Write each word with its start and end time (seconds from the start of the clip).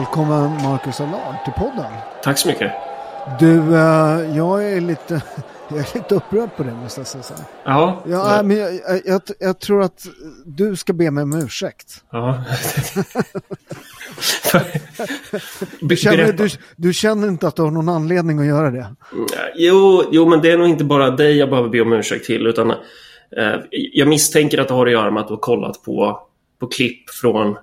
Välkommen 0.00 0.50
Marcus 0.62 1.00
Allard 1.00 1.44
till 1.44 1.52
podden. 1.52 1.92
Tack 2.22 2.38
så 2.38 2.48
mycket. 2.48 2.72
Du, 3.40 3.58
uh, 3.58 4.36
jag 4.36 4.72
är 4.72 4.80
lite, 4.80 5.22
jag 5.68 5.78
är 5.78 5.94
lite 5.94 6.14
upprörd 6.14 6.56
på 6.56 6.62
det 6.62 6.72
måste 6.72 7.00
jag 7.00 7.06
säga. 7.06 7.40
Ja. 7.64 8.02
Ja, 8.06 8.42
men 8.44 8.56
jag, 8.56 8.74
jag, 8.74 9.00
jag, 9.04 9.22
jag, 9.38 9.58
tror 9.58 9.82
att 9.82 10.06
du 10.44 10.76
ska 10.76 10.92
be 10.92 11.10
mig 11.10 11.22
om 11.22 11.32
ursäkt. 11.32 12.04
Ja. 12.10 12.44
du, 15.80 15.96
känner, 15.96 16.32
du, 16.32 16.48
du, 16.76 16.92
känner 16.92 17.28
inte 17.28 17.48
att 17.48 17.56
du 17.56 17.62
har 17.62 17.70
någon 17.70 17.88
anledning 17.88 18.38
att 18.38 18.46
göra 18.46 18.70
det? 18.70 18.94
Jo, 19.54 20.04
jo, 20.10 20.28
men 20.28 20.40
det 20.40 20.50
är 20.50 20.58
nog 20.58 20.68
inte 20.68 20.84
bara 20.84 21.10
dig 21.10 21.36
jag 21.36 21.50
behöver 21.50 21.68
be 21.68 21.80
om 21.80 21.92
ursäkt 21.92 22.26
till. 22.26 22.46
Utan, 22.46 22.70
eh, 22.70 22.76
jag 23.70 24.08
misstänker 24.08 24.58
att 24.58 24.68
det 24.68 24.74
har 24.74 24.86
att 24.86 24.92
göra 24.92 25.10
med 25.10 25.20
att 25.20 25.28
du 25.28 25.34
har 25.34 25.40
kollat 25.40 25.82
på, 25.82 26.20
på 26.60 26.66
klipp 26.66 27.10
från 27.10 27.56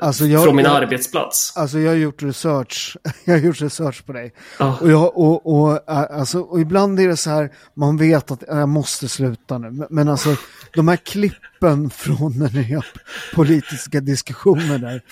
Alltså 0.00 0.24
jag, 0.24 0.44
från 0.44 0.56
min 0.56 0.64
jag, 0.64 0.82
arbetsplats. 0.82 1.56
Alltså 1.56 1.78
jag 1.78 1.90
har 1.90 1.96
gjort 1.96 2.22
research, 2.22 2.96
jag 3.24 3.34
har 3.34 3.40
gjort 3.40 3.60
research 3.60 4.06
på 4.06 4.12
dig. 4.12 4.32
Ah. 4.58 4.72
Och, 4.80 4.90
jag, 4.90 5.18
och, 5.18 5.46
och, 5.46 5.90
alltså, 5.90 6.40
och 6.40 6.60
ibland 6.60 7.00
är 7.00 7.08
det 7.08 7.16
så 7.16 7.30
här, 7.30 7.52
man 7.74 7.96
vet 7.96 8.30
att 8.30 8.42
jag 8.48 8.68
måste 8.68 9.08
sluta 9.08 9.58
nu. 9.58 9.86
Men 9.90 10.08
alltså 10.08 10.36
de 10.74 10.88
här 10.88 10.96
klippen 10.96 11.90
från 11.94 12.48
ni 12.52 12.74
har 12.74 12.86
politiska 13.34 14.00
diskussioner 14.00 14.78
där. 14.78 15.02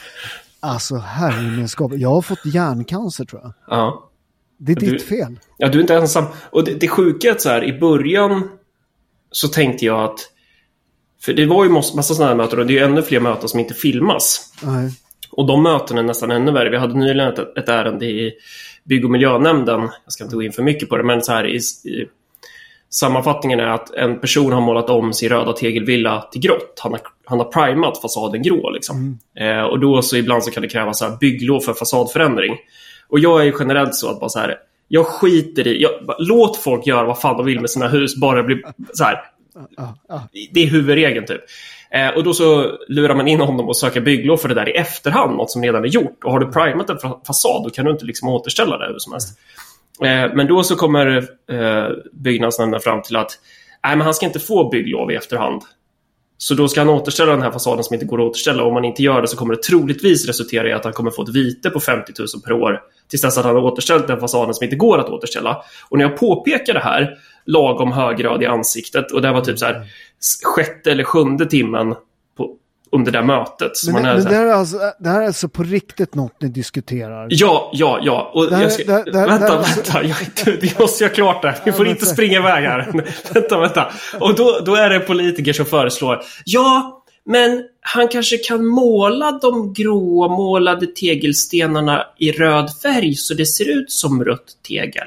Alltså 0.61 0.97
herremenskap, 0.97 1.93
jag 1.95 2.09
har 2.09 2.23
fått 2.23 2.45
hjärncancer 2.45 3.25
tror 3.25 3.43
jag. 3.43 3.53
Ja. 3.67 4.09
Det 4.59 4.73
är 4.73 4.77
du, 4.77 4.91
ditt 4.91 5.03
fel. 5.03 5.39
Ja, 5.57 5.69
du 5.69 5.79
är 5.79 5.83
inte 5.83 5.95
ensam. 5.95 6.25
Och 6.51 6.65
det, 6.65 6.75
det 6.75 6.89
sjuka 6.89 7.29
är 7.29 7.33
att 7.33 7.41
så 7.41 7.49
här, 7.49 7.65
i 7.65 7.81
början 7.81 8.49
så 9.31 9.49
tänkte 9.49 9.85
jag 9.85 10.05
att 10.05 10.32
för 11.25 11.33
det 11.33 11.47
var 11.47 11.65
ju 11.65 11.71
massa 11.71 12.03
sådana 12.03 12.29
här 12.29 12.37
möten 12.37 12.59
och 12.59 12.67
det 12.67 12.73
är 12.73 12.79
ju 12.79 12.85
ännu 12.85 13.03
fler 13.03 13.21
möten 13.21 13.49
som 13.49 13.61
inte 13.61 13.75
filmas. 13.75 14.53
Nej. 14.63 14.91
Och 15.31 15.47
de 15.47 15.63
mötena 15.63 16.01
är 16.01 16.05
nästan 16.05 16.31
ännu 16.31 16.53
värre. 16.53 16.71
Vi 16.71 16.77
hade 16.77 16.95
nyligen 16.95 17.33
ett, 17.33 17.59
ett 17.59 17.69
ärende 17.69 18.07
i 18.07 18.33
bygg 18.85 19.05
och 19.05 19.11
miljönämnden. 19.11 19.81
Jag 19.81 20.13
ska 20.13 20.25
inte 20.25 20.37
gå 20.37 20.43
in 20.43 20.53
för 20.53 20.63
mycket 20.63 20.89
på 20.89 20.97
det, 20.97 21.05
men 21.05 21.23
så 21.23 21.33
här 21.33 21.47
i, 21.47 21.57
i 21.57 22.07
sammanfattningen 22.91 23.61
är 23.61 23.67
att 23.67 23.95
en 23.95 24.21
person 24.21 24.53
har 24.53 24.61
målat 24.61 24.91
om 24.91 25.13
sin 25.13 25.29
röda 25.29 25.53
tegelvilla 25.53 26.29
till 26.33 26.41
grått. 26.41 26.81
Han 26.83 26.93
har, 26.93 27.01
han 27.25 27.39
har 27.39 27.45
primat 27.45 28.01
fasaden 28.03 28.43
grå. 28.43 28.71
Liksom. 28.71 29.19
Mm. 29.37 29.59
Eh, 29.59 29.65
och 29.65 29.81
då 29.81 30.03
så 30.03 30.17
ibland 30.17 30.45
så 30.45 30.51
kan 30.51 30.63
det 30.63 30.69
krävas 30.69 30.99
så 30.99 31.05
här 31.05 31.17
bygglov 31.17 31.61
för 31.61 31.73
fasadförändring. 31.73 32.57
Och 33.09 33.19
jag 33.19 33.41
är 33.41 33.45
ju 33.45 33.53
generellt 33.59 33.95
så 33.95 34.11
att 34.11 34.21
bara 34.21 34.29
så 34.29 34.39
här, 34.39 34.57
jag 34.89 35.07
skiter 35.07 35.67
i, 35.67 35.83
jag, 35.83 35.91
låt 36.19 36.57
folk 36.57 36.87
göra 36.87 37.07
vad 37.07 37.21
fan 37.21 37.37
de 37.37 37.47
vill 37.47 37.61
med 37.61 37.71
sina 37.71 37.89
hus, 37.89 38.17
bara 38.17 38.37
det 38.37 38.43
blir 38.43 38.63
så 38.95 39.05
här, 39.05 39.25
det 40.53 40.63
är 40.63 40.67
huvudregeln 40.67 41.27
typ. 41.27 41.41
Eh, 41.91 42.09
och 42.09 42.25
då 42.25 42.35
så 42.35 42.79
lurar 42.89 43.15
man 43.15 43.29
in 43.29 43.41
honom 43.41 43.69
och 43.69 43.77
söker 43.77 44.01
bygglov 44.01 44.37
för 44.37 44.49
det 44.49 44.55
där 44.55 44.69
i 44.69 44.73
efterhand, 44.73 45.37
något 45.37 45.51
som 45.51 45.63
redan 45.63 45.85
är 45.85 45.89
gjort. 45.89 46.25
Och 46.25 46.33
har 46.33 46.41
du 46.41 46.53
primat 46.53 46.91
en 46.91 46.99
fasad, 46.99 47.63
då 47.65 47.71
kan 47.71 47.85
du 47.85 47.91
inte 47.91 48.05
liksom 48.05 48.29
återställa 48.29 48.79
det 48.79 48.87
hur 48.87 48.99
som 48.99 49.13
helst. 49.13 49.39
Eh, 50.05 50.35
men 50.35 50.47
då 50.47 50.63
så 50.63 50.77
kommer 50.77 51.17
eh, 51.51 51.89
byggnadsnämnden 52.13 52.81
fram 52.81 53.03
till 53.03 53.17
att 53.17 53.39
nej, 53.85 53.97
men 53.97 54.05
han 54.05 54.15
ska 54.15 54.27
inte 54.27 54.41
få 54.41 54.69
bygglov 54.69 55.13
i 55.13 55.15
efterhand. 55.15 55.63
Så 56.43 56.55
då 56.55 56.69
ska 56.69 56.81
han 56.81 56.89
återställa 56.89 57.33
den 57.33 57.43
här 57.43 57.51
fasaden 57.51 57.85
som 57.85 57.95
inte 57.95 58.07
går 58.07 58.21
att 58.21 58.31
återställa. 58.31 58.65
Om 58.65 58.75
man 58.75 58.85
inte 58.85 59.03
gör 59.03 59.23
det 59.23 59.29
så 59.29 59.37
kommer 59.37 59.55
det 59.55 59.63
troligtvis 59.63 60.27
resultera 60.27 60.69
i 60.69 60.73
att 60.73 60.85
han 60.85 60.93
kommer 60.93 61.11
få 61.11 61.23
ett 61.23 61.29
vite 61.29 61.71
på 61.71 61.81
50 61.81 62.13
000 62.19 62.29
per 62.45 62.53
år 62.53 62.81
tills 63.11 63.23
dess 63.23 63.39
att 63.39 63.45
han 63.45 63.55
har 63.55 63.63
återställt 63.63 64.07
den 64.07 64.21
fasaden 64.21 64.55
som 64.55 64.65
inte 64.65 64.77
går 64.77 64.99
att 64.99 65.09
återställa. 65.09 65.63
Och 65.89 65.99
när 65.99 66.05
jag 66.05 66.17
påpekar 66.17 66.75
det 66.75 66.81
här 66.81 67.19
lagom 67.47 67.93
högröd 67.93 68.43
i 68.43 68.47
ansiktet 68.47 69.13
och 69.13 69.23
det 69.23 69.33
var 69.33 69.41
typ 69.41 69.59
så 69.59 69.65
här 69.65 69.87
sjätte 70.45 70.91
eller 70.91 71.05
sjunde 71.05 71.47
timmen 71.47 71.95
under 72.93 73.13
det 73.13 73.23
mötet. 73.23 73.77
Så 73.77 73.93
men, 73.93 74.03
det, 74.03 74.15
men 74.15 74.25
det, 74.25 74.35
här 74.35 74.47
är 74.47 74.53
alltså, 74.53 74.77
det 74.99 75.09
här 75.09 75.23
är 75.23 75.27
alltså 75.27 75.49
på 75.49 75.63
riktigt 75.63 76.15
något 76.15 76.41
ni 76.41 76.49
diskuterar? 76.49 77.27
Ja, 77.31 77.71
ja, 77.73 77.99
ja. 78.03 78.31
Och 78.35 78.51
här, 78.51 78.63
jag 78.63 78.73
ska, 78.73 78.85
det, 78.85 79.05
det, 79.05 79.11
vänta, 79.13 79.39
vänta. 79.39 79.57
Alltså... 79.57 80.03
Jag, 80.03 80.61
det 80.61 80.79
måste 80.79 81.05
jag 81.05 81.15
klart 81.15 81.43
där. 81.43 81.59
Vi 81.65 81.73
får 81.73 81.89
inte 81.89 82.07
springa 82.07 82.39
iväg 82.39 82.65
här. 82.65 82.93
vänta, 83.35 83.61
vänta. 83.61 83.93
Och 84.21 84.35
då, 84.35 84.61
då 84.67 84.75
är 84.75 84.91
det 84.91 85.01
politiker 85.01 85.53
som 85.53 85.67
föreslår. 85.67 86.23
Ja, 86.45 87.03
men 87.25 87.65
han 87.81 88.09
kanske 88.09 88.39
kan 88.39 88.67
måla 88.67 89.39
de 89.43 89.73
gråmålade 89.73 90.87
tegelstenarna 90.87 92.07
i 92.19 92.33
röd 92.33 92.71
färg 92.83 93.15
så 93.15 93.35
det 93.35 93.47
ser 93.47 93.79
ut 93.79 93.91
som 93.93 94.25
rött 94.25 94.57
tegel. 94.69 95.07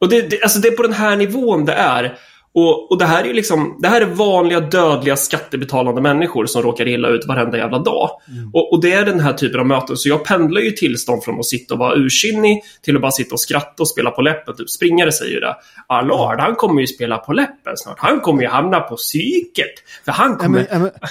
Och 0.00 0.08
det, 0.08 0.22
det, 0.30 0.42
alltså 0.42 0.58
det 0.58 0.68
är 0.68 0.76
på 0.76 0.82
den 0.82 0.92
här 0.92 1.16
nivån 1.16 1.64
det 1.64 1.72
är. 1.72 2.18
Och, 2.54 2.90
och 2.90 2.98
det 2.98 3.04
här 3.04 3.24
är 3.24 3.34
liksom, 3.34 3.78
det 3.78 3.88
här 3.88 4.00
är 4.00 4.06
vanliga 4.06 4.60
dödliga 4.60 5.16
skattebetalande 5.16 6.00
människor 6.00 6.46
som 6.46 6.62
råkar 6.62 6.88
illa 6.88 7.08
ut 7.08 7.26
varenda 7.26 7.58
jävla 7.58 7.78
dag. 7.78 8.10
Mm. 8.28 8.50
Och, 8.54 8.72
och, 8.72 8.82
det 8.82 8.92
är 8.92 9.04
den 9.04 9.20
här 9.20 9.32
typen 9.32 9.60
av 9.60 9.66
möten. 9.66 9.96
Så 9.96 10.08
jag 10.08 10.24
pendlar 10.24 10.60
ju 10.60 10.70
tillstånd 10.70 11.24
från 11.24 11.38
att 11.38 11.46
sitta 11.46 11.74
och 11.74 11.80
vara 11.80 11.94
ursinnig 11.96 12.62
till 12.82 12.96
att 12.96 13.02
bara 13.02 13.12
sitta 13.12 13.34
och 13.34 13.40
skratta 13.40 13.82
och 13.82 13.88
spela 13.88 14.10
på 14.10 14.22
läppen. 14.22 14.56
Typ 14.56 14.70
springare 14.70 15.12
säger 15.12 15.32
ju 15.32 15.40
det. 15.40 15.56
Allard, 15.86 16.40
han 16.40 16.54
kommer 16.54 16.80
ju 16.80 16.86
spela 16.86 17.18
på 17.18 17.32
läppen 17.32 17.76
snart. 17.76 17.98
Han 17.98 18.20
kommer 18.20 18.42
ju 18.42 18.48
hamna 18.48 18.80
på 18.80 18.96
psyket. 18.96 19.74
För 20.04 20.12
han 20.12 20.36
kommer... 20.36 20.66
Ja, 20.70 20.78
men, 20.78 20.82
ja, 20.82 20.90
men 21.00 21.08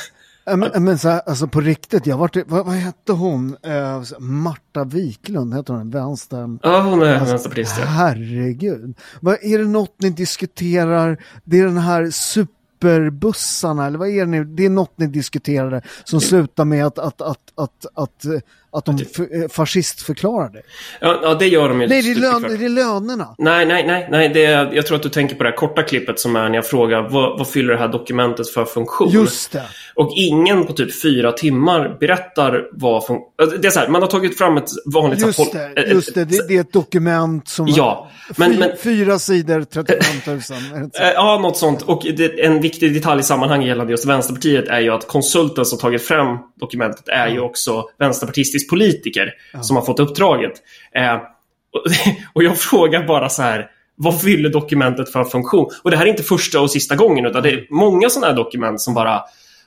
men, 0.57 0.83
men 0.83 0.97
så 0.97 1.09
här, 1.09 1.21
alltså 1.25 1.47
på 1.47 1.61
riktigt, 1.61 2.07
jag 2.07 2.17
varit, 2.17 2.37
vad, 2.47 2.65
vad 2.65 2.75
hette 2.75 3.11
hon? 3.11 3.57
Uh, 3.67 4.19
Marta 4.19 4.83
Wiklund, 4.83 5.53
heter 5.53 5.73
hon 5.73 5.89
vänster? 5.89 6.57
Ja, 6.63 6.81
hon 6.81 7.01
är 7.01 7.13
alltså, 7.13 7.25
vänsterpartist. 7.25 7.77
Herregud. 7.77 8.97
Vad, 9.21 9.37
är 9.41 9.57
det 9.57 9.67
något 9.67 9.95
ni 9.97 10.09
diskuterar? 10.09 11.23
Det 11.43 11.59
är 11.59 11.65
den 11.65 11.77
här 11.77 12.09
superbussarna, 12.09 13.87
eller 13.87 13.97
vad 13.97 14.09
är 14.09 14.25
det? 14.25 14.43
Det 14.43 14.65
är 14.65 14.69
något 14.69 14.97
ni 14.97 15.07
diskuterade 15.07 15.81
som 16.03 16.21
slutar 16.21 16.65
med 16.65 16.85
att, 16.85 16.99
att, 16.99 17.21
att, 17.21 17.51
att, 17.55 17.85
att, 17.93 18.25
att 18.71 18.85
de 18.85 18.91
eh, 18.95 19.49
fascistförklarar 19.49 20.49
det. 20.49 20.61
Ja, 21.01 21.19
ja, 21.23 21.33
det 21.33 21.47
gör 21.47 21.69
de 21.69 21.81
ju. 21.81 21.87
Nej, 21.87 22.01
det 22.01 22.11
är, 22.11 22.15
lön, 22.15 22.41
det 22.41 22.65
är 22.65 22.69
lönerna. 22.69 23.35
Nej, 23.37 23.65
nej, 23.65 23.87
nej. 23.87 24.07
nej 24.11 24.29
det 24.29 24.45
är, 24.45 24.73
jag 24.73 24.85
tror 24.85 24.97
att 24.97 25.03
du 25.03 25.09
tänker 25.09 25.35
på 25.35 25.43
det 25.43 25.49
här 25.49 25.57
korta 25.57 25.83
klippet 25.83 26.19
som 26.19 26.35
är 26.35 26.49
när 26.49 26.55
jag 26.55 26.65
frågar 26.65 27.01
vad, 27.09 27.37
vad 27.37 27.47
fyller 27.49 27.73
det 27.73 27.79
här 27.79 27.87
dokumentet 27.87 28.49
för 28.49 28.65
funktion? 28.65 29.09
Just 29.09 29.51
det. 29.51 29.65
Och 29.95 30.13
ingen 30.15 30.65
på 30.65 30.73
typ 30.73 31.01
fyra 31.01 31.31
timmar 31.31 31.97
berättar 31.99 32.67
vad 32.71 33.03
fun- 33.03 33.19
alltså, 33.41 33.57
Det 33.57 33.67
är 33.67 33.71
så 33.71 33.79
här, 33.79 33.87
man 33.87 34.01
har 34.01 34.09
tagit 34.09 34.37
fram 34.37 34.57
ett 34.57 34.69
vanligt... 34.85 35.21
Just 35.21 35.51
det, 35.51 35.85
just 35.87 36.15
det, 36.15 36.25
det, 36.25 36.47
det 36.47 36.55
är 36.55 36.61
ett 36.61 36.73
dokument 36.73 37.47
som... 37.47 37.67
Ja. 37.67 38.11
Men, 38.37 38.51
fyra, 38.51 38.59
men, 38.67 38.77
fyra 38.83 39.19
sidor, 39.19 39.63
35 39.63 40.39
000. 40.75 40.89
ja, 40.93 41.39
något 41.41 41.57
sånt. 41.57 41.81
Och 41.81 42.03
det, 42.17 42.45
en 42.45 42.61
viktig 42.61 42.93
detalj 42.93 43.19
i 43.19 43.23
sammanhanget 43.23 43.67
gällande 43.67 43.91
just 43.91 44.05
Vänsterpartiet 44.05 44.67
är 44.67 44.79
ju 44.79 44.89
att 44.89 45.07
konsulten 45.07 45.65
som 45.65 45.79
tagit 45.79 46.01
fram 46.01 46.37
dokumentet 46.59 47.07
är 47.07 47.27
ju 47.27 47.39
också 47.39 47.83
vänsterpartistisk 47.99 48.58
politiker 48.67 49.33
ja. 49.53 49.63
som 49.63 49.75
har 49.75 49.83
fått 49.83 49.99
uppdraget. 49.99 50.53
Eh, 50.95 51.15
och, 51.15 51.83
och 52.33 52.43
jag 52.43 52.57
frågar 52.57 53.07
bara 53.07 53.29
så 53.29 53.41
här, 53.41 53.69
vad 53.95 54.21
fyller 54.21 54.49
dokumentet 54.49 55.11
för 55.11 55.23
funktion? 55.23 55.69
Och 55.83 55.91
det 55.91 55.97
här 55.97 56.05
är 56.05 56.09
inte 56.09 56.23
första 56.23 56.61
och 56.61 56.71
sista 56.71 56.95
gången, 56.95 57.25
utan 57.25 57.43
det 57.43 57.49
är 57.49 57.67
många 57.69 58.09
sådana 58.09 58.27
här 58.27 58.35
dokument 58.35 58.81
som 58.81 58.93
bara 58.93 59.21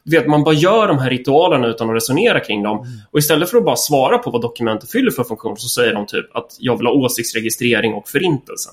vet, 0.05 0.27
man 0.27 0.44
bara 0.44 0.55
gör 0.55 0.89
de 0.89 0.99
här 0.99 1.11
ritualerna 1.11 1.67
utan 1.67 1.91
att 1.91 1.97
resonera 1.97 2.41
kring 2.41 2.62
dem. 2.62 2.79
Mm. 2.79 2.89
Och 3.11 3.19
istället 3.19 3.50
för 3.50 3.59
att 3.59 3.65
bara 3.65 3.77
svara 3.77 4.19
på 4.19 4.31
vad 4.31 4.43
dokumentet 4.43 4.91
fyller 4.91 5.11
för 5.11 5.25
funktion 5.25 5.56
så 5.56 5.69
säger 5.69 5.94
de 5.94 6.06
typ 6.06 6.37
att 6.37 6.56
jag 6.59 6.77
vill 6.77 6.87
ha 6.87 6.94
åsiktsregistrering 6.94 7.94
och 7.94 8.09
förintelsen. 8.09 8.73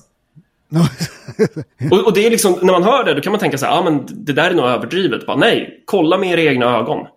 och, 1.92 2.06
och, 2.06 2.14
det 2.14 2.26
är 2.26 2.32
liksom, 2.32 2.60
när 2.62 2.74
man 2.74 2.84
hör 2.84 3.04
det, 3.04 3.14
då 3.14 3.22
kan 3.22 3.32
man 3.32 3.40
tänka 3.40 3.58
så 3.58 3.66
här, 3.66 3.80
ah, 3.80 3.84
men 3.84 4.06
det 4.10 4.34
där 4.34 4.52
är 4.52 4.56
nog 4.56 4.66
överdrivet. 4.66 5.26
Bara, 5.26 5.38
nej, 5.38 5.84
kolla 5.86 6.18
med 6.18 6.32
era 6.32 6.42
egna 6.42 6.78
ögon. 6.78 7.08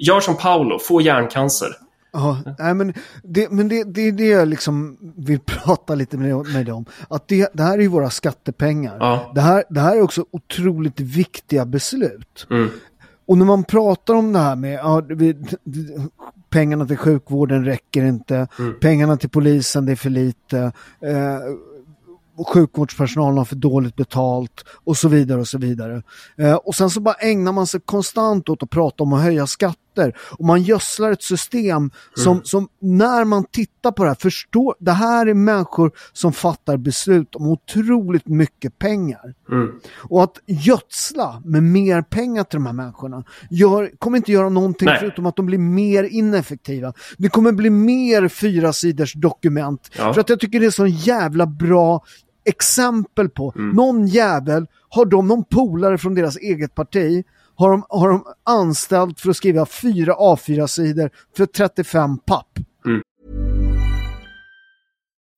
Gör 0.00 0.20
som 0.20 0.36
Paolo, 0.36 0.78
få 0.78 1.00
hjärncancer. 1.00 1.68
Ja, 2.12 2.38
nej, 2.58 2.74
men 2.74 2.94
det, 3.22 3.50
men 3.50 3.68
det, 3.68 3.84
det 3.84 4.00
är 4.00 4.12
det 4.12 4.26
jag 4.26 4.48
liksom 4.48 4.96
vill 5.16 5.40
prata 5.46 5.94
lite 5.94 6.16
med, 6.16 6.36
med 6.36 6.66
dig 6.66 6.72
om. 6.72 6.84
Att 7.08 7.28
det, 7.28 7.50
det 7.52 7.62
här 7.62 7.78
är 7.78 7.82
ju 7.82 7.88
våra 7.88 8.10
skattepengar. 8.10 8.96
Ja. 9.00 9.32
Det, 9.34 9.40
här, 9.40 9.64
det 9.70 9.80
här 9.80 9.96
är 9.96 10.02
också 10.02 10.24
otroligt 10.30 11.00
viktiga 11.00 11.66
beslut. 11.66 12.46
Mm. 12.50 12.70
Och 13.26 13.38
när 13.38 13.44
man 13.44 13.64
pratar 13.64 14.14
om 14.14 14.32
det 14.32 14.38
här 14.38 14.56
med 14.56 14.74
ja, 14.74 15.02
vi, 15.08 15.36
pengarna 16.50 16.86
till 16.86 16.96
sjukvården 16.96 17.64
räcker 17.64 18.04
inte, 18.04 18.48
mm. 18.58 18.74
pengarna 18.80 19.16
till 19.16 19.30
polisen 19.30 19.86
det 19.86 19.92
är 19.92 19.96
för 19.96 20.10
lite, 20.10 20.58
eh, 21.00 21.38
sjukvårdspersonalen 22.46 23.38
har 23.38 23.44
för 23.44 23.56
dåligt 23.56 23.96
betalt 23.96 24.64
och 24.84 24.96
så 24.96 25.08
vidare 25.08 25.40
och 25.40 25.48
så 25.48 25.58
vidare. 25.58 26.02
Eh, 26.36 26.54
och 26.54 26.74
sen 26.74 26.90
så 26.90 27.00
bara 27.00 27.14
ägnar 27.14 27.52
man 27.52 27.66
sig 27.66 27.80
konstant 27.80 28.48
åt 28.48 28.62
att 28.62 28.70
prata 28.70 29.02
om 29.02 29.12
att 29.12 29.22
höja 29.22 29.46
skatter 30.00 30.20
och 30.38 30.44
man 30.44 30.62
gödslar 30.62 31.12
ett 31.12 31.22
system 31.22 31.90
som, 32.14 32.32
mm. 32.32 32.44
som 32.44 32.68
när 32.80 33.24
man 33.24 33.44
tittar 33.44 33.92
på 33.92 34.02
det 34.02 34.10
här 34.10 34.16
förstår, 34.20 34.74
det 34.78 34.92
här 34.92 35.26
är 35.26 35.34
människor 35.34 35.92
som 36.12 36.32
fattar 36.32 36.76
beslut 36.76 37.34
om 37.34 37.48
otroligt 37.48 38.28
mycket 38.28 38.78
pengar. 38.78 39.34
Mm. 39.50 39.80
Och 40.08 40.22
att 40.22 40.38
gödsla 40.46 41.42
med 41.44 41.62
mer 41.62 42.02
pengar 42.02 42.44
till 42.44 42.56
de 42.56 42.66
här 42.66 42.72
människorna 42.72 43.24
gör, 43.50 43.90
kommer 43.98 44.16
inte 44.16 44.32
göra 44.32 44.48
någonting 44.48 44.86
Nej. 44.86 44.96
förutom 45.00 45.26
att 45.26 45.36
de 45.36 45.46
blir 45.46 45.58
mer 45.58 46.04
ineffektiva. 46.04 46.92
Det 47.18 47.28
kommer 47.28 47.52
bli 47.52 47.70
mer 47.70 48.28
fyra 48.28 48.72
sidors 48.72 49.14
dokument. 49.14 49.90
Ja. 49.98 50.14
För 50.14 50.20
att 50.20 50.28
jag 50.28 50.40
tycker 50.40 50.60
det 50.60 50.66
är 50.66 50.70
så 50.70 50.86
jävla 50.86 51.46
bra 51.46 52.02
exempel 52.44 53.28
på. 53.28 53.52
Mm. 53.56 53.76
Någon 53.76 54.06
jävel 54.06 54.66
har 54.88 55.06
de 55.06 55.28
någon 55.28 55.44
polare 55.44 55.98
från 55.98 56.14
deras 56.14 56.36
eget 56.36 56.74
parti 56.74 57.24
har 57.60 57.70
de, 57.70 57.84
har 57.88 58.08
de 58.08 58.24
anställt 58.44 59.20
för 59.20 59.30
att 59.30 59.36
skriva 59.36 59.66
fyra 59.66 60.14
A4-sidor 60.14 61.10
för 61.36 61.46
35 61.46 62.18
papp. 62.18 62.58
Mm. 62.86 63.02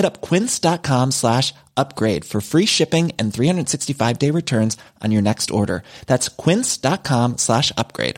Hit 0.00 0.06
up 0.06 0.20
quince.com 0.28 1.10
slash 1.10 1.52
upgrade 1.76 2.24
for 2.24 2.40
free 2.40 2.66
shipping 2.66 3.12
and 3.18 3.34
365 3.34 4.18
day 4.18 4.30
returns 4.30 4.78
on 5.04 5.12
your 5.12 5.22
next 5.22 5.50
order. 5.50 5.82
That's 6.06 6.28
quince.com 6.28 7.36
slash 7.36 7.72
upgrade. 7.76 8.16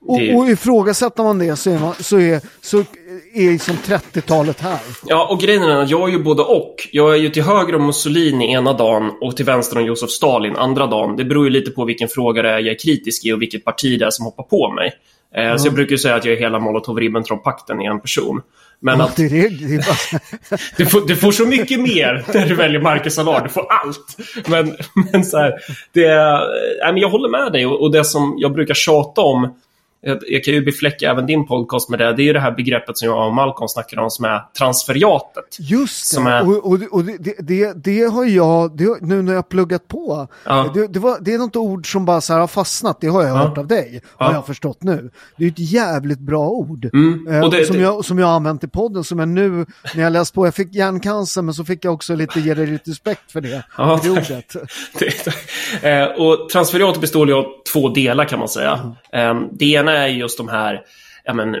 Och, 0.00 0.20
och 0.36 0.50
ifrågasätter 0.50 1.22
man 1.22 1.38
det 1.38 1.56
så 1.56 1.70
är, 1.70 1.78
man, 1.78 1.94
så 2.00 2.18
är, 2.18 2.40
så 2.60 2.78
är 3.34 3.52
liksom 3.52 3.74
30-talet 3.74 4.60
här. 4.60 4.80
Ja, 5.06 5.28
och 5.30 5.40
grejen 5.40 5.62
är 5.62 5.76
att 5.76 5.90
jag 5.90 6.08
är 6.08 6.12
ju 6.12 6.22
både 6.22 6.42
och. 6.42 6.88
Jag 6.92 7.12
är 7.14 7.16
ju 7.16 7.30
till 7.30 7.42
höger 7.42 7.74
om 7.74 7.86
Mussolini 7.86 8.52
ena 8.52 8.72
dagen 8.72 9.12
och 9.20 9.36
till 9.36 9.44
vänster 9.44 9.78
om 9.78 9.84
Josef 9.84 10.10
Stalin 10.10 10.56
andra 10.56 10.86
dagen. 10.86 11.16
Det 11.16 11.24
beror 11.24 11.44
ju 11.44 11.50
lite 11.50 11.70
på 11.70 11.84
vilken 11.84 12.08
fråga 12.08 12.42
det 12.42 12.48
är 12.48 12.58
jag 12.58 12.68
är 12.68 12.78
kritisk 12.78 13.24
i 13.24 13.32
och 13.32 13.42
vilket 13.42 13.64
parti 13.64 13.98
det 13.98 14.06
är 14.06 14.10
som 14.10 14.24
hoppar 14.24 14.44
på 14.44 14.72
mig. 14.72 14.92
Mm. 15.34 15.58
Så 15.58 15.66
jag 15.66 15.74
brukar 15.74 15.90
ju 15.90 15.98
säga 15.98 16.14
att 16.14 16.24
jag 16.24 16.34
är 16.34 16.38
hela 16.40 16.58
Molotov-Ribbentrop-pakten 16.58 17.82
i 17.82 17.86
en 17.86 18.00
person. 18.00 18.42
Men 18.80 19.00
att... 19.00 19.16
Det 19.16 19.28
det 19.28 19.36
är 19.36 19.78
bara... 19.78 20.58
du, 20.76 20.86
får, 20.86 21.00
du 21.08 21.16
får 21.16 21.32
så 21.32 21.46
mycket 21.46 21.80
mer 21.80 22.24
när 22.34 22.46
du 22.46 22.54
väljer 22.54 22.80
Marcus 22.80 23.18
Allard. 23.18 23.42
Du 23.42 23.48
får 23.48 23.66
allt. 23.72 24.16
Men, 24.48 24.76
men 25.12 25.24
så 25.24 25.38
här, 25.38 25.52
det, 25.92 26.06
äh, 26.06 26.92
men 26.92 26.96
jag 26.96 27.08
håller 27.08 27.28
med 27.28 27.52
dig 27.52 27.66
och, 27.66 27.82
och 27.82 27.92
det 27.92 28.04
som 28.04 28.34
jag 28.38 28.52
brukar 28.52 28.74
tjata 28.74 29.20
om 29.20 29.54
jag 30.00 30.44
kan 30.44 30.54
ju 30.54 30.64
befläcka 30.64 31.10
även 31.10 31.26
din 31.26 31.46
podcast 31.46 31.90
med 31.90 31.98
det. 31.98 32.12
Det 32.12 32.22
är 32.22 32.24
ju 32.24 32.32
det 32.32 32.40
här 32.40 32.52
begreppet 32.52 32.98
som 32.98 33.08
jag 33.08 33.26
och 33.26 33.34
Malcolm 33.34 33.68
snackar 33.68 33.98
om 33.98 34.10
som 34.10 34.24
är 34.24 34.40
transferiatet. 34.58 35.56
Just 35.58 36.16
det, 36.16 36.30
är... 36.30 36.48
och, 36.48 36.72
och, 36.72 36.78
och 36.90 37.04
det, 37.04 37.34
det, 37.38 37.72
det, 37.84 38.04
har 38.04 38.24
jag, 38.24 38.76
det, 38.76 39.00
nu 39.00 39.22
när 39.22 39.34
jag 39.34 39.48
pluggat 39.48 39.88
på, 39.88 40.28
ja. 40.44 40.72
det, 40.88 40.98
var, 40.98 41.18
det 41.20 41.34
är 41.34 41.38
något 41.38 41.56
ord 41.56 41.92
som 41.92 42.04
bara 42.04 42.20
så 42.20 42.34
har 42.34 42.46
fastnat, 42.46 43.00
det 43.00 43.06
har 43.06 43.22
jag 43.22 43.30
ja. 43.30 43.36
hört 43.36 43.58
av 43.58 43.66
dig, 43.66 44.00
ja. 44.18 44.26
har 44.26 44.32
jag 44.32 44.46
förstått 44.46 44.82
nu. 44.82 45.10
Det 45.36 45.44
är 45.44 45.48
ett 45.48 45.72
jävligt 45.72 46.18
bra 46.20 46.48
ord, 46.48 46.90
mm. 46.92 47.26
eh, 47.28 47.62
som, 47.64 47.80
Jag, 47.80 48.04
som 48.04 48.18
jag 48.18 48.26
har 48.26 48.34
använt 48.34 48.64
i 48.64 48.68
podden, 48.68 49.04
som 49.04 49.18
jag 49.18 49.28
nu, 49.28 49.66
när 49.94 50.02
jag 50.02 50.12
läst 50.12 50.34
på, 50.34 50.46
jag 50.46 50.54
fick 50.54 50.74
hjärncancer, 50.74 51.42
men 51.42 51.54
så 51.54 51.64
fick 51.64 51.84
jag 51.84 51.94
också 51.94 52.14
lite, 52.14 52.40
ge 52.40 52.54
dig 52.54 52.66
lite 52.66 52.90
respekt 52.90 53.32
för 53.32 53.40
det, 53.40 53.64
ja, 53.76 54.00
det 54.02 54.10
ordet. 54.10 54.56
eh, 55.82 56.22
och 56.22 56.48
transferiatet 56.48 57.00
består 57.00 57.28
ju 57.28 57.34
av 57.34 57.44
två 57.72 57.88
delar 57.88 58.24
kan 58.24 58.38
man 58.38 58.48
säga. 58.48 58.94
Mm. 59.12 59.42
Eh, 59.42 59.48
det 59.52 59.64
ena 59.64 59.88
ena 59.88 59.97
är 59.98 60.06
just 60.06 60.38
de 60.38 60.48
här 60.48 60.82
ja, 61.28 61.34
men, 61.34 61.56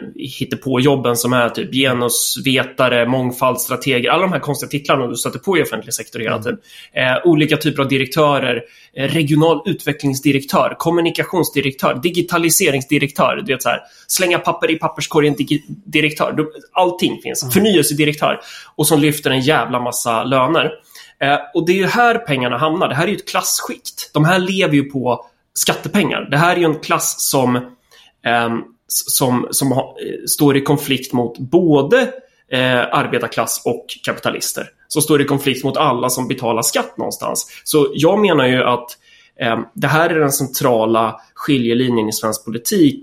jobben 0.80 1.16
som 1.16 1.32
är 1.32 1.48
typ 1.48 1.72
genusvetare, 1.72 3.08
mångfaldsstrateger, 3.08 4.10
alla 4.10 4.22
de 4.22 4.32
här 4.32 4.40
konstiga 4.40 4.70
titlarna 4.70 5.06
du 5.06 5.16
stöter 5.16 5.38
på 5.38 5.58
i 5.58 5.62
offentlig 5.62 5.94
sektor 5.94 6.20
hela 6.20 6.32
mm. 6.32 6.42
tiden. 6.42 6.58
Eh, 6.92 7.26
olika 7.26 7.56
typer 7.56 7.82
av 7.82 7.88
direktörer, 7.88 8.62
eh, 8.96 9.08
regional 9.08 9.62
utvecklingsdirektör, 9.66 10.74
kommunikationsdirektör, 10.78 12.00
digitaliseringsdirektör, 12.02 13.42
du 13.46 13.52
vet 13.52 13.62
så 13.62 13.68
här, 13.68 13.80
slänga 14.06 14.38
papper 14.38 14.70
i 14.70 14.74
papperskorgen 14.74 15.36
direktör, 15.66 16.46
allting 16.72 17.20
finns, 17.22 17.42
mm. 17.42 17.52
förnyelsedirektör 17.52 18.40
och 18.76 18.86
som 18.86 19.00
lyfter 19.00 19.30
en 19.30 19.40
jävla 19.40 19.80
massa 19.80 20.24
löner. 20.24 20.70
Eh, 21.20 21.38
och 21.54 21.66
det 21.66 21.72
är 21.72 21.76
ju 21.76 21.86
här 21.86 22.14
pengarna 22.14 22.58
hamnar, 22.58 22.88
det 22.88 22.94
här 22.94 23.04
är 23.04 23.08
ju 23.08 23.16
ett 23.16 23.28
klasskikt. 23.28 24.10
De 24.14 24.24
här 24.24 24.38
lever 24.38 24.74
ju 24.74 24.84
på 24.84 25.26
skattepengar. 25.54 26.28
Det 26.30 26.36
här 26.36 26.56
är 26.56 26.60
ju 26.60 26.64
en 26.64 26.78
klass 26.78 27.14
som 27.18 27.74
som, 28.88 29.48
som 29.50 29.72
ha, 29.72 29.96
står 30.26 30.56
i 30.56 30.60
konflikt 30.60 31.12
mot 31.12 31.38
både 31.38 32.00
eh, 32.50 32.80
arbetarklass 32.92 33.62
och 33.64 33.86
kapitalister. 34.04 34.64
Som 34.88 35.02
står 35.02 35.22
i 35.22 35.24
konflikt 35.24 35.64
mot 35.64 35.76
alla 35.76 36.10
som 36.10 36.28
betalar 36.28 36.62
skatt 36.62 36.96
någonstans. 36.96 37.62
Så 37.64 37.88
jag 37.94 38.18
menar 38.18 38.46
ju 38.46 38.62
att 38.62 38.90
eh, 39.40 39.58
det 39.74 39.86
här 39.86 40.10
är 40.10 40.20
den 40.20 40.32
centrala 40.32 41.20
skiljelinjen 41.34 42.08
i 42.08 42.12
svensk 42.12 42.44
politik. 42.44 43.00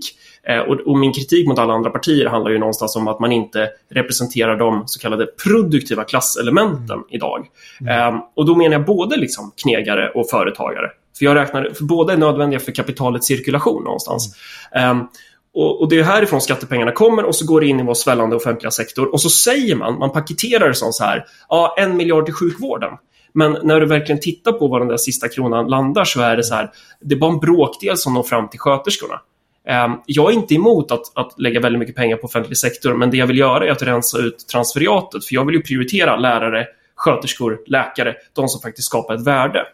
Eh, 0.48 0.58
och, 0.58 0.80
och, 0.80 0.98
min 0.98 1.12
kritik 1.12 1.48
mot 1.48 1.58
alla 1.58 1.74
andra 1.74 1.90
partier 1.90 2.26
handlar 2.26 2.50
ju 2.50 2.58
någonstans 2.58 2.96
om 2.96 3.08
att 3.08 3.20
man 3.20 3.32
inte 3.32 3.68
representerar 3.90 4.56
de 4.56 4.82
så 4.86 5.00
kallade 5.00 5.26
produktiva 5.26 6.04
klasselementen 6.04 6.96
mm. 6.96 7.06
idag. 7.10 7.46
Mm. 7.80 8.14
Ehm, 8.14 8.20
och 8.36 8.46
då 8.46 8.54
menar 8.54 8.72
jag 8.72 8.84
både 8.84 9.16
liksom 9.16 9.52
knegare 9.62 10.10
och 10.10 10.30
företagare. 10.30 10.90
För 11.18 11.24
jag 11.24 11.34
räknar, 11.34 11.70
för 11.74 11.84
båda 11.84 12.12
är 12.12 12.16
nödvändiga 12.16 12.60
för 12.60 12.72
kapitalets 12.72 13.26
cirkulation 13.26 13.84
någonstans. 13.84 14.36
Mm. 14.72 14.98
Um, 14.98 15.08
och, 15.54 15.80
och, 15.80 15.88
det 15.88 15.98
är 15.98 16.02
härifrån 16.02 16.40
skattepengarna 16.40 16.92
kommer 16.92 17.24
och 17.24 17.34
så 17.34 17.46
går 17.46 17.60
det 17.60 17.66
in 17.66 17.80
i 17.80 17.82
vår 17.82 17.94
svällande 17.94 18.36
offentliga 18.36 18.70
sektor 18.70 19.12
och 19.12 19.20
så 19.20 19.30
säger 19.30 19.76
man, 19.76 19.98
man 19.98 20.12
paketerar 20.12 20.68
det 20.68 20.74
som 20.74 20.92
så 20.92 21.04
här, 21.04 21.24
ja 21.48 21.74
en 21.78 21.96
miljard 21.96 22.24
till 22.24 22.34
sjukvården. 22.34 22.90
Men 23.32 23.58
när 23.62 23.80
du 23.80 23.86
verkligen 23.86 24.20
tittar 24.20 24.52
på 24.52 24.68
var 24.68 24.78
den 24.78 24.88
där 24.88 24.96
sista 24.96 25.28
kronan 25.28 25.66
landar 25.66 26.04
så 26.04 26.20
är 26.20 26.36
det 26.36 26.44
så 26.44 26.54
här, 26.54 26.70
det 27.00 27.14
är 27.14 27.18
bara 27.18 27.32
en 27.32 27.38
bråkdel 27.38 27.96
som 27.96 28.14
når 28.14 28.22
fram 28.22 28.48
till 28.48 28.60
sköterskorna. 28.60 29.20
Ehm, 29.68 29.92
jag 30.06 30.30
är 30.30 30.34
inte 30.34 30.54
emot 30.54 30.90
att, 30.90 31.02
att 31.14 31.40
lägga 31.40 31.60
väldigt 31.60 31.78
mycket 31.78 31.96
pengar 31.96 32.16
på 32.16 32.24
offentlig 32.24 32.58
sektor, 32.58 32.94
men 32.94 33.10
det 33.10 33.16
jag 33.16 33.26
vill 33.26 33.38
göra 33.38 33.66
är 33.66 33.70
att 33.70 33.82
rensa 33.82 34.18
ut 34.18 34.48
transferiatet, 34.52 35.24
för 35.24 35.34
jag 35.34 35.44
vill 35.44 35.54
ju 35.54 35.62
prioritera 35.62 36.16
lärare, 36.16 36.66
sköterskor, 36.94 37.58
läkare, 37.66 38.14
de 38.32 38.48
som 38.48 38.60
faktiskt 38.60 38.88
skapar 38.88 39.14
ett 39.14 39.26
värde. 39.26 39.66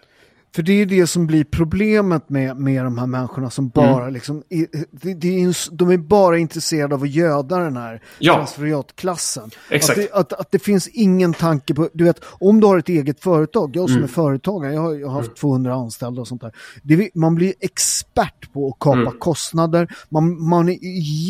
För 0.55 0.63
det 0.63 0.73
är 0.73 0.87
det 0.87 1.07
som 1.07 1.27
blir 1.27 1.45
problemet 1.45 2.29
med, 2.29 2.57
med 2.57 2.85
de 2.85 2.99
här 2.99 3.07
människorna 3.07 3.51
som 3.51 3.69
bara 3.69 4.03
mm. 4.03 4.15
liksom, 4.15 4.43
det, 4.91 5.15
det 5.15 5.43
är 5.43 5.77
de 5.77 5.91
är 5.91 5.97
bara 5.97 6.39
intresserade 6.39 6.95
av 6.95 7.03
att 7.03 7.11
göda 7.11 7.59
den 7.59 7.77
här 7.77 8.03
ja. 8.19 8.35
transferiatklassen. 8.35 9.51
Exakt. 9.71 9.99
Att 9.99 10.05
det, 10.05 10.13
att, 10.13 10.33
att 10.33 10.51
det 10.51 10.59
finns 10.59 10.89
ingen 10.89 11.35
tanke 11.35 11.75
på, 11.75 11.89
du 11.93 12.05
vet, 12.05 12.21
om 12.25 12.61
du 12.61 12.67
har 12.67 12.79
ett 12.79 12.89
eget 12.89 13.21
företag, 13.21 13.77
jag 13.77 13.89
som 13.89 13.97
mm. 13.97 14.05
är 14.05 14.09
företagare, 14.09 14.75
jag 14.75 14.81
har, 14.81 14.95
jag 14.95 15.09
har 15.09 15.15
haft 15.15 15.29
mm. 15.29 15.37
200 15.37 15.75
anställda 15.75 16.21
och 16.21 16.29
sånt 16.29 16.41
där. 16.41 16.53
Det, 16.83 17.11
man 17.15 17.35
blir 17.35 17.55
expert 17.61 18.53
på 18.53 18.69
att 18.69 18.79
kapa 18.79 18.99
mm. 18.99 19.19
kostnader, 19.19 19.95
man, 20.09 20.49
man 20.49 20.69
är 20.69 20.79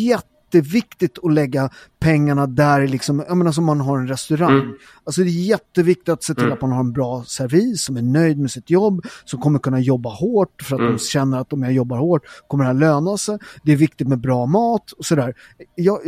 jätte 0.06 0.31
jätteviktigt 0.52 1.18
att 1.22 1.32
lägga 1.32 1.70
pengarna 2.00 2.46
där, 2.46 2.88
liksom, 2.88 3.24
jag 3.28 3.36
menar 3.36 3.52
som 3.52 3.64
man 3.64 3.80
har 3.80 3.98
en 3.98 4.08
restaurang. 4.08 4.60
Mm. 4.60 4.74
Alltså 5.04 5.22
det 5.22 5.28
är 5.28 5.44
jätteviktigt 5.44 6.08
att 6.08 6.24
se 6.24 6.34
till 6.34 6.44
mm. 6.44 6.52
att 6.52 6.60
man 6.60 6.72
har 6.72 6.80
en 6.80 6.92
bra 6.92 7.24
servis, 7.26 7.82
som 7.82 7.96
är 7.96 8.02
nöjd 8.02 8.38
med 8.38 8.50
sitt 8.50 8.70
jobb, 8.70 9.06
som 9.24 9.40
kommer 9.40 9.58
kunna 9.58 9.80
jobba 9.80 10.10
hårt 10.10 10.62
för 10.62 10.74
att 10.74 10.80
mm. 10.80 10.92
de 10.92 10.98
känner 10.98 11.38
att 11.38 11.52
om 11.52 11.62
jag 11.62 11.72
jobbar 11.72 11.96
hårt 11.96 12.22
kommer 12.48 12.64
det 12.64 12.68
här 12.68 12.74
löna 12.74 13.16
sig. 13.16 13.38
Det 13.62 13.72
är 13.72 13.76
viktigt 13.76 14.08
med 14.08 14.20
bra 14.20 14.46
mat 14.46 14.92
och 14.92 15.04
sådär. 15.04 15.34
Jag, 15.74 15.98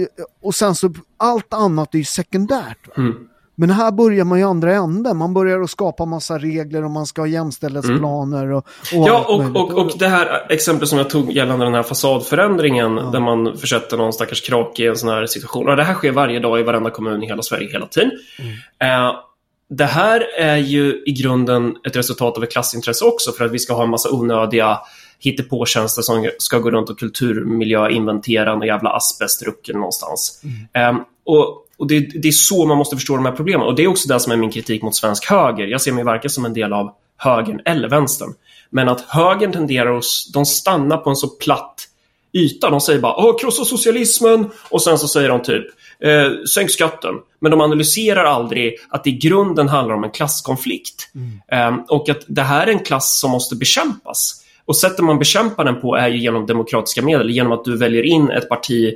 och 0.42 0.54
sen 0.54 0.74
så, 0.74 0.94
allt 1.16 1.54
annat 1.54 1.94
är 1.94 1.98
ju 1.98 2.04
sekundärt. 2.04 2.96
Mm. 2.96 3.14
Men 3.54 3.70
här 3.70 3.92
börjar 3.92 4.24
man 4.24 4.38
ju 4.38 4.44
andra 4.44 4.74
änden. 4.74 5.16
Man 5.16 5.34
börjar 5.34 5.60
att 5.60 5.70
skapa 5.70 6.04
massa 6.04 6.38
regler 6.38 6.84
och 6.84 6.90
man 6.90 7.06
ska 7.06 7.22
ha 7.22 7.26
jämställdhetsplaner. 7.26 8.52
Och, 8.52 8.66
och 8.94 9.08
ja, 9.08 9.24
och, 9.28 9.56
och, 9.56 9.78
och 9.78 9.92
det 9.98 10.08
här 10.08 10.46
exemplet 10.48 10.88
som 10.88 10.98
jag 10.98 11.10
tog 11.10 11.32
gällande 11.32 11.64
den 11.64 11.74
här 11.74 11.82
fasadförändringen 11.82 12.96
ja. 12.96 13.02
där 13.02 13.20
man 13.20 13.56
försätter 13.56 13.96
någon 13.96 14.12
stackars 14.12 14.40
krake 14.40 14.82
i 14.82 14.86
en 14.86 14.96
sån 14.96 15.08
här 15.08 15.26
situation. 15.26 15.68
Och 15.68 15.76
det 15.76 15.84
här 15.84 15.94
sker 15.94 16.12
varje 16.12 16.40
dag 16.40 16.60
i 16.60 16.62
varenda 16.62 16.90
kommun 16.90 17.22
i 17.22 17.26
hela 17.26 17.42
Sverige 17.42 17.72
hela 17.72 17.86
tiden. 17.86 18.10
Mm. 18.38 19.06
Eh, 19.08 19.14
det 19.68 19.84
här 19.84 20.24
är 20.38 20.56
ju 20.56 21.02
i 21.06 21.12
grunden 21.12 21.76
ett 21.86 21.96
resultat 21.96 22.36
av 22.36 22.44
ett 22.44 22.52
klassintresse 22.52 23.04
också 23.04 23.32
för 23.32 23.44
att 23.44 23.52
vi 23.52 23.58
ska 23.58 23.74
ha 23.74 23.82
en 23.82 23.90
massa 23.90 24.10
onödiga 24.10 24.78
hittepåtjänster 25.18 26.02
som 26.02 26.30
ska 26.38 26.58
gå 26.58 26.70
runt 26.70 26.90
och 26.90 26.98
kulturmiljöinventera 26.98 28.52
en 28.52 28.62
jävla 28.62 28.90
asbestruckel 28.90 29.76
någonstans. 29.76 30.42
Mm. 30.72 30.96
Eh, 30.96 31.02
och 31.24 31.63
och 31.76 31.86
det, 31.86 32.00
det, 32.00 32.28
är 32.28 32.32
så 32.32 32.66
man 32.66 32.78
måste 32.78 32.96
förstå 32.96 33.16
de 33.16 33.24
här 33.24 33.32
problemen. 33.32 33.66
Och 33.66 33.74
det 33.74 33.82
är 33.82 33.88
också 33.88 34.08
det 34.08 34.20
som 34.20 34.32
är 34.32 34.36
min 34.36 34.50
kritik 34.50 34.82
mot 34.82 34.94
svensk 34.94 35.30
höger. 35.30 35.66
Jag 35.66 35.80
ser 35.80 35.92
mig 35.92 36.04
varken 36.04 36.30
som 36.30 36.44
en 36.44 36.54
del 36.54 36.72
av 36.72 36.92
högern 37.16 37.60
eller 37.64 37.88
vänstern. 37.88 38.34
Men 38.70 38.88
att 38.88 39.00
högern 39.00 39.52
tenderar 39.52 39.98
att 39.98 40.04
de 40.32 40.46
stannar 40.46 40.96
på 40.96 41.10
en 41.10 41.16
så 41.16 41.28
platt 41.28 41.88
yta. 42.32 42.70
De 42.70 42.80
säger 42.80 43.00
bara 43.00 43.16
Åh, 43.16 43.38
krossa 43.38 43.64
socialismen 43.64 44.50
och 44.68 44.82
sen 44.82 44.98
så 44.98 45.08
säger 45.08 45.28
de 45.28 45.42
typ 45.42 45.64
eh, 46.00 46.44
sänk 46.54 46.70
skatten. 46.70 47.14
Men 47.40 47.50
de 47.50 47.60
analyserar 47.60 48.24
aldrig 48.24 48.74
att 48.88 49.04
det 49.04 49.10
i 49.10 49.18
grunden 49.18 49.68
handlar 49.68 49.94
om 49.94 50.04
en 50.04 50.10
klasskonflikt. 50.10 51.10
Mm. 51.14 51.78
Eh, 51.78 51.84
och 51.88 52.08
att 52.08 52.24
det 52.26 52.42
här 52.42 52.66
är 52.66 52.70
en 52.70 52.78
klass 52.78 53.20
som 53.20 53.30
måste 53.30 53.56
bekämpas. 53.56 54.44
Och 54.64 54.76
sättet 54.76 55.04
man 55.04 55.18
bekämpar 55.18 55.64
den 55.64 55.80
på 55.80 55.96
är 55.96 56.08
genom 56.08 56.46
demokratiska 56.46 57.02
medel, 57.02 57.30
genom 57.30 57.52
att 57.52 57.64
du 57.64 57.76
väljer 57.76 58.02
in 58.02 58.30
ett 58.30 58.48
parti 58.48 58.94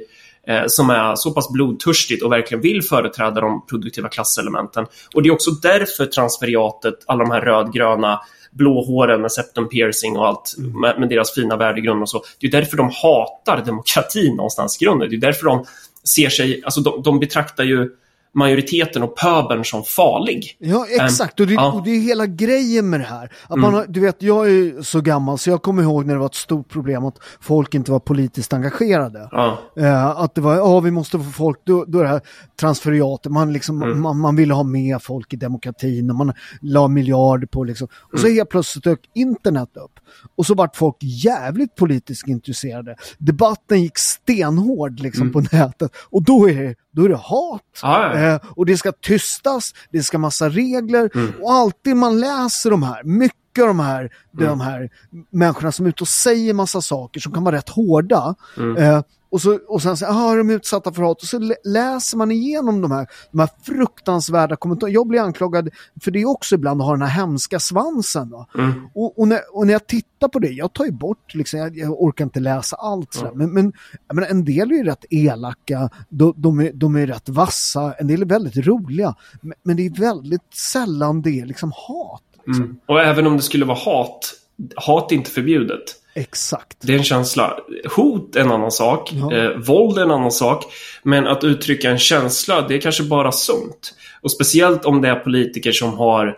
som 0.66 0.90
är 0.90 1.14
så 1.14 1.30
pass 1.30 1.52
blodtörstigt 1.52 2.22
och 2.22 2.32
verkligen 2.32 2.60
vill 2.60 2.82
företräda 2.82 3.40
de 3.40 3.66
produktiva 3.66 4.08
klasselementen. 4.08 4.86
Och 5.14 5.22
det 5.22 5.28
är 5.28 5.32
också 5.32 5.50
därför 5.50 6.06
transferiatet, 6.06 6.94
alla 7.06 7.24
de 7.24 7.30
här 7.30 7.40
rödgröna 7.40 8.20
blåhåren 8.50 9.20
med 9.20 9.32
septum 9.32 9.68
piercing 9.68 10.16
och 10.16 10.26
allt 10.26 10.54
mm. 10.58 10.80
med, 10.80 11.00
med, 11.00 11.08
deras 11.08 11.34
fina 11.34 11.56
värdegrund 11.56 12.02
och 12.02 12.08
så. 12.08 12.22
Det 12.40 12.46
är 12.46 12.50
därför 12.50 12.76
de 12.76 12.90
hatar 13.02 13.62
demokratin 13.66 14.36
någonstans 14.36 14.82
i 14.82 14.84
grunden. 14.84 15.10
Det 15.10 15.16
är 15.16 15.20
därför 15.20 15.46
de 15.46 15.64
ser 16.04 16.28
sig, 16.28 16.62
alltså 16.64 16.80
de, 16.80 17.02
de 17.02 17.20
betraktar 17.20 17.64
ju 17.64 17.90
majoriteten 18.34 19.02
och 19.02 19.16
pöbeln 19.16 19.64
som 19.64 19.84
farlig. 19.84 20.56
Ja, 20.58 20.86
exakt. 20.90 21.40
Um, 21.40 21.44
och, 21.44 21.48
det, 21.48 21.54
ja. 21.54 21.72
och 21.72 21.84
det 21.84 21.90
är 21.90 22.00
hela 22.00 22.26
grejen 22.26 22.90
med 22.90 23.00
det 23.00 23.06
här. 23.06 23.32
Att 23.44 23.50
mm. 23.50 23.60
man 23.60 23.74
har, 23.74 23.86
du 23.88 24.00
vet, 24.00 24.22
jag 24.22 24.50
är 24.50 24.82
så 24.82 25.00
gammal 25.00 25.38
så 25.38 25.50
jag 25.50 25.62
kommer 25.62 25.82
ihåg 25.82 26.06
när 26.06 26.14
det 26.14 26.20
var 26.20 26.26
ett 26.26 26.34
stort 26.34 26.68
problem 26.68 27.04
att 27.04 27.18
folk 27.40 27.74
inte 27.74 27.92
var 27.92 28.00
politiskt 28.00 28.52
engagerade. 28.52 29.28
Ja. 29.32 29.58
Uh, 29.78 30.06
att 30.06 30.34
det 30.34 30.40
var, 30.40 30.56
ja 30.56 30.80
vi 30.80 30.90
måste 30.90 31.18
få 31.18 31.24
folk, 31.24 31.58
då, 31.64 31.84
då 31.84 31.98
är 31.98 32.02
det 32.02 32.08
här 32.08 32.20
transferiatet, 32.60 33.32
man, 33.32 33.52
liksom, 33.52 33.82
mm. 33.82 34.00
man, 34.00 34.20
man 34.20 34.36
ville 34.36 34.54
ha 34.54 34.62
med 34.62 35.02
folk 35.02 35.32
i 35.32 35.36
demokratin 35.36 36.10
och 36.10 36.16
man 36.16 36.32
la 36.60 36.88
miljarder 36.88 37.46
på 37.46 37.64
liksom. 37.64 37.88
Och 38.12 38.18
så 38.18 38.26
mm. 38.26 38.36
helt 38.36 38.50
plötsligt 38.50 38.84
dök 38.84 39.00
internet 39.14 39.76
upp. 39.76 39.92
Och 40.36 40.46
så 40.46 40.54
vart 40.54 40.76
folk 40.76 40.96
jävligt 41.00 41.74
politiskt 41.76 42.28
intresserade. 42.28 42.96
Debatten 43.18 43.82
gick 43.82 43.98
stenhård 43.98 45.00
liksom 45.00 45.22
mm. 45.22 45.32
på 45.32 45.56
nätet. 45.56 45.92
Och 46.10 46.22
då 46.22 46.48
är 46.48 46.54
det, 46.54 46.74
då 46.92 47.04
är 47.04 47.08
det 47.08 47.16
hat. 47.16 47.62
Ah, 47.82 48.02
ja. 48.02 48.34
eh, 48.34 48.40
och 48.56 48.66
det 48.66 48.76
ska 48.76 48.92
tystas, 48.92 49.74
det 49.92 50.02
ska 50.02 50.18
massa 50.18 50.48
regler. 50.48 51.10
Mm. 51.14 51.32
Och 51.40 51.52
alltid 51.52 51.96
man 51.96 52.20
läser 52.20 52.70
de 52.70 52.82
här, 52.82 53.02
mycket 53.04 53.62
av 53.62 53.66
de 53.68 53.80
här, 53.80 54.00
mm. 54.00 54.48
de 54.48 54.60
här 54.60 54.90
människorna 55.30 55.72
som 55.72 55.86
är 55.86 55.88
ute 55.88 56.04
och 56.04 56.08
säger 56.08 56.54
massa 56.54 56.80
saker 56.80 57.20
som 57.20 57.32
kan 57.32 57.44
vara 57.44 57.56
rätt 57.56 57.68
hårda. 57.68 58.34
Mm. 58.56 58.76
Eh, 58.76 59.02
och, 59.30 59.40
så, 59.40 59.58
och 59.68 59.82
sen 59.82 59.96
säger 59.96 60.12
ah, 60.12 60.32
är 60.32 60.36
de 60.38 60.50
utsatta 60.50 60.92
för 60.92 61.02
hat? 61.02 61.22
Och 61.22 61.28
så 61.28 61.54
läser 61.64 62.16
man 62.16 62.30
igenom 62.30 62.80
de 62.80 62.90
här, 62.90 63.06
de 63.30 63.38
här 63.38 63.48
fruktansvärda 63.62 64.56
kommentarerna. 64.56 64.94
Jag 64.94 65.06
blir 65.06 65.20
anklagad 65.20 65.70
för 66.00 66.10
det 66.10 66.24
också 66.24 66.54
ibland 66.54 66.80
att 66.80 66.86
ha 66.86 66.92
den 66.92 67.02
här 67.02 67.20
hemska 67.20 67.60
svansen. 67.60 68.32
Mm. 68.54 68.88
Och, 68.94 69.18
och, 69.18 69.28
när, 69.28 69.40
och, 69.52 69.66
när, 69.66 69.72
jag 69.72 69.86
tittar 69.86 70.28
på 70.28 70.38
det, 70.38 70.48
jag 70.48 70.72
tar 70.72 70.84
ju 70.84 70.92
bort, 70.92 71.34
liksom, 71.34 71.58
jag, 71.60 71.78
jag 71.78 72.02
orkar 72.02 72.24
inte 72.24 72.40
läsa 72.40 72.76
allt. 72.76 73.22
Mm. 73.22 73.38
Men, 73.38 73.52
men, 73.52 73.72
men, 74.12 74.24
en 74.24 74.44
del 74.44 74.70
är 74.70 74.76
ju 74.76 74.84
rätt 74.84 75.04
elaka, 75.10 75.90
de, 76.08 76.34
de, 76.36 76.60
är, 76.60 76.72
de 76.72 76.96
är 76.96 77.06
rätt 77.06 77.28
vassa, 77.28 77.94
en 77.98 78.06
del 78.06 78.22
är 78.22 78.26
väldigt 78.26 78.66
roliga. 78.66 79.14
Men, 79.40 79.54
men 79.62 79.76
det 79.76 79.86
är 79.86 80.00
väldigt 80.00 80.54
sällan 80.72 81.22
det 81.22 81.40
är 81.40 81.46
liksom 81.46 81.72
hat. 81.74 82.22
Liksom. 82.46 82.64
Mm. 82.64 82.76
Och 82.86 83.00
även 83.00 83.26
om 83.26 83.36
det 83.36 83.42
skulle 83.42 83.64
vara 83.64 83.78
hat, 83.78 84.34
hat 84.76 85.12
är 85.12 85.16
inte 85.16 85.30
förbjudet. 85.30 85.84
Exakt. 86.18 86.76
Det 86.80 86.94
är 86.94 86.98
en 86.98 87.04
känsla. 87.04 87.58
Hot 87.96 88.36
är 88.36 88.40
en 88.40 88.52
annan 88.52 88.70
sak. 88.70 89.12
Ja. 89.12 89.36
Eh, 89.36 89.50
våld 89.50 89.98
är 89.98 90.02
en 90.02 90.10
annan 90.10 90.32
sak. 90.32 90.64
Men 91.02 91.26
att 91.26 91.44
uttrycka 91.44 91.90
en 91.90 91.98
känsla, 91.98 92.62
det 92.68 92.74
är 92.74 92.80
kanske 92.80 93.02
bara 93.02 93.32
sunt. 93.32 93.94
Och 94.20 94.30
speciellt 94.30 94.84
om 94.84 95.02
det 95.02 95.08
är 95.08 95.14
politiker 95.14 95.72
som 95.72 95.98
har 95.98 96.26
eh, 96.26 96.34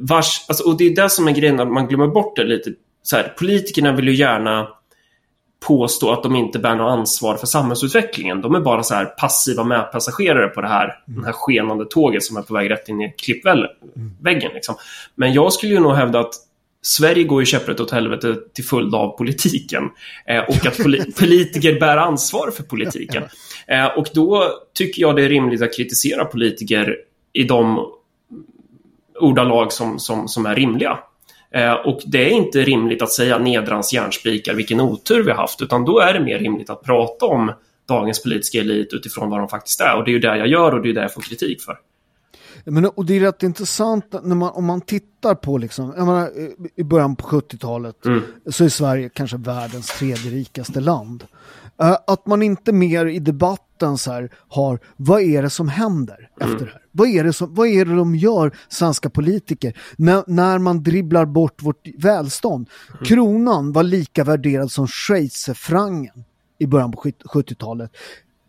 vars... 0.00 0.44
Alltså, 0.48 0.64
och 0.64 0.76
det 0.76 0.84
är 0.84 0.94
det 0.94 1.10
som 1.10 1.28
är 1.28 1.32
grejen, 1.32 1.60
att 1.60 1.72
man 1.72 1.88
glömmer 1.88 2.06
bort 2.06 2.36
det 2.36 2.44
lite. 2.44 2.70
Så 3.02 3.16
här, 3.16 3.34
politikerna 3.38 3.92
vill 3.92 4.08
ju 4.08 4.14
gärna 4.14 4.68
påstå 5.66 6.12
att 6.12 6.22
de 6.22 6.36
inte 6.36 6.58
bär 6.58 6.74
något 6.74 6.90
ansvar 6.90 7.36
för 7.36 7.46
samhällsutvecklingen. 7.46 8.40
De 8.40 8.54
är 8.54 8.60
bara 8.60 8.82
så 8.82 8.94
här 8.94 9.04
passiva 9.04 9.64
medpassagerare 9.64 10.48
på 10.48 10.60
det 10.60 10.68
här, 10.68 10.98
mm. 11.08 11.20
det 11.20 11.26
här 11.26 11.32
skenande 11.32 11.84
tåget 11.84 12.22
som 12.22 12.36
är 12.36 12.42
på 12.42 12.54
väg 12.54 12.70
rätt 12.70 12.88
in 12.88 13.00
i 13.00 13.14
klippväggen. 13.18 13.70
Mm. 14.24 14.54
Liksom. 14.54 14.74
Men 15.14 15.32
jag 15.32 15.52
skulle 15.52 15.72
ju 15.72 15.80
nog 15.80 15.94
hävda 15.94 16.20
att 16.20 16.34
Sverige 16.86 17.24
går 17.24 17.42
ju 17.42 17.46
käpprätt 17.46 17.80
åt 17.80 17.90
helvete 17.90 18.36
till 18.54 18.64
följd 18.64 18.94
av 18.94 19.16
politiken. 19.16 19.82
Eh, 20.28 20.38
och 20.38 20.66
att 20.66 20.82
poli 20.82 21.12
politiker 21.18 21.80
bär 21.80 21.96
ansvar 21.96 22.50
för 22.50 22.62
politiken. 22.62 23.22
Eh, 23.68 23.86
och 23.86 24.08
då 24.14 24.52
tycker 24.74 25.02
jag 25.02 25.16
det 25.16 25.24
är 25.24 25.28
rimligt 25.28 25.62
att 25.62 25.76
kritisera 25.76 26.24
politiker 26.24 26.96
i 27.32 27.42
de 27.42 27.92
ordalag 29.20 29.72
som, 29.72 29.98
som, 29.98 30.28
som 30.28 30.46
är 30.46 30.54
rimliga. 30.54 30.98
Eh, 31.54 31.72
och 31.72 32.00
det 32.06 32.24
är 32.24 32.30
inte 32.30 32.62
rimligt 32.62 33.02
att 33.02 33.12
säga 33.12 33.38
nedrans 33.38 33.92
järnspikar, 33.92 34.54
vilken 34.54 34.80
otur 34.80 35.22
vi 35.22 35.30
har 35.30 35.38
haft, 35.38 35.62
utan 35.62 35.84
då 35.84 35.98
är 35.98 36.14
det 36.14 36.20
mer 36.20 36.38
rimligt 36.38 36.70
att 36.70 36.82
prata 36.82 37.26
om 37.26 37.52
dagens 37.88 38.22
politiska 38.22 38.58
elit 38.58 38.92
utifrån 38.92 39.30
vad 39.30 39.40
de 39.40 39.48
faktiskt 39.48 39.80
är. 39.80 39.96
Och 39.96 40.04
det 40.04 40.10
är 40.10 40.12
ju 40.12 40.18
det 40.18 40.36
jag 40.36 40.48
gör 40.48 40.74
och 40.74 40.82
det 40.82 40.88
är 40.88 40.94
det 40.94 41.02
jag 41.02 41.14
får 41.14 41.22
kritik 41.22 41.62
för. 41.62 41.76
Men, 42.70 42.86
och 42.86 43.06
det 43.06 43.16
är 43.16 43.20
rätt 43.20 43.42
intressant 43.42 44.14
när 44.22 44.34
man, 44.34 44.50
om 44.50 44.64
man 44.64 44.80
tittar 44.80 45.34
på, 45.34 45.58
liksom, 45.58 45.88
menar, 45.88 46.30
i 46.76 46.84
början 46.84 47.16
på 47.16 47.26
70-talet 47.26 48.06
mm. 48.06 48.22
så 48.50 48.64
är 48.64 48.68
Sverige 48.68 49.08
kanske 49.08 49.36
världens 49.36 49.86
tredje 49.86 50.30
rikaste 50.30 50.80
land. 50.80 51.24
Uh, 51.82 51.96
att 52.06 52.26
man 52.26 52.42
inte 52.42 52.72
mer 52.72 53.06
i 53.06 53.18
debatten 53.18 53.98
så 53.98 54.12
här 54.12 54.30
har, 54.48 54.80
vad 54.96 55.22
är 55.22 55.42
det 55.42 55.50
som 55.50 55.68
händer 55.68 56.30
mm. 56.40 56.52
efter 56.52 56.66
det 56.66 56.72
här? 56.72 56.82
Vad 56.92 57.08
är 57.08 57.24
det, 57.24 57.32
som, 57.32 57.54
vad 57.54 57.68
är 57.68 57.84
det 57.84 57.96
de 57.96 58.14
gör, 58.16 58.56
svenska 58.68 59.10
politiker, 59.10 59.78
när, 59.96 60.24
när 60.26 60.58
man 60.58 60.82
dribblar 60.82 61.24
bort 61.24 61.62
vårt 61.62 61.88
välstånd? 61.98 62.68
Mm. 62.90 63.04
Kronan 63.04 63.72
var 63.72 63.82
lika 63.82 64.24
värderad 64.24 64.72
som 64.72 64.88
schweizerfrancen 64.88 66.24
i 66.58 66.66
början 66.66 66.92
på 66.92 67.02
70-talet. 67.02 67.90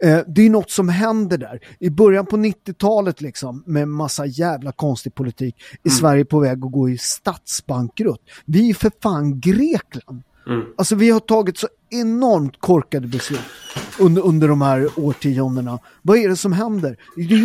Eh, 0.03 0.19
det 0.27 0.45
är 0.45 0.49
något 0.49 0.71
som 0.71 0.89
händer 0.89 1.37
där. 1.37 1.59
I 1.79 1.89
början 1.89 2.25
på 2.25 2.37
90-talet 2.37 3.21
liksom 3.21 3.63
med 3.65 3.87
massa 3.87 4.25
jävla 4.25 4.71
konstig 4.71 5.15
politik 5.15 5.55
är 5.83 5.89
mm. 5.89 5.97
Sverige 5.97 6.25
på 6.25 6.39
väg 6.39 6.65
att 6.65 6.71
gå 6.71 6.89
i 6.89 6.97
statsbankrutt. 6.97 8.21
Vi 8.45 8.69
är 8.69 8.73
för 8.73 8.91
fan 9.01 9.39
Grekland. 9.39 10.23
Mm. 10.47 10.65
Alltså 10.77 10.95
vi 10.95 11.09
har 11.09 11.19
tagit 11.19 11.57
så 11.57 11.67
enormt 11.89 12.59
korkade 12.59 13.07
beslut 13.07 13.41
under, 13.99 14.25
under 14.25 14.47
de 14.47 14.61
här 14.61 14.89
årtiondena. 14.95 15.79
Vad 16.01 16.17
är 16.17 16.29
det 16.29 16.35
som 16.35 16.53
händer? 16.53 16.97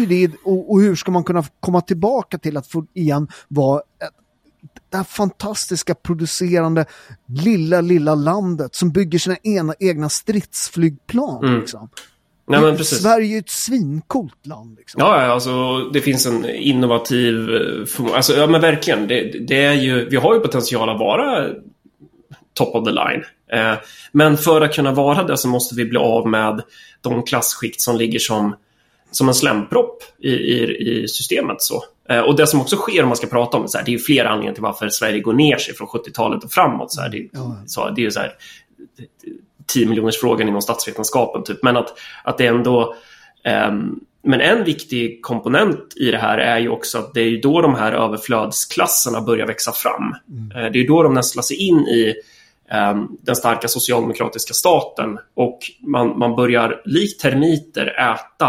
Det 0.08 0.30
och, 0.44 0.72
och 0.72 0.80
hur 0.80 0.96
ska 0.96 1.10
man 1.10 1.24
kunna 1.24 1.44
komma 1.60 1.80
tillbaka 1.80 2.38
till 2.38 2.56
att 2.56 2.66
få 2.66 2.86
igen 2.94 3.28
vara 3.48 3.80
ett, 3.80 4.10
det 4.90 4.96
här 4.96 5.04
fantastiska 5.04 5.94
producerande 5.94 6.84
lilla, 7.26 7.80
lilla 7.80 8.14
landet 8.14 8.74
som 8.74 8.90
bygger 8.90 9.18
sina 9.18 9.36
ena, 9.36 9.74
egna 9.78 10.08
stridsflygplan. 10.08 11.44
Mm. 11.44 11.60
Liksom. 11.60 11.88
Nej, 12.52 12.60
men 12.60 12.76
precis. 12.76 13.02
Sverige 13.02 13.36
är 13.36 13.38
ett 13.38 13.50
svincoolt 13.50 14.46
land. 14.46 14.78
Liksom. 14.78 15.00
Ja, 15.00 15.22
ja, 15.22 15.32
alltså 15.32 15.78
det 15.78 16.00
finns 16.00 16.26
en 16.26 16.50
innovativ 16.50 17.50
eh. 17.50 18.14
Alltså, 18.14 18.36
ja, 18.36 18.46
men 18.46 18.60
verkligen. 18.60 19.08
Det, 19.08 19.46
det, 19.48 19.64
är 19.64 19.72
ju, 19.72 20.08
vi 20.08 20.16
har 20.16 20.34
ju 20.34 20.40
potential 20.40 20.88
att 20.88 20.98
vara 20.98 21.48
top 22.54 22.74
of 22.74 22.84
the 22.84 22.90
line. 22.90 23.24
Eh, 23.52 23.78
men 24.12 24.36
för 24.36 24.60
att 24.60 24.74
kunna 24.74 24.92
vara 24.92 25.24
det 25.24 25.36
så 25.36 25.48
måste 25.48 25.74
vi 25.74 25.84
bli 25.84 25.98
av 25.98 26.28
med 26.28 26.62
de 27.00 27.22
klasskikt 27.22 27.80
som 27.80 27.96
ligger 27.96 28.18
som, 28.18 28.56
som 29.10 29.28
en 29.28 29.34
slämpropp 29.34 30.02
i, 30.18 30.30
i, 30.30 31.02
i 31.02 31.08
systemet. 31.08 31.62
Så. 31.62 31.84
Eh, 32.08 32.20
och 32.20 32.36
det 32.36 32.46
som 32.46 32.60
också 32.60 32.76
sker 32.76 33.02
om 33.02 33.08
man 33.08 33.16
ska 33.16 33.26
prata 33.26 33.56
om 33.56 33.62
det, 33.62 33.68
så 33.68 33.78
här, 33.78 33.84
det 33.84 33.90
är 33.90 33.92
ju 33.92 33.98
flera 33.98 34.28
anledningar 34.28 34.54
till 34.54 34.62
varför 34.62 34.88
Sverige 34.88 35.20
går 35.20 35.32
ner 35.32 35.56
sig 35.56 35.74
från 35.74 35.88
70-talet 35.88 36.44
och 36.44 36.52
framåt. 36.52 36.92
Så 36.92 37.00
här, 37.00 37.08
det, 37.08 37.28
så, 37.66 37.90
det 37.90 38.00
är 38.00 38.04
ju 38.04 38.10
så 38.10 38.20
här 38.20 38.32
10 39.72 39.86
miljoners 39.86 40.20
frågan 40.20 40.48
inom 40.48 40.62
statsvetenskapen. 40.62 41.44
Typ. 41.44 41.62
Men 41.62 41.76
att, 41.76 41.98
att 42.24 42.38
det 42.38 42.46
ändå 42.46 42.94
um, 43.68 44.00
men 44.24 44.40
en 44.40 44.64
viktig 44.64 45.22
komponent 45.22 45.96
i 45.96 46.10
det 46.10 46.18
här 46.18 46.38
är 46.38 46.58
ju 46.58 46.68
också 46.68 46.98
att 46.98 47.14
det 47.14 47.20
är 47.20 47.42
då 47.42 47.60
de 47.60 47.74
här 47.74 47.92
överflödsklasserna 47.92 49.20
börjar 49.20 49.46
växa 49.46 49.72
fram. 49.72 50.14
Mm. 50.28 50.72
Det 50.72 50.78
är 50.78 50.86
då 50.86 51.02
de 51.02 51.14
nästlar 51.14 51.42
sig 51.42 51.56
in 51.56 51.78
i 51.78 52.14
um, 52.90 53.18
den 53.22 53.36
starka 53.36 53.68
socialdemokratiska 53.68 54.54
staten 54.54 55.18
och 55.34 55.58
man, 55.80 56.18
man 56.18 56.36
börjar 56.36 56.82
likt 56.84 57.20
termiter 57.20 57.86
äta, 57.86 58.48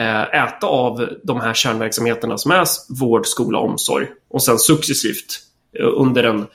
uh, 0.00 0.34
äta 0.34 0.66
av 0.66 1.08
de 1.24 1.40
här 1.40 1.54
kärnverksamheterna 1.54 2.38
som 2.38 2.50
är 2.50 2.66
vård, 3.00 3.26
skola, 3.26 3.58
omsorg 3.58 4.06
och 4.30 4.42
sen 4.42 4.58
successivt 4.58 5.40
uh, 5.80 5.90
under 5.94 6.24
en 6.24 6.46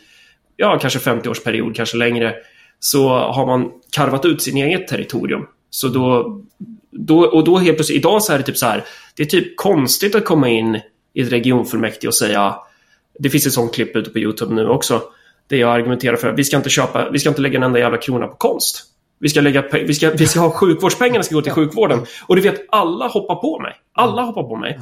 ja, 0.56 0.80
kanske 0.80 1.00
50-årsperiod, 1.00 1.74
kanske 1.74 1.98
längre, 1.98 2.36
så 2.80 3.10
har 3.10 3.46
man 3.46 3.72
karvat 3.96 4.26
ut 4.26 4.42
sin 4.42 4.58
eget 4.58 4.88
territorium. 4.88 5.46
Så 5.70 5.88
då, 5.88 6.42
då, 6.92 7.20
och 7.20 7.44
då 7.44 7.58
helt 7.58 7.78
plötsligt, 7.78 7.98
idag 7.98 8.24
så 8.24 8.34
är 8.34 8.38
det 8.38 8.44
typ 8.44 8.58
så 8.58 8.66
här, 8.66 8.84
det 9.16 9.24
är 9.24 9.28
typ 9.28 9.58
konstigt 9.58 10.16
att 10.16 10.26
komma 10.26 10.50
in 10.50 10.80
i 11.14 11.22
ett 11.22 11.32
regionfullmäktige 11.32 12.08
och 12.08 12.16
säga, 12.16 12.56
det 13.20 13.30
finns 13.30 13.48
ett 13.48 13.54
sånt 13.54 13.74
klipp 13.74 13.96
ute 13.96 14.10
på 14.10 14.20
YouTube 14.20 14.56
nu 14.56 14.68
också, 14.68 15.02
Det 15.48 15.58
jag 15.58 15.72
argumenterar 15.72 16.16
för 16.16 16.32
vi 16.32 16.44
ska 16.44 16.58
inte 16.58 16.70
köpa, 16.70 17.10
vi 17.10 17.20
ska 17.20 17.30
inte 17.30 17.42
lägga 17.42 17.58
en 17.58 17.64
enda 17.64 17.80
jävla 17.80 17.98
krona 17.98 18.28
på 18.28 18.36
konst. 18.36 18.84
Vi 19.20 19.30
ska, 19.30 19.42
lägga, 19.42 19.64
vi 19.72 19.94
ska, 19.94 20.10
vi 20.10 20.28
ska 20.28 20.40
ha 20.40 20.52
sjukvårdspengarna 20.52 21.24
ska 21.24 21.36
gå 21.36 21.42
till 21.42 21.52
sjukvården. 21.52 22.00
Och 22.28 22.36
du 22.36 22.42
vet, 22.42 22.66
alla 22.70 23.08
hoppar 23.08 23.36
på 23.36 23.60
mig. 23.60 23.74
Alla 23.94 24.22
hoppar 24.22 24.44
på 24.44 24.56
mig. 24.56 24.80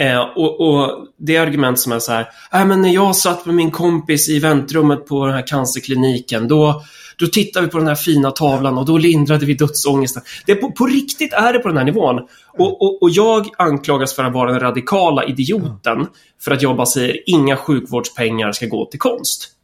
Eh, 0.00 0.20
och, 0.36 0.60
och, 0.60 1.06
det 1.18 1.36
är 1.36 1.40
argument 1.40 1.78
som 1.78 1.92
är 1.92 1.98
så 1.98 2.12
här, 2.12 2.28
äh, 2.52 2.66
men 2.66 2.82
när 2.82 2.88
jag 2.88 3.16
satt 3.16 3.46
med 3.46 3.54
min 3.54 3.70
kompis 3.70 4.28
i 4.28 4.38
väntrummet 4.38 5.06
på 5.06 5.26
den 5.26 5.34
här 5.34 5.46
cancerkliniken, 5.46 6.48
då, 6.48 6.82
då 7.16 7.26
tittade 7.26 7.66
vi 7.66 7.72
på 7.72 7.78
den 7.78 7.86
här 7.86 7.94
fina 7.94 8.30
tavlan 8.30 8.78
och 8.78 8.86
då 8.86 8.98
lindrade 8.98 9.46
vi 9.46 9.54
dödsångesten. 9.54 10.22
Det 10.46 10.52
är 10.52 10.56
på, 10.56 10.70
på 10.72 10.86
riktigt 10.86 11.32
är 11.32 11.52
det 11.52 11.58
på 11.58 11.68
den 11.68 11.76
här 11.76 11.84
nivån. 11.84 12.18
Och, 12.58 12.82
och, 12.82 13.02
och, 13.02 13.10
jag 13.10 13.46
anklagas 13.58 14.14
för 14.14 14.24
att 14.24 14.32
vara 14.32 14.50
den 14.50 14.60
radikala 14.60 15.24
idioten 15.24 16.06
för 16.40 16.50
att 16.50 16.62
jag 16.62 16.76
bara 16.76 16.86
säger 16.86 17.16
inga 17.26 17.56
sjukvårdspengar 17.56 18.52
ska 18.52 18.66
gå 18.66 18.84
till 18.84 19.00
konst. 19.00 19.57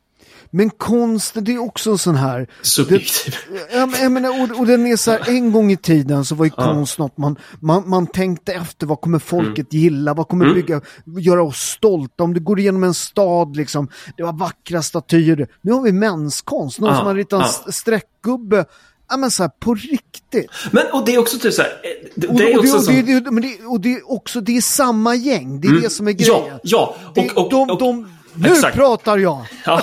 Men 0.50 0.70
konst, 0.70 1.34
det 1.34 1.54
är 1.54 1.58
också 1.58 1.90
en 1.90 1.98
sån 1.98 2.14
här... 2.14 2.46
Subjektiv. 2.62 3.34
Ja, 3.72 3.86
men, 3.86 4.02
jag 4.02 4.12
menar, 4.12 4.42
och, 4.42 4.58
och 4.58 4.66
den 4.66 4.86
är 4.86 4.96
så 4.96 5.10
här, 5.10 5.28
en 5.28 5.52
gång 5.52 5.72
i 5.72 5.76
tiden 5.76 6.24
så 6.24 6.34
var 6.34 6.44
ju 6.44 6.50
konst 6.50 6.98
något 6.98 7.18
man, 7.18 7.36
man, 7.60 7.88
man 7.88 8.06
tänkte 8.06 8.52
efter, 8.52 8.86
vad 8.86 9.00
kommer 9.00 9.18
folket 9.18 9.72
mm. 9.72 9.82
gilla, 9.82 10.14
vad 10.14 10.28
kommer 10.28 10.44
mm. 10.44 10.56
bygga, 10.56 10.80
göra 11.20 11.42
oss 11.42 11.58
stolta, 11.58 12.24
om 12.24 12.34
du 12.34 12.40
går 12.40 12.60
igenom 12.60 12.84
en 12.84 12.94
stad 12.94 13.56
liksom, 13.56 13.88
det 14.16 14.22
var 14.22 14.32
vackra 14.32 14.82
statyer. 14.82 15.48
Nu 15.60 15.72
har 15.72 15.82
vi 15.82 15.92
menskonst, 15.92 16.80
någon 16.80 16.90
ah, 16.90 16.96
som 16.96 17.06
har 17.06 17.14
ritat 17.14 17.40
en 17.40 17.68
ah. 17.68 17.72
streckgubbe 17.72 18.64
Ja 19.08 19.16
men 19.16 19.30
såhär 19.30 19.50
på 19.60 19.74
riktigt. 19.74 20.50
Men 20.70 20.86
och 20.92 21.04
det 21.04 21.14
är 21.14 21.18
också 21.18 21.38
typ 21.38 21.54
såhär. 21.54 21.72
Det, 22.14 22.26
det 22.26 22.52
är 22.52 22.58
också 22.58 22.76
och, 22.76 22.84
det, 22.84 23.28
och, 23.28 23.40
det, 23.40 23.64
och 23.66 23.80
det 23.80 23.94
är 23.94 24.12
också, 24.12 24.40
det 24.40 24.56
är 24.56 24.60
samma 24.60 25.14
gäng. 25.14 25.60
Det 25.60 25.66
är 25.66 25.70
mm. 25.70 25.82
det 25.82 25.90
som 25.90 26.08
är 26.08 26.12
grejen. 26.12 26.44
Ja, 26.46 26.60
ja. 26.62 26.96
Och, 27.16 27.44
och, 27.44 27.50
de, 27.50 27.78
de, 27.78 28.08
nu 28.34 28.48
Exakt. 28.48 28.76
pratar 28.76 29.18
jag! 29.18 29.46
Ja, 29.66 29.82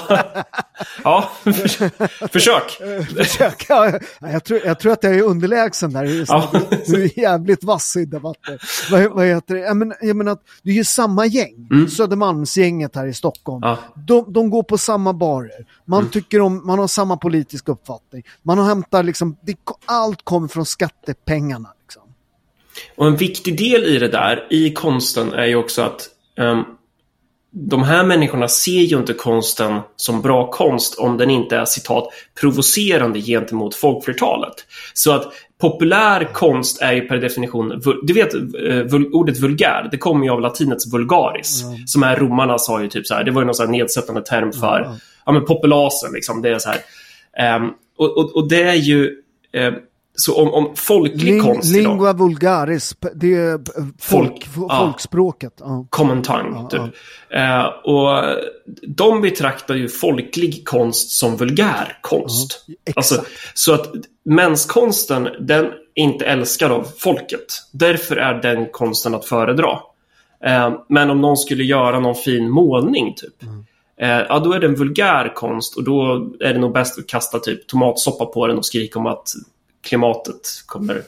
ja 1.04 1.32
försök. 2.32 2.82
försök. 3.18 3.66
Ja, 3.70 4.00
jag, 4.20 4.44
tror, 4.44 4.62
jag 4.66 4.80
tror 4.80 4.94
att 4.94 5.04
jag 5.04 5.16
är 5.16 5.22
underlägsen 5.22 5.94
där. 5.94 6.26
Ja. 6.28 6.52
Du 6.86 7.04
är 7.04 7.20
jävligt 7.20 7.64
vass 7.64 7.96
i 7.96 8.06
debatter. 8.06 8.62
Vad, 8.92 9.12
vad 9.12 9.26
heter 9.26 9.56
det? 9.56 9.60
Jag 9.60 9.78
menar, 9.78 9.98
jag 10.02 10.16
menar 10.16 10.32
att 10.32 10.42
det 10.64 10.70
är 10.70 10.74
ju 10.74 10.84
samma 10.84 11.26
gäng. 11.26 11.68
Mm. 11.72 11.88
Södermalmsgänget 11.88 12.96
här 12.96 13.08
i 13.08 13.14
Stockholm. 13.14 13.60
Ja. 13.64 13.78
De, 13.96 14.34
de 14.34 14.50
går 14.50 14.64
på 14.64 14.78
samma 14.78 15.14
barer. 15.14 15.66
Man 15.86 16.00
mm. 16.00 16.12
tycker 16.12 16.42
om, 16.42 16.68
man 16.68 16.80
har 16.80 16.88
samma 16.88 17.18
politisk 17.18 17.70
uppfattning. 17.70 18.24
Man 18.42 18.58
har 18.58 18.66
hämtat 18.66 19.06
liksom, 19.06 19.38
det, 19.42 19.56
allt 19.86 20.26
kommer 20.26 20.48
från 20.48 20.66
skattepengarna. 20.66 21.70
Liksom. 21.82 22.04
Och 22.96 23.08
en 23.08 23.16
viktig 23.16 23.58
del 23.58 23.84
i 23.84 24.00
det 24.00 24.08
där, 24.08 24.48
i 24.50 24.74
konsten, 24.74 25.34
är 25.34 25.46
ju 25.46 25.56
också 25.56 25.82
att 25.82 26.10
um, 26.38 26.66
de 27.54 27.84
här 27.84 28.04
människorna 28.04 28.48
ser 28.48 28.82
ju 28.82 28.98
inte 28.98 29.14
konsten 29.14 29.80
som 29.96 30.22
bra 30.22 30.52
konst 30.52 31.00
om 31.00 31.18
den 31.18 31.30
inte 31.30 31.58
är 31.58 31.66
citat 31.66 32.08
provocerande 32.42 33.22
gentemot 33.22 33.76
folkflertalet. 33.76 34.54
Så 34.94 35.12
att 35.12 35.34
populär 35.62 36.34
konst 36.34 36.82
är 36.82 36.94
ju 36.94 37.02
per 37.02 37.18
definition, 37.18 37.82
du 38.04 38.14
vet 38.14 38.34
eh, 38.34 39.02
ordet 39.12 39.40
vulgär, 39.40 39.88
det 39.92 39.98
kommer 39.98 40.26
ju 40.26 40.32
av 40.32 40.42
latinets 40.42 40.94
vulgaris. 40.94 41.64
Mm. 41.64 41.88
Som 41.88 42.04
är 42.04 42.16
romarna 42.16 42.58
sa 42.58 42.82
ju 42.82 42.88
typ 42.88 43.08
så 43.08 43.14
här, 43.14 43.24
det 43.24 43.32
var 43.32 43.42
ju 43.42 43.46
någon 43.46 43.56
sån 43.56 43.72
nedsättande 43.72 44.22
term 44.22 44.52
för, 44.52 44.82
mm. 44.82 44.98
ja 45.26 45.32
men 45.32 45.46
populasen 45.46 46.14
liksom, 46.14 46.42
det 46.42 46.50
är 46.50 46.60
så 46.60 46.70
här. 46.70 47.56
Um, 47.58 47.74
och, 47.98 48.18
och, 48.18 48.36
och, 48.36 48.50
det 48.50 48.64
är 48.64 48.76
ju, 48.76 49.06
um, 49.54 49.76
så 50.14 50.42
om, 50.42 50.54
om 50.54 50.76
folklig 50.76 51.24
Ling, 51.24 51.42
konst 51.42 51.76
idag. 51.76 51.92
Lingua 51.92 52.14
vulgaris, 52.14 52.96
det 53.16 53.34
är 53.34 53.60
folk, 54.00 54.46
folk 54.46 54.72
folkspråket. 54.72 55.54
Ja. 55.60 55.88
Common 55.90 56.22
tongue, 56.22 56.70
typ. 56.70 56.82
Ja. 57.30 57.60
Uh, 57.60 57.66
och 57.68 58.38
de 58.88 59.22
betraktar 59.22 59.76
ju 59.76 59.90
folklig 59.90 60.68
konst 60.68 61.12
som 61.12 61.38
vulgär 61.38 61.98
konst. 62.02 62.66
Ja, 62.68 62.94
alltså, 62.96 63.24
så 63.54 63.74
att 63.74 63.88
menskonsten, 64.26 65.30
den 65.40 65.66
är 65.66 65.74
inte 65.96 66.26
älskad 66.26 66.72
av 66.72 66.88
folket. 66.98 67.46
Därför 67.72 68.16
är 68.16 68.42
den 68.42 68.68
konsten 68.72 69.16
att 69.16 69.26
föredra. 69.26 69.72
Uh, 70.48 70.80
men 70.90 71.10
om 71.10 71.22
någon 71.22 71.38
skulle 71.38 71.64
göra 71.64 72.00
någon 72.00 72.16
fin 72.16 72.50
målning, 72.50 73.14
typ. 73.16 73.44
Mm. 73.44 73.66
Uh, 74.02 74.26
ja, 74.30 74.40
då 74.40 74.54
är 74.54 74.60
det 74.60 74.68
en 74.68 74.76
vulgär 74.76 75.34
konst 75.36 75.78
och 75.78 75.84
då 75.84 76.30
är 76.40 76.54
det 76.54 76.60
nog 76.60 76.74
bäst 76.74 77.00
att 77.00 77.08
kasta 77.08 77.40
typ 77.40 77.68
tomatsoppa 77.68 78.26
på 78.26 78.48
den 78.48 78.58
och 78.58 78.66
skrika 78.66 79.00
om 79.00 79.06
att 79.06 79.28
klimatet 79.82 80.64
kommer 80.66 81.04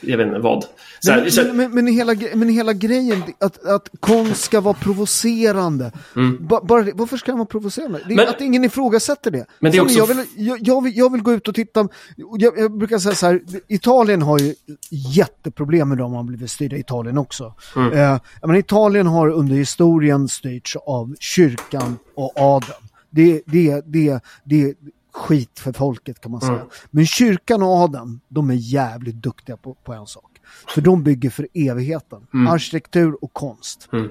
jag 0.00 0.18
vet 0.18 0.26
inte 0.26 0.38
vad. 0.38 0.64
Här, 1.08 1.20
men, 1.20 1.32
så... 1.32 1.52
men, 1.52 1.74
men, 1.74 1.86
hela, 1.86 2.14
men 2.34 2.48
hela 2.48 2.72
grejen, 2.72 3.22
att, 3.38 3.66
att 3.66 3.88
konst 4.00 4.42
ska 4.42 4.60
vara 4.60 4.74
provocerande. 4.74 5.92
Mm. 6.16 6.46
Ba, 6.46 6.60
bara, 6.64 6.86
varför 6.94 7.16
ska 7.16 7.30
den 7.30 7.38
vara 7.38 7.46
provocerande? 7.46 8.00
Det 8.08 8.14
är 8.14 8.16
men, 8.16 8.28
att 8.28 8.40
ingen 8.40 8.64
ifrågasätter 8.64 9.30
det. 9.30 9.46
Men 9.58 9.72
det 9.72 9.78
är 9.78 9.82
också... 9.82 9.98
jag, 9.98 10.06
vill, 10.06 10.24
jag, 10.36 10.58
jag, 10.62 10.84
vill, 10.84 10.96
jag 10.96 11.12
vill 11.12 11.22
gå 11.22 11.32
ut 11.32 11.48
och 11.48 11.54
titta. 11.54 11.88
Jag, 12.16 12.58
jag, 12.58 12.78
brukar 12.78 12.98
säga 12.98 13.14
så 13.14 13.26
här, 13.26 13.40
Italien 13.68 14.22
har 14.22 14.38
ju 14.38 14.54
jätteproblem 14.90 15.88
med 15.88 15.98
dem, 15.98 16.12
har 16.12 16.22
blivit 16.22 16.50
styrda 16.50 16.76
Italien 16.76 17.18
också. 17.18 17.54
Mm. 17.76 17.92
Eh, 17.92 18.20
men 18.42 18.56
Italien 18.56 19.06
har 19.06 19.28
under 19.28 19.54
historien 19.56 20.28
styrts 20.28 20.76
av 20.76 21.14
kyrkan 21.20 21.98
och 22.14 22.32
adeln. 22.36 22.88
Det, 23.10 23.42
det, 23.46 23.82
det, 23.86 24.20
det, 24.44 24.74
skit 25.16 25.58
för 25.58 25.72
folket 25.72 26.20
kan 26.20 26.32
man 26.32 26.40
säga. 26.40 26.52
Mm. 26.52 26.66
Men 26.90 27.06
kyrkan 27.06 27.62
och 27.62 27.68
adeln, 27.68 28.20
de 28.28 28.50
är 28.50 28.54
jävligt 28.54 29.14
duktiga 29.14 29.56
på, 29.56 29.74
på 29.74 29.92
en 29.92 30.06
sak. 30.06 30.30
För 30.68 30.80
de 30.80 31.02
bygger 31.02 31.30
för 31.30 31.48
evigheten. 31.54 32.26
Mm. 32.34 32.46
Arkitektur 32.46 33.24
och 33.24 33.32
konst. 33.32 33.88
Mm. 33.92 34.08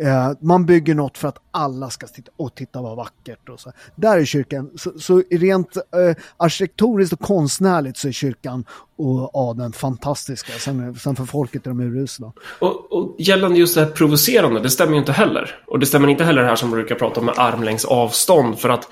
Eh, 0.00 0.32
man 0.40 0.66
bygger 0.66 0.94
något 0.94 1.18
för 1.18 1.28
att 1.28 1.38
alla 1.50 1.90
ska 1.90 2.06
titta 2.06 2.30
och 2.36 2.54
titta 2.54 2.82
vad 2.82 2.96
vackert. 2.96 3.48
Och 3.48 3.60
så. 3.60 3.72
Där 3.96 4.18
är 4.18 4.24
kyrkan, 4.24 4.70
så, 4.76 4.98
så 4.98 5.22
rent 5.30 5.76
eh, 5.76 5.82
arkitektoniskt 6.36 7.12
och 7.12 7.20
konstnärligt 7.20 7.96
så 7.96 8.08
är 8.08 8.12
kyrkan 8.12 8.64
och 8.96 9.30
adeln 9.34 9.72
fantastiska. 9.72 10.52
Sen, 10.52 10.94
sen 10.94 11.16
för 11.16 11.24
folket 11.24 11.66
är 11.66 11.70
de 11.70 11.80
urusla. 11.80 12.32
Och, 12.58 12.92
och 12.92 13.16
gällande 13.18 13.58
just 13.58 13.74
det 13.74 13.80
här 13.80 13.90
provocerande, 13.90 14.60
det 14.60 14.70
stämmer 14.70 14.92
ju 14.92 14.98
inte 14.98 15.12
heller. 15.12 15.64
Och 15.66 15.78
det 15.78 15.86
stämmer 15.86 16.08
inte 16.08 16.24
heller 16.24 16.42
det 16.42 16.48
här 16.48 16.56
som 16.56 16.70
man 16.70 16.78
brukar 16.78 16.94
prata 16.94 17.20
om 17.20 17.26
med 17.26 17.34
armlängds 17.38 17.84
avstånd. 17.84 18.58
För 18.58 18.68
att 18.68 18.88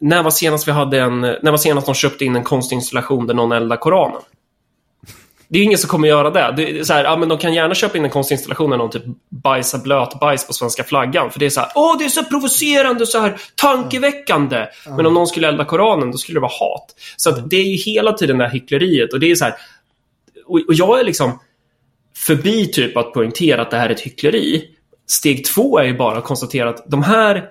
när 0.00 0.22
var 0.22 0.30
senast 0.30 0.68
vi 0.68 0.72
hade 0.72 1.00
en, 1.00 1.20
när 1.20 1.50
var 1.50 1.56
senast 1.56 1.86
de 1.86 1.94
köpte 1.94 2.24
in 2.24 2.36
en 2.36 2.44
konstinstallation 2.44 3.26
där 3.26 3.34
någon 3.34 3.52
eldar 3.52 3.76
Koranen? 3.76 4.22
Det 5.48 5.58
är 5.58 5.62
ingen 5.62 5.78
som 5.78 5.88
kommer 5.88 6.08
göra 6.08 6.30
det. 6.30 6.54
det 6.56 6.78
är 6.78 6.84
så 6.84 6.92
här, 6.92 7.04
ja, 7.04 7.16
men 7.16 7.28
de 7.28 7.38
kan 7.38 7.54
gärna 7.54 7.74
köpa 7.74 7.98
in 7.98 8.04
en 8.04 8.10
konstinstallation 8.10 8.70
där 8.70 8.76
någon 8.76 8.90
typ 8.90 9.02
bajsar 9.28 9.78
blötbajs 9.78 10.46
på 10.46 10.52
svenska 10.52 10.84
flaggan. 10.84 11.30
För 11.30 11.38
det 11.38 11.46
är 11.46 11.50
så 11.50 11.60
här, 11.60 11.70
åh 11.74 11.98
det 11.98 12.04
är 12.04 12.08
så 12.08 12.24
provocerande, 12.24 13.06
så 13.06 13.18
här 13.18 13.36
tankeväckande. 13.54 14.56
Mm. 14.56 14.96
Men 14.96 15.06
om 15.06 15.14
någon 15.14 15.26
skulle 15.26 15.48
elda 15.48 15.64
Koranen, 15.64 16.10
då 16.10 16.18
skulle 16.18 16.36
det 16.36 16.40
vara 16.40 16.52
hat. 16.60 16.94
Så 17.16 17.30
att 17.30 17.50
det 17.50 17.56
är 17.56 17.64
ju 17.64 17.76
hela 17.76 18.12
tiden 18.12 18.38
det 18.38 18.44
här 18.44 18.52
hyckleriet. 18.52 19.12
Och 19.12 19.20
det 19.20 19.30
är 19.30 19.34
så 19.34 19.44
här, 19.44 19.54
och, 20.46 20.60
och 20.68 20.74
jag 20.74 21.00
är 21.00 21.04
liksom 21.04 21.40
förbi 22.16 22.66
typ 22.66 22.96
att 22.96 23.12
poängtera 23.12 23.62
att 23.62 23.70
det 23.70 23.76
här 23.76 23.88
är 23.88 23.94
ett 23.94 24.00
hyckleri. 24.00 24.64
Steg 25.06 25.44
två 25.44 25.78
är 25.78 25.84
ju 25.84 25.96
bara 25.96 26.18
att 26.18 26.24
konstatera 26.24 26.70
att 26.70 26.90
de 26.90 27.02
här, 27.02 27.48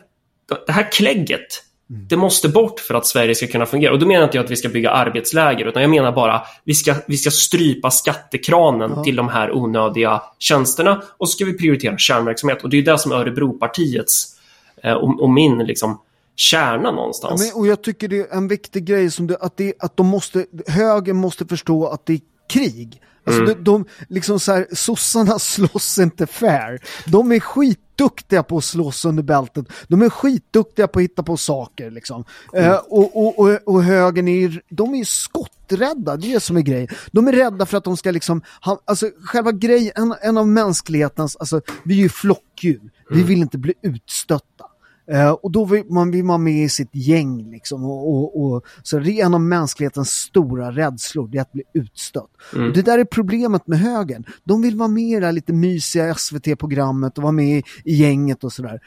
det 0.66 0.72
här 0.72 0.92
klägget 0.92 1.64
Det 1.88 2.18
måste 2.18 2.50
bort 2.50 2.80
för 2.80 2.94
att 2.94 3.08
Sverige 3.08 3.36
ska 3.36 3.48
kunna 3.48 3.66
fungera. 3.66 3.94
Och 3.94 4.00
då 4.00 4.06
menar 4.06 4.24
inte 4.24 4.38
jag 4.38 4.44
att 4.44 4.52
vi 4.52 4.56
ska 4.56 4.70
bygga 4.70 4.90
arbetsläger, 4.90 5.66
utan 5.66 5.82
jag 5.82 5.92
menar 5.92 6.12
bara 6.12 6.42
vi 6.64 6.74
ska, 6.74 6.96
vi 7.08 7.18
ska 7.18 7.32
strypa 7.32 7.92
skattekranen 7.92 8.94
ja. 8.96 9.04
till 9.04 9.16
de 9.16 9.30
här 9.30 9.52
onödiga 9.52 10.22
tjänsterna 10.40 11.04
och 11.18 11.30
så 11.30 11.36
ska 11.36 11.46
vi 11.46 11.58
prioritera 11.58 11.98
kärnverksamhet. 11.98 12.64
Och 12.64 12.70
det 12.70 12.78
är 12.78 12.82
det 12.82 12.98
som 12.98 13.12
är 13.12 13.16
Örebropartiets 13.16 14.36
eh, 14.84 14.94
och, 14.94 15.22
och, 15.22 15.30
min 15.30 15.58
liksom, 15.58 16.02
kärna 16.36 16.92
någonstans. 16.92 17.42
Ja, 17.42 17.52
men, 17.54 17.62
och 17.62 17.68
jag 17.68 17.82
tycker 17.82 18.08
det 18.08 18.20
är 18.20 18.38
en 18.38 18.48
viktig 18.48 18.86
grej 18.86 19.12
som 19.12 19.28
det, 19.28 19.38
att, 19.38 19.58
det, 19.58 19.74
att 19.80 19.98
de 19.98 20.08
måste, 20.08 20.46
högern 20.68 21.18
måste 21.18 21.46
förstå 21.46 21.88
att 21.88 22.06
det 22.06 22.20
krig. 22.54 23.02
Alltså 23.26 23.42
mm. 23.42 23.54
de, 23.54 23.64
de, 23.64 23.86
liksom 24.10 24.40
så 24.40 24.52
här, 24.52 24.68
sossarna 24.72 25.40
slåss 25.40 25.98
inte 25.98 26.28
fair. 26.28 26.80
De 27.06 27.32
är 27.32 27.40
skitduktiga 27.40 28.44
på 28.44 28.58
att 28.58 28.64
slåss 28.64 29.06
under 29.06 29.24
bältet. 29.24 29.66
De 29.88 30.02
är 30.02 30.10
skitduktiga 30.10 30.88
på 30.88 31.00
att 31.00 31.04
hitta 31.04 31.24
på 31.24 31.38
saker 31.38 31.92
liksom. 31.92 32.24
Mm. 32.54 32.72
Uh, 32.72 32.78
och, 32.78 33.18
och, 33.18 33.40
och, 33.40 33.60
och 33.66 33.84
högern 33.84 34.28
är, 34.28 34.62
de 34.70 34.96
är 34.96 35.04
skotträdda, 35.04 36.18
det 36.18 36.28
är 36.28 36.34
det 36.34 36.40
som 36.40 36.58
är 36.58 36.62
grejen. 36.62 36.88
De 37.12 37.28
är 37.28 37.32
rädda 37.32 37.66
för 37.66 37.78
att 37.78 37.84
de 37.84 37.98
ska 37.98 38.12
liksom, 38.12 38.42
ha, 38.62 38.82
alltså 38.86 39.10
själva 39.26 39.52
grejen, 39.52 39.94
en, 39.96 40.16
en 40.22 40.38
av 40.38 40.48
mänsklighetens, 40.48 41.36
alltså 41.36 41.62
vi 41.84 41.94
är 41.94 42.00
ju 42.00 42.10
flockdjur. 42.10 42.80
Mm. 42.80 42.92
Vi 43.10 43.24
vill 43.24 43.42
inte 43.42 43.58
bli 43.58 43.74
utstötta. 43.82 44.66
Uh, 45.12 45.32
och 45.32 45.52
då 45.52 45.66
vill 45.66 45.84
man, 45.90 46.12
vill 46.12 46.24
man 46.24 46.44
med 46.44 46.64
i 46.64 46.70
sitt 46.70 46.96
gäng 46.96 47.52
liksom. 47.52 47.86
Och, 47.86 48.14
och, 48.14 48.44
och, 48.44 48.66
så 48.84 49.00
det 49.00 49.12
är 49.12 49.26
en 49.26 49.34
av 49.34 49.42
mänsklighetens 49.42 50.10
stora 50.10 50.72
rädslor, 50.72 51.28
det 51.28 51.38
är 51.38 51.42
att 51.42 51.52
bli 51.52 51.64
utstött. 51.74 52.30
Mm. 52.54 52.68
Och 52.68 52.74
det 52.74 52.82
där 52.82 53.00
är 53.00 53.04
problemet 53.04 53.68
med 53.68 53.80
högern. 53.80 54.24
De 54.44 54.62
vill 54.62 54.76
vara 54.76 54.88
med 54.88 55.04
i 55.04 55.20
det 55.20 55.26
här 55.26 55.34
lite 55.34 55.54
mysiga 55.54 56.16
SVT-programmet 56.16 57.18
och 57.18 57.24
vara 57.24 57.32
med 57.32 57.58
i, 57.58 57.64
i 57.84 57.96
gänget 57.96 58.44
och 58.44 58.54
sådär. 58.54 58.80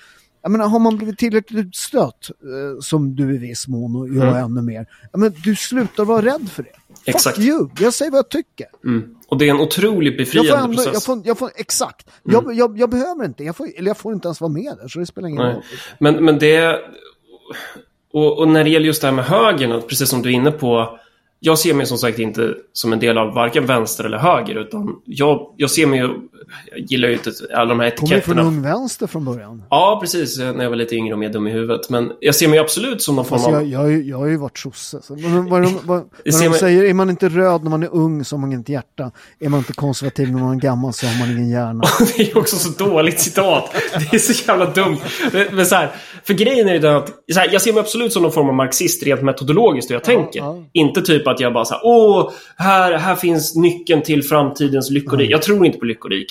Jag 0.42 0.52
menar, 0.52 0.68
har 0.68 0.79
man 0.79 0.96
blivit 0.96 1.18
tillräckligt 1.18 1.66
utstött, 1.66 2.31
uh, 2.44 2.81
som 2.81 3.16
du 3.16 3.35
i 3.35 3.38
viss 3.38 3.68
mån 3.68 3.96
och 3.96 4.09
jag 4.09 4.29
mm. 4.29 4.44
ännu 4.44 4.62
mer, 4.62 4.87
men 5.12 5.35
du 5.44 5.57
slutar 5.57 6.05
vara 6.05 6.22
rädd 6.22 6.48
för 6.50 6.62
det. 6.62 6.86
Exakt. 7.06 7.36
Fuck 7.36 7.46
you, 7.46 7.68
jag 7.78 7.94
säger 7.94 8.10
vad 8.10 8.18
jag 8.18 8.28
tycker. 8.28 8.66
Mm. 8.84 9.16
Och 9.28 9.38
det 9.38 9.48
är 9.48 9.50
en 9.50 9.60
otroligt 9.60 10.18
befriande 10.18 10.50
jag 10.50 10.60
får 10.60 10.74
process. 10.74 10.92
Jag 10.92 11.04
får, 11.04 11.22
jag 11.24 11.38
får, 11.38 11.50
exakt. 11.56 12.06
Mm. 12.24 12.34
Jag, 12.34 12.56
jag, 12.56 12.78
jag, 12.78 12.90
behöver 12.90 13.24
inte, 13.24 13.44
jag 13.44 13.56
får, 13.56 13.68
eller 13.76 13.90
jag 13.90 13.98
får 13.98 14.12
inte 14.12 14.28
ens 14.28 14.40
vara 14.40 14.52
med 14.52 14.76
där, 14.80 14.88
så 14.88 14.98
det 14.98 15.06
spelar 15.06 15.28
ingen 15.28 15.42
roll. 15.42 15.62
Men, 15.98 16.24
men 16.24 16.38
det... 16.38 16.80
Och, 18.12 18.38
och, 18.38 18.48
när 18.48 18.64
det 18.64 18.70
gäller 18.70 18.86
just 18.86 19.00
det 19.00 19.06
här 19.06 19.14
med 19.14 19.24
högern, 19.24 19.82
precis 19.88 20.08
som 20.08 20.22
du 20.22 20.28
är 20.28 20.32
inne 20.32 20.50
på, 20.50 20.98
jag 21.40 21.58
ser 21.58 21.74
mig 21.74 21.86
som 21.86 21.98
sagt 21.98 22.18
inte 22.18 22.54
som 22.72 22.92
en 22.92 22.98
del 22.98 23.18
av 23.18 23.34
varken 23.34 23.66
vänster 23.66 24.04
eller 24.04 24.18
höger, 24.18 24.54
utan 24.54 25.02
jag, 25.04 25.54
jag 25.56 25.70
ser 25.70 25.86
mig, 25.86 26.10
jag 26.70 26.80
gillar 26.80 27.09
ju 27.09 27.14
inte 27.14 27.30
alla 27.54 27.68
de 27.68 27.80
här 27.80 27.87
etiketterna. 27.87 28.20
Kommer 28.20 28.42
från 28.42 28.54
Ung 28.54 28.62
Vänster 28.62 29.06
från 29.06 29.24
början? 29.24 29.62
Ja, 29.70 29.98
precis, 30.00 30.38
när 30.38 30.62
jag 30.62 30.70
var 30.70 30.76
lite 30.76 30.94
yngre 30.94 31.12
och 31.12 31.18
mer 31.18 31.28
dum 31.28 31.46
i 31.46 31.50
huvudet. 31.50 31.90
Men 31.90 32.12
jag 32.20 32.35
ser 32.35 32.48
mig 32.48 32.59
absolut 32.59 33.02
som 33.02 33.16
någon 33.16 33.24
form 33.24 33.44
av... 33.44 33.52
Jag, 33.52 33.66
jag, 33.66 34.02
jag 34.02 34.18
har 34.18 34.26
ju 34.26 34.37
varit 34.37 34.59
sosse. 34.59 35.00
Vad, 35.09 35.48
vad, 35.48 35.62
vad, 35.62 35.85
vad 35.85 36.04
de 36.24 36.32
säger, 36.32 36.85
är 36.85 36.94
man 36.94 37.11
inte 37.11 37.28
röd 37.28 37.62
när 37.62 37.70
man 37.70 37.82
är 37.82 37.94
ung 37.94 38.24
så 38.24 38.37
har 38.37 38.40
man 38.40 38.52
inget 38.52 38.68
hjärta. 38.68 39.11
Är 39.40 39.48
man 39.48 39.59
inte 39.59 39.72
konservativ 39.72 40.32
när 40.32 40.40
man 40.40 40.56
är 40.56 40.61
gammal 40.61 40.92
så 40.92 41.06
har 41.06 41.18
man 41.18 41.37
ingen 41.37 41.50
hjärna. 41.50 41.85
det 42.16 42.30
är 42.30 42.38
också 42.38 42.56
så 42.56 42.85
dåligt 42.85 43.20
citat. 43.20 43.74
Det 44.11 44.16
är 44.16 44.18
så 44.18 44.48
jävla 44.48 44.70
dumt. 44.70 44.98
Men 45.52 45.66
så 45.66 45.74
här, 45.74 45.90
för 46.24 46.35
grejen 46.35 46.68
är 46.68 46.72
ju 46.72 46.78
den 46.78 46.96
att, 46.96 47.11
så 47.32 47.40
här, 47.40 47.48
jag 47.52 47.62
ser 47.62 47.72
mig 47.72 47.80
absolut 47.80 48.12
som 48.12 48.22
någon 48.22 48.32
form 48.32 48.48
av 48.48 48.54
marxist 48.54 49.02
rent 49.02 49.22
metodologiskt 49.22 49.90
hur 49.90 49.94
jag 49.94 50.02
ja, 50.02 50.04
tänker. 50.04 50.40
Ja. 50.40 50.64
Inte 50.72 51.02
typ 51.02 51.28
att 51.28 51.40
jag 51.40 51.52
bara 51.52 51.64
såhär, 51.64 51.80
åh, 51.85 52.30
här, 52.56 52.92
här 52.92 53.14
finns 53.14 53.56
nyckeln 53.56 54.02
till 54.02 54.22
framtidens 54.22 54.90
lyckorik. 54.90 55.26
Mm. 55.26 55.30
Jag 55.30 55.42
tror 55.42 55.66
inte 55.66 55.78
på 55.78 55.85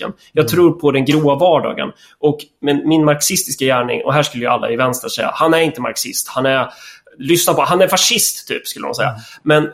lyckoriken. 0.05 0.31
Jag 0.33 0.47
tror 0.47 0.71
på 0.71 0.91
den 0.91 1.05
gråa 1.05 1.35
vardagen. 1.35 1.91
Och 2.19 2.37
men 2.61 2.87
min 2.87 3.05
marxistiska 3.05 3.65
gärning, 3.65 4.03
och 4.05 4.13
här 4.13 4.23
skulle 4.23 4.43
ju 4.43 4.49
alla 4.49 4.71
i 4.71 4.75
vänster 4.75 5.09
säga, 5.09 5.31
han 5.33 5.53
är 5.53 5.59
inte 5.59 5.81
marxist. 5.81 6.27
Han 6.27 6.45
är, 6.45 6.69
lyssna 7.17 7.53
på, 7.53 7.61
han 7.61 7.81
är 7.81 7.87
fascist 7.87 8.47
typ, 8.47 8.67
skulle 8.67 8.85
man 8.85 8.95
säga. 8.95 9.09
Mm. 9.09 9.21
Men 9.43 9.69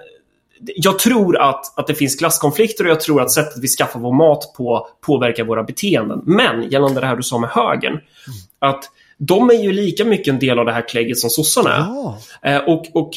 jag 0.75 0.99
tror 0.99 1.37
att, 1.37 1.79
att 1.79 1.87
det 1.87 1.95
finns 1.95 2.15
klasskonflikter 2.15 2.83
och 2.83 2.89
jag 2.89 2.99
tror 2.99 3.21
att 3.21 3.31
sättet 3.31 3.63
vi 3.63 3.67
skaffar 3.67 3.99
vår 3.99 4.13
mat 4.13 4.53
på 4.57 4.87
påverkar 5.05 5.43
våra 5.43 5.63
beteenden. 5.63 6.21
Men 6.25 6.69
gällande 6.69 6.99
det 6.99 7.07
här 7.07 7.15
du 7.15 7.23
sa 7.23 7.39
med 7.39 7.49
högern, 7.49 7.93
mm. 7.93 8.03
att 8.59 8.83
de 9.17 9.49
är 9.49 9.63
ju 9.63 9.71
lika 9.71 10.05
mycket 10.05 10.27
en 10.27 10.39
del 10.39 10.59
av 10.59 10.65
det 10.65 10.71
här 10.71 10.87
klägget 10.87 11.17
som 11.17 11.29
sossarna 11.29 11.69
är. 11.69 11.79
Ja. 11.79 12.17
Eh, 12.41 12.57
och, 12.57 12.85
och 12.93 13.11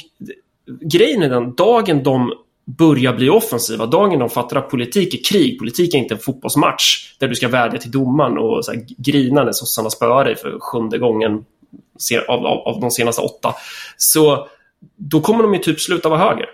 grejen 0.81 1.23
är 1.23 1.29
den, 1.29 1.55
dagen 1.55 2.03
de 2.03 2.33
börjar 2.65 3.15
bli 3.15 3.31
offensiva, 3.31 3.87
dagen 3.87 4.19
de 4.19 4.31
fattar 4.31 4.57
att 4.57 4.71
politik 4.71 5.15
är 5.15 5.25
krig, 5.25 5.59
politik 5.59 5.95
är 5.95 5.99
inte 5.99 6.15
en 6.15 6.21
fotbollsmatch 6.21 7.17
där 7.19 7.29
du 7.29 7.35
ska 7.35 7.49
vädja 7.49 7.81
till 7.81 7.91
domaren 7.91 8.39
och 8.39 8.65
så 8.65 8.73
här, 8.73 8.85
grina 8.99 9.45
när 9.45 9.53
sossarna 9.53 9.91
spöar 9.91 10.25
dig 10.25 10.37
för 10.37 10.59
sjunde 10.61 10.99
gången 10.99 11.45
av, 12.29 12.47
av, 12.47 12.59
av 12.59 12.81
de 12.81 12.91
senaste 12.91 13.23
åtta. 13.23 13.55
Så 13.97 14.49
då 14.97 15.21
kommer 15.21 15.43
de 15.43 15.55
ju 15.55 15.61
typ 15.61 15.81
sluta 15.81 16.09
vara 16.09 16.21
höger. 16.21 16.47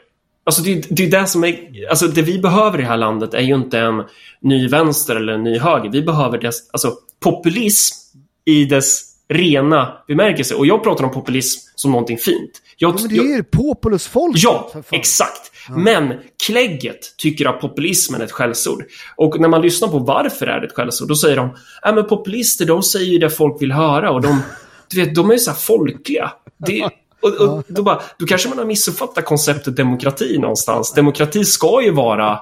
Alltså 0.45 0.63
det, 0.63 0.87
det 0.91 1.05
är 1.05 1.11
det 1.11 1.27
som 1.27 1.45
är, 1.45 1.89
alltså 1.91 2.07
det 2.07 2.23
vi 2.23 2.39
behöver 2.39 2.79
i 2.79 2.83
det 2.83 2.89
här 2.89 2.97
landet 2.97 3.35
är 3.35 3.41
ju 3.41 3.55
inte 3.55 3.79
en 3.79 4.03
ny 4.41 4.69
vänster 4.69 5.17
eller 5.17 5.33
en 5.33 5.43
ny 5.43 5.59
höger. 5.59 5.91
Vi 5.91 6.03
behöver 6.03 6.39
dess, 6.39 6.71
alltså 6.71 6.93
populism 7.21 8.19
i 8.45 8.65
dess 8.65 9.10
rena 9.31 9.93
bemärkelse. 10.07 10.55
Och 10.55 10.67
jag 10.67 10.83
pratar 10.83 11.05
om 11.05 11.11
populism 11.11 11.71
som 11.75 11.91
någonting 11.91 12.19
fint. 12.19 12.51
Jag, 12.77 13.01
men 13.01 13.09
det 13.09 13.17
är 13.17 13.37
ju 13.37 13.43
populusfolk. 13.43 14.37
Ja, 14.37 14.73
exakt. 14.91 15.53
Ja. 15.69 15.77
Men 15.77 16.15
klägget 16.47 17.17
tycker 17.17 17.47
att 17.47 17.61
populismen 17.61 18.21
är 18.21 18.25
ett 18.25 18.33
skällsord. 18.33 18.85
Och 19.17 19.41
när 19.41 19.49
man 19.49 19.63
lyssnar 19.63 19.89
på 19.89 19.99
varför 19.99 20.47
är 20.47 20.61
det 20.61 20.67
ett 20.67 20.73
skällsord, 20.73 21.09
då 21.09 21.15
säger 21.15 21.37
de 21.37 21.45
äh, 21.87 21.95
men 21.95 22.07
populister, 22.07 22.67
de 22.67 22.83
säger 22.83 23.13
ju 23.13 23.19
det 23.19 23.31
folk 23.31 23.63
vill 23.63 23.73
höra 23.73 24.11
och 24.11 24.21
de, 24.21 24.43
du 24.91 25.05
vet, 25.05 25.15
de 25.15 25.31
är 25.31 25.35
ju 25.35 25.39
så 25.39 25.51
här 25.51 25.59
folkliga. 25.59 26.33
Det, 26.67 26.91
och, 27.23 27.35
och 27.41 27.65
då, 27.69 27.83
bara, 27.83 28.01
då 28.19 28.27
kanske 28.27 28.49
man 28.49 28.59
har 28.59 28.65
missuppfattat 28.65 29.25
konceptet 29.25 29.77
demokrati 29.77 30.39
någonstans. 30.39 30.93
Demokrati 30.93 31.45
ska 31.45 31.83
ju 31.83 31.91
vara, 31.91 32.39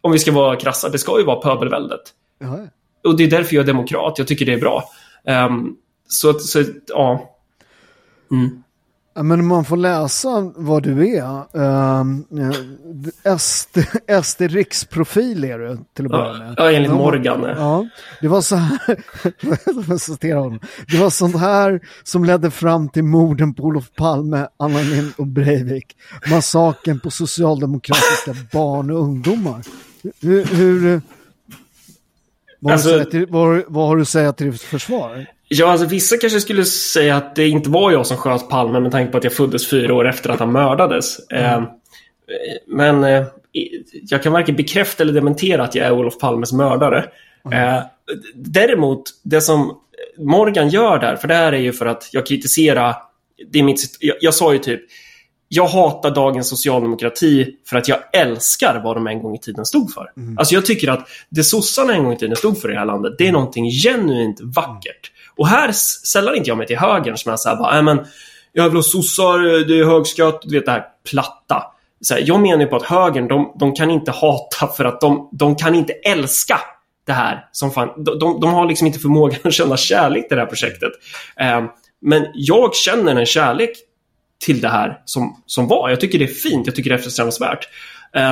om 0.00 0.12
vi 0.12 0.18
ska 0.18 0.32
vara 0.32 0.56
krassa, 0.56 0.88
det 0.88 0.98
ska 0.98 1.18
ju 1.18 1.24
vara 1.24 1.40
pöbelväldet. 1.40 2.00
Ja. 2.40 2.58
Och 3.04 3.16
det 3.16 3.24
är 3.24 3.30
därför 3.30 3.54
jag 3.54 3.62
är 3.62 3.66
demokrat. 3.66 4.18
Jag 4.18 4.26
tycker 4.26 4.46
det 4.46 4.52
är 4.52 4.60
bra. 4.60 4.84
Um, 5.26 5.76
så, 6.08 6.38
så 6.38 6.64
ja. 6.88 7.34
Mm. 8.30 8.62
Men 9.22 9.46
man 9.46 9.64
får 9.64 9.76
läsa 9.76 10.52
vad 10.56 10.82
du 10.82 11.16
är. 11.16 11.38
Uh, 11.56 12.04
SD, 13.38 13.78
SD 14.22 14.40
riksprofil 14.40 15.44
är 15.44 15.58
du 15.58 15.78
till 15.94 16.04
att 16.04 16.10
börja 16.10 16.32
med. 16.32 16.54
Ja, 16.56 16.72
enligt 16.72 16.92
Morgan. 16.92 17.42
Ja, 17.42 17.86
det 18.20 18.28
var 18.28 18.40
så 18.40 18.56
här, 18.56 18.78
det 20.90 20.98
var 20.98 21.10
sånt 21.10 21.36
här 21.36 21.80
som 22.04 22.24
ledde 22.24 22.50
fram 22.50 22.88
till 22.88 23.04
morden 23.04 23.54
på 23.54 23.62
Olof 23.62 23.94
Palme, 23.96 24.48
Anna 24.56 24.80
Lindh 24.80 25.20
och 25.20 25.26
Breivik. 25.26 25.96
Massaken 26.30 27.00
på 27.00 27.10
socialdemokratiska 27.10 28.34
barn 28.52 28.90
och 28.90 29.00
ungdomar. 29.00 29.62
Hur, 30.20 30.44
hur 30.44 31.00
vad, 32.60 32.72
alltså, 32.72 32.98
har 32.98 33.04
till, 33.04 33.26
vad, 33.26 33.62
vad, 33.68 33.88
har 33.88 33.96
du 33.96 34.02
att 34.02 34.08
säga 34.08 34.32
till 34.32 34.50
ditt 34.50 34.62
försvar? 34.62 35.26
Ja, 35.48 35.70
alltså 35.70 35.86
vissa 35.86 36.16
kanske 36.16 36.40
skulle 36.40 36.64
säga 36.64 37.16
att 37.16 37.36
det 37.36 37.48
inte 37.48 37.70
var 37.70 37.92
jag 37.92 38.06
som 38.06 38.16
sköt 38.16 38.48
Palme 38.48 38.80
med 38.80 38.92
tanke 38.92 39.12
på 39.12 39.18
att 39.18 39.24
jag 39.24 39.32
föddes 39.32 39.70
fyra 39.70 39.94
år 39.94 40.08
efter 40.08 40.30
att 40.30 40.40
han 40.40 40.52
mördades. 40.52 41.30
Mm. 41.30 41.62
Eh, 41.62 41.68
men 42.66 43.04
eh, 43.04 43.24
jag 44.08 44.22
kan 44.22 44.32
varken 44.32 44.56
bekräfta 44.56 45.02
eller 45.02 45.12
dementera 45.12 45.64
att 45.64 45.74
jag 45.74 45.86
är 45.86 45.92
Olof 45.92 46.18
Palmes 46.18 46.52
mördare. 46.52 47.04
Mm. 47.44 47.74
Eh, 47.74 47.82
däremot, 48.34 49.02
det 49.22 49.40
som 49.40 49.78
Morgan 50.18 50.68
gör 50.68 50.98
där, 50.98 51.16
för 51.16 51.28
det 51.28 51.34
här 51.34 51.52
är 51.52 51.58
ju 51.58 51.72
för 51.72 51.86
att 51.86 52.08
jag 52.12 52.26
kritiserar, 52.26 52.94
det 53.52 53.58
är 53.58 53.62
mitt, 53.62 53.80
jag, 54.00 54.16
jag 54.20 54.34
sa 54.34 54.52
ju 54.52 54.58
typ, 54.58 54.80
jag 55.48 55.66
hatar 55.66 56.10
dagens 56.10 56.48
socialdemokrati 56.48 57.54
för 57.66 57.76
att 57.76 57.88
jag 57.88 57.98
älskar 58.12 58.80
vad 58.84 58.96
de 58.96 59.06
en 59.06 59.22
gång 59.22 59.34
i 59.34 59.38
tiden 59.38 59.66
stod 59.66 59.92
för. 59.92 60.12
Mm. 60.16 60.38
Alltså 60.38 60.54
jag 60.54 60.66
tycker 60.66 60.88
att 60.88 61.08
det 61.28 61.44
sossarna 61.44 61.94
en 61.94 62.04
gång 62.04 62.12
i 62.12 62.16
tiden 62.16 62.36
stod 62.36 62.60
för 62.60 62.68
i 62.68 62.72
det 62.72 62.78
här 62.78 62.86
landet, 62.86 63.14
det 63.18 63.28
är 63.28 63.32
någonting 63.32 63.70
genuint 63.70 64.40
vackert. 64.40 65.12
Och 65.36 65.48
här 65.48 65.72
sällar 66.06 66.36
inte 66.36 66.50
jag 66.50 66.58
mig 66.58 66.66
till 66.66 66.78
högern 66.78 67.16
som 67.16 67.32
är 67.32 67.36
såhär 67.36 67.56
bara, 67.56 67.72
nej 67.72 67.82
men 67.82 68.06
jag 68.52 68.64
vill 68.64 68.76
ha 68.76 68.82
sossar, 68.82 69.38
det 69.68 69.80
är 69.80 69.84
hög 69.84 70.06
skatt, 70.06 70.40
du 70.42 70.54
vet 70.54 70.66
det 70.66 70.72
här 70.72 70.84
platta. 71.10 71.62
Så 72.00 72.14
här, 72.14 72.22
jag 72.26 72.40
menar 72.40 72.60
ju 72.60 72.66
på 72.66 72.76
att 72.76 72.82
högern, 72.82 73.28
de, 73.28 73.52
de, 73.58 73.74
kan 73.74 73.90
inte 73.90 74.10
hata 74.10 74.66
för 74.66 74.84
att 74.84 75.00
de, 75.00 75.28
de 75.32 75.56
kan 75.56 75.74
inte 75.74 75.92
älska 75.92 76.60
det 77.06 77.12
här. 77.12 77.48
Som 77.52 77.70
fan, 77.70 78.04
de, 78.04 78.18
de, 78.18 78.40
de 78.40 78.54
har 78.54 78.66
liksom 78.66 78.86
inte 78.86 78.98
förmågan 78.98 79.40
att 79.44 79.52
känna 79.52 79.76
kärlek 79.76 80.28
till 80.28 80.36
det 80.36 80.42
här 80.42 80.48
projektet. 80.48 80.92
Eh, 81.40 81.64
men 82.00 82.26
jag 82.34 82.74
känner 82.74 83.16
en 83.16 83.26
kärlek 83.26 83.70
till 84.44 84.60
det 84.60 84.68
här 84.68 85.02
som, 85.04 85.42
som 85.46 85.68
var. 85.68 85.90
Jag 85.90 86.00
tycker 86.00 86.18
det 86.18 86.24
är 86.24 86.26
fint, 86.26 86.66
jag 86.66 86.76
tycker 86.76 86.90
det 86.90 86.94
är 86.94 86.98
eftersträvansvärt. 86.98 87.68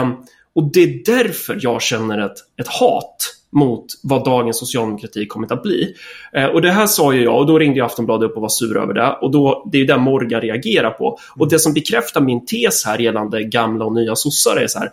Um, 0.03 0.17
och 0.55 0.73
det 0.73 0.83
är 0.83 1.03
därför 1.05 1.59
jag 1.61 1.83
känner 1.83 2.19
ett, 2.19 2.37
ett 2.61 2.69
hat 2.69 3.37
mot 3.53 3.87
vad 4.03 4.25
dagens 4.25 4.59
socialdemokrati 4.59 5.27
kommit 5.27 5.53
att 5.53 5.63
bli. 5.63 5.95
Eh, 6.33 6.45
och 6.47 6.63
det 6.63 6.71
här 6.71 6.87
sa 6.87 7.13
ju 7.13 7.23
jag 7.23 7.39
och 7.39 7.47
då 7.47 7.59
ringde 7.59 7.79
jag 7.79 7.87
Aftonbladet 7.87 8.31
upp 8.31 8.37
och 8.37 8.43
var 8.43 8.49
sur 8.49 8.77
över 8.77 8.95
det. 8.95 9.19
Och 9.23 9.31
då, 9.31 9.69
det 9.73 9.79
är 9.79 9.81
ju 9.81 9.87
det 9.87 9.99
Morgan 9.99 10.41
reagerar 10.41 10.91
på. 10.91 11.19
Och 11.37 11.49
det 11.49 11.59
som 11.59 11.73
bekräftar 11.75 12.21
min 12.21 12.47
tes 12.47 12.85
här 12.85 12.99
gällande 12.99 13.43
gamla 13.43 13.85
och 13.85 13.95
nya 13.95 14.17
sossar 14.17 14.57
är 14.57 14.67
så 14.67 14.79
här. 14.79 14.91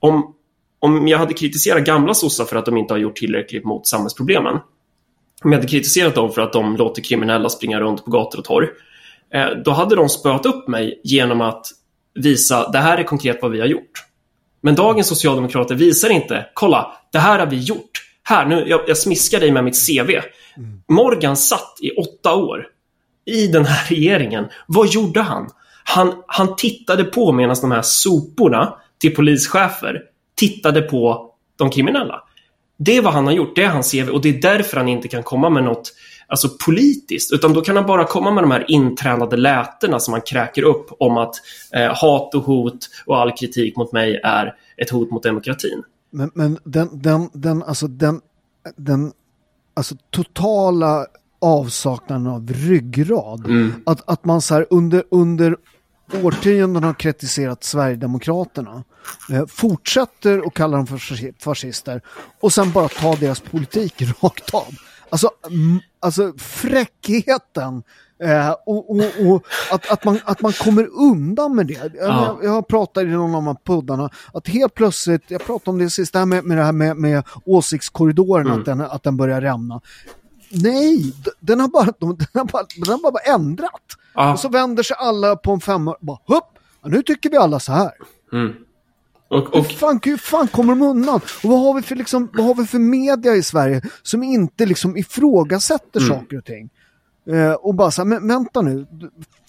Om, 0.00 0.34
om 0.80 1.08
jag 1.08 1.18
hade 1.18 1.34
kritiserat 1.34 1.84
gamla 1.84 2.14
sossar 2.14 2.44
för 2.44 2.56
att 2.56 2.66
de 2.66 2.76
inte 2.76 2.94
har 2.94 2.98
gjort 2.98 3.16
tillräckligt 3.16 3.64
mot 3.64 3.86
samhällsproblemen. 3.86 4.54
Om 5.44 5.52
jag 5.52 5.58
hade 5.58 5.68
kritiserat 5.68 6.14
dem 6.14 6.32
för 6.32 6.42
att 6.42 6.52
de 6.52 6.76
låter 6.76 7.02
kriminella 7.02 7.48
springa 7.48 7.80
runt 7.80 8.04
på 8.04 8.10
gator 8.10 8.38
och 8.38 8.44
torg 8.44 8.68
eh, 9.34 9.48
då 9.64 9.70
hade 9.70 9.96
de 9.96 10.08
spöat 10.08 10.46
upp 10.46 10.68
mig 10.68 11.00
genom 11.04 11.40
att 11.40 11.66
visa 12.14 12.70
det 12.70 12.78
här 12.78 12.98
är 12.98 13.04
konkret 13.04 13.38
vad 13.42 13.50
vi 13.50 13.60
har 13.60 13.66
gjort. 13.66 14.04
Men 14.60 14.74
dagens 14.74 15.08
socialdemokrater 15.08 15.74
visar 15.74 16.10
inte, 16.10 16.46
kolla, 16.54 16.92
det 17.12 17.18
här 17.18 17.38
har 17.38 17.46
vi 17.46 17.56
gjort. 17.56 17.90
Här, 18.22 18.46
nu, 18.46 18.64
jag, 18.68 18.80
jag 18.86 18.98
smiskar 18.98 19.40
dig 19.40 19.52
med 19.52 19.64
mitt 19.64 19.86
CV. 19.86 20.10
Morgan 20.88 21.36
satt 21.36 21.78
i 21.82 21.90
åtta 21.90 22.34
år 22.34 22.66
i 23.24 23.46
den 23.46 23.64
här 23.64 23.88
regeringen. 23.88 24.44
Vad 24.66 24.88
gjorde 24.88 25.20
han? 25.20 25.48
Han, 25.84 26.22
han 26.26 26.56
tittade 26.56 27.04
på 27.04 27.32
medan 27.32 27.56
de 27.60 27.70
här 27.70 27.82
soporna 27.82 28.74
till 29.00 29.14
polischefer 29.14 30.02
tittade 30.36 30.82
på 30.82 31.30
de 31.56 31.70
kriminella. 31.70 32.22
Det 32.78 32.96
är 32.96 33.02
vad 33.02 33.12
han 33.12 33.26
har 33.26 33.32
gjort, 33.32 33.56
det 33.56 33.62
är 33.62 33.68
hans 33.68 33.92
CV 33.92 34.08
och 34.10 34.22
det 34.22 34.28
är 34.28 34.42
därför 34.42 34.76
han 34.76 34.88
inte 34.88 35.08
kan 35.08 35.22
komma 35.22 35.50
med 35.50 35.64
något 35.64 35.92
alltså 36.32 36.48
politiskt, 36.64 37.32
utan 37.32 37.52
då 37.52 37.60
kan 37.60 37.76
han 37.76 37.86
bara 37.86 38.04
komma 38.04 38.30
med 38.30 38.44
de 38.44 38.50
här 38.50 38.70
intränade 38.70 39.36
lätena 39.36 40.00
som 40.00 40.12
han 40.12 40.20
kräker 40.20 40.62
upp 40.62 40.86
om 40.98 41.18
att 41.18 41.34
eh, 41.74 41.94
hat 41.94 42.34
och 42.34 42.42
hot 42.42 42.88
och 43.06 43.18
all 43.20 43.32
kritik 43.32 43.76
mot 43.76 43.92
mig 43.92 44.20
är 44.24 44.54
ett 44.76 44.90
hot 44.90 45.10
mot 45.10 45.22
demokratin. 45.22 45.82
Men, 46.10 46.30
men 46.34 46.58
den, 46.64 46.88
den, 46.92 47.30
den, 47.32 47.62
alltså 47.62 47.86
den, 47.86 48.20
den 48.76 49.12
alltså 49.74 49.94
totala 50.10 51.06
avsaknaden 51.40 52.26
av 52.26 52.48
ryggrad. 52.52 53.46
Att, 53.86 54.08
att 54.10 54.24
man 54.24 54.42
så 54.42 54.54
här 54.54 54.66
under, 54.70 55.04
under 55.10 55.56
årtionden 56.22 56.84
har 56.84 56.94
kritiserat 56.94 57.64
Sverigedemokraterna. 57.64 58.84
Eh, 59.30 59.46
fortsätter 59.46 60.46
att 60.46 60.54
kalla 60.54 60.76
dem 60.76 60.86
för 60.86 60.96
fasci- 60.96 61.34
fascister 61.38 62.00
och 62.40 62.52
sen 62.52 62.72
bara 62.72 62.88
ta 62.88 63.16
deras 63.16 63.40
politik 63.40 63.94
rakt 64.22 64.54
av. 64.54 64.74
Alltså, 65.10 65.30
mm, 65.50 65.80
alltså 66.02 66.32
fräckheten 66.38 67.82
eh, 68.22 68.50
och, 68.66 68.90
och, 68.90 69.02
och 69.26 69.44
att, 69.72 69.90
att, 69.90 70.04
man, 70.04 70.18
att 70.24 70.40
man 70.40 70.52
kommer 70.52 70.88
undan 70.92 71.56
med 71.56 71.66
det. 71.66 71.74
Jag, 71.74 71.90
Ja. 71.94 72.38
jag, 72.42 72.54
jag 72.54 72.68
pratar 72.68 73.02
i 73.02 73.08
någon 73.08 73.34
av 73.34 73.42
de 73.42 73.46
här 73.46 73.54
poddarna 73.54 74.10
att 74.34 74.48
helt 74.48 74.74
plötsligt, 74.74 75.22
jag 75.28 75.46
pratade 75.46 75.70
om 75.70 75.78
det 75.78 75.90
sist, 75.90 76.12
det 76.12 76.18
här 76.18 76.26
med, 76.26 76.44
med 76.44 76.56
det 76.58 76.64
här 76.64 76.72
med, 76.72 76.96
med 76.96 77.22
åsiktskorridoren, 77.44 78.50
att, 78.50 78.64
den, 78.64 78.80
att 78.80 79.02
den 79.02 79.16
börjar 79.16 79.40
rämna. 79.40 79.80
Nej, 80.50 81.12
den 81.40 81.60
har 81.60 81.68
bara, 81.68 81.84
den 81.98 82.08
har 82.34 82.44
bara, 82.44 82.64
den 82.76 82.92
har 83.04 83.12
bara 83.12 83.34
ändrat. 83.34 83.82
Ja. 84.14 84.32
Och 84.32 84.38
så 84.38 84.48
vänder 84.48 84.82
sig 84.82 84.96
alla 84.98 85.36
på 85.36 85.52
en 85.52 85.60
femma, 85.60 85.96
bara 86.00 86.18
hupp, 86.26 86.44
ja, 86.82 86.88
nu 86.88 87.02
tycker 87.02 87.30
vi 87.30 87.36
alla 87.36 87.60
så 87.60 87.72
här. 87.72 87.92
Och, 89.32 89.48
Hur 89.52 89.60
och, 89.60 89.66
fan, 89.66 90.00
hur 90.04 90.16
fan 90.16 90.48
kommer 90.48 90.72
de 90.74 90.82
undan? 90.82 91.20
Och 91.42 91.50
vad 91.50 91.60
har 91.60 91.74
vi 91.74 91.82
för, 91.82 91.96
liksom, 91.96 92.28
vad 92.34 92.46
har 92.46 92.54
vi 92.54 92.66
för 92.66 92.78
media 92.78 93.34
i 93.34 93.42
Sverige 93.42 93.82
som 94.02 94.22
inte 94.22 94.66
liksom 94.66 94.96
ifrågasätter 94.96 96.00
Mm. 96.00 96.12
saker 96.12 96.38
och 96.38 96.44
ting? 96.44 96.70
Eh, 97.30 97.52
och 97.52 97.74
bara 97.74 97.90
så 97.90 98.02
här, 98.02 98.06
men 98.06 98.28
vänta 98.28 98.62
nu, 98.62 98.86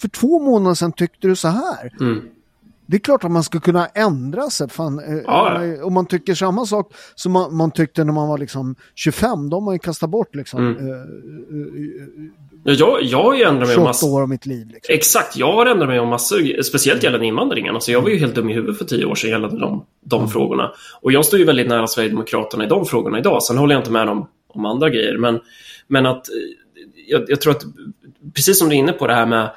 för 0.00 0.08
två 0.08 0.38
månader 0.42 0.74
sedan 0.74 0.92
tyckte 0.92 1.28
du 1.28 1.36
så 1.36 1.48
här. 1.48 1.96
Mm. 2.00 2.20
Det 2.86 2.96
är 2.96 3.00
klart 3.00 3.24
att 3.24 3.30
man 3.30 3.42
ska 3.44 3.60
kunna 3.60 3.86
ändra 3.86 4.50
sig. 4.50 4.68
Fan, 4.68 4.98
eh, 4.98 5.14
Ja, 5.26 5.64
eh, 5.64 5.80
Om 5.86 5.94
man 5.94 6.06
tycker 6.06 6.34
samma 6.34 6.66
sak 6.66 6.92
som 7.14 7.32
man, 7.32 7.56
man 7.56 7.70
tyckte 7.70 8.04
när 8.04 8.12
man 8.12 8.28
var 8.28 8.38
liksom 8.38 8.74
25, 8.94 9.50
då 9.50 9.56
har 9.56 9.60
man 9.60 9.74
ju 9.74 9.78
kastat 9.78 10.10
bort 10.10 10.34
liksom, 10.34 10.60
Mm. 10.66 10.90
eh, 10.92 10.96
ja, 12.64 12.72
jag, 12.72 13.02
jag 13.02 13.22
har 13.22 13.34
ju 13.34 13.42
ändrat 13.42 13.68
mig 13.68 13.76
om 13.76 13.82
28 13.82 13.84
massor. 13.88 14.12
år 14.12 14.22
av 14.22 14.28
mitt 14.28 14.46
liv. 14.46 14.66
Liksom. 14.66 14.94
Exakt, 14.94 15.36
jag 15.36 15.52
har 15.52 15.66
ändrat 15.66 15.88
mig 15.88 16.00
om 16.00 16.08
massor, 16.08 16.62
speciellt 16.62 17.02
gällande 17.02 17.26
invandringen. 17.26 17.74
Alltså 17.74 17.92
jag 17.92 18.02
var 18.02 18.08
ju 18.08 18.16
helt 18.18 18.34
dum 18.34 18.50
i 18.50 18.54
huvudet 18.54 18.78
för 18.78 18.84
tio 18.84 19.04
år 19.04 19.14
sedan 19.14 19.30
gällande 19.30 19.58
de, 19.60 19.84
de 20.04 20.28
frågorna. 20.28 20.72
Och 21.00 21.12
jag 21.12 21.24
står 21.24 21.38
ju 21.38 21.44
väldigt 21.44 21.68
nära 21.68 21.86
Sverigedemokraterna 21.86 22.64
i 22.64 22.68
de 22.68 22.84
frågorna 22.86 23.18
idag. 23.18 23.42
Sen 23.42 23.58
håller 23.58 23.74
jag 23.74 23.80
inte 23.80 23.90
med 23.92 24.06
dem 24.06 24.26
om 24.48 24.64
andra 24.66 24.90
grejer. 24.90 25.18
Men, 25.18 25.40
men 25.88 26.06
att 26.06 26.28
eh, 26.28 26.34
jag, 27.06 27.24
jag 27.28 27.40
tror 27.40 27.52
att 27.52 27.62
precis 28.34 28.58
som 28.58 28.68
du 28.68 28.74
är 28.74 28.78
inne 28.78 28.92
på 28.92 29.06
det 29.06 29.14
här 29.14 29.26
med 29.26 29.50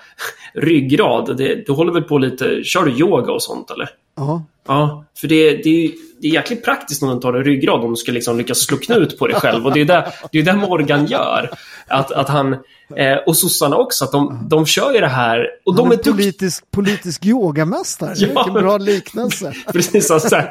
ryggrad. 0.54 1.38
Det, 1.38 1.66
du 1.66 1.72
håller 1.72 1.94
väl 1.94 2.04
på 2.04 2.18
lite, 2.18 2.64
kör 2.64 2.86
du 2.86 2.92
yoga 2.92 3.32
och 3.32 3.44
sånt 3.44 3.72
eller? 3.72 3.90
Ja. 4.16 4.44
Ja, 4.68 5.06
för 5.18 5.28
det, 5.28 5.64
det, 5.64 5.86
är 5.86 5.92
det 6.22 6.28
är 6.28 6.32
jäkligt 6.32 6.66
praktiskt 6.66 7.04
om 7.04 7.10
du 7.10 7.20
tar 7.20 7.34
en 7.34 7.44
ryggrad 7.44 7.84
om 7.84 7.90
du 7.90 7.96
ska 7.96 8.12
liksom 8.12 8.38
lyckas 8.38 8.60
slå 8.60 8.78
knut 8.78 9.20
på 9.20 9.28
dig 9.28 9.36
själv. 9.36 9.66
Och 9.66 9.74
det 9.74 9.82
är 9.82 9.86
det, 9.86 10.12
det, 10.32 10.40
är 10.40 10.44
det 10.44 10.54
Morgan 10.54 11.06
gör. 11.06 11.50
Att, 11.88 12.12
att 12.12 12.30
han, 12.30 12.56
eh, 12.96 13.18
och 13.26 13.38
sossarna 13.38 13.76
också, 13.78 14.04
att 14.06 14.12
de, 14.12 14.48
de 14.50 14.66
kör 14.66 14.94
ju 14.94 15.00
det 15.00 15.08
här. 15.08 15.46
Och 15.66 15.74
Han 15.76 15.90
de 15.90 15.92
är 15.96 16.00
är 16.00 16.12
politisk, 16.12 16.72
politisk 16.72 17.26
yogamästare. 17.26 18.14
Ja. 18.18 18.28
Vilken 18.28 18.54
bra 18.54 18.78
liknelse. 18.78 19.54
Precis, 19.74 20.12
alltså, 20.12 20.30
så. 20.30 20.42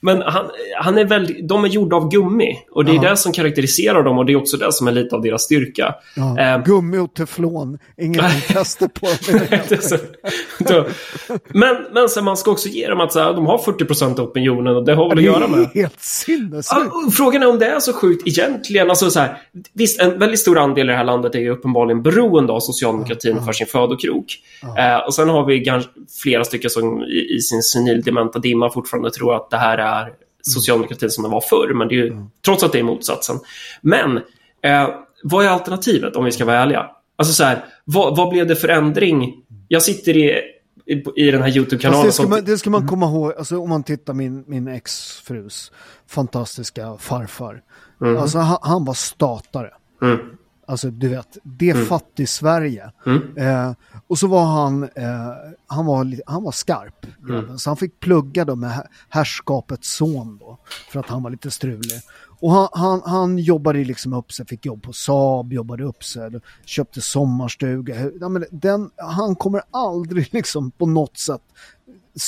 Men 0.00 0.22
han, 0.22 0.46
han 0.80 0.98
är 0.98 1.04
väldigt, 1.04 1.48
de 1.48 1.64
är 1.64 1.68
gjorda 1.68 1.96
av 1.96 2.10
gummi. 2.10 2.58
Och 2.70 2.84
det 2.84 2.92
är 2.96 3.00
det 3.00 3.16
som 3.16 3.32
karaktäriserar 3.32 4.02
dem 4.02 4.18
och 4.18 4.26
det 4.26 4.32
är 4.32 4.36
också 4.36 4.56
det 4.56 4.72
som 4.72 4.88
är 4.88 4.92
lite 4.92 5.16
av 5.16 5.22
deras 5.22 5.42
styrka. 5.42 5.94
Ja, 6.16 6.36
Eh, 6.40 6.62
Gummi 6.64 6.98
och 6.98 7.14
teflon, 7.14 7.78
inget 7.96 8.22
på. 8.78 9.06
Det 9.28 9.72
är 9.72 9.80
så- 9.80 9.96
då- 10.58 10.86
men, 11.48 11.76
men 11.92 12.08
sen 12.08 12.24
man 12.24 12.36
ska 12.36 12.50
också 12.50 12.68
ge 12.68 12.88
dem 12.88 13.00
att 13.00 13.12
så 13.12 13.20
här, 13.20 13.34
de 13.34 13.46
har 13.46 13.58
40% 13.58 14.18
av 14.20 14.26
opinionen 14.28 14.76
och 14.76 14.84
det 14.84 14.94
har 14.94 15.08
väl 15.08 15.18
att 15.18 15.24
göra 15.24 15.48
med... 15.48 15.68
helt 15.74 16.00
sinnessjukt. 16.00 16.92
Och 17.06 17.14
Frågan 17.14 17.42
är 17.42 17.48
om 17.48 17.58
det 17.58 17.66
är 17.66 17.80
så 17.80 17.92
sjukt 17.92 18.28
egentligen. 18.28 18.90
Alltså 18.90 19.10
så 19.10 19.20
här, 19.20 19.38
visst, 19.72 20.00
en 20.00 20.18
väldigt 20.18 20.40
stor 20.40 20.58
andel 20.58 20.88
i 20.88 20.92
det 20.92 20.96
här 20.98 21.04
landet 21.04 21.34
är 21.34 21.38
ju 21.38 21.56
uppenbarligen 21.66 22.02
beroende 22.02 22.52
av 22.52 22.60
socialdemokratin 22.60 23.44
för 23.44 23.52
sin 23.52 23.66
födokrok. 23.66 24.38
Eh, 24.78 24.98
och 25.06 25.14
sen 25.14 25.28
har 25.28 25.44
vi 25.44 25.82
flera 26.22 26.44
stycken 26.44 26.70
som 26.70 27.02
i, 27.02 27.36
i 27.36 27.40
sin 27.40 27.62
senildementa 27.62 28.38
dimma 28.38 28.70
fortfarande 28.70 29.10
tror 29.10 29.36
att 29.36 29.50
det 29.50 29.56
här 29.56 29.78
är 29.78 30.12
socialdemokratin 30.42 31.10
som 31.10 31.24
det 31.24 31.30
var 31.30 31.40
förr. 31.40 31.74
Men 31.74 31.88
det 31.88 31.94
är 31.94 31.96
ju, 31.96 32.16
trots 32.44 32.64
att 32.64 32.72
det 32.72 32.78
är 32.78 32.82
motsatsen. 32.82 33.36
Men 33.80 34.16
eh, 34.62 34.88
vad 35.22 35.44
är 35.44 35.48
alternativet 35.48 36.16
om 36.16 36.24
vi 36.24 36.32
ska 36.32 36.44
vara 36.44 36.56
ärliga? 36.56 36.90
Alltså 37.16 37.34
så 37.34 37.44
här, 37.44 37.64
vad, 37.84 38.16
vad 38.16 38.28
blev 38.28 38.46
det 38.46 38.56
för 38.56 38.68
ändring? 38.68 39.34
Jag 39.68 39.82
sitter 39.82 40.16
i, 40.16 40.30
i, 40.86 41.04
i 41.16 41.30
den 41.30 41.42
här 41.42 41.56
YouTube-kanalen 41.56 42.06
det, 42.06 42.12
ska 42.12 42.28
man, 42.28 42.44
det 42.44 42.58
ska 42.58 42.70
man 42.70 42.88
komma 42.88 43.06
ihåg, 43.06 43.32
alltså, 43.38 43.58
om 43.58 43.68
man 43.68 43.82
tittar 43.82 44.14
min, 44.14 44.44
min 44.46 44.68
exfrus 44.68 45.72
fantastiska 46.08 46.96
farfar. 46.98 47.62
Alltså, 48.18 48.38
han, 48.38 48.58
han 48.62 48.84
var 48.84 48.94
statare. 48.94 49.70
Mm. 50.02 50.18
Alltså 50.66 50.90
du 50.90 51.08
vet, 51.08 51.38
det 51.42 51.70
är 51.70 51.84
fattig-Sverige. 51.84 52.90
Mm. 53.06 53.36
Eh, 53.36 53.74
och 54.06 54.18
så 54.18 54.26
var 54.26 54.44
han, 54.44 54.82
eh, 54.82 55.32
han, 55.66 55.86
var, 55.86 56.30
han 56.30 56.42
var 56.42 56.52
skarp. 56.52 57.06
Mm. 57.28 57.58
Så 57.58 57.70
han 57.70 57.76
fick 57.76 58.00
plugga 58.00 58.44
då 58.44 58.56
med 58.56 58.88
härskapets 59.08 59.96
son 59.96 60.38
då. 60.38 60.58
För 60.90 61.00
att 61.00 61.06
han 61.06 61.22
var 61.22 61.30
lite 61.30 61.50
strulig. 61.50 62.00
Och 62.40 62.52
han, 62.52 62.68
han, 62.72 63.02
han 63.04 63.38
jobbade 63.38 63.84
liksom 63.84 64.12
upp 64.12 64.32
sig, 64.32 64.46
fick 64.46 64.66
jobb 64.66 64.82
på 64.82 64.92
Saab, 64.92 65.52
jobbade 65.52 65.84
upp 65.84 66.04
sig, 66.04 66.30
köpte 66.64 67.00
sommarstuga. 67.00 68.10
Ja, 68.20 68.28
men 68.28 68.44
den, 68.50 68.90
han 68.96 69.36
kommer 69.36 69.62
aldrig 69.70 70.28
liksom 70.34 70.70
på 70.70 70.86
något 70.86 71.18
sätt, 71.18 71.42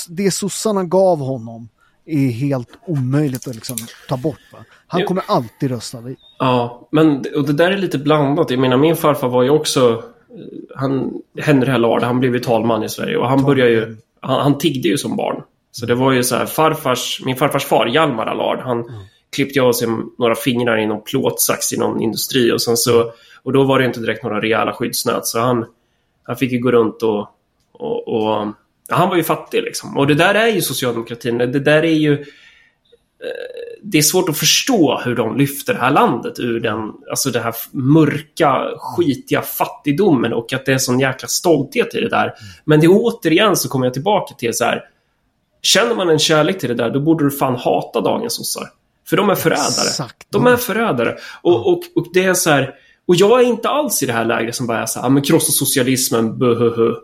det 0.09 0.31
sossarna 0.31 0.85
gav 0.85 1.19
honom 1.19 1.69
är 2.09 2.31
helt 2.31 2.69
omöjligt 2.87 3.49
att 3.49 3.55
liksom 3.55 3.77
ta 4.09 4.17
bort. 4.17 4.41
Va? 4.53 4.59
Han 4.87 5.05
kommer 5.05 5.23
alltid 5.27 5.71
rösta 5.71 6.01
vid. 6.01 6.17
Ja, 6.39 6.89
men 6.93 7.25
och 7.37 7.47
det 7.47 7.53
där 7.53 7.71
är 7.71 7.77
lite 7.77 7.99
blandat. 7.99 8.51
Jag 8.51 8.59
menar, 8.61 8.77
min 8.77 8.97
farfar 8.97 9.29
var 9.29 9.43
ju 9.43 9.51
också... 9.51 9.91
eh, 9.91 10.77
Han, 10.77 11.13
Henry 11.41 11.73
Allard, 11.73 12.03
han 12.03 12.21
blev 12.21 12.35
ju 12.35 12.41
talman 12.41 12.83
i 12.83 12.89
Sverige 12.89 13.17
och 13.17 13.29
han 13.29 13.45
började 13.45 13.71
ju... 13.71 13.97
Han, 14.21 14.41
han 14.41 14.59
tiggde 14.59 14.89
ju 14.89 14.99
som 14.99 15.17
barn. 15.17 15.43
Så 15.71 15.87
det 15.87 15.95
var 15.95 16.13
ju 16.13 16.25
så 16.25 16.37
här, 16.37 16.47
farfars, 16.47 17.23
min 17.25 17.37
farfars 17.37 17.65
far, 17.65 17.87
Hjalmar 17.87 18.27
Allard, 18.27 18.59
han 18.59 18.85
klippte 19.33 19.59
ju 19.59 19.65
av 19.65 19.73
sig 19.73 19.89
några 20.19 20.35
fingrar 20.35 20.79
i 20.79 20.87
någon 20.87 21.03
plåtsax 21.03 21.73
i 21.73 21.77
någon 21.79 22.03
industri 22.03 22.53
och 22.53 22.63
sen 22.63 22.77
så... 22.77 23.13
Och 23.43 23.53
då 23.53 23.65
var 23.65 23.79
det 23.79 23.85
inte 23.85 24.01
direkt 24.01 24.23
några 24.23 24.41
rejäla 24.41 24.73
skyddsnät, 24.73 25.27
så 25.27 25.41
han, 25.41 25.67
han 26.23 26.37
fick 26.37 26.53
ju 26.53 26.59
gå 26.59 26.71
runt 26.71 27.03
och... 27.03 27.29
och, 27.73 28.09
och 28.09 28.47
han 28.89 29.09
var 29.09 29.17
ju 29.17 29.23
fattig 29.23 29.63
liksom. 29.63 29.97
Och 29.97 30.07
det 30.07 30.15
där 30.15 30.35
är 30.35 30.47
ju 30.47 30.63
socialdemokratin. 30.63 31.39
Det 31.39 31.61
där 31.61 31.85
är 31.85 31.95
ju 31.95 32.25
det 33.83 33.99
är 33.99 34.03
svårt 34.03 34.29
att 34.29 34.39
förstå 34.39 35.01
hur 35.05 35.17
de 35.17 35.37
lyfter 35.37 35.75
det 35.75 35.81
här 35.81 35.91
landet 35.91 36.39
ur 36.39 36.61
den, 36.61 36.79
alltså 37.11 37.31
den 37.31 37.43
här 37.43 37.55
mörka, 37.73 38.69
skitiga 38.79 39.43
fattigdomen 39.43 40.33
och 40.33 40.53
att 40.53 40.67
det 40.67 40.73
är 40.73 40.79
sån 40.79 41.01
jäkla 41.01 41.29
stolthet 41.29 41.95
i 41.95 42.01
det 42.01 42.09
där. 42.09 42.33
Men 42.65 42.81
det 42.81 42.87
är 42.87 42.91
återigen 42.93 43.57
så 43.57 43.69
kommer 43.69 43.87
jag 43.87 43.93
tillbaka 43.93 44.35
till 44.35 44.55
så 44.55 44.65
här. 44.65 44.83
Känner 45.63 45.95
man 45.95 46.09
en 46.09 46.19
kärlek 46.19 46.59
till 46.59 46.69
det 46.69 46.75
där, 46.75 46.91
då 46.91 47.01
borde 47.01 47.25
du 47.25 47.31
fan 47.31 47.57
hata 47.57 48.01
dagens 48.01 48.37
sossar. 48.37 48.69
För 49.09 49.17
de 49.17 49.29
är 49.29 49.35
förrädare. 49.35 49.65
Exakt. 49.67 50.27
De 50.31 50.47
är 50.47 50.57
förrädare. 50.57 51.17
Och, 51.43 51.73
och, 51.73 51.83
och 51.95 52.07
det 52.13 52.25
är 52.25 52.35
så 52.35 52.51
här, 52.51 52.75
och 53.07 53.15
jag 53.15 53.41
är 53.41 53.45
inte 53.45 53.69
alls 53.69 54.03
i 54.03 54.07
det 54.07 54.13
här 54.13 54.25
läget 54.25 54.55
som 54.55 54.67
bara 54.67 54.83
är 54.83 54.87
så 54.87 55.01
här, 55.01 55.07
"Ah, 55.07 55.11
men 55.11 55.23
krossa 55.23 55.53
socialismen, 55.53 56.39
buhuhu. 56.39 56.95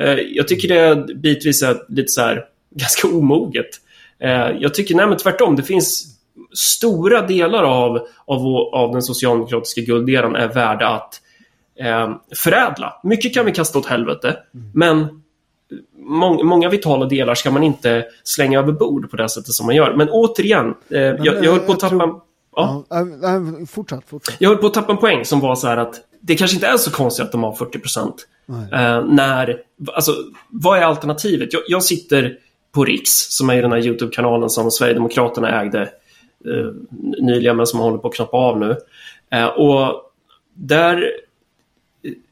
Eh, 0.00 0.18
Jag 0.18 0.48
tycker 0.48 0.68
det 0.68 1.14
bitvis 1.14 1.62
är 1.62 1.76
lite 1.88 2.08
så 2.08 2.20
här, 2.20 2.44
ganska 2.70 3.08
omoget. 3.08 3.68
Eh, 4.20 4.50
Jag 4.60 4.74
tycker, 4.74 4.94
nej 4.94 5.06
men 5.06 5.16
tvärtom, 5.18 5.56
det 5.56 5.62
finns 5.62 6.04
stora 6.52 7.26
delar 7.26 7.62
av, 7.62 8.06
av, 8.26 8.46
av 8.72 8.92
den 8.92 9.02
socialdemokratiska 9.02 9.80
gulderan 9.80 10.36
är 10.36 10.48
värda 10.48 10.88
att 10.88 11.20
eh, 11.80 12.14
förädla. 12.36 13.00
Mycket 13.02 13.34
kan 13.34 13.46
vi 13.46 13.52
kasta 13.52 13.78
åt 13.78 13.86
helvete, 13.86 14.36
men 14.74 15.22
må, 15.98 16.42
många 16.44 16.68
vitala 16.68 17.06
delar 17.06 17.34
ska 17.34 17.50
man 17.50 17.62
inte 17.62 18.04
slänga 18.24 18.58
över 18.58 18.72
bord 18.72 19.10
på 19.10 19.16
det 19.16 19.28
sättet 19.28 19.52
som 19.52 19.66
man 19.66 19.74
gör. 19.76 19.94
Men 19.96 20.08
återigen, 20.10 20.74
eh, 20.90 21.00
jag, 21.00 21.26
jag 21.26 21.50
höll 21.52 21.58
på 21.60 21.72
att 21.72 21.80
tappa... 21.80 21.96
tror- 21.98 22.20
Ja. 22.56 22.84
Ja, 22.90 23.06
fortsätt, 23.68 24.00
fortsätt. 24.06 24.34
Jag 24.38 24.48
höll 24.48 24.58
på 24.58 24.66
att 24.66 24.74
tappa 24.74 24.92
en 24.92 24.98
poäng 24.98 25.24
som 25.24 25.40
var 25.40 25.54
så 25.54 25.66
här 25.66 25.76
att 25.76 25.94
det 26.28 26.36
kanske 26.36 26.54
inte 26.54 26.66
är 26.66 26.76
så 26.76 26.90
konstigt 26.90 27.24
att 27.24 27.32
de 27.32 27.42
har 27.42 27.52
40 27.52 27.78
procent. 27.78 28.26
Eh, 28.72 29.04
när, 29.04 29.62
alltså, 29.86 30.12
vad 30.48 30.78
är 30.78 30.82
alternativet? 30.82 31.52
Jag, 31.52 31.62
jag, 31.68 31.82
sitter 31.82 32.38
på 32.72 32.84
Riks, 32.84 33.10
som 33.10 33.50
är 33.50 33.62
den 33.62 33.72
här 33.72 33.86
YouTube-kanalen 33.86 34.50
som 34.50 34.70
Sverigedemokraterna 34.70 35.60
ägde 35.60 35.82
eh, 35.82 36.72
nyligen, 37.18 37.56
men 37.56 37.66
som 37.66 37.80
håller 37.80 37.98
på 37.98 38.08
att 38.08 38.14
knappa 38.14 38.36
av 38.36 38.58
nu. 38.58 38.76
Eh, 39.30 39.46
och 39.46 40.02
där 40.54 41.10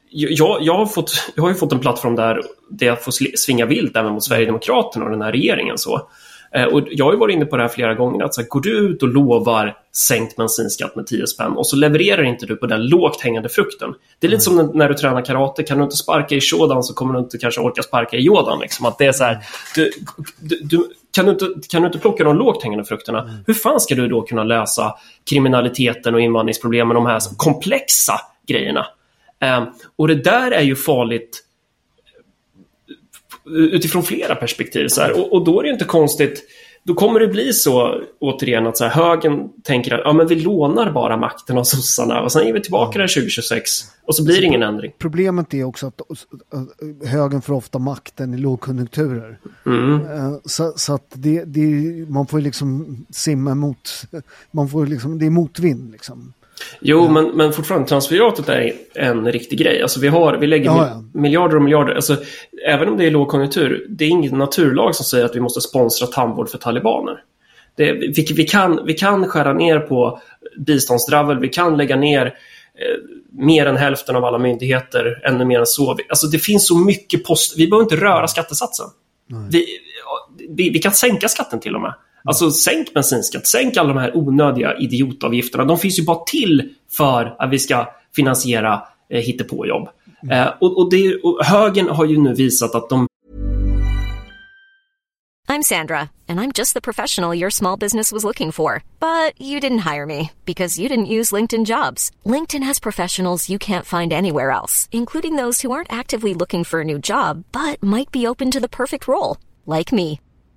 jag, 0.09 0.61
jag, 0.61 0.73
har 0.73 0.85
fått, 0.85 1.31
jag 1.35 1.43
har 1.43 1.49
ju 1.49 1.55
fått 1.55 1.71
en 1.71 1.79
plattform 1.79 2.15
där, 2.15 2.41
där 2.69 2.87
jag 2.87 3.03
får 3.03 3.37
svinga 3.37 3.65
vilt 3.65 3.95
även 3.95 4.13
mot 4.13 4.23
Sverigedemokraterna 4.23 5.05
och 5.05 5.11
den 5.11 5.21
här 5.21 5.31
regeringen. 5.31 5.77
Så. 5.77 6.09
Eh, 6.57 6.65
och 6.65 6.87
jag 6.91 7.05
har 7.05 7.13
ju 7.13 7.19
varit 7.19 7.33
inne 7.35 7.45
på 7.45 7.57
det 7.57 7.63
här 7.63 7.69
flera 7.69 7.93
gånger, 7.93 8.23
att 8.25 8.35
så 8.35 8.41
här, 8.41 8.47
går 8.47 8.61
du 8.61 8.77
ut 8.77 9.03
och 9.03 9.09
lovar 9.09 9.77
sänkt 9.95 10.35
bensinskatt 10.35 10.95
med 10.95 11.07
10 11.07 11.27
spänn 11.27 11.51
och 11.51 11.67
så 11.67 11.75
levererar 11.75 12.23
inte 12.23 12.45
du 12.45 12.55
på 12.55 12.67
den 12.67 12.85
lågt 12.87 13.21
hängande 13.21 13.49
frukten. 13.49 13.93
Det 14.19 14.27
är 14.27 14.31
lite 14.31 14.51
mm. 14.51 14.67
som 14.67 14.77
när 14.77 14.89
du 14.89 14.95
tränar 14.95 15.25
karate, 15.25 15.63
kan 15.63 15.77
du 15.77 15.83
inte 15.83 15.95
sparka 15.95 16.35
i 16.35 16.41
shodan 16.41 16.83
så 16.83 16.93
kommer 16.93 17.13
du 17.13 17.19
inte 17.19 17.37
kanske 17.37 17.61
orka 17.61 17.83
sparka 17.83 18.17
i 18.17 18.19
yodan. 18.19 18.59
Liksom. 18.59 18.85
Att 18.85 18.97
det 18.97 19.05
är 19.05 19.11
så 19.11 19.23
här, 19.23 19.37
du, 19.75 19.91
du, 20.39 20.59
du, 20.63 20.89
kan, 21.11 21.25
du 21.25 21.31
inte, 21.31 21.45
kan 21.69 21.81
du 21.81 21.87
inte 21.87 21.99
plocka 21.99 22.23
de 22.23 22.37
lågt 22.37 22.63
hängande 22.63 22.85
frukterna, 22.85 23.21
mm. 23.21 23.33
hur 23.47 23.53
fan 23.53 23.79
ska 23.79 23.95
du 23.95 24.07
då 24.07 24.21
kunna 24.21 24.43
lösa 24.43 24.95
kriminaliteten 25.29 26.15
och 26.15 26.21
invandringsproblemen, 26.21 26.95
de 26.95 27.05
här 27.05 27.19
komplexa 27.37 28.13
grejerna? 28.47 28.85
Um, 29.57 29.65
och 29.95 30.07
det 30.07 30.15
där 30.15 30.51
är 30.51 30.61
ju 30.61 30.75
farligt 30.75 31.43
utifrån 33.49 34.03
flera 34.03 34.35
perspektiv. 34.35 34.87
Så 34.87 35.13
och, 35.13 35.33
och, 35.33 35.45
då 35.45 35.59
är 35.59 35.63
det 35.63 35.69
inte 35.69 35.85
konstigt, 35.85 36.43
då 36.83 36.93
kommer 36.93 37.19
det 37.19 37.27
bli 37.27 37.53
så 37.53 38.01
återigen 38.19 38.67
att 38.67 38.77
så 38.77 38.83
här, 38.83 38.91
högern 38.91 39.49
tänker 39.63 39.93
att 39.93 40.01
ja, 40.03 40.13
men 40.13 40.27
vi 40.27 40.35
lånar 40.35 40.91
bara 40.91 41.17
makten 41.17 41.57
av 41.57 41.63
sossarna 41.63 42.21
och 42.21 42.31
sen 42.31 42.47
är 42.47 42.53
vi 42.53 42.61
tillbaka 42.61 42.99
där 42.99 43.07
2026 43.07 43.69
och 44.05 44.15
så 44.15 44.23
blir 44.25 44.41
det 44.41 44.45
ingen 44.45 44.63
ändring. 44.63 44.91
Problemet 44.97 45.53
är 45.53 45.63
också 45.63 45.87
att 45.87 46.01
högern 47.07 47.41
får 47.41 47.53
ofta 47.53 47.79
makten 47.79 48.33
i 48.33 48.37
lågkonjunkturer. 48.37 49.39
Mm. 49.65 49.93
Eh, 49.93 50.33
så, 50.45 50.73
så, 50.75 50.93
att 50.93 51.11
det, 51.13 51.43
det, 51.43 51.61
man 52.09 52.27
får 52.27 52.41
liksom 52.41 52.97
simma 53.09 53.51
emot, 53.51 54.03
man 54.51 54.69
får 54.69 54.85
liksom, 54.85 55.19
det 55.19 55.25
är 55.25 55.29
motvind 55.29 55.91
liksom. 55.91 56.33
Jo, 56.79 57.03
ja. 57.03 57.11
men, 57.11 57.25
men 57.25 57.53
fortfarande 57.53 57.87
transferatet 57.87 58.49
är 58.49 58.73
en 58.93 59.31
riktig 59.31 59.59
grej. 59.59 59.81
Alltså 59.81 59.99
vi, 59.99 60.07
har, 60.07 60.37
vi 60.37 60.47
lägger 60.47 60.65
ja, 60.65 60.87
ja. 60.87 61.19
miljarder 61.19 61.55
och 61.55 61.61
miljarder. 61.61 61.95
Alltså, 61.95 62.17
även 62.67 62.89
om 62.89 62.97
det 62.97 63.05
är 63.05 63.11
lågkonjunktur, 63.11 63.85
det 63.89 64.05
är 64.05 64.09
ingen 64.09 64.37
naturlag 64.37 64.95
som 64.95 65.05
säger 65.05 65.25
att 65.25 65.35
vi 65.35 65.39
måste 65.39 65.61
sponsra 65.61 66.07
tandvård 66.07 66.49
för 66.49 66.57
talibaner. 66.57 67.23
Det, 67.75 67.91
vi, 67.91 68.25
vi, 68.35 68.43
kan, 68.43 68.85
vi 68.85 68.93
kan 68.93 69.27
skära 69.27 69.53
ner 69.53 69.79
på 69.79 70.21
biståndsdravel, 70.57 71.39
vi 71.39 71.49
kan 71.49 71.77
lägga 71.77 71.95
ner 71.95 72.25
eh, 72.25 72.31
mer 73.31 73.65
än 73.65 73.77
hälften 73.77 74.15
av 74.15 74.25
alla 74.25 74.37
myndigheter, 74.37 75.21
ännu 75.23 75.45
mer 75.45 75.59
än 75.59 75.65
så. 75.65 75.97
Alltså 76.09 76.27
det 76.27 76.39
finns 76.39 76.67
så 76.67 76.77
mycket 76.77 77.23
post, 77.23 77.57
vi 77.57 77.67
behöver 77.67 77.83
inte 77.83 78.05
röra 78.05 78.27
skattesatsen. 78.27 78.87
Vi, 79.51 79.65
vi, 80.49 80.69
vi, 80.69 80.79
kan 80.79 80.91
sänka 80.91 81.27
skatten 81.27 81.59
till 81.59 81.75
och 81.75 81.81
med. 81.81 81.93
Alltså 82.27 82.51
sänk 82.51 82.93
bensinskatt, 82.93 83.47
sänk 83.47 83.77
alla 83.77 83.93
de 83.93 83.99
här 83.99 84.17
onödiga 84.17 84.77
idiotavgifterna. 84.77 85.65
De 85.65 85.77
finns 85.77 85.99
ju 85.99 86.03
bara 86.03 86.23
till 86.23 86.73
för 86.97 87.35
att 87.39 87.51
vi 87.51 87.59
ska 87.59 87.93
finansiera 88.15 88.81
eh, 89.09 89.21
hittepåjobb. 89.21 89.89
Mm. 90.23 90.39
Eh, 90.39 90.53
och, 90.59 90.77
och, 90.77 90.91
det, 90.91 91.15
och 91.15 91.45
högern 91.45 91.89
har 91.89 92.05
ju 92.05 92.19
nu 92.19 92.33
visat 92.33 92.75
att 92.75 92.89
de... 92.89 93.07
I'm 95.49 95.63
Sandra 95.63 96.09
and 96.27 96.41
I'm 96.41 96.51
just 96.51 96.73
the 96.73 96.81
professional 96.81 97.39
your 97.39 97.49
small 97.49 97.77
business 97.79 98.11
was 98.11 98.23
looking 98.23 98.51
for. 98.51 98.83
But 98.99 99.41
you 99.41 99.61
didn't 99.61 99.93
hire 99.93 100.05
me 100.05 100.31
because 100.45 100.81
you 100.81 100.89
didn't 100.89 101.17
use 101.19 101.35
LinkedIn 101.35 101.65
jobs. 101.65 102.11
LinkedIn 102.25 102.63
has 102.63 102.79
professionals 102.79 103.49
you 103.49 103.59
can't 103.59 103.85
find 103.85 104.13
anywhere 104.13 104.51
else, 104.51 104.89
including 104.91 105.37
those 105.37 105.61
who 105.61 105.71
aren't 105.71 105.99
actively 105.99 106.33
looking 106.33 106.65
for 106.65 106.81
a 106.81 106.83
new 106.83 106.99
job 106.99 107.43
but 107.51 107.81
might 107.81 108.11
be 108.11 108.27
open 108.27 108.51
to 108.51 108.59
the 108.59 108.69
perfect 108.69 109.07
role, 109.07 109.37
like 109.65 109.95
me. 109.95 110.19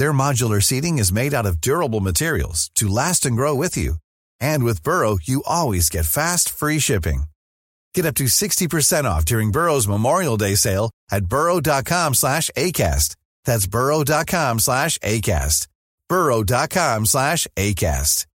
Their 0.00 0.14
modular 0.14 0.62
seating 0.62 0.96
is 0.96 1.12
made 1.12 1.34
out 1.34 1.44
of 1.44 1.60
durable 1.60 2.00
materials 2.00 2.70
to 2.76 2.88
last 2.88 3.26
and 3.26 3.36
grow 3.36 3.54
with 3.54 3.76
you. 3.76 3.96
And 4.40 4.64
with 4.64 4.82
Burrow, 4.82 5.18
you 5.22 5.42
always 5.44 5.90
get 5.90 6.06
fast, 6.06 6.48
free 6.48 6.78
shipping. 6.78 7.24
Get 7.92 8.06
up 8.06 8.14
to 8.14 8.24
60% 8.24 9.04
off 9.04 9.26
during 9.26 9.52
Burrow's 9.52 9.86
Memorial 9.86 10.38
Day 10.38 10.54
sale 10.54 10.90
at 11.10 11.26
burrow.com 11.26 12.14
slash 12.14 12.48
ACAST. 12.56 13.14
That's 13.44 13.66
burrow.com 13.66 14.60
slash 14.60 14.96
ACAST. 15.00 15.66
burrow.com 16.08 17.06
slash 17.06 17.46
ACAST. 17.56 18.26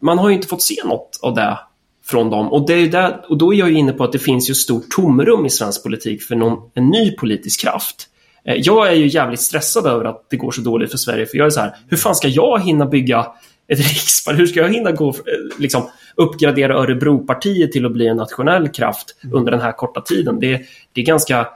Man 0.00 0.18
har 0.18 0.28
ju 0.28 0.34
inte 0.34 0.48
fått 0.48 0.62
se 0.62 0.84
något 0.84 1.18
av 1.22 1.34
det 1.34 1.58
från 2.06 2.30
dem. 2.30 2.52
Och, 2.52 2.66
det 2.66 2.74
är 2.74 2.88
där, 2.88 3.20
och 3.28 3.38
då 3.38 3.54
är 3.54 3.58
jag 3.58 3.72
inne 3.72 3.92
på 3.92 4.04
att 4.04 4.12
det 4.12 4.18
finns 4.18 4.50
ju 4.50 4.54
stort 4.54 4.90
tomrum 4.90 5.46
i 5.46 5.50
svensk 5.50 5.82
politik 5.82 6.22
för 6.22 6.36
någon, 6.36 6.70
en 6.74 6.90
ny 6.90 7.10
politisk 7.10 7.60
kraft. 7.60 8.08
Eh, 8.44 8.54
jag 8.54 8.88
är 8.88 8.92
ju 8.92 9.06
jävligt 9.06 9.40
stressad 9.40 9.86
över 9.86 10.04
att 10.04 10.26
det 10.30 10.36
går 10.36 10.50
så 10.50 10.60
dåligt 10.60 10.90
för 10.90 10.98
Sverige, 10.98 11.26
för 11.26 11.38
jag 11.38 11.46
är 11.46 11.50
så 11.50 11.60
här, 11.60 11.76
hur 11.88 11.96
fan 11.96 12.14
ska 12.14 12.28
jag 12.28 12.62
hinna 12.62 12.86
bygga 12.86 13.26
ett 13.68 13.78
riksparti? 13.88 14.38
Hur 14.38 14.46
ska 14.46 14.60
jag 14.60 14.72
hinna 14.72 14.92
gå, 14.92 15.08
eh, 15.08 15.14
liksom, 15.58 15.82
uppgradera 16.14 16.74
Örebropartiet 16.74 17.72
till 17.72 17.86
att 17.86 17.92
bli 17.92 18.06
en 18.06 18.16
nationell 18.16 18.68
kraft 18.68 19.16
mm. 19.24 19.36
under 19.36 19.52
den 19.52 19.60
här 19.60 19.72
korta 19.72 20.00
tiden? 20.00 20.40
Det, 20.40 20.62
det 20.92 21.00
är 21.00 21.04
ganska... 21.04 21.48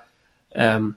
Um, 0.77 0.95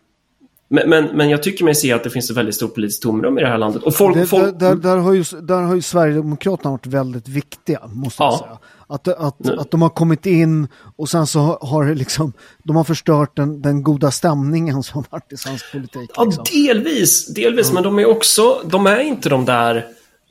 men, 0.73 0.89
men, 0.89 1.05
men, 1.05 1.29
jag 1.29 1.43
tycker 1.43 1.65
mig 1.65 1.75
se 1.75 1.93
att 1.93 2.03
det 2.03 2.09
finns 2.09 2.29
ett 2.29 2.37
väldigt 2.37 2.55
stort 2.55 2.75
politiskt 2.75 3.03
tomrum 3.03 3.37
i 3.37 3.41
det 3.41 3.47
här 3.47 3.57
landet. 3.57 3.83
Och 3.83 3.95
folk, 3.95 4.15
det, 4.15 4.25
folk... 4.25 4.59
Där, 4.59 4.75
där, 4.75 4.97
har 4.97 5.13
ju, 5.13 5.23
där 5.41 5.61
har 5.61 5.75
ju 5.75 5.81
Sverigedemokraterna 5.81 6.71
varit 6.71 6.85
väldigt 6.85 7.27
viktiga, 7.27 7.79
måste 7.87 8.23
jag 8.23 8.39
säga. 8.39 8.57
Att, 8.91 9.07
att, 9.07 9.49
att 9.49 9.71
de 9.71 9.81
har 9.81 9.89
kommit 9.89 10.25
in 10.25 10.67
och 10.95 11.09
sen 11.09 11.27
så 11.27 11.39
har 11.61 11.95
liksom, 11.95 12.33
de 12.63 12.75
har 12.75 12.83
förstört 12.83 13.35
den, 13.35 13.61
den 13.61 13.83
goda 13.83 14.11
stämningen 14.11 14.83
som 14.83 15.03
varit 15.09 15.33
i 15.33 15.37
svensk 15.37 15.71
politik. 15.71 16.09
Liksom. 16.17 16.31
Ja, 16.37 16.43
delvis, 16.51 17.33
delvis, 17.33 17.71
mm. 17.71 17.73
men 17.73 17.83
de 17.83 17.99
är 17.99 18.09
också, 18.09 18.61
de 18.65 18.87
är 18.87 18.99
inte 18.99 19.29
de 19.29 19.45
där 19.45 19.85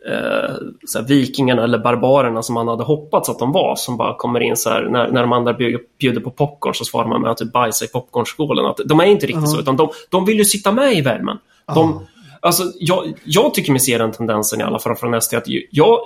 eh, 0.09 1.03
vikingarna 1.09 1.65
eller 1.65 1.79
barbarerna 1.79 2.43
som 2.43 2.55
man 2.55 2.69
hade 2.69 2.85
hoppats 2.85 3.29
att 3.29 3.39
de 3.39 3.53
var, 3.53 3.77
som 3.77 3.97
bara 3.97 4.17
kommer 4.17 4.41
in 4.41 4.57
så 4.57 4.71
här, 4.71 4.89
när, 4.91 5.09
när 5.11 5.21
de 5.21 5.33
andra 5.33 5.55
bjuder 5.99 6.21
på 6.21 6.31
popcorn 6.31 6.75
så 6.75 6.85
svarar 6.85 7.09
man 7.09 7.23
med 7.23 7.31
att 7.31 7.39
typ 7.39 7.53
bajsa 7.53 7.85
i 7.85 7.89
popcornskålen. 7.89 8.67
Att, 8.67 8.81
de 8.85 9.01
är 9.01 9.05
inte 9.05 9.27
riktigt 9.27 9.37
mm. 9.37 9.51
så, 9.51 9.61
utan 9.61 9.77
de, 9.77 9.91
de 10.09 10.25
vill 10.25 10.39
ju 10.39 10.45
sitta 10.45 10.73
med 10.73 10.93
i 10.93 11.01
värmen. 11.01 11.37
De, 11.75 11.93
mm. 11.93 12.05
Alltså, 12.43 12.63
jag, 12.79 13.15
jag 13.25 13.55
tycker 13.55 13.73
mig 13.73 13.81
se 13.81 13.99
den 13.99 14.13
tendensen 14.13 14.61
i 14.61 14.65
alla 14.65 14.79
fall 14.79 14.97
från 14.97 15.21
SD 15.21 15.35
att 15.35 15.45
jag, 15.71 15.99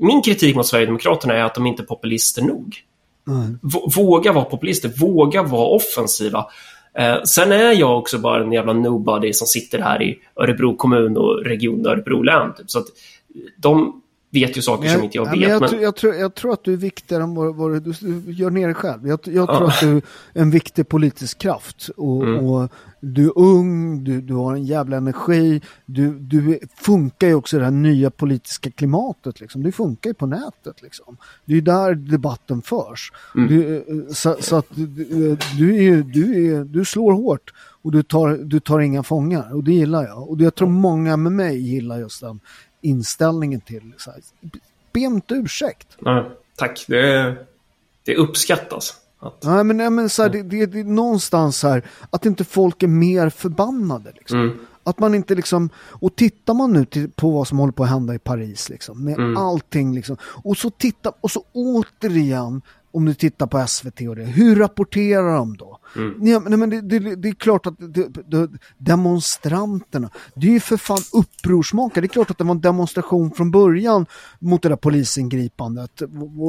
min 0.00 0.22
kritik 0.22 0.56
mot 0.56 0.66
Sverigedemokraterna 0.66 1.34
är 1.34 1.42
att 1.42 1.54
de 1.54 1.66
inte 1.66 1.82
är 1.82 1.86
populister 1.86 2.42
nog. 2.42 2.76
Mm. 3.28 3.58
Våga 3.96 4.32
vara 4.32 4.44
populister, 4.44 4.88
våga 4.88 5.42
vara 5.42 5.68
offensiva. 5.68 6.46
Eh, 6.98 7.22
sen 7.22 7.52
är 7.52 7.72
jag 7.72 7.98
också 7.98 8.18
bara 8.18 8.44
en 8.44 8.52
jävla 8.52 8.72
nobody 8.72 9.32
som 9.32 9.46
sitter 9.46 9.78
här 9.78 10.02
i 10.02 10.18
Örebro 10.36 10.76
kommun 10.76 11.16
och 11.16 11.44
region 11.44 11.86
Örebro 11.86 12.22
län. 12.22 12.54
Typ. 12.56 12.70
Så 12.70 12.78
att 12.78 12.86
de 13.56 14.02
vet 14.30 14.56
ju 14.56 14.62
saker 14.62 14.84
men, 14.84 14.94
som 14.94 15.04
inte 15.04 15.18
jag 15.18 15.24
vet. 15.24 15.40
Men 15.40 15.50
jag, 15.50 15.60
men... 15.60 15.68
Tror, 15.68 15.82
jag, 15.82 15.96
tror, 15.96 16.14
jag, 16.14 16.34
tror, 16.34 16.52
att 16.52 16.64
du 16.64 16.72
är 16.72 16.76
viktigare 16.76 17.22
än 17.22 17.34
vad, 17.34 17.56
vad 17.56 17.72
du, 17.72 17.92
du, 17.92 18.32
gör 18.32 18.50
ner 18.50 18.66
dig 18.66 18.74
själv. 18.74 19.08
Jag, 19.08 19.20
jag 19.24 19.48
tror 19.48 19.68
att 19.68 19.80
du 19.80 19.96
är 19.96 20.02
en 20.42 20.50
viktig 20.50 20.88
politisk 20.88 21.38
kraft. 21.38 21.88
Och, 21.96 22.22
mm. 22.22 22.46
och 22.46 22.72
du 23.06 23.26
är 23.26 23.38
ung, 23.38 24.04
du, 24.04 24.20
du 24.20 24.34
har 24.34 24.54
en 24.54 24.64
jävla 24.64 24.96
energi, 24.96 25.60
du, 25.86 26.18
du 26.18 26.58
funkar 26.76 27.26
ju 27.26 27.34
också 27.34 27.56
i 27.56 27.58
det 27.58 27.64
här 27.64 27.72
nya 27.72 28.10
politiska 28.10 28.70
klimatet. 28.70 29.40
Liksom. 29.40 29.62
Du 29.62 29.72
funkar 29.72 30.10
ju 30.10 30.14
på 30.14 30.26
nätet. 30.26 30.82
Liksom. 30.82 31.16
Det 31.44 31.52
är 31.52 31.54
ju 31.54 31.60
där 31.60 31.94
debatten 31.94 32.62
förs. 32.62 33.12
Mm. 33.34 33.48
Du, 33.48 33.84
så, 34.10 34.36
så, 34.40 34.56
att 34.56 34.66
du, 34.74 34.86
du, 35.58 35.84
är, 35.84 36.02
du, 36.02 36.54
är, 36.54 36.64
du 36.64 36.84
slår 36.84 37.12
hårt 37.12 37.52
och 37.58 37.92
du 37.92 38.02
tar, 38.02 38.28
du 38.28 38.60
tar 38.60 38.80
inga 38.80 39.02
fångar 39.02 39.54
och 39.54 39.64
det 39.64 39.72
gillar 39.72 40.04
jag. 40.04 40.30
Och 40.30 40.40
jag 40.40 40.54
tror 40.54 40.68
många 40.68 41.16
med 41.16 41.32
mig 41.32 41.58
gillar 41.58 41.98
just 41.98 42.20
den 42.20 42.40
inställningen 42.80 43.60
till. 43.60 43.92
Så 43.96 44.10
här, 44.10 44.20
be 44.92 45.00
inte 45.00 45.34
ursäkt. 45.34 45.96
Nej, 45.98 46.24
tack, 46.56 46.84
det, 46.88 47.36
det 48.04 48.16
uppskattas. 48.16 48.94
Att... 49.26 49.44
Nej, 49.44 49.64
men, 49.64 49.76
nej, 49.76 49.90
men 49.90 50.08
så 50.08 50.22
här, 50.22 50.28
det, 50.28 50.42
det, 50.42 50.66
det, 50.66 50.80
är 50.80 50.84
någonstans 50.84 51.62
här 51.62 51.82
att 52.10 52.26
inte 52.26 52.44
folk 52.44 52.82
är 52.82 52.88
mer 52.88 53.28
förbannade. 53.28 54.12
Liksom. 54.14 54.40
Mm. 54.40 54.58
Att 54.84 54.98
man 54.98 55.14
inte 55.14 55.34
liksom, 55.34 55.70
och 55.76 56.16
tittar 56.16 56.54
man 56.54 56.72
nu 56.72 56.84
till, 56.84 57.10
på 57.10 57.30
vad 57.30 57.48
som 57.48 57.58
håller 57.58 57.72
på 57.72 57.84
att 57.84 57.90
hända 57.90 58.14
i 58.14 58.18
Paris 58.18 58.68
liksom, 58.68 59.04
med 59.04 59.18
mm. 59.18 59.36
allting 59.36 59.94
liksom, 59.94 60.16
och 60.22 60.56
så 60.56 60.70
tittar, 60.70 61.12
och 61.20 61.30
så 61.30 61.44
återigen 61.52 62.62
om 62.96 63.04
du 63.04 63.14
tittar 63.14 63.46
på 63.46 63.66
SVT 63.66 64.00
och 64.00 64.16
det, 64.16 64.24
hur 64.24 64.56
rapporterar 64.56 65.36
de 65.36 65.56
då? 65.56 65.78
Mm. 65.96 66.26
Ja, 66.26 66.40
nej, 66.40 66.58
men 66.58 66.70
det, 66.70 66.80
det, 66.80 67.16
det, 67.16 67.28
är 67.28 67.34
klart 67.34 67.66
att 67.66 67.74
det, 67.78 68.48
demonstranterna, 68.78 70.10
det 70.34 70.46
är 70.46 70.50
ju 70.50 70.60
för 70.60 70.76
fan 70.76 71.02
upprorsmakare. 71.12 72.00
Det 72.00 72.06
är 72.06 72.08
klart 72.08 72.30
att 72.30 72.38
det 72.38 72.44
var 72.44 72.54
en 72.54 72.60
demonstration 72.60 73.30
från 73.30 73.50
början 73.50 74.06
mot 74.38 74.62
det 74.62 74.68
där 74.68 74.76
polisingripandet, 74.76 76.02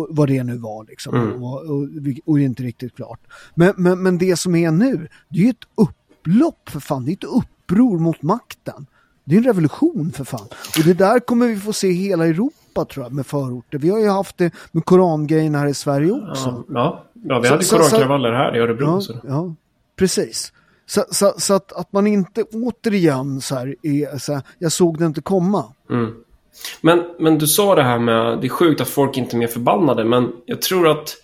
vad 0.10 0.28
det 0.28 0.44
nu 0.44 0.58
var 0.58 0.86
liksom. 0.86 1.16
Mm. 1.16 1.44
Och, 1.44 1.62
och, 1.64 1.88
och, 2.26 2.40
inte 2.40 2.64
riktigt 2.64 2.96
klart. 2.96 3.20
Men, 3.56 3.74
men, 3.78 4.04
men 4.04 4.18
det 4.18 4.36
som 4.36 4.56
är 4.56 4.72
nu, 4.72 5.08
det 5.30 5.40
är 5.40 5.44
ju 5.44 5.50
ett 5.50 5.68
upplopp 5.76 6.70
för 6.70 6.80
fan, 6.80 7.06
det 7.06 7.12
är 7.12 7.14
ett 7.14 7.24
uppror 7.24 8.00
mot 8.00 8.22
makten. 8.22 8.86
Det 9.24 9.36
är 9.36 9.38
en 9.38 9.44
revolution 9.46 10.12
för 10.12 10.24
fan. 10.24 10.48
Och 10.78 10.84
det 10.86 10.94
där 10.94 11.20
kommer 11.20 11.48
vi 11.48 11.60
få 11.60 11.74
se 11.74 11.92
hela 11.92 12.28
Europa 12.28 12.67
tror 12.86 13.06
jag 13.06 13.14
med 13.14 13.26
förorter. 13.26 13.78
Vi 13.78 13.90
har 13.90 14.00
ju 14.00 14.08
haft 14.08 14.38
det 14.38 14.52
med 14.72 14.86
korangrejen 14.86 15.56
här 15.56 15.68
i 15.68 15.74
Sverige 15.74 16.12
också. 16.12 16.64
Ja, 16.70 17.04
ja 17.14 17.40
vi 17.40 17.48
hade 17.48 17.64
så, 17.64 17.78
korankravaller 17.78 18.32
här 18.32 18.56
i 18.56 18.60
Örebro. 18.60 18.86
Ja, 18.86 19.02
så. 19.02 19.14
ja 19.28 19.56
precis. 19.96 20.54
Så, 20.86 21.06
så, 21.12 21.34
så, 21.38 21.54
att, 21.54 21.72
att 21.74 21.94
man 21.94 22.08
inte 22.08 22.44
återigen 22.44 23.42
så 23.42 23.56
här, 23.56 23.76
är, 23.84 24.18
så 24.18 24.34
här 24.34 24.42
jag 24.60 24.72
såg 24.72 25.00
det 25.00 25.06
inte 25.06 25.22
komma. 25.22 25.66
Mm. 25.90 26.14
Men, 26.82 27.04
men 27.20 27.38
du 27.38 27.48
sa 27.48 27.76
det 27.76 27.84
här 27.84 28.00
med, 28.00 28.42
det 28.42 28.48
är 28.48 28.50
sjukt 28.50 28.82
att 28.82 28.88
folk 28.88 29.18
inte 29.18 29.36
är 29.36 29.38
mer 29.38 29.48
förbannade, 29.48 30.04
men 30.04 30.32
jag 30.46 30.62
tror 30.62 30.88
att, 30.88 31.16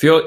för 0.00 0.06
jag, 0.06 0.22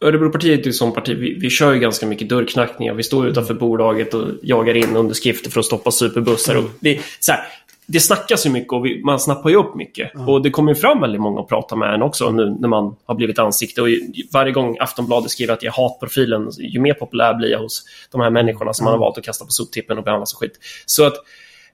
Örebropartiet 0.00 0.60
är 0.60 0.64
ju 0.64 0.72
som 0.72 0.92
parti, 0.92 1.16
vi, 1.18 1.38
vi 1.38 1.50
kör 1.50 1.72
ju 1.72 1.80
ganska 1.80 2.06
mycket 2.06 2.28
dörrknackningar. 2.28 2.94
Vi 2.94 3.02
står 3.02 3.26
utanför 3.26 3.54
bolaget 3.54 4.14
och 4.14 4.28
jagar 4.42 4.74
in 4.74 4.96
underskrifter 4.96 5.50
för 5.50 5.60
att 5.60 5.66
stoppa 5.66 5.90
superbussar. 5.90 6.56
Och 6.56 6.64
det, 6.80 7.00
så 7.20 7.32
här, 7.32 7.40
det 7.86 8.00
snackas 8.00 8.46
ju 8.46 8.50
mycket 8.50 8.72
och 8.72 8.86
vi, 8.86 9.02
man 9.04 9.20
snappar 9.20 9.50
ju 9.50 9.56
upp 9.56 9.74
mycket. 9.74 10.14
Mm. 10.14 10.28
Och 10.28 10.42
det 10.42 10.50
kommer 10.50 10.72
ju 10.72 10.80
fram 10.80 11.00
väldigt 11.00 11.20
många 11.20 11.40
att 11.40 11.48
prata 11.48 11.76
med 11.76 11.94
en 11.94 12.02
också 12.02 12.30
nu 12.30 12.56
när 12.60 12.68
man 12.68 12.96
har 13.04 13.14
blivit 13.14 13.38
ansikte. 13.38 13.82
Och 13.82 13.88
varje 14.32 14.52
gång 14.52 14.76
Aftonbladet 14.80 15.30
skriver 15.30 15.52
att 15.52 15.62
jag 15.62 15.72
har 15.72 15.88
hatprofilen, 15.88 16.50
ju 16.58 16.80
mer 16.80 16.94
populär 16.94 17.34
blir 17.34 17.50
jag 17.50 17.58
hos 17.58 17.84
de 18.12 18.20
här 18.20 18.30
människorna 18.30 18.72
som 18.72 18.84
man 18.84 18.92
har 18.92 18.98
valt 18.98 19.18
att 19.18 19.24
kasta 19.24 19.44
på 19.44 19.50
soptippen 19.50 19.98
och 19.98 20.04
behandla 20.04 20.26
som 20.26 20.38
skit. 20.38 20.58
Så 20.86 21.06
att, 21.06 21.14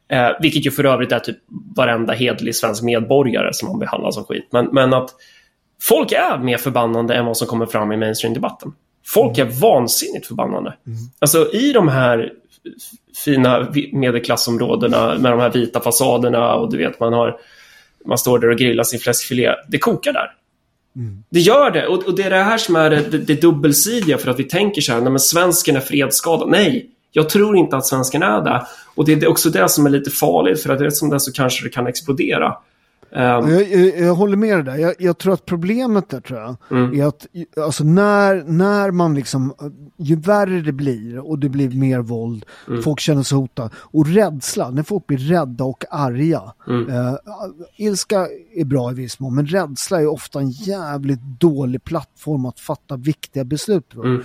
eh, 0.09 0.28
vilket 0.40 0.66
ju 0.66 0.70
för 0.70 0.84
övrigt 0.84 1.12
är 1.12 1.18
typ 1.18 1.38
varenda 1.76 2.12
hedlig 2.12 2.54
svensk 2.54 2.82
medborgare 2.82 3.52
som 3.52 3.68
man 3.68 3.78
behandlar 3.78 4.11
som 4.11 4.24
skit. 4.24 4.48
Men, 4.50 4.66
men 4.72 4.94
att 4.94 5.14
Folk 5.80 6.12
är 6.12 6.38
mer 6.38 6.56
förbannande 6.56 7.14
än 7.14 7.26
vad 7.26 7.36
som 7.36 7.46
kommer 7.46 7.66
fram 7.66 7.92
i 7.92 7.96
mainstream-debatten. 7.96 8.72
Folk 9.06 9.38
mm. 9.38 9.48
är 9.48 9.61
vansinnigt 9.61 10.26
förbannande. 10.26 10.74
Mm. 10.86 10.98
Alltså 11.18 11.52
i 11.52 11.72
de 11.72 11.88
här 11.88 12.32
fina 13.24 13.68
medelklassområdena 13.92 15.18
med 15.18 15.32
de 15.32 15.40
här 15.40 15.52
vita 15.52 15.80
fasaderna 15.80 16.54
och 16.54 16.70
du 16.70 16.78
vet 16.78 17.00
man 17.00 17.12
har 17.12 17.36
man 18.06 18.18
står 18.18 18.38
där 18.38 18.50
och 18.50 18.59
grillar 18.59 18.84
sin 18.84 19.00
fläskfilé. 19.00 19.54
Det 19.68 19.78
kokar 19.78 20.12
där. 20.12 20.30
Mm. 20.96 21.24
Det 21.30 21.40
gör 21.40 21.70
det 21.70 21.86
och, 21.86 22.04
och, 22.04 22.16
det 22.16 22.22
är 22.22 22.30
det 22.30 22.36
här 22.36 22.59
som 22.59 22.76
är 22.76 22.90
det, 22.90 23.00
det, 23.11 23.18
det 23.18 23.40
dubbelsidiga 23.40 24.18
för 24.18 24.30
att 24.30 24.38
vi 24.38 24.44
tänker 24.44 24.80
så 24.80 24.92
här, 24.92 25.00
nej 25.00 25.11
men 25.11 25.20
svensken 25.20 25.76
är 25.76 25.80
fredsskadad. 25.80 26.48
Nej, 26.48 26.90
jag 27.12 27.28
tror 27.28 27.56
inte 27.56 27.76
att 27.76 27.86
svensken 27.86 28.22
är 28.22 28.40
det. 28.40 28.66
Och 28.94 29.04
det 29.04 29.12
är 29.12 29.28
också 29.28 29.50
det 29.50 29.68
som 29.68 29.86
är 29.86 29.90
lite 29.90 30.11
farligt 30.11 30.62
för 30.62 30.74
att 30.74 30.80
rätt 30.80 30.96
som 30.96 31.11
det 31.11 31.20
så 31.20 31.32
kanske 31.32 31.64
det 31.64 31.70
kan 31.70 31.86
explodera. 31.86 32.54
Um, 33.11 33.20
jag, 33.20 33.70
jag, 33.70 33.98
jag, 33.98 34.14
håller 34.14 34.36
med 34.36 34.56
dig 34.56 34.64
där. 34.64 34.76
Jag, 34.76 34.94
jag, 34.98 35.18
tror 35.18 35.32
att 35.32 35.46
problemet 35.46 36.09
där 36.09 36.20
tror 36.20 36.40
jag 36.40 36.56
mm. 36.70 37.00
är 37.00 37.06
att 37.06 37.26
alltså 37.56 37.84
när, 37.84 38.44
när 38.44 38.90
man 38.90 39.14
liksom, 39.14 39.54
ju 39.96 40.16
värre 40.16 40.61
det 40.61 40.72
blir 40.72 41.18
och 41.18 41.38
det 41.38 41.48
blir 41.48 41.70
mer 41.70 42.00
våld, 42.00 42.44
mm. 42.68 42.82
folk 42.82 43.00
känner 43.00 43.22
sig 43.22 43.38
hotade 43.38 43.70
och 43.74 44.06
rädsla, 44.06 44.70
när 44.70 44.82
folk 44.82 45.06
blir 45.06 45.18
rädda 45.18 45.64
och 45.64 45.84
arga. 45.90 46.42
Mm. 46.66 46.88
Uh, 46.88 47.14
ilska 47.76 48.28
är 48.54 48.64
bra 48.64 48.90
i 48.90 48.94
viss 48.94 49.20
mån, 49.20 49.34
men 49.34 49.46
rädsla 49.46 50.00
är 50.00 50.06
ofta 50.06 50.40
en 50.40 50.50
jävligt 50.50 51.22
dålig 51.22 51.84
plattform 51.84 52.46
att 52.46 52.61
fatta 52.61 52.96
viktiga 52.96 53.44
beslut. 53.44 53.94
Mm. 53.94 54.22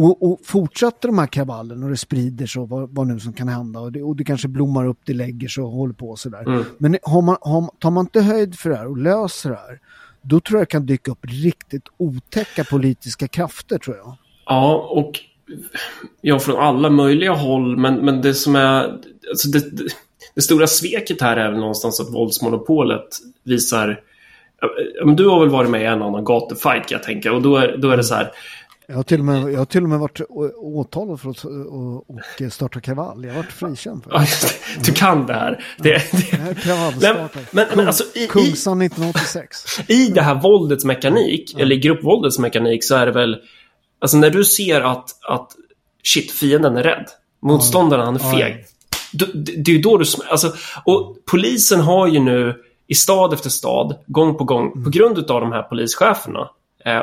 Och, 0.00 0.22
och 0.22 0.40
fortsätter 0.44 1.08
de 1.08 1.18
här 1.18 1.26
kravallerna 1.26 1.84
och 1.84 1.90
det 1.90 1.96
sprider 1.96 2.46
sig 2.46 2.66
vad, 2.66 2.94
vad 2.94 3.06
nu 3.06 3.20
som 3.20 3.32
kan 3.32 3.48
hända 3.48 3.80
och 3.80 3.92
det, 3.92 4.02
och 4.02 4.16
det 4.16 4.24
kanske 4.24 4.48
blommar 4.48 4.86
upp, 4.86 4.98
det 5.04 5.14
lägger 5.14 5.48
sig 5.48 5.64
och 5.64 5.70
håller 5.70 5.94
på 5.94 6.16
sådär. 6.16 6.42
Mm. 6.42 6.64
Men 6.78 6.98
har 7.02 7.22
man, 7.22 7.36
har, 7.40 7.70
tar 7.78 7.90
man 7.90 8.04
inte 8.04 8.20
höjd 8.20 8.58
för 8.58 8.70
det 8.70 8.76
här 8.76 8.86
och 8.86 8.98
löser 8.98 9.50
det 9.50 9.56
här, 9.56 9.80
då 10.22 10.40
tror 10.40 10.58
jag 10.58 10.66
det 10.66 10.70
kan 10.70 10.86
dyka 10.86 11.10
upp 11.10 11.18
riktigt 11.22 11.82
otäcka 11.96 12.64
politiska 12.64 13.28
krafter 13.28 13.78
tror 13.78 13.96
jag. 13.96 14.16
Ja, 14.46 14.88
och 14.90 15.20
ja, 16.20 16.38
från 16.38 16.56
alla 16.56 16.90
möjliga 16.90 17.32
håll, 17.32 17.76
men, 17.76 17.94
men 17.94 18.22
det 18.22 18.34
som 18.34 18.56
är... 18.56 18.82
Alltså 19.30 19.48
det, 19.48 19.76
det, 19.76 19.84
det 20.34 20.42
stora 20.42 20.66
sveket 20.66 21.20
här 21.20 21.36
är 21.36 21.50
väl 21.50 21.60
någonstans 21.60 22.00
att 22.00 22.14
våldsmonopolet 22.14 23.08
visar... 23.44 24.00
Du 25.16 25.28
har 25.28 25.40
väl 25.40 25.48
varit 25.48 25.70
med 25.70 25.82
i 25.82 25.84
en 25.84 26.02
annan 26.02 26.24
gatufight 26.24 26.88
kan 26.88 26.98
jag 26.98 27.02
tänka 27.02 27.32
och 27.32 27.42
då 27.42 27.56
är, 27.56 27.76
då 27.76 27.90
är 27.90 27.96
det 27.96 28.04
så 28.04 28.14
här 28.14 28.32
jag 28.90 28.96
har 28.96 29.02
till 29.02 29.18
och 29.18 29.24
med, 29.24 29.52
jag 29.52 29.58
har 29.58 29.64
till 29.64 29.82
och 29.82 29.88
med 29.88 29.98
varit 29.98 30.20
åtalad 30.56 31.20
för 31.20 31.30
att 31.30 31.44
och, 31.44 32.10
och 32.10 32.52
starta 32.52 32.80
kravall. 32.80 33.24
Jag 33.24 33.30
har 33.30 33.42
varit 33.42 33.52
frikänd 33.52 34.04
för 34.04 34.10
det. 34.10 34.26
du 34.84 34.92
kan 34.92 35.26
det 35.26 35.32
här. 35.32 35.64
Det, 35.78 36.02
det. 37.00 37.20
Men, 37.50 37.66
men, 37.76 37.86
alltså, 37.86 38.04
i, 38.14 38.26
Kungsan 38.26 38.82
1986. 38.82 39.80
I 39.88 40.08
det 40.08 40.22
här 40.22 40.34
våldets 40.34 40.84
mekanik, 40.84 41.52
ja. 41.54 41.60
eller 41.60 41.76
gruppvåldets 41.76 42.38
mekanik, 42.38 42.84
så 42.84 42.94
är 42.94 43.06
det 43.06 43.12
väl... 43.12 43.36
Alltså 44.00 44.16
när 44.16 44.30
du 44.30 44.44
ser 44.44 44.80
att, 44.80 45.10
att 45.28 45.50
shit, 46.04 46.32
fienden 46.32 46.76
är 46.76 46.82
rädd. 46.82 47.06
Motståndaren, 47.42 48.04
han 48.04 48.14
är 48.14 48.38
feg. 48.38 48.64
Ja. 49.12 49.26
Det 49.34 49.70
är 49.70 49.74
ju 49.74 49.82
då 49.82 49.98
du... 49.98 50.04
Alltså, 50.30 50.52
och 50.84 51.16
polisen 51.30 51.80
har 51.80 52.06
ju 52.06 52.20
nu 52.20 52.54
i 52.86 52.94
stad 52.94 53.32
efter 53.32 53.50
stad, 53.50 53.94
gång 54.06 54.34
på 54.34 54.44
gång, 54.44 54.84
på 54.84 54.90
grund 54.90 55.18
av 55.18 55.40
de 55.40 55.52
här 55.52 55.62
polischeferna, 55.62 56.50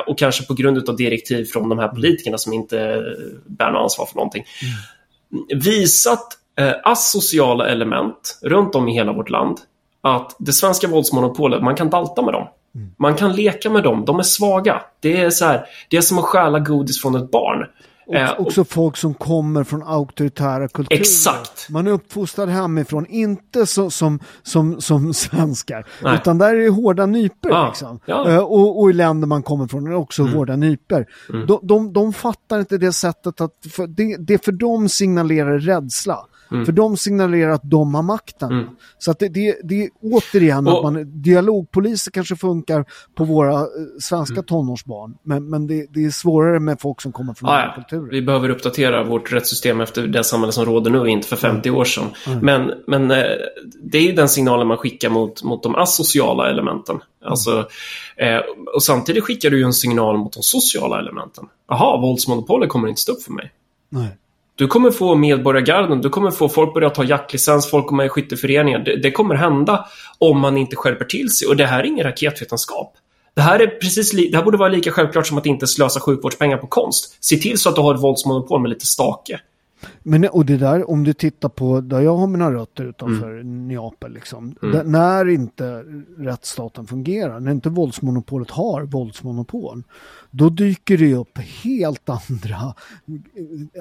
och 0.07 0.17
kanske 0.17 0.45
på 0.45 0.53
grund 0.53 0.89
av 0.89 0.95
direktiv 0.95 1.45
från 1.45 1.69
de 1.69 1.79
här 1.79 1.87
politikerna 1.87 2.37
som 2.37 2.53
inte 2.53 3.03
bär 3.45 3.71
något 3.71 3.81
ansvar 3.81 4.05
för 4.05 4.15
någonting. 4.15 4.43
Mm. 4.61 5.61
Visat 5.61 6.27
eh, 6.59 6.73
asociala 6.83 7.67
element 7.67 8.39
runt 8.41 8.75
om 8.75 8.87
i 8.87 8.93
hela 8.93 9.13
vårt 9.13 9.29
land 9.29 9.57
att 10.01 10.35
det 10.39 10.53
svenska 10.53 10.87
våldsmonopolet, 10.87 11.63
man 11.63 11.75
kan 11.75 11.89
dalta 11.89 12.21
med 12.21 12.33
dem. 12.33 12.47
Mm. 12.75 12.91
Man 12.97 13.15
kan 13.15 13.35
leka 13.35 13.69
med 13.69 13.83
dem, 13.83 14.05
de 14.05 14.19
är 14.19 14.23
svaga. 14.23 14.81
Det 14.99 15.21
är, 15.21 15.29
så 15.29 15.45
här, 15.45 15.65
det 15.89 15.97
är 15.97 16.01
som 16.01 16.19
att 16.19 16.25
stjäla 16.25 16.59
godis 16.59 17.01
från 17.01 17.15
ett 17.15 17.31
barn. 17.31 17.65
Eh, 18.13 18.39
också 18.39 18.61
och, 18.61 18.67
folk 18.67 18.97
som 18.97 19.13
kommer 19.13 19.63
från 19.63 19.83
auktoritära 19.83 20.67
kulturer. 20.67 20.99
Exakt. 20.99 21.69
Man 21.69 21.87
är 21.87 21.91
uppfostrad 21.91 22.49
hemifrån, 22.49 23.05
inte 23.05 23.65
så, 23.65 23.89
som, 23.89 24.19
som, 24.43 24.81
som 24.81 25.13
svenskar, 25.13 25.85
Nej. 26.03 26.15
utan 26.15 26.37
där 26.37 26.55
är 26.55 26.59
det 26.59 26.69
hårda 26.69 27.05
nyper. 27.05 27.49
Ah, 27.49 27.67
liksom. 27.67 27.99
ja. 28.05 28.29
eh, 28.29 28.37
och, 28.37 28.79
och, 28.81 28.89
i 28.89 28.93
länder 28.93 29.27
man 29.27 29.43
kommer 29.43 29.67
från 29.67 29.87
är 29.87 29.91
det 29.91 29.97
också 29.97 30.21
mm. 30.21 30.33
hårda 30.33 30.55
nyper. 30.55 31.05
Mm. 31.29 31.47
De, 31.47 31.59
de, 31.63 31.93
de 31.93 32.13
fattar 32.13 32.59
inte 32.59 32.77
det 32.77 32.93
sättet 32.93 33.41
att, 33.41 33.51
för 33.71 33.87
det, 33.87 34.17
det 34.19 34.45
för 34.45 34.51
dem 34.51 34.89
signalerar 34.89 35.59
rädsla. 35.59 36.25
Mm. 36.51 36.65
För 36.65 36.71
de 36.71 36.97
signalerar 36.97 37.51
att 37.51 37.69
de 37.69 37.95
har 37.95 38.03
makten. 38.03 38.51
Mm. 38.51 38.65
Så 38.97 39.11
att 39.11 39.19
det, 39.19 39.29
det, 39.29 39.55
det 39.63 39.83
är 39.83 39.89
återigen 40.01 40.67
och, 40.67 40.77
att 40.77 40.83
man, 40.83 41.21
dialogpoliser 41.21 42.11
kanske 42.11 42.35
funkar 42.35 42.85
på 43.15 43.23
våra 43.23 43.53
eh, 43.53 43.65
svenska 43.99 44.33
mm. 44.33 44.45
tonårsbarn. 44.45 45.17
Men, 45.23 45.49
men 45.49 45.67
det, 45.67 45.87
det, 45.89 46.05
är 46.05 46.09
svårare 46.09 46.59
med 46.59 46.81
folk 46.81 47.01
som 47.01 47.11
kommer 47.11 47.33
från 47.33 47.49
andra 47.49 47.73
kulturer. 47.75 48.11
Vi 48.11 48.21
behöver 48.21 48.49
uppdatera 48.49 49.03
vårt 49.03 49.33
rättssystem 49.33 49.81
efter 49.81 50.07
det 50.07 50.23
samhälle 50.23 50.51
som 50.51 50.65
råder 50.65 50.91
nu, 50.91 51.07
inte 51.07 51.27
för 51.27 51.35
50 51.35 51.69
år 51.69 51.85
sedan. 51.85 52.05
Mm. 52.27 52.39
Men, 52.39 52.71
men 52.87 53.11
eh, 53.11 53.27
det 53.83 53.97
är 53.97 54.03
ju 54.03 54.11
den 54.11 54.29
signalen 54.29 54.67
man 54.67 54.77
skickar 54.77 55.09
mot, 55.09 55.43
mot 55.43 55.63
de 55.63 55.75
asociala 55.75 56.49
elementen. 56.49 56.99
Alltså, 57.25 57.67
eh, 58.17 58.39
och 58.75 58.83
samtidigt 58.83 59.23
skickar 59.23 59.49
du 59.49 59.57
ju 59.57 59.63
en 59.63 59.73
signal 59.73 60.17
mot 60.17 60.33
de 60.33 60.43
sociala 60.43 60.99
elementen. 60.99 61.45
Jaha, 61.69 62.01
våldsmonopolet 62.01 62.69
kommer 62.69 62.87
inte 62.87 63.01
stå 63.01 63.11
upp 63.11 63.23
för 63.23 63.31
mig. 63.31 63.51
Nej. 63.89 64.17
Du 64.57 64.67
kommer 64.67 64.91
få 64.91 65.15
medborgargarden, 65.15 66.01
du 66.01 66.09
kommer 66.09 66.31
få 66.31 66.49
folk 66.49 66.73
börja 66.73 66.89
ta 66.89 67.03
jaktlicens, 67.03 67.69
folk 67.69 67.87
kommer 67.87 68.03
med 68.03 68.05
i 68.05 68.09
skytteföreningar. 68.09 68.79
Det, 68.79 68.95
det, 68.95 69.11
kommer 69.11 69.35
hända 69.35 69.85
om 70.19 70.39
man 70.39 70.57
inte 70.57 70.75
skärper 70.75 71.05
till 71.05 71.29
sig. 71.29 71.47
Och 71.47 71.57
det 71.57 71.65
här 71.65 71.79
är 71.79 71.83
ingen 71.83 72.03
raketvetenskap. 72.03 72.93
Det 73.33 73.41
här, 73.41 73.59
är 73.59 73.67
precis 73.67 74.11
det 74.11 74.37
här 74.37 74.43
borde 74.43 74.57
vara 74.57 74.69
lika 74.69 74.91
självklart 74.91 75.27
som 75.27 75.37
att 75.37 75.45
inte 75.45 75.67
slösa 75.67 75.99
sjukvårdspengar 75.99 76.57
på 76.57 76.67
konst. 76.67 77.17
Se 77.19 77.37
till 77.37 77.57
så 77.57 77.69
att 77.69 77.75
du 77.75 77.81
har 77.81 77.95
ett 77.95 78.01
våldsmonopol 78.01 78.61
med 78.61 78.69
lite 78.69 78.85
stake. 78.85 79.39
Men 80.03 80.25
och 80.25 80.45
det 80.45 80.57
där, 80.57 80.89
om 80.89 81.03
du 81.03 81.13
tittar 81.13 81.49
på 81.49 81.81
där 81.81 82.01
jag 82.01 82.17
har 82.17 82.27
mina 82.27 82.51
rötter 82.51 82.85
utanför 82.85 83.31
mm. 83.31 83.67
Neapel, 83.67 84.13
liksom, 84.13 84.55
mm. 84.61 84.75
där, 84.75 84.83
när 84.83 85.29
inte 85.29 85.83
rättsstaten 86.17 86.87
fungerar, 86.87 87.39
när 87.39 87.51
inte 87.51 87.69
våldsmonopolet 87.69 88.51
har 88.51 88.83
våldsmonopol, 88.83 89.83
då 90.31 90.49
dyker 90.49 90.97
det 90.97 91.13
upp 91.13 91.37
helt 91.37 92.09
andra 92.09 92.73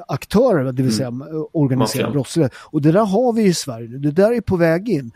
aktörer, 0.09 0.65
det 0.65 0.73
vill 0.73 0.81
mm. 0.81 0.93
säga 0.93 1.09
mm. 1.09 1.47
organiserad 1.53 2.13
brottslighet. 2.13 2.53
Och 2.57 2.83
det 2.83 2.93
där 2.93 3.05
har 3.05 3.33
vi 3.33 3.43
i 3.43 3.55
Sverige, 3.55 3.99
det 3.99 4.11
där 4.11 4.33
är 4.33 4.41
på 4.41 4.57
väg 4.57 4.89
in. 4.89 5.13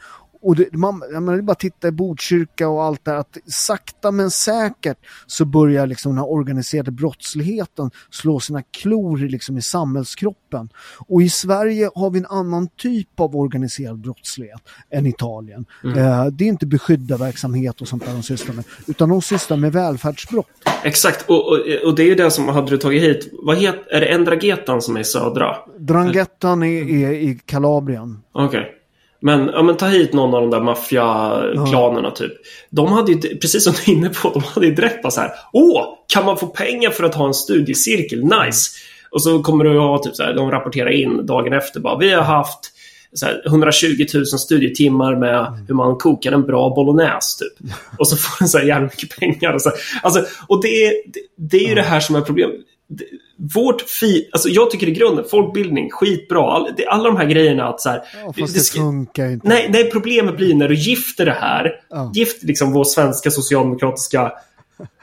Och 0.49 0.57
det, 0.57 0.73
man, 0.73 0.99
menar, 0.99 1.33
det 1.33 1.39
är 1.39 1.43
bara 1.43 1.53
att 1.53 1.59
titta 1.59 1.89
i 1.89 1.91
Botkyrka 1.91 2.69
och 2.69 2.85
allt 2.85 3.05
det 3.05 3.11
här, 3.11 3.19
att 3.19 3.39
sakta 3.47 4.11
men 4.11 4.31
säkert 4.31 4.99
så 5.27 5.45
börjar 5.45 5.87
liksom 5.87 6.13
den 6.13 6.19
här 6.19 6.31
organiserade 6.31 6.91
brottsligheten 6.91 7.91
slå 8.11 8.41
sina 8.41 8.63
klor 8.63 9.19
liksom 9.19 9.59
i 9.59 9.63
samhällskroppen. 9.63 10.69
Och 11.09 11.23
i 11.23 11.29
Sverige 11.29 11.91
har 11.95 12.11
vi 12.11 12.19
en 12.19 12.27
annan 12.27 12.69
typ 12.77 13.21
av 13.21 13.37
organiserad 13.37 13.99
brottslighet 13.99 14.61
än 14.91 15.07
Italien. 15.07 15.67
Mm. 15.85 15.99
Eh, 15.99 16.27
det 16.27 16.45
är 16.45 16.49
inte 16.49 16.67
beskyddarverksamhet 16.67 17.81
och 17.81 17.89
sånt 17.89 18.05
där 18.05 18.13
de 18.13 18.23
sysslar 18.23 18.55
med, 18.55 18.65
utan 18.87 19.09
de 19.09 19.23
sysslar 19.23 19.57
med 19.57 19.73
välfärdsbrott. 19.73 20.47
Exakt, 20.85 21.29
och, 21.29 21.49
och, 21.49 21.59
och 21.85 21.95
det 21.95 22.03
är 22.03 22.07
ju 22.07 22.15
det 22.15 22.31
som 22.31 22.49
hade 22.49 22.71
du 22.71 22.79
tagit 22.79 23.03
hit. 23.03 23.31
Vad 23.33 23.57
het, 23.57 23.87
är 23.91 24.01
det 24.01 24.07
Endragetan 24.07 24.83
som 24.83 24.97
är 24.97 25.01
i 25.01 25.05
södra? 25.05 25.57
Drangettan 25.79 26.63
är, 26.63 27.07
är 27.07 27.13
i 27.13 27.41
Kalabrien. 27.47 28.23
Okej. 28.33 28.75
Men, 29.21 29.51
ja, 29.55 29.63
men 29.63 29.77
ta 29.77 29.87
hit 29.87 30.13
någon 30.13 30.35
av 30.35 30.41
de 30.41 30.51
där 30.51 30.61
maffiaklanerna 30.61 32.11
typ. 32.11 32.33
De 32.71 32.87
hade 32.93 33.13
ju, 33.13 33.19
precis 33.39 33.65
som 33.65 33.73
du 33.73 33.93
är 33.93 33.97
inne 33.97 34.09
på, 34.09 34.31
de 34.31 34.43
hade 34.43 34.67
ju 34.67 34.75
direkt 34.75 35.03
bara 35.03 35.11
så 35.11 35.21
här. 35.21 35.31
Åh, 35.53 35.85
kan 36.13 36.25
man 36.25 36.37
få 36.39 36.47
pengar 36.47 36.91
för 36.91 37.05
att 37.05 37.15
ha 37.15 37.27
en 37.27 37.35
studiecirkel? 37.35 38.25
Nice! 38.25 38.71
Och 39.11 39.23
så 39.23 39.43
kommer 39.43 39.65
du 39.65 39.79
ha 39.79 39.99
typ 39.99 40.17
så 40.17 40.23
här, 40.23 40.35
de 40.35 40.51
rapporterar 40.51 40.91
in 40.91 41.27
dagen 41.27 41.53
efter 41.53 41.81
bara. 41.81 41.99
Vi 41.99 42.13
har 42.13 42.23
haft 42.23 42.59
här, 43.23 43.43
120 43.47 44.07
000 44.15 44.27
studietimmar 44.27 45.17
med 45.17 45.65
hur 45.69 45.75
man 45.75 45.97
kokar 45.97 46.33
en 46.33 46.43
bra 46.43 46.71
bolognese 46.71 47.39
typ. 47.39 47.71
Och 47.99 48.09
så 48.09 48.17
får 48.17 48.39
den 48.39 48.49
så 48.49 48.59
här 48.59 48.65
jävla 48.65 48.85
mycket 48.97 49.19
pengar. 49.19 49.53
Och, 49.53 49.63
så. 49.63 49.71
Alltså, 50.03 50.25
och 50.49 50.63
det, 50.63 50.87
är- 50.87 50.93
det, 51.13 51.21
det 51.37 51.65
är 51.65 51.69
ju 51.69 51.75
det 51.75 51.83
här 51.83 52.01
som 52.01 52.17
är 52.17 52.21
problemet. 52.21 52.57
Det- 52.89 53.05
Vårt 53.55 53.83
fi, 53.83 54.29
alltså 54.33 54.49
jag 54.49 54.71
tycker 54.71 54.89
i 54.89 54.91
grunden, 54.91 55.25
folkbildning, 55.31 55.91
skitbra. 55.91 56.53
All, 56.53 56.69
det, 56.77 56.87
alla 56.87 57.05
de 57.05 57.17
här 57.17 57.25
grejerna 57.27 57.69
att 57.69 57.81
så 57.81 57.89
här, 57.89 58.03
Ja, 58.25 58.33
fast 58.41 58.55
det, 58.55 58.61
ska- 58.61 58.79
funkar 58.81 59.31
inte. 59.31 59.49
Nej, 59.49 59.69
nej, 59.73 59.91
problemet 59.91 60.37
blir 60.37 60.55
när 60.55 60.69
du 60.69 60.75
gifter 60.75 61.25
det 61.27 61.37
här. 61.41 61.73
Ja. 61.91 62.13
Gift 62.15 62.43
liksom 62.43 62.73
vår 62.73 62.85
svenska 62.85 63.31
socialdemokratiska... 63.31 64.33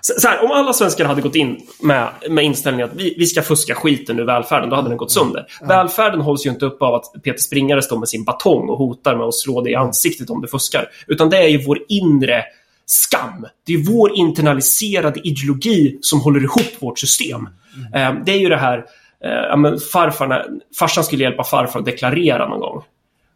Så, 0.02 0.14
så 0.20 0.28
här, 0.28 0.44
om 0.46 0.52
alla 0.52 0.74
svenskar 0.74 1.06
hade 1.06 1.22
gått 1.22 1.36
in 1.36 1.58
med, 1.82 2.08
med 2.30 2.46
inställningen 2.46 2.90
att 2.90 2.96
vi, 2.96 3.16
vi 3.18 3.26
ska 3.26 3.42
fuska 3.42 3.76
skiten 3.76 4.20
ur 4.20 4.26
välfärden, 4.26 4.70
då 4.70 4.76
hade 4.76 4.90
den 4.90 4.98
gått 4.98 5.12
sönder. 5.12 5.46
Välfärden 5.68 6.22
hålls 6.22 6.46
ju 6.46 6.50
inte 6.50 6.66
upp 6.66 6.82
av 6.82 6.94
att 6.94 7.24
Peter 7.24 7.40
Springare 7.42 7.82
står 7.82 7.98
med 8.00 8.10
sin 8.10 8.24
batong 8.24 8.70
och 8.70 8.78
hotar 8.78 9.16
med 9.16 9.26
att 9.28 9.36
slå 9.36 9.62
dig 9.62 9.72
i 9.74 9.76
ansiktet 9.76 10.30
om 10.30 10.42
du 10.42 10.48
fuskar. 10.48 10.90
Utan 11.08 11.30
det 11.30 11.38
är 11.38 11.48
ju 11.48 11.64
vår 11.66 11.80
inre 11.90 12.44
skam. 12.86 13.46
Det 13.66 13.74
är 13.74 13.92
vår 13.92 14.16
internaliserade 14.16 15.20
ideologi 15.28 15.98
som 16.02 16.22
håller 16.22 16.44
ihop 16.44 16.74
vårt 16.80 17.00
system. 17.00 17.50
Eh, 17.96 18.14
det 18.26 18.32
är 18.32 18.38
ju 18.40 18.50
det 18.50 18.58
här, 18.58 18.78
eh, 19.26 19.32
ja, 19.50 19.56
men 19.56 19.80
farfar, 19.80 20.28
när- 20.28 20.46
farsan 20.80 21.04
skulle 21.04 21.24
hjälpa 21.24 21.44
farfar 21.44 21.80
att 21.80 21.86
deklarera 21.86 22.48
någon 22.50 22.60
gång. 22.60 22.84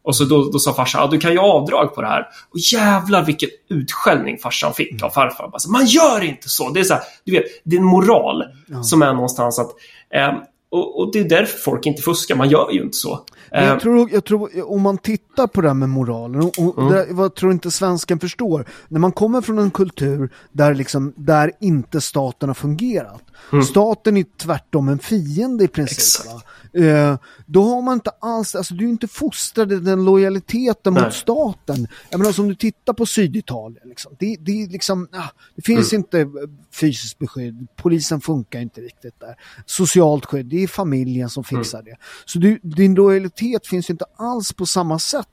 Och 0.03 0.15
så 0.15 0.23
då, 0.25 0.49
då 0.51 0.59
sa 0.59 0.73
farsan, 0.73 1.01
ja, 1.01 1.07
du 1.07 1.17
kan 1.19 1.31
ju 1.31 1.39
avdrag 1.39 1.95
på 1.95 2.01
det 2.01 2.07
här. 2.07 2.21
Och 2.51 2.59
jävlar 2.73 3.25
vilken 3.25 3.49
utskällning 3.69 4.37
farsan 4.37 4.73
fick 4.73 5.03
av 5.03 5.09
farfar. 5.09 5.47
Bara, 5.47 5.71
Man 5.71 5.85
gör 5.85 6.23
inte 6.23 6.49
så! 6.49 6.69
Det 6.69 6.79
är 6.79 6.83
så 6.83 6.93
här, 6.93 7.03
du 7.25 7.31
vet, 7.31 7.43
det 7.63 7.75
är 7.75 7.79
en 7.79 7.85
moral 7.85 8.43
som 8.83 9.01
är 9.01 9.13
någonstans 9.13 9.59
att... 9.59 9.69
Eh, 10.13 10.33
och, 10.71 10.99
och 10.99 11.13
det 11.13 11.19
är 11.19 11.23
därför 11.29 11.57
folk 11.57 11.85
inte 11.85 12.01
fuskar, 12.01 12.35
man 12.35 12.49
gör 12.49 12.71
ju 12.71 12.81
inte 12.83 12.97
så. 12.97 13.19
Jag 13.51 13.79
tror, 13.79 14.09
jag 14.11 14.25
tror, 14.25 14.71
om 14.71 14.81
man 14.81 14.97
tittar 14.97 15.47
på 15.47 15.61
det 15.61 15.67
här 15.67 15.73
med 15.75 15.89
moralen, 15.89 16.41
och, 16.57 16.77
Mm. 16.77 16.91
det, 16.93 17.07
vad 17.09 17.35
tror 17.35 17.51
inte 17.51 17.71
svensken 17.71 18.19
förstår, 18.19 18.65
när 18.87 18.99
man 18.99 19.11
kommer 19.11 19.41
från 19.41 19.59
en 19.59 19.71
kultur 19.71 20.29
där, 20.51 20.73
liksom, 20.75 21.13
där 21.17 21.51
inte 21.59 22.01
staten 22.01 22.49
har 22.49 22.53
fungerat, 22.53 23.21
staten 23.69 24.17
är 24.17 24.25
tvärtom 24.37 24.87
en 24.89 24.99
fiende 24.99 25.63
i 25.63 25.67
princip. 25.67 26.31
Mm. 26.73 27.11
Eh, 27.11 27.17
då 27.45 27.63
har 27.63 27.81
man 27.81 27.93
inte 27.93 28.11
alls, 28.21 28.55
alltså 28.55 28.73
du 28.73 28.85
är 28.85 28.89
inte 28.89 29.07
fostrad 29.07 29.71
i 29.71 29.75
den 29.79 30.05
lojaliteten 30.05 30.93
Nej. 30.93 31.03
mot 31.03 31.13
staten. 31.13 31.87
Jag 32.09 32.19
menar 32.19 32.31
som 32.31 32.47
du 32.47 32.55
tittar 32.55 32.93
på 32.93 33.05
Syditalien, 33.05 33.89
liksom, 33.89 34.11
det, 34.19 34.35
det, 34.39 34.67
liksom, 34.71 35.07
ah, 35.11 35.29
det 35.55 35.61
finns 35.61 35.93
Mm. 35.93 35.99
inte 35.99 36.19
eh, 36.19 36.27
fysiskt 36.73 37.19
beskydd, 37.19 37.67
polisen 37.75 38.21
funkar 38.21 38.59
inte 38.59 38.81
riktigt 38.81 39.19
där. 39.19 39.35
Socialt 39.65 40.25
skydd, 40.25 40.45
det 40.45 40.63
är 40.63 40.67
familjen 40.67 41.29
som 41.29 41.43
Mm. 41.51 41.63
fixar 41.63 41.81
det. 41.83 41.95
Så 42.25 42.39
du, 42.39 42.59
din 42.63 42.93
lojalitet 42.95 43.38
finns 43.67 43.89
ju 43.89 43.91
inte 43.91 44.05
alls 44.15 44.53
på 44.53 44.65
samma 44.65 44.99
sätt 44.99 45.27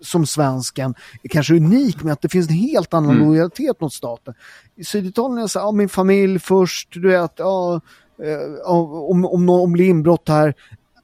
som 0.00 0.26
svensken 0.26 0.94
är 1.22 1.28
kanske 1.28 1.54
unik 1.56 2.02
med 2.02 2.12
att 2.12 2.20
det 2.22 2.28
finns 2.28 2.48
en 2.48 2.54
helt 2.54 2.94
annan 2.94 3.10
Mm. 3.16 3.28
lojalitet 3.28 3.80
mot 3.80 3.92
staten. 3.92 4.34
I 4.76 4.84
Syditalien 4.84 5.38
är 5.38 5.42
det 5.42 5.48
så 5.48 5.58
här, 5.58 5.66
ja, 5.66 5.72
min 5.72 5.88
familj 5.88 6.38
först, 6.38 6.88
du 6.92 7.08
vet, 7.08 7.32
ja, 7.36 7.80
eh, 8.22 8.70
om, 8.70 9.24
om 9.24 9.46
någon 9.46 9.72
blir 9.72 9.84
inbrott 9.88 10.28
här, 10.28 10.54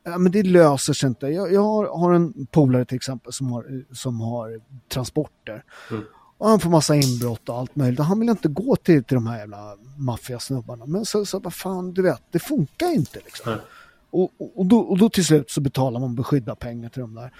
ja, 0.04 0.18
men 0.18 0.32
det 0.32 0.42
löser 0.42 0.92
sig 0.92 1.08
inte. 1.08 1.26
Jag, 1.26 1.52
jag 1.52 1.62
har, 1.62 1.98
har 1.98 2.12
en 2.12 2.46
polare 2.46 2.84
till 2.84 2.96
exempel 2.96 3.32
som 3.32 3.52
har, 3.52 3.84
som 3.92 4.20
har 4.20 4.60
transporter. 4.92 5.64
Och 6.38 6.48
han 6.48 6.60
får 6.60 6.70
massa 6.70 6.94
inbrott 6.94 7.48
och 7.48 7.58
allt 7.58 7.76
möjligt. 7.76 8.00
Han 8.00 8.20
vill 8.20 8.28
inte 8.28 8.48
gå 8.48 8.76
till, 8.76 9.04
till 9.04 9.14
de 9.14 9.26
här 9.26 9.38
jävla 9.38 9.76
maffiasnubbarna. 9.96 10.86
Men 10.86 11.04
så, 11.04 11.26
så 11.26 11.38
vad 11.38 11.54
fan, 11.54 11.92
du 11.94 12.02
vet, 12.02 12.22
det 12.30 12.38
funkar 12.38 12.94
inte 12.94 13.18
liksom. 13.24 13.52
Nej. 13.52 13.60
Och, 14.10 14.30
och, 14.56 14.66
då, 14.66 14.78
och 14.78 14.98
då 14.98 15.08
till 15.08 15.24
slut 15.24 15.50
så 15.50 15.60
betalar 15.60 16.00
man 16.00 16.14
beskydda 16.14 16.54
pengar 16.54 16.88
till 16.88 17.00
de 17.00 17.14
där. 17.14 17.32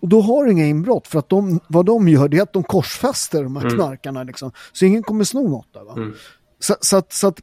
Och 0.00 0.08
då 0.08 0.20
har 0.20 0.44
du 0.44 0.52
inga 0.52 0.66
inbrott 0.66 1.06
för 1.06 1.18
att 1.18 1.28
de, 1.28 1.60
vad 1.68 1.86
de 1.86 2.08
gör 2.08 2.28
det 2.28 2.38
är 2.38 2.42
att 2.42 2.52
de 2.52 2.62
korsfäster 2.62 3.42
de 3.42 3.56
här 3.56 3.70
knarkarna 3.70 4.22
liksom. 4.22 4.52
Så 4.72 4.84
ingen 4.84 5.02
kommer 5.02 5.24
sno 5.24 5.48
något 5.48 5.72
där 5.72 5.84
va. 5.84 5.94
Så, 6.60 6.76
så, 6.80 6.96
att, 6.96 7.12
så 7.12 7.26
att 7.26 7.40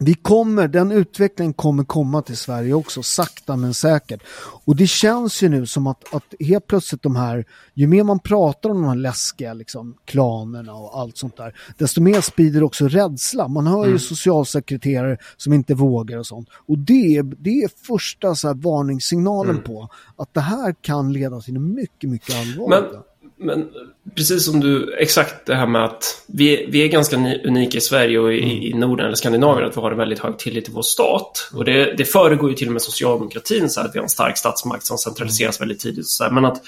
vi 0.00 0.14
kommer, 0.14 0.68
den 0.68 0.92
utvecklingen 0.92 1.52
kommer 1.52 1.84
komma 1.84 2.22
till 2.22 2.36
Sverige 2.36 2.74
också, 2.74 3.02
sakta 3.02 3.56
men 3.56 3.74
säkert. 3.74 4.22
Och 4.64 4.76
det 4.76 4.86
känns 4.86 5.42
ju 5.42 5.48
nu 5.48 5.66
som 5.66 5.86
att, 5.86 6.14
att 6.14 6.34
helt 6.40 6.66
plötsligt 6.66 7.02
de 7.02 7.16
här, 7.16 7.44
ju 7.74 7.86
mer 7.86 8.04
man 8.04 8.18
pratar 8.18 8.70
om 8.70 8.76
de 8.82 8.88
här 8.88 8.96
läskiga 8.96 9.54
liksom, 9.54 9.94
klanerna 10.04 10.74
och 10.74 10.98
allt 11.00 11.16
sånt 11.16 11.36
där, 11.36 11.54
desto 11.78 12.00
mer 12.00 12.20
sprider 12.20 12.62
också 12.62 12.88
rädsla. 12.88 13.48
Man 13.48 13.66
hör 13.66 13.86
ju 13.86 13.98
socialsekreterare 13.98 15.16
som 15.36 15.52
inte 15.52 15.74
vågar 15.74 16.18
och 16.18 16.26
sånt. 16.26 16.48
Och 16.66 16.78
det, 16.78 17.16
är- 17.16 17.22
det 17.38 17.50
är 17.62 17.70
första 17.86 18.34
så 18.34 18.54
varningssignalen 18.54 19.62
på 19.62 19.88
att 20.16 20.34
det 20.34 20.40
här 20.40 20.74
kan 20.80 21.12
leda 21.12 21.40
till 21.40 21.58
mycket, 21.60 22.10
mycket 22.10 22.36
allvarligt. 22.36 22.92
Men, 22.92 23.02
men 23.38 23.68
precis 24.14 24.44
som 24.44 24.60
du, 24.60 24.94
exakt 24.98 25.46
det 25.46 25.54
här 25.54 25.66
med 25.66 25.84
att 25.84 26.24
vi, 26.26 26.66
vi 26.68 26.84
är 26.84 26.88
ganska 26.88 27.16
ni- 27.16 27.42
unika 27.44 27.78
i 27.78 27.80
Sverige 27.80 28.18
och 28.18 28.32
i, 28.32 28.70
i 28.70 28.74
Norden 28.74 29.06
eller 29.06 29.16
Skandinavien 29.16 29.68
att 29.68 29.76
vi 29.76 29.80
har 29.80 29.90
en 29.90 29.96
väldigt 29.96 30.18
hög 30.18 30.38
tillit 30.38 30.64
till 30.64 30.74
vår 30.74 30.82
stat. 30.82 31.50
Och 31.54 31.64
det, 31.64 31.94
det 31.96 32.04
föregår 32.04 32.50
ju 32.50 32.56
till 32.56 32.66
och 32.66 32.72
med 32.72 32.82
socialdemokratin 32.82 33.70
så 33.70 33.80
här, 33.80 33.88
att 33.88 33.94
vi 33.94 33.98
har 33.98 34.04
en 34.04 34.10
stark 34.10 34.38
statsmakt 34.38 34.84
som 34.84 34.98
centraliseras 34.98 35.60
väldigt 35.60 35.80
tidigt. 35.80 36.06
Så 36.06 36.24
här, 36.24 36.30
men, 36.30 36.44
att, 36.44 36.62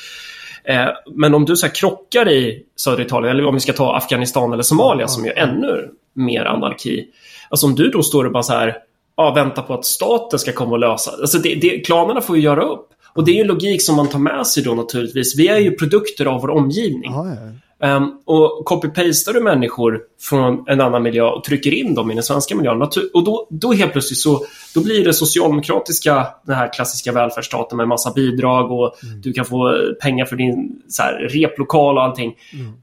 eh, 0.65 0.87
men 1.15 1.35
om 1.35 1.45
du 1.45 1.57
så 1.57 1.67
här, 1.67 1.75
krockar 1.75 2.29
i 2.29 2.63
södra 2.77 3.03
Italien, 3.03 3.37
eller 3.37 3.47
om 3.47 3.55
vi 3.55 3.61
ska 3.61 3.73
ta 3.73 3.97
Afghanistan 3.97 4.53
eller 4.53 4.63
Somalia 4.63 5.09
som 5.09 5.25
ju 5.25 5.31
är 5.31 5.37
ännu 5.37 5.89
mer 6.15 6.45
anarki. 6.45 7.07
Alltså 7.49 7.67
om 7.67 7.75
du 7.75 7.91
då 7.91 8.03
står 8.03 8.25
och 8.25 8.33
bara 8.33 8.43
så 8.43 8.53
här, 8.53 8.77
ja, 9.17 9.35
väntar 9.35 9.63
på 9.63 9.75
att 9.75 9.85
staten 9.85 10.39
ska 10.39 10.53
komma 10.53 10.71
och 10.71 10.79
lösa. 10.79 11.11
Alltså 11.11 11.39
det, 11.39 11.55
det, 11.55 11.81
klanerna 11.81 12.21
får 12.21 12.37
ju 12.37 12.43
göra 12.43 12.63
upp. 12.63 12.90
Och 13.15 13.25
det 13.25 13.31
är 13.31 13.35
ju 13.37 13.45
logik 13.45 13.83
som 13.83 13.97
man 13.97 14.09
tar 14.09 14.19
med 14.19 14.47
sig 14.47 14.63
då 14.63 14.75
naturligtvis. 14.75 15.39
Vi 15.39 15.49
är 15.49 15.59
ju 15.59 15.71
produkter 15.71 16.27
av 16.27 16.41
vår 16.41 16.51
omgivning. 16.51 17.13
Ja, 17.13 17.27
ja. 17.29 17.51
Um, 17.83 18.21
och 18.25 18.67
copy-pastar 18.67 19.33
du 19.33 19.41
människor 19.41 20.01
från 20.21 20.65
en 20.69 20.81
annan 20.81 21.03
miljö 21.03 21.23
och 21.23 21.45
trycker 21.45 21.75
in 21.75 21.95
dem 21.95 22.11
i 22.11 22.15
den 22.15 22.23
svenska 22.23 22.57
miljön. 22.57 22.83
Och 22.83 23.25
då, 23.25 23.49
då 23.51 23.73
helt 23.73 23.93
plötsligt 23.93 24.19
så 24.19 24.45
då 24.75 24.83
blir 24.83 25.05
det 25.05 25.13
socialdemokratiska, 25.13 26.27
den 26.47 26.57
här 26.57 26.73
klassiska 26.73 27.13
välfärdsstaten 27.13 27.77
med 27.77 27.89
massa 27.89 28.13
bidrag 28.13 28.71
och 28.71 28.95
du 29.23 29.33
kan 29.33 29.45
få 29.45 29.75
pengar 30.01 30.25
för 30.25 30.37
din 30.37 30.83
så 30.89 31.03
här, 31.03 31.13
replokal 31.13 31.97
och 31.97 32.05
allting. 32.05 32.35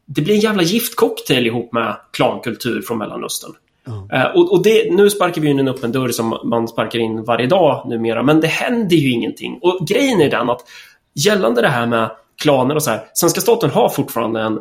Det 0.05 0.21
blir 0.21 0.33
en 0.33 0.39
jävla 0.39 0.63
giftcocktail 0.63 1.47
ihop 1.47 1.73
med 1.73 1.97
klankultur 2.13 2.81
från 2.81 2.97
Mellanöstern. 2.97 3.51
Eh, 4.13 4.25
och 4.35 4.51
och 4.51 4.63
det, 4.63 4.93
nu 4.93 5.09
sparkar 5.09 5.41
vi 5.41 5.49
in 5.49 5.59
en 5.59 5.67
öppen 5.67 5.91
dörr 5.91 6.09
som 6.09 6.39
man 6.43 6.67
sparkar 6.67 6.99
in 6.99 7.23
varje 7.23 7.47
dag 7.47 7.89
numera, 7.89 8.23
men 8.23 8.41
det 8.41 8.47
händer 8.47 8.95
ju 8.95 9.11
ingenting. 9.11 9.59
Och 9.61 9.87
grejen 9.87 10.21
är 10.21 10.29
den 10.29 10.49
att 10.49 10.61
gällande 11.15 11.61
det 11.61 11.67
här 11.67 11.85
med 11.85 12.11
klaner 12.41 12.75
och 12.75 12.83
så 12.83 12.89
här, 12.89 13.01
svenska 13.13 13.41
staten 13.41 13.69
har 13.69 13.89
fortfarande 13.89 14.41
en, 14.41 14.59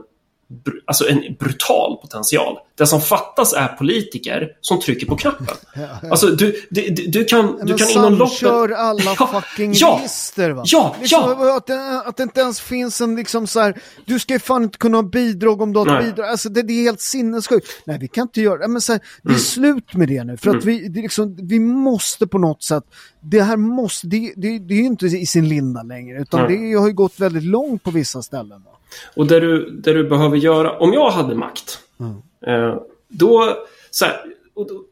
alltså 0.84 1.08
en 1.08 1.36
brutal 1.38 1.96
potential. 1.96 2.58
Det 2.78 2.86
som 2.86 3.00
fattas 3.00 3.52
är 3.52 3.68
politiker 3.68 4.48
som 4.60 4.80
trycker 4.80 5.06
på 5.06 5.16
knappen. 5.16 5.46
Alltså 6.10 6.26
du, 6.26 6.66
du, 6.70 6.90
du, 6.90 7.24
kan, 7.24 7.66
du 7.66 7.74
kan 7.74 7.88
inom 7.90 8.14
loppet... 8.14 8.38
samkör 8.38 8.70
alla 8.70 9.00
fucking 9.00 9.72
ja, 9.74 9.98
register 10.00 10.50
va? 10.50 10.62
Ja, 10.66 10.96
liksom, 11.00 11.20
ja! 11.38 11.56
Att, 11.56 11.66
det, 11.66 12.02
att 12.06 12.16
det 12.16 12.22
inte 12.22 12.40
ens 12.40 12.60
finns 12.60 13.00
en 13.00 13.16
liksom 13.16 13.46
så 13.46 13.60
här, 13.60 13.80
du 14.04 14.18
ska 14.18 14.32
ju 14.32 14.38
fan 14.38 14.62
inte 14.62 14.78
kunna 14.78 14.96
ha 14.98 15.02
bidrag 15.02 15.62
om 15.62 15.72
du 15.72 15.78
har 15.78 15.86
ett 15.86 15.92
Nej. 15.92 16.04
bidrag. 16.04 16.28
Alltså 16.28 16.48
det, 16.48 16.62
det 16.62 16.72
är 16.72 16.82
helt 16.82 17.00
sinnessjukt. 17.00 17.66
Nej 17.84 17.98
vi 18.00 18.08
kan 18.08 18.22
inte 18.22 18.40
göra 18.40 18.58
det. 18.58 18.68
Men 18.68 18.80
så 18.80 18.92
här, 18.92 19.00
det 19.22 19.28
är 19.28 19.30
Mm. 19.30 19.40
slut 19.40 19.94
med 19.94 20.08
det 20.08 20.24
nu. 20.24 20.36
För 20.36 20.56
att 20.56 20.64
vi, 20.64 20.88
det 20.88 21.00
är 21.00 21.02
liksom, 21.02 21.36
vi 21.42 21.58
måste 21.60 22.26
på 22.26 22.38
något 22.38 22.62
sätt, 22.62 22.84
det 23.20 23.42
här 23.42 23.56
måste, 23.56 24.06
det, 24.06 24.32
det, 24.36 24.58
det 24.58 24.74
är 24.74 24.78
ju 24.78 24.84
inte 24.86 25.06
i 25.06 25.26
sin 25.26 25.48
linda 25.48 25.82
längre. 25.82 26.20
Utan 26.22 26.40
Nej. 26.40 26.70
det 26.70 26.78
har 26.78 26.86
ju 26.86 26.94
gått 26.94 27.20
väldigt 27.20 27.44
långt 27.44 27.82
på 27.82 27.90
vissa 27.90 28.22
ställen. 28.22 28.62
Va? 28.64 28.70
Och 29.14 29.26
det 29.26 29.40
du, 29.40 29.70
det 29.70 29.92
du 29.92 30.08
behöver 30.08 30.36
göra, 30.36 30.78
om 30.78 30.92
jag 30.92 31.10
hade 31.10 31.34
makt, 31.34 31.78
eh, 32.46 32.76
då, 33.08 33.56
så 33.90 34.04
här, 34.04 34.20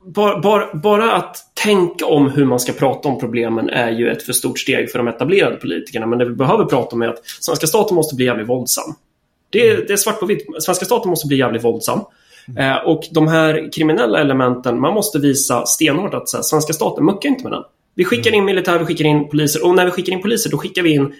bara, 0.06 0.40
bara, 0.40 0.74
bara 0.74 1.12
att 1.12 1.36
tänka 1.54 2.06
om 2.06 2.30
hur 2.30 2.44
man 2.44 2.60
ska 2.60 2.72
prata 2.72 3.08
om 3.08 3.18
problemen 3.18 3.68
är 3.68 3.90
ju 3.90 4.10
ett 4.10 4.22
för 4.22 4.32
stort 4.32 4.58
steg 4.58 4.90
för 4.90 4.98
de 4.98 5.08
etablerade 5.08 5.56
politikerna. 5.56 6.06
Men 6.06 6.18
det 6.18 6.24
vi 6.24 6.34
behöver 6.34 6.64
prata 6.64 6.96
om 6.96 7.02
är 7.02 7.08
att 7.08 7.26
svenska 7.40 7.66
staten 7.66 7.94
måste 7.94 8.16
bli 8.16 8.26
jävligt 8.26 8.48
våldsam. 8.48 8.94
Det 9.50 9.68
är, 9.68 9.76
det 9.86 9.92
är 9.92 9.96
svart 9.96 10.20
på 10.20 10.26
vitt. 10.26 10.46
Svenska 10.58 10.84
staten 10.84 11.10
måste 11.10 11.26
bli 11.28 11.36
jävligt 11.36 11.64
våldsam. 11.64 12.00
Eh, 12.58 12.76
och 12.76 13.04
de 13.10 13.28
här 13.28 13.72
kriminella 13.72 14.20
elementen, 14.20 14.80
man 14.80 14.94
måste 14.94 15.18
visa 15.18 15.66
stenhårt 15.66 16.14
att 16.14 16.28
så 16.28 16.36
här, 16.36 16.42
svenska 16.42 16.72
staten 16.72 17.04
muckar 17.04 17.28
inte 17.28 17.42
med 17.42 17.52
den. 17.52 17.62
Vi 17.94 18.04
skickar 18.04 18.34
in 18.34 18.44
militär, 18.44 18.78
vi 18.78 18.84
skickar 18.84 19.04
in 19.04 19.28
poliser 19.28 19.66
och 19.66 19.74
när 19.74 19.84
vi 19.84 19.90
skickar 19.90 20.12
in 20.12 20.22
poliser 20.22 20.50
då 20.50 20.58
skickar 20.58 20.82
vi 20.82 20.94
in 20.94 21.14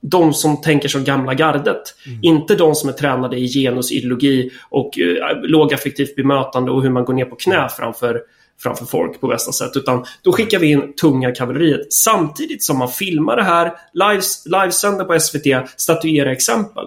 de 0.00 0.34
som 0.34 0.60
tänker 0.60 0.88
som 0.88 1.04
gamla 1.04 1.34
gardet. 1.34 1.82
Inte 2.22 2.54
de 2.54 2.74
som 2.74 2.88
är 2.88 2.92
tränade 2.92 3.36
i 3.36 3.48
genusideologi 3.48 4.50
och 4.70 4.98
eh, 4.98 5.36
lågaffektivt 5.42 6.16
bemötande 6.16 6.70
och 6.70 6.82
hur 6.82 6.90
man 6.90 7.04
går 7.04 7.14
ner 7.14 7.24
på 7.24 7.36
knä 7.36 7.68
framför, 7.76 8.20
framför 8.62 8.84
folk 8.84 9.20
på 9.20 9.26
bästa 9.26 9.52
sätt. 9.52 9.70
Utan 9.76 10.04
då 10.22 10.32
skickar 10.32 10.58
vi 10.58 10.66
in 10.70 10.94
tunga 11.00 11.32
kavalleriet 11.34 11.92
samtidigt 11.92 12.64
som 12.64 12.78
man 12.78 12.88
filmar 12.88 13.36
det 13.36 13.42
här, 13.44 13.72
lives, 13.92 14.46
livesänder 14.46 15.04
på 15.04 15.20
SVT, 15.20 15.70
statuerar 15.76 16.30
exempel. 16.30 16.84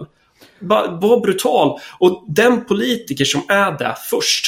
Va- 0.58 0.98
Var 1.02 1.20
brutal. 1.20 1.78
Och 1.98 2.24
den 2.28 2.64
politiker 2.64 3.24
som 3.24 3.42
är 3.48 3.78
där 3.78 3.94
först, 4.10 4.46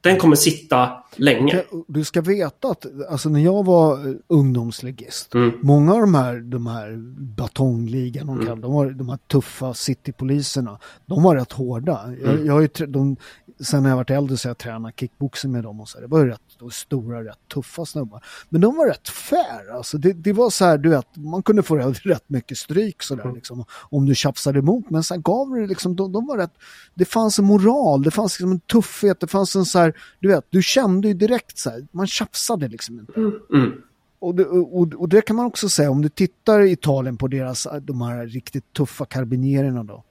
den 0.00 0.16
kommer 0.16 0.36
sitta 0.36 0.90
länge. 1.16 1.62
Du 1.88 2.04
ska 2.04 2.20
veta 2.20 2.68
att 2.68 2.86
alltså, 3.10 3.28
när 3.28 3.40
jag 3.40 3.64
var 3.64 4.08
eh, 4.08 4.14
ungdomslegist, 4.28 5.34
Mm. 5.34 5.52
många 5.62 5.94
av 5.94 6.00
de 6.00 6.14
här, 6.14 6.40
de 6.40 6.66
här 6.66 6.96
batongligan, 7.36 8.26
de, 8.26 8.38
kallar, 8.46 8.62
de, 8.62 8.72
var, 8.72 8.90
de 8.90 9.08
här 9.08 9.18
tuffa 9.32 9.74
citypoliserna, 9.74 10.78
de 11.06 11.22
var 11.22 11.36
rätt 11.36 11.52
hårda. 11.52 12.12
Jag, 12.24 12.46
jag 12.46 12.52
har 12.52 12.60
ju, 12.60 12.68
de, 12.86 13.16
sen 13.60 13.82
när 13.82 13.90
jag 13.90 13.96
varit 13.96 14.10
äldre 14.10 14.36
så 14.36 14.48
har 14.48 14.50
jag 14.50 14.58
tränat 14.58 15.00
kickboxing 15.00 15.52
med 15.52 15.62
dem 15.64 15.80
och 15.80 15.88
så. 15.88 15.98
här. 15.98 16.02
Det 16.02 16.08
var 16.10 16.18
ju 16.18 16.26
rätt 16.30 16.40
de 16.58 16.70
stora, 16.70 17.24
rätt 17.24 17.38
tuffa 17.54 17.84
snubbar. 17.86 18.24
Men 18.48 18.60
de 18.60 18.76
var 18.76 18.86
rätt 18.86 19.08
fair. 19.08 19.76
Alltså. 19.76 19.98
Det, 19.98 20.12
det 20.12 20.32
var 20.32 20.50
så 20.50 20.64
här, 20.64 20.78
du 20.78 20.88
vet, 20.88 21.16
man 21.16 21.42
kunde 21.42 21.62
få 21.62 21.76
rätt, 21.76 22.24
mycket 22.26 22.58
stryk 22.58 23.02
så 23.02 23.14
där, 23.14 23.32
liksom, 23.32 23.64
om 23.90 24.06
du 24.06 24.14
tjafsade 24.14 24.58
emot. 24.58 24.90
Men 24.90 25.02
sen 25.04 25.22
gav 25.22 25.50
det 25.50 25.66
liksom, 25.66 25.96
de, 25.96 26.12
de 26.12 26.26
var 26.26 26.36
rätt, 26.38 26.52
det 26.94 27.04
fanns 27.04 27.38
en 27.38 27.44
moral, 27.44 28.02
det 28.02 28.10
fanns 28.10 28.38
liksom 28.38 28.52
en 28.52 28.60
tuffhet, 28.60 29.20
det 29.20 29.26
fanns 29.26 29.56
en 29.56 29.64
så 29.64 29.78
här, 29.78 29.94
du 30.20 30.28
vet, 30.28 30.44
du 30.50 30.62
kände 30.62 31.01
ju 31.08 31.14
direkt 31.14 31.58
så 31.58 31.70
här, 31.70 31.86
man 31.92 32.06
tjafsade 32.06 32.68
liksom 32.68 32.98
inte. 33.00 33.12
Mm. 33.54 33.72
Och 34.18 34.34
det, 34.34 34.44
och, 34.44 34.94
och 34.94 35.08
det 35.08 35.22
kan 35.22 35.36
man 35.36 35.46
också 35.46 35.68
säga, 35.68 35.90
om 35.90 36.02
du 36.02 36.08
tittar 36.08 36.60
i 36.60 36.70
Italien 36.72 37.16
på 37.16 37.28
deras, 37.28 37.66
de 37.80 38.00
här 38.02 38.26
riktigt 38.26 38.72
tuffa 38.72 39.04
karabinierna 39.04 39.84
då. 39.84 40.04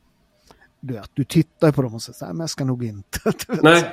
Du, 0.80 0.94
vet, 0.94 1.10
du 1.14 1.24
tittar 1.24 1.72
på 1.72 1.82
dem 1.82 1.96
och 1.96 2.02
säger 2.02 2.18
så 2.18 2.26
här, 2.26 2.34
men 2.34 2.40
jag 2.40 2.50
ska 2.50 2.64
nog 2.66 2.84
inte. 2.86 3.20
Nej. 3.62 3.84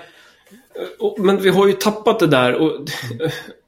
Och- 0.98 1.16
Men 1.20 1.42
vi 1.42 1.48
har 1.48 1.66
ju 1.66 1.72
tappat 1.72 2.18
det 2.18 2.26
där 2.26 2.54
och 2.54 2.88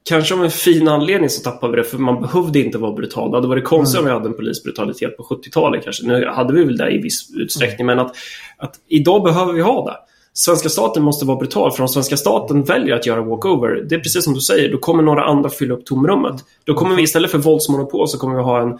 kanske 0.03 0.33
av 0.33 0.43
en 0.43 0.51
fin 0.51 0.87
anledning 0.87 1.29
så 1.29 1.43
tappade 1.43 1.71
vi 1.75 1.77
det 1.77 1.83
för 1.87 1.97
man 1.97 2.21
behövde 2.21 2.59
inte 2.59 2.77
vara 2.77 2.93
brutal. 2.93 3.31
Det 3.31 3.37
hade 3.37 3.47
varit 3.47 3.63
konstigt 3.65 3.99
om 3.99 4.05
vi 4.05 4.11
hade 4.11 4.27
en 4.29 4.35
polisbrutalitet 4.35 5.17
på 5.17 5.23
70-talet 5.23 5.83
kanske. 5.83 6.07
Nu 6.07 6.25
hade 6.25 6.53
vi 6.53 6.63
väl 6.63 6.77
det 6.77 6.91
i 6.91 6.97
viss 7.01 7.31
utsträckning 7.35 7.87
men 7.87 7.99
att, 7.99 8.15
att 8.57 8.79
idag 8.87 9.23
behöver 9.23 9.53
vi 9.53 9.61
ha 9.61 9.85
det. 9.91 9.97
Svenska 10.33 10.69
staten 10.69 11.03
måste 11.03 11.25
vara 11.25 11.37
brutal 11.37 11.71
för 11.71 11.83
om 11.83 11.89
svenska 11.89 12.17
staten 12.17 12.63
väljer 12.63 12.95
att 12.95 13.05
göra 13.05 13.21
walkover, 13.21 13.85
det 13.89 13.95
är 13.95 13.99
precis 13.99 14.23
som 14.23 14.33
du 14.33 14.41
säger, 14.41 14.71
då 14.71 14.77
kommer 14.77 15.03
några 15.03 15.23
andra 15.23 15.49
fylla 15.49 15.73
upp 15.73 15.85
tomrummet. 15.85 16.35
Då 16.63 16.73
kommer 16.73 16.95
vi 16.95 17.03
istället 17.03 17.31
för 17.31 17.37
våldsmonopol 17.37 18.07
så 18.07 18.17
kommer 18.17 18.35
vi 18.35 18.41
ha 18.41 18.61
en 18.61 18.79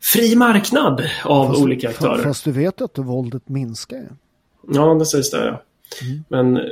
fri 0.00 0.36
marknad 0.36 1.02
av 1.24 1.56
olika 1.56 1.88
aktörer. 1.88 2.22
Fast 2.22 2.44
du 2.44 2.52
vet 2.52 2.80
att 2.80 2.98
våldet 2.98 3.48
minskar. 3.48 4.08
Ja, 4.72 4.94
det 4.94 5.06
sägs 5.06 5.30
det 5.30 5.46
ja. 5.46 5.62
Men, 6.28 6.56
eh, 6.56 6.62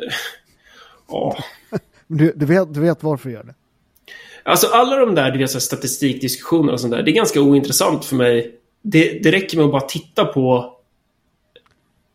ja. 1.09 1.37
Du, 2.13 2.33
du, 2.37 2.47
vet, 2.47 2.75
du 2.75 2.81
vet 2.81 3.03
varför 3.03 3.29
du 3.29 3.35
gör 3.35 3.45
det. 3.45 3.55
Alltså 4.43 4.67
alla 4.67 4.97
de 4.97 5.15
där 5.15 5.31
du 5.31 5.39
vet, 5.39 5.63
statistikdiskussioner 5.63 6.73
och 6.73 6.81
sånt 6.81 6.93
där, 6.93 7.03
det 7.03 7.11
är 7.11 7.15
ganska 7.15 7.41
ointressant 7.41 8.05
för 8.05 8.17
mig. 8.17 8.55
Det, 8.83 9.23
det 9.23 9.33
räcker 9.33 9.57
med 9.57 9.67
att 9.67 9.73
bara 9.73 9.81
titta 9.81 10.25
på... 10.25 10.77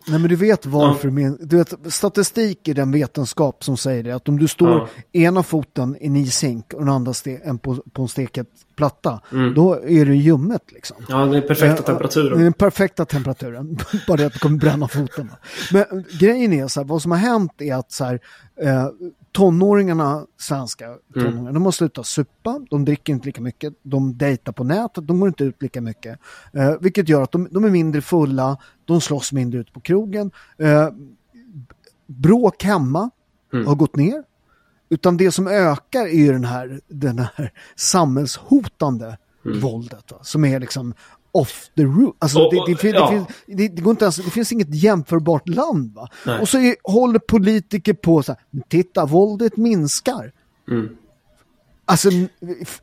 Nej 0.08 0.20
men 0.20 0.30
du 0.30 0.36
vet 0.36 0.66
varför. 0.66 1.10
Men, 1.10 1.38
du 1.41 1.58
vet, 1.58 1.74
statistik 1.93 2.68
är 2.68 2.74
den 2.74 2.91
vetenskap 2.91 3.64
som 3.64 3.78
säger 3.78 4.03
det. 4.03 4.12
Att 4.12 4.30
om 4.30 4.39
du 4.39 4.47
står 4.47 4.70
Ja. 4.70 4.88
ena 5.22 5.43
foten 5.43 5.95
i 5.99 6.06
en 6.08 6.16
ishink 6.16 6.74
och 6.74 6.80
den 6.80 6.89
andra 6.89 7.14
en 7.43 7.58
på, 7.58 7.76
på 7.93 8.01
en 8.01 8.08
steket 8.08 8.47
platta. 8.76 9.22
Mm. 9.32 9.53
Då 9.53 9.74
är 9.88 10.06
det 10.06 10.16
ljummet 10.16 10.62
liksom. 10.72 10.97
Ja, 11.10 11.18
den 11.26 11.41
perfekta 11.41 11.66
Eh, 11.66 11.76
Det 11.76 11.82
är 11.82 11.86
temperaturen. 11.86 12.39
den 12.43 12.53
perfekta 12.53 13.06
temperaturen. 13.06 13.78
Bara 14.08 14.18
det 14.18 14.26
att 14.26 14.34
du 14.34 14.39
kommer 14.39 14.58
bränna 14.58 14.88
foten. 14.88 15.32
Men 15.74 16.03
grejen 16.20 16.53
är 16.53 16.68
så 16.68 16.80
här, 16.80 16.88
vad 16.88 17.01
som 17.01 17.12
har 17.12 17.18
hänt 17.18 17.62
är 17.62 17.76
att 17.76 17.91
så 17.91 18.03
här, 18.06 18.20
eh, 18.62 18.88
tonåringarna, 19.36 20.26
svenska 20.38 20.98
tonåringar, 21.14 21.52
de 21.52 21.66
har 21.66 21.72
slutat 21.72 22.06
supa, 22.06 22.62
de 22.70 22.86
dricker 22.86 23.14
inte 23.14 23.26
lika 23.26 23.42
mycket, 23.42 23.74
de 23.84 24.18
dejtar 24.18 24.52
på 24.52 24.64
nätet, 24.64 25.08
de 25.08 25.20
går 25.20 25.28
inte 25.28 25.44
ut 25.44 25.62
lika 25.62 25.82
mycket. 25.82 26.20
Eh, 26.54 26.74
vilket 26.80 27.10
gör 27.10 27.22
att 27.22 27.32
de, 27.32 27.48
de 27.52 27.64
är 27.64 27.70
mindre 27.70 28.02
fulla, 28.02 28.58
de 28.86 29.02
slåss 29.02 29.32
mindre 29.32 29.60
ut 29.60 29.74
på 29.74 29.80
krogen. 29.80 30.32
Eh, 30.58 30.90
bråk 32.08 32.64
hemma 32.64 33.10
har 33.66 33.76
gått 33.76 33.96
ner. 33.96 34.24
Utan 34.90 35.18
det 35.18 35.32
som 35.32 35.48
ökar 35.48 36.06
är 36.06 36.26
ju 36.26 36.32
den 36.32 36.46
här, 36.46 36.82
den 36.88 37.20
här 37.20 37.52
samhällshotande 37.76 39.18
våldet. 39.62 40.12
Va? 40.12 40.18
Som 40.22 40.46
är 40.46 40.60
liksom 40.60 40.94
off 41.36 41.70
the 41.76 41.84
roof. 41.84 42.16
Alltså 42.20 42.40
Och- 42.40 42.54
det, 42.54 42.60
och- 42.60 42.68
det, 42.82 42.88
ja. 42.90 43.06
det, 43.12 43.16
finns, 43.16 43.28
det, 43.48 43.68
det, 43.76 43.82
går 43.82 43.92
inte 43.92 44.06
ens, 44.06 44.16
det 44.16 44.32
finns 44.32 44.52
inget 44.52 44.76
jämförbart 44.76 45.48
land. 45.50 45.94
Va? 45.96 46.10
Nej. 46.26 46.40
Och 46.40 46.50
så 46.50 46.58
är, 46.58 46.76
håller 46.84 47.20
politiker 47.20 47.94
på 47.94 48.24
så 48.24 48.32
här, 48.32 48.42
"Men 48.52 48.64
titta 48.70 49.06
våldet 49.06 49.58
minskar. 49.58 50.32
Mm. 50.72 50.90
Alltså 51.88 52.10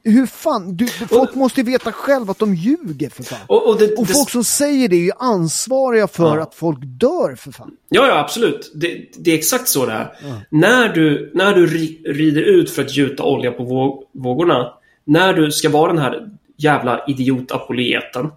hur 0.03 0.27
fan, 0.27 0.77
du, 0.77 0.87
folk 0.89 1.35
måste 1.35 1.61
ju 1.61 1.67
veta 1.67 1.93
själv 1.93 2.31
att 2.31 2.39
de 2.39 2.55
ljuger 2.55 3.11
för 3.11 3.23
fan. 3.23 3.39
Och, 3.47 3.69
och 3.69 3.79
det, 3.79 3.95
Och 3.95 4.07
det, 4.07 4.13
folk 4.13 4.31
som 4.31 4.45
säger 4.45 4.89
det 4.89 4.97
är 4.97 5.05
ju 5.05 5.11
ansvariga 5.19 6.09
för 6.09 6.37
Ja. 6.37 6.43
att 6.43 6.55
folk 6.55 6.79
dör 6.83 7.35
för 7.37 7.53
fan. 7.53 7.71
Ja, 7.89 8.07
ja, 8.07 8.19
absolut. 8.19 8.73
Det, 8.75 9.05
det 9.19 9.31
är 9.31 9.35
exakt 9.39 9.69
så 9.69 9.87
det 9.87 9.93
är. 9.93 10.13
När 10.51 10.89
du, 10.89 11.31
när 11.35 11.55
du 11.55 11.67
ri, 11.67 12.03
rider 12.07 12.43
ut 12.43 12.71
för 12.71 12.83
att 12.83 12.97
gjuta 12.97 13.23
olja 13.25 13.53
på 13.53 13.65
vå, 13.65 14.05
vågorna, 14.13 14.73
när 15.05 15.33
du 15.35 15.51
ska 15.53 15.69
vara 15.69 15.93
den 15.93 16.03
här 16.03 16.29
jävla 16.63 17.05
idiot-apologeten, 17.07 18.29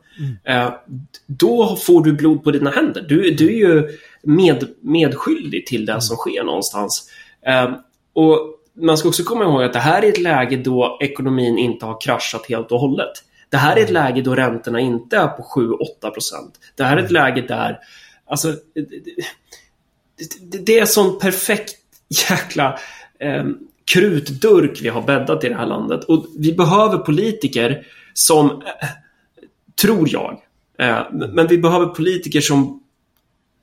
eh, 0.43 0.73
då 1.27 1.75
får 1.75 2.03
du 2.03 2.13
blod 2.13 2.43
på 2.43 2.51
dina 2.51 2.69
händer. 2.69 3.05
Du, 3.09 3.31
du 3.31 3.47
är 3.47 3.57
ju 3.69 3.89
med, 4.23 4.67
medskyldig 4.81 5.65
till 5.67 5.85
det 5.85 6.01
som 6.01 6.15
sker 6.17 6.43
någonstans. 6.43 7.09
Eh, 7.47 7.71
och 8.13 8.37
man 8.77 8.97
ska 8.97 9.09
också 9.09 9.23
komma 9.23 9.43
ihåg 9.43 9.63
att 9.63 9.73
det 9.73 9.79
här 9.79 10.01
är 10.03 10.09
ett 10.09 10.21
läge 10.21 10.55
då 10.57 10.97
ekonomin 11.01 11.57
inte 11.57 11.85
har 11.85 12.01
kraschat 12.01 12.45
helt 12.49 12.71
och 12.71 12.79
hållet. 12.79 13.11
Det 13.49 13.57
här 13.57 13.75
är 13.77 13.81
ett 13.83 13.89
läge 13.91 14.21
då 14.21 14.35
räntorna 14.35 14.79
inte 14.79 15.17
är 15.17 15.27
på 15.27 15.43
7-8 16.03 16.09
procent. 16.09 16.53
Det 16.75 16.83
här 16.83 16.97
är 16.97 17.03
ett 17.03 17.11
läge 17.11 17.41
där 17.41 17.79
Alltså, 18.27 18.47
det, 18.73 18.81
det- 18.81 19.01
det, 20.41 20.57
det 20.65 20.79
är 20.79 20.85
sån 20.85 21.19
perfekt 21.19 21.75
jäkla 22.29 22.79
eh, 23.19 23.43
krutdurk 23.93 24.79
vi 24.81 24.89
har 24.89 25.01
bäddat 25.01 25.43
i 25.43 25.49
det 25.49 25.55
här 25.55 25.65
landet. 25.65 26.03
Och 26.03 26.25
vi 26.37 26.53
behöver 26.53 26.97
politiker 26.97 27.87
som, 28.13 28.61
tror 29.81 30.09
jag, 30.09 30.39
eh, 30.79 30.99
men 31.33 31.47
vi 31.47 31.57
behöver 31.57 31.85
politiker 31.85 32.41
som, 32.41 32.83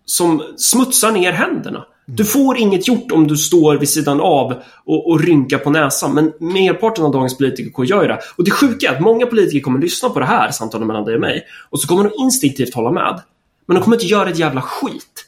som 0.05 0.43
smutsar 0.57 1.13
ner 1.13 1.33
händerna. 1.33 1.87
Du 2.07 2.25
får 2.25 2.59
inget 2.59 2.89
gjort 2.89 3.13
om 3.13 3.27
du 3.27 3.37
står 3.37 3.77
vid 3.77 3.89
sidan 3.89 4.21
av 4.21 4.55
och, 4.85 5.11
och 5.11 5.21
rynkar 5.21 5.59
på 5.59 5.71
näsan. 5.71 6.15
Men 6.15 6.33
merparten 6.39 7.05
av 7.05 7.13
dagens 7.13 7.37
politiker 7.37 7.85
gör 7.85 8.03
ju 8.03 8.09
det. 8.09 8.19
Och 8.37 8.45
det 8.45 8.51
sjuka 8.51 8.89
är 8.89 8.95
att 8.95 9.01
många 9.01 9.27
politiker 9.27 9.61
kommer 9.61 9.81
lyssna 9.81 10.09
på 10.09 10.21
det 10.21 10.27
här 10.27 10.51
samtalet 10.51 10.87
mellan 10.87 11.05
dig 11.05 11.15
och 11.15 11.21
mig. 11.21 11.45
Och 11.71 11.81
så 11.81 11.89
kommer 11.89 12.05
de 12.05 12.11
instinktivt 12.19 12.75
hålla 12.75 12.93
med. 12.93 13.23
Men 13.67 13.75
de 13.75 13.85
kommer 13.85 13.97
inte 13.97 14.07
göra 14.07 14.31
ett 14.31 14.39
jävla 14.39 14.61
skit. 14.63 15.27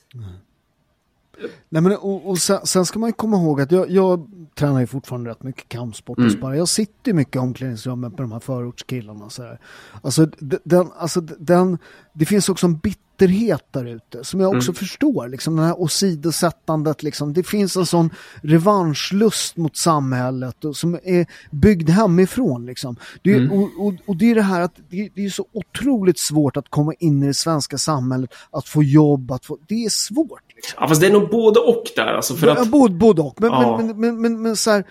Nej, 1.68 1.82
men, 1.82 1.96
och, 1.96 2.28
och 2.28 2.38
sen, 2.38 2.66
sen 2.66 2.86
ska 2.86 2.98
man 2.98 3.08
ju 3.08 3.12
komma 3.12 3.36
ihåg 3.36 3.60
att 3.60 3.72
jag, 3.72 3.90
jag 3.90 4.30
tränar 4.54 4.80
ju 4.80 4.86
fortfarande 4.86 5.30
rätt 5.30 5.42
mycket 5.42 5.68
kampsport 5.68 6.18
och 6.18 6.32
sparring. 6.32 6.58
Jag 6.58 6.68
sitter 6.68 7.10
ju 7.10 7.12
mycket 7.12 7.36
i 7.36 7.38
omklädningsrummet 7.38 8.12
med 8.12 8.20
de 8.20 8.32
här 8.32 8.40
förortskillarna. 8.40 9.30
Så 9.30 9.42
här. 9.42 9.60
Alltså, 10.02 10.26
den, 10.64 10.90
alltså, 10.98 11.20
den, 11.20 11.78
det 12.12 12.24
finns 12.24 12.48
också 12.48 12.66
en 12.66 12.76
bitterhet 12.76 13.64
där 13.70 13.84
ute 13.84 14.24
som 14.24 14.40
jag 14.40 14.56
också 14.56 14.72
förstår. 14.72 15.28
Liksom, 15.28 15.56
det 15.56 15.62
här 15.62 15.80
åsidosättandet. 15.80 17.02
Liksom. 17.02 17.32
Det 17.32 17.42
finns 17.42 17.76
en 17.76 17.86
sån 17.86 18.10
revanschlust 18.42 19.56
mot 19.56 19.76
samhället 19.76 20.64
och, 20.64 20.76
som 20.76 20.94
är 21.04 21.26
byggd 21.50 21.90
hemifrån. 21.90 22.66
Liksom. 22.66 22.96
Det, 23.22 23.32
är- 23.32 23.40
och, 23.52 23.86
och, 23.86 23.94
och 24.06 24.16
det 24.16 24.30
är 24.30 24.34
det 24.34 24.42
här 24.42 24.60
att 24.60 24.76
det, 24.90 25.08
det 25.14 25.24
är 25.24 25.30
så 25.30 25.46
otroligt 25.52 26.18
svårt 26.18 26.56
att 26.56 26.68
komma 26.70 26.92
in 26.98 27.22
i 27.22 27.26
det 27.26 27.34
svenska 27.34 27.78
samhället, 27.78 28.30
att 28.50 28.68
få 28.68 28.82
jobb, 28.82 29.32
att 29.32 29.44
få, 29.44 29.58
det 29.68 29.84
är 29.84 29.88
svårt. 29.90 30.40
Ja, 30.80 30.88
fast 30.88 31.00
det 31.00 31.06
är 31.06 31.10
nog 31.12 31.28
både 31.30 31.60
och 31.60 31.84
där. 31.96 32.06
Alltså, 32.06 32.34
för 32.34 32.46
att, 32.46 32.68
både, 32.68 32.94
både 32.94 33.22
och. 33.22 33.40
Men, 33.40 33.50
Ja. 33.50 33.76
men, 33.76 34.00
men, 34.00 34.20
men, 34.20 34.42
men, 34.42 34.56
så 34.56 34.70
här, 34.70 34.84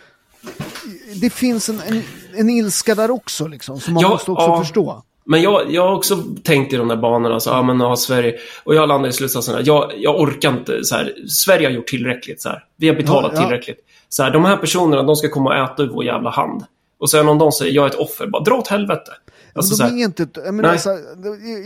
det 1.22 1.30
finns 1.30 1.70
en, 1.70 1.80
en, 1.88 2.04
en 2.36 2.50
ilska 2.50 2.96
där 2.96 3.12
också 3.12 3.48
liksom, 3.48 3.80
som 3.80 3.94
man 3.94 4.02
Ja, 4.02 4.10
måste 4.10 4.32
också 4.32 4.46
ja. 4.46 4.60
förstå. 4.60 5.04
men 5.26 5.42
jag, 5.42 5.72
jag 5.72 5.88
har 5.88 5.96
också 5.96 6.18
tänkt 6.44 6.74
i 6.74 6.78
de 6.78 6.88
där 6.88 6.96
banorna. 6.98 7.40
Så, 7.40 7.50
ja, 7.50 7.62
men, 7.64 7.80
ja, 7.80 7.96
Sverige, 7.96 8.36
och 8.64 8.76
jag 8.76 8.88
landar 8.88 9.10
i 9.10 9.14
slutsatsen 9.14 9.56
att 9.56 9.68
jag, 9.68 9.92
jag 9.98 10.20
orkar 10.22 10.50
inte. 10.50 10.84
Så 10.84 10.96
här, 10.96 11.14
Sverige 11.28 11.68
har 11.68 11.72
gjort 11.74 11.88
tillräckligt. 11.88 12.42
Så 12.42 12.50
här. 12.50 12.64
Vi 12.78 12.88
har 12.88 12.96
betalat 12.96 13.32
ja. 13.36 13.42
tillräckligt. 13.42 13.80
Så 14.10 14.24
här, 14.24 14.32
de 14.32 14.46
här 14.46 14.58
personerna 14.58 15.04
de 15.04 15.16
ska 15.16 15.30
komma 15.30 15.50
och 15.50 15.56
äta 15.74 15.84
ur 15.84 15.88
vår 15.88 16.04
jävla 16.06 16.30
hand. 16.30 16.64
Och 17.00 17.10
sen 17.10 17.28
om 17.30 17.38
de 17.38 17.52
säger 17.52 17.74
jag 17.74 17.86
är 17.86 17.90
ett 17.90 17.96
offer, 17.96 18.28
bara 18.28 18.44
dra 18.44 18.56
åt 18.56 18.68
helvete. 18.68 19.12
Alltså, 19.56 19.84
men 19.84 19.96
de 19.96 20.02
är 20.02 20.06
inte, 20.06 20.28
jag, 20.46 20.54
menar, 20.54 20.78
så 20.78 20.90
här, 20.90 21.00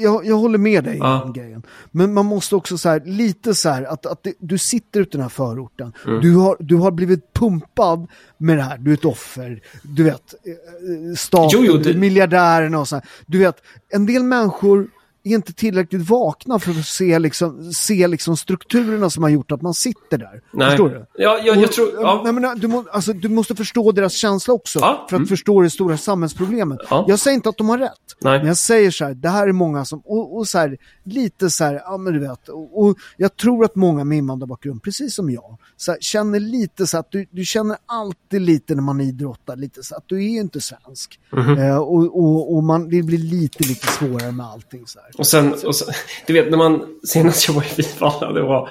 jag, 0.04 0.26
jag 0.26 0.36
håller 0.36 0.58
med 0.58 0.84
dig 0.84 0.98
Ja. 0.98 1.22
om 1.24 1.34
grejen. 1.34 1.64
Men 1.92 2.14
man 2.14 2.26
måste 2.26 2.56
också 2.56 2.78
så 2.78 2.90
här, 2.90 3.02
lite 3.06 3.56
så 3.56 3.70
här, 3.70 3.84
att, 3.84 4.06
att 4.06 4.24
det, 4.24 4.34
du 4.40 4.58
sitter 4.58 5.00
ute 5.00 5.10
i 5.10 5.12
den 5.12 5.22
här 5.22 5.30
förorten. 5.30 5.94
Mm. 6.08 6.22
Du, 6.22 6.36
har, 6.36 6.58
du 6.60 6.76
har 6.76 6.92
blivit 6.92 7.34
pumpad 7.34 8.08
med 8.38 8.58
det 8.58 8.64
här, 8.64 8.78
du 8.78 8.90
är 8.92 8.94
ett 8.94 9.06
offer. 9.06 9.62
Du 9.84 10.04
vet, 10.04 10.34
eh, 10.34 11.16
staten, 11.18 11.50
Jo, 11.54 11.64
jo, 11.74 11.78
det- 11.78 11.94
miljardärerna 11.98 12.80
och 12.80 12.88
så 12.88 12.96
här. 12.96 13.06
Du 13.26 13.38
vet, 13.38 13.56
en 13.90 14.06
del 14.06 14.24
människor 14.24 14.88
är 15.32 15.36
inte 15.36 15.54
tillräckligt 15.54 16.10
vakna 16.10 16.60
för 16.60 16.72
att 16.72 16.86
se, 16.86 17.20
liksom, 17.20 17.74
se 17.74 18.08
liksom 18.08 18.38
strukturerna 18.38 19.10
som 19.10 19.24
har 19.24 19.30
gjort 19.30 19.52
att 19.52 19.62
man 19.62 19.74
sitter 19.74 20.18
där. 20.18 20.42
Nej. 20.54 20.70
Förstår 20.70 20.90
du? 20.90 21.06
Ja, 21.18 21.40
jag, 21.44 21.58
jag 21.58 21.72
tror... 21.72 21.90
Ja. 22.02 22.22
Nej, 22.24 22.34
men, 22.34 22.60
du, 22.60 22.68
må, 22.68 22.86
alltså, 22.92 23.14
du 23.14 23.30
måste 23.30 23.56
förstå 23.56 23.92
deras 23.92 24.14
känsla 24.14 24.54
också 24.54 24.80
Ja, 24.80 25.06
för 25.10 25.16
att 25.16 25.20
mm. 25.20 25.28
förstå 25.28 25.62
det 25.62 25.70
stora 25.70 25.98
samhällsproblemet. 25.98 26.80
Ja. 26.90 27.06
Jag 27.08 27.20
säger 27.20 27.36
inte 27.36 27.50
att 27.50 27.58
de 27.58 27.70
har 27.70 27.78
rätt, 27.78 27.92
Nej. 28.20 28.40
men 28.40 28.48
jag 28.48 28.58
säger 28.58 28.92
så 28.92 29.06
här, 29.06 29.14
det 29.14 29.30
här 29.30 29.48
är 29.48 29.52
många 29.52 29.86
som, 29.86 30.02
och, 30.06 30.38
och 30.38 30.48
så 30.48 30.58
här, 30.58 30.78
lite 31.04 31.50
så 31.50 31.64
här, 31.64 31.82
ja 31.86 31.98
men 31.98 32.14
du 32.14 32.20
vet, 32.20 32.50
och, 32.50 32.84
och 32.84 32.98
jag 33.18 33.38
tror 33.38 33.66
att 33.66 33.76
många 33.76 34.04
med 34.04 34.18
invandrarbakgrund, 34.18 34.84
precis 34.84 35.16
som 35.16 35.30
jag, 35.30 35.58
så 35.78 35.92
här, 35.92 36.00
känner 36.02 36.40
lite 36.40 36.88
så 36.88 36.98
att 36.98 37.12
du, 37.12 37.26
du 37.32 37.46
känner 37.46 37.78
alltid 37.86 38.42
lite 38.42 38.76
när 38.76 38.82
man 38.82 39.02
idrottar, 39.02 39.56
lite 39.56 39.84
så 39.84 39.96
att 39.96 40.04
du 40.06 40.16
är 40.26 40.40
inte 40.40 40.62
svensk. 40.62 41.20
Mhm. 41.30 41.58
Eh, 41.58 41.78
och 41.78 42.18
och, 42.18 42.56
och 42.56 42.64
man, 42.64 42.90
det 42.90 43.04
blir 43.04 43.18
lite, 43.18 43.64
lite 43.64 43.88
svårare 43.88 44.32
med 44.32 44.46
allting 44.46 44.88
så 44.88 45.00
här. 45.00 45.10
Och 45.18 45.28
sen, 45.28 45.54
och 45.66 45.76
sen, 45.76 45.94
du 46.28 46.34
vet 46.34 46.50
när 46.50 46.58
man, 46.58 46.86
senast 47.08 47.48
jag 47.48 47.56
var 47.56 47.64
i 47.64 47.82
Vivalla, 47.82 48.32
det 48.32 48.42
var, 48.42 48.70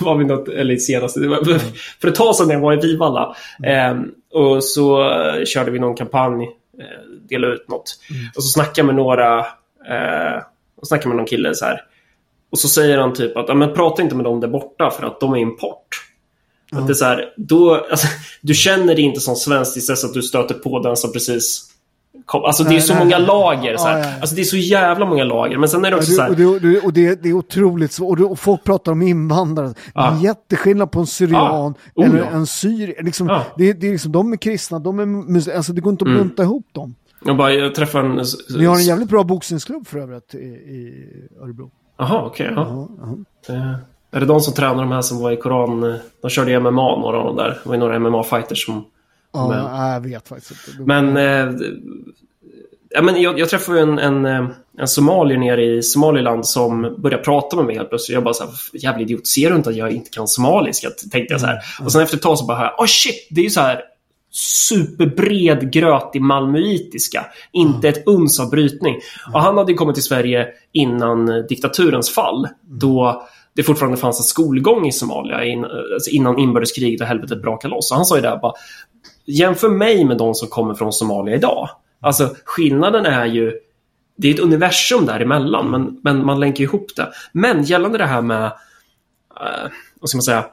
var 0.00 0.16
vi 0.16 0.24
något, 0.24 0.48
eller 0.48 0.76
senast, 0.76 1.20
det 1.20 1.28
var, 1.28 1.58
för 2.00 2.08
ett 2.08 2.14
tag 2.14 2.36
sedan 2.36 2.50
jag 2.50 2.60
var 2.60 2.72
i 2.72 2.76
Vivalla. 2.76 3.36
Eh, 3.64 3.96
och 4.32 4.64
så 4.64 5.10
körde 5.46 5.70
vi 5.70 5.78
någon 5.78 5.96
kampanj, 5.96 6.44
eh, 6.78 7.28
delade 7.28 7.54
ut 7.54 7.68
något. 7.68 7.98
Och 8.36 8.42
så 8.42 8.48
snackade 8.48 8.78
jag 8.78 8.86
med 8.86 8.94
några, 8.94 9.38
eh, 9.88 10.42
och 10.80 10.88
snackade 10.88 11.08
med 11.08 11.16
någon 11.16 11.26
kille 11.26 11.54
så 11.54 11.64
här. 11.64 11.80
Och 12.50 12.58
så 12.58 12.68
säger 12.68 12.98
han 12.98 13.14
typ 13.14 13.36
att, 13.36 13.56
men 13.56 13.74
prata 13.74 14.02
inte 14.02 14.14
med 14.14 14.24
dem 14.24 14.40
där 14.40 14.48
borta 14.48 14.90
för 14.90 15.06
att 15.06 15.20
de 15.20 15.32
är 15.32 15.38
import. 15.38 15.88
Att 16.72 16.86
det 16.86 16.92
är 16.92 16.94
så 16.94 17.04
här, 17.04 17.24
då, 17.36 17.74
alltså, 17.90 18.06
du 18.42 18.54
känner 18.54 18.94
dig 18.94 19.00
inte 19.04 19.20
som 19.20 19.36
svensk 19.36 19.72
tills 19.72 19.86
dess 19.86 20.04
att 20.04 20.14
du 20.14 20.22
stöter 20.22 20.54
på 20.54 20.78
den 20.82 20.96
som 20.96 21.12
precis 21.12 21.70
kom. 22.24 22.44
Alltså 22.44 22.62
det 22.62 22.68
är 22.68 22.72
Nej, 22.72 22.80
så 22.80 22.94
nej, 22.94 23.04
många 23.04 23.18
nej. 23.18 23.26
lager. 23.26 23.76
Så. 23.76 23.88
Ja, 23.88 23.98
ja, 23.98 24.04
ja. 24.04 24.12
Alltså 24.20 24.34
det 24.36 24.42
är 24.42 24.44
så 24.44 24.56
jävla 24.56 25.06
många 25.06 25.24
lager. 25.24 25.58
Men 25.58 25.68
sen 25.68 25.84
är 25.84 25.90
det 25.90 25.94
Ja, 25.94 25.98
också 25.98 26.10
så 26.12 26.16
det, 26.16 26.22
här, 26.22 26.54
och 26.54 26.60
det, 26.60 26.80
och 26.80 26.92
det, 26.92 27.22
det, 27.22 27.28
är 27.28 27.32
otroligt 27.32 27.92
svårt. 27.92 28.20
Och, 28.20 28.30
och 28.30 28.38
folk 28.38 28.64
pratar 28.64 28.92
om 28.92 29.02
invandrare. 29.02 29.66
Det 29.68 29.74
är 29.74 29.76
Ja. 29.94 30.18
jätteskillnad 30.22 30.90
på 30.90 31.00
en 31.00 31.06
syrian 31.06 31.40
Ja. 31.44 31.74
Oh, 31.94 32.06
eller 32.06 32.18
ja. 32.18 32.24
en 32.26 32.46
syrier. 32.46 33.02
Liksom, 33.02 33.26
Ja. 33.26 33.42
det, 33.56 33.72
det 33.72 33.86
är 33.88 33.92
liksom, 33.92 34.12
de 34.12 34.32
är 34.32 34.36
kristna, 34.36 34.78
de 34.78 34.98
är 35.36 35.56
alltså 35.56 35.72
det 35.72 35.80
går 35.80 35.90
inte 35.90 36.02
att 36.04 36.08
Mm. 36.08 36.18
bunta 36.22 36.42
ihop 36.42 36.66
dem. 36.72 36.94
Jag, 37.24 37.36
bara, 37.36 37.52
jag 37.52 37.74
träffade 37.74 38.08
en... 38.08 38.24
Vi 38.58 38.66
har 38.66 38.74
en 38.76 38.82
jävligt 38.84 39.08
bra 39.08 39.24
boxningsklubb 39.24 39.86
för 39.86 39.98
övrigt 39.98 40.34
i, 40.34 40.38
i 40.38 41.04
Örebro. 41.42 41.70
Jaha, 41.98 42.26
okej. 42.26 42.52
ja. 42.56 42.88
Ja, 43.00 43.16
ja. 43.46 43.54
Eh, 43.54 43.72
Är 44.16 44.20
det 44.20 44.26
de 44.26 44.40
som 44.40 44.54
tränar 44.54 44.82
de 44.82 44.92
här 44.92 45.02
som 45.02 45.18
var 45.18 45.30
i 45.32 45.36
Koran? 45.36 45.82
eh, 45.82 45.96
De 46.22 46.30
körde 46.30 46.50
ju 46.50 46.60
MMA, 46.60 46.96
några 47.00 47.18
av 47.18 47.24
dem 47.26 47.36
där. 47.36 47.48
Det 47.48 47.68
var 47.68 47.74
ju 47.74 47.80
några 47.80 47.98
MMA-fighters 47.98 48.64
som... 48.66 48.84
Ja, 49.32 49.48
Men- 49.48 49.92
jag 49.92 50.00
vet 50.00 50.28
faktiskt 50.28 50.68
inte. 50.68 50.82
Men... 50.82 51.16
Eh, 51.16 51.54
ja, 52.90 53.02
men 53.02 53.22
jag, 53.22 53.38
jag 53.38 53.48
träffade 53.48 53.78
ju 53.78 53.82
en, 53.82 53.98
en, 53.98 54.26
eh, 54.26 54.48
en 54.78 54.88
somalier 54.88 55.38
nere 55.38 55.64
i 55.64 55.82
Somaliland 55.82 56.46
som 56.46 56.94
började 56.98 57.22
prata 57.22 57.56
med 57.56 57.64
mig 57.64 57.76
helt 57.76 57.88
plötsligt. 57.88 58.14
Jag 58.14 58.24
bara 58.24 58.34
såhär, 58.34 58.52
jävla 58.72 59.00
idiot, 59.02 59.26
ser 59.26 59.50
du 59.50 59.56
inte 59.56 59.70
att 59.70 59.76
jag 59.76 59.90
inte 59.90 60.10
kan 60.10 60.28
somaliska? 60.28 60.88
Tänkte 61.12 61.34
jag 61.34 61.40
så 61.40 61.46
här. 61.46 61.58
Och 61.84 61.92
sen 61.92 62.02
efter 62.02 62.16
ett 62.16 62.22
tag 62.22 62.38
så 62.38 62.46
bara, 62.46 62.74
oh 62.78 62.86
shit, 62.86 63.28
det 63.30 63.40
är 63.40 63.44
ju 63.44 63.50
så 63.50 63.60
här 63.60 63.80
superbred 64.68 65.72
grötig 65.72 66.22
malmöitiska. 66.22 67.26
Inte 67.52 67.88
ett 67.88 68.06
uns 68.06 68.40
av 68.40 68.50
brytning. 68.50 68.96
Och 69.34 69.40
han 69.42 69.58
hade 69.58 69.72
ju 69.72 69.78
kommit 69.78 69.94
till 69.94 70.04
Sverige 70.04 70.48
innan 70.72 71.46
diktaturens 71.48 72.10
fall. 72.10 72.48
Då 72.62 73.26
det 73.56 73.62
fortfarande 73.62 73.96
fanns 73.96 74.20
en 74.20 74.24
skolgång 74.24 74.86
i 74.86 74.92
Somalia 74.92 75.44
in, 75.44 75.64
alltså 75.64 76.10
innan 76.10 76.38
inbördeskriget 76.38 77.00
och 77.00 77.06
helvetet 77.06 77.42
brakade 77.42 77.74
loss. 77.74 77.88
Så 77.88 77.94
han 77.94 78.04
sa 78.04 78.16
ju 78.16 78.22
där 78.22 78.36
bara, 78.36 78.52
jämför 79.24 79.68
mig 79.68 80.04
med 80.04 80.18
de 80.18 80.34
som 80.34 80.48
kommer 80.48 80.74
från 80.74 80.92
Somalia 80.92 81.34
idag. 81.34 81.68
Alltså 82.00 82.34
skillnaden 82.44 83.06
är 83.06 83.26
ju, 83.26 83.52
det 84.16 84.28
är 84.28 84.34
ett 84.34 84.40
universum 84.40 85.06
däremellan, 85.06 85.70
men, 85.70 86.00
men 86.02 86.26
man 86.26 86.40
länkar 86.40 86.64
ihop 86.64 86.86
det. 86.96 87.12
Men 87.32 87.62
gällande 87.62 87.98
det 87.98 88.06
här 88.06 88.22
med, 88.22 88.44
eh, 88.44 89.70
vad 90.00 90.08
ska 90.08 90.16
man 90.16 90.22
säga, 90.22 90.46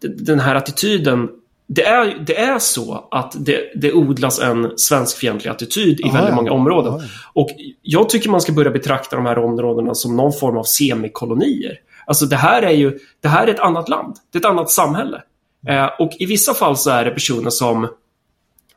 den 0.00 0.40
här 0.40 0.54
attityden. 0.54 1.28
Det 1.66 1.86
är, 1.86 2.24
det 2.26 2.38
är 2.38 2.58
så 2.58 3.08
att 3.10 3.36
det, 3.38 3.72
det 3.74 3.92
odlas 3.92 4.40
en 4.40 4.72
svenskfientlig 4.76 5.50
attityd 5.50 6.00
i 6.00 6.02
Ja, 6.04 6.12
väldigt 6.12 6.34
många 6.34 6.52
områden. 6.52 6.92
Ja. 6.94 7.04
Och 7.32 7.50
jag 7.82 8.08
tycker 8.08 8.30
man 8.30 8.40
ska 8.40 8.52
börja 8.52 8.70
betrakta 8.70 9.16
de 9.16 9.26
här 9.26 9.38
områdena 9.38 9.94
som 9.94 10.16
någon 10.16 10.32
form 10.32 10.56
av 10.56 10.64
semikolonier. 10.64 11.78
Alltså 12.08 12.26
det 12.26 12.36
här 12.36 12.62
är 12.62 12.70
ju, 12.72 12.98
det 13.22 13.28
här 13.28 13.46
är 13.46 13.54
ett 13.54 13.60
annat 13.60 13.88
land. 13.88 14.16
Det 14.32 14.38
är 14.38 14.40
ett 14.40 14.46
annat 14.46 14.70
samhälle. 14.70 15.22
Eh, 15.68 15.86
och 15.98 16.12
i 16.18 16.26
vissa 16.26 16.54
fall 16.54 16.76
så 16.76 16.90
är 16.90 17.04
det 17.04 17.10
personer 17.10 17.50
som 17.50 17.88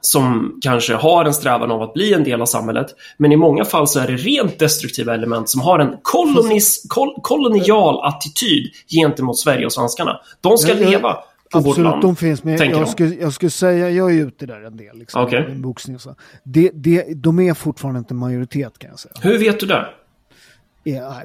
som 0.04 0.58
kanske 0.62 0.94
har 0.94 1.26
en 1.26 1.34
strävan 1.34 1.72
av 1.72 1.82
att 1.82 1.94
bli 1.94 2.14
en 2.14 2.24
del 2.24 2.42
av 2.42 2.46
samhället. 2.46 2.88
Men 3.18 3.32
i 3.32 3.36
många 3.36 3.66
fall 3.66 3.88
så 3.88 4.00
är 4.00 4.08
det 4.08 4.14
rent 4.16 4.60
destruktiva 4.60 5.14
element 5.14 5.50
som 5.50 5.62
har 5.62 5.80
en 5.80 5.96
kolonis, 6.02 6.86
kol, 6.90 7.16
kolonial 7.22 8.06
attityd 8.08 8.72
gentemot 8.90 9.40
Sverige 9.40 9.66
och 9.66 9.74
svenskarna. 9.74 10.20
De 10.42 10.58
ska 10.58 10.72
Jag- 10.72 10.82
jag- 10.82 10.90
leva 10.90 11.14
på 11.52 11.60
vårt 11.60 11.68
Absolut, 11.68 11.90
land. 11.92 12.02
de 12.02 12.16
finns. 12.16 12.44
Men 12.44 12.58
jag 12.58 12.72
de. 12.72 12.86
skulle, 12.86 13.16
jag 13.16 13.34
skulle 13.34 13.50
säga, 13.52 13.90
jag 13.90 14.12
är 14.12 14.16
ute 14.28 14.46
där 14.46 14.62
en 14.66 14.78
del. 14.78 14.98
Liksom, 14.98 15.30
med 15.32 15.62
boxning 15.62 15.96
och 15.96 16.02
så. 16.02 16.16
Det, 16.44 16.72
det, 16.74 17.06
de 17.16 17.40
är 17.40 17.54
fortfarande 17.54 17.98
inte 18.00 18.14
majoritet 18.14 18.80
kan 18.80 18.90
jag 18.90 19.00
säga. 19.00 19.14
Hur 19.22 19.38
vet 19.38 19.60
du 19.60 19.66
det? 19.66 19.86
Ja, 20.84 21.22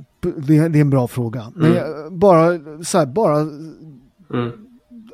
det, 0.47 0.57
är 0.57 0.77
en 0.77 0.91
bra 0.91 1.09
fråga. 1.09 1.53
Men 1.55 1.71
Mm. 1.71 1.77
jag, 1.79 2.13
bara, 2.13 2.59
så 2.85 2.99
här, 2.99 3.07
bara 3.07 3.39
Mm. 4.35 4.53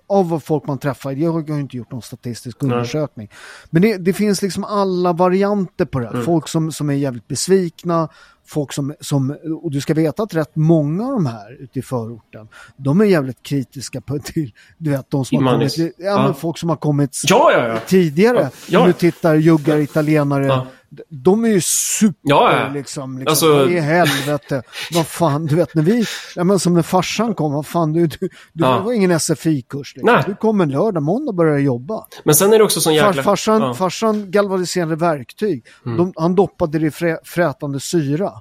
av 0.07 0.41
folk 0.41 0.67
man 0.67 0.79
träffar, 0.79 1.13
jag 1.13 1.33
har 1.33 1.45
ju 1.49 1.61
inte 1.61 1.77
gjort 1.77 1.91
någon 1.93 2.03
statistisk 2.03 2.63
undersökning. 2.63 3.29
Men 3.71 3.83
det, 3.83 3.97
det 3.97 4.13
finns 4.13 4.43
liksom 4.43 4.65
alla 4.65 5.13
varianter 5.13 5.85
på 5.85 5.99
det 5.99 6.07
här. 6.07 6.13
Mm. 6.13 6.25
Folk 6.27 6.49
som, 6.49 6.73
som 6.73 6.91
är 6.91 6.95
jävligt 6.95 7.29
besvikna, 7.29 8.09
folk 8.47 8.73
som, 8.73 8.95
som, 9.01 9.37
och 9.63 9.71
du 9.71 9.81
ska 9.81 9.95
veta 9.95 10.23
att 10.23 10.35
rätt 10.35 10.57
många 10.57 11.07
av 11.07 11.13
de 11.13 11.27
här 11.27 11.63
ute 11.63 11.79
i 11.79 11.83
förorten, 11.83 12.49
de 12.77 13.01
är 13.01 13.05
jävligt 13.05 13.43
kritiska 13.43 14.01
på 14.01 14.19
till, 14.19 14.53
du 14.79 14.91
vet, 14.91 15.11
de 15.11 15.25
som 15.25 15.47
har 15.47 15.53
kommit, 15.53 15.79
ja, 15.79 15.93
ja. 15.99 16.35
folk 16.35 16.59
som 16.59 16.69
har 16.69 16.77
kommit 16.77 17.17
Ja, 17.29 17.79
tidigare. 17.87 18.51
Ja. 18.69 18.81
Om 18.81 18.87
du 18.87 18.93
tittar, 18.93 19.35
juggar, 19.35 19.77
italienare. 19.77 20.67
De 21.09 21.45
är 21.45 21.49
ju 21.49 21.61
super 21.61 22.19
Ja, 22.23 22.53
ja. 22.61 22.69
liksom. 22.73 23.19
liksom 23.19 23.31
Alltså- 23.31 23.71
i 23.71 23.81
helvete. 23.81 24.63
vad 24.93 25.07
fan, 25.07 25.47
du 25.47 25.57
vet 25.57 25.75
när 25.75 25.83
vi, 25.83 26.05
ja, 26.37 26.45
men 26.45 26.59
som 26.59 26.75
när 26.75 26.83
farsan 26.83 27.35
kom, 27.35 27.53
vad 27.53 27.67
fan 27.67 27.93
du, 27.93 28.07
du, 28.07 28.17
du 28.21 28.29
Ja. 28.65 28.79
var 28.83 28.93
ingen 28.93 29.11
SFI-kurs. 29.21 29.97
Liksom. 29.97 30.23
Du 30.27 30.35
kom 30.35 30.61
en 30.61 30.71
lördag, 30.71 31.03
måndag 31.03 31.33
började 31.33 31.61
jobba. 31.61 32.07
Men 32.25 32.35
sen 32.35 32.53
är 32.53 32.59
det 32.59 32.65
också 32.65 32.81
sån 32.81 32.99
Far, 32.99 33.07
jäkla... 33.09 33.23
farsan, 33.23 33.59
ja. 33.61 33.65
Mm. 33.65 33.77
farsan 33.77 34.31
galvaniserade 34.31 34.97
verktyg. 34.97 35.65
De, 35.85 36.13
han 36.17 36.35
doppade 36.35 36.79
det 36.79 36.87
i 36.87 36.91
frä, 36.91 37.19
frätande 37.25 37.81
syra. 37.81 38.33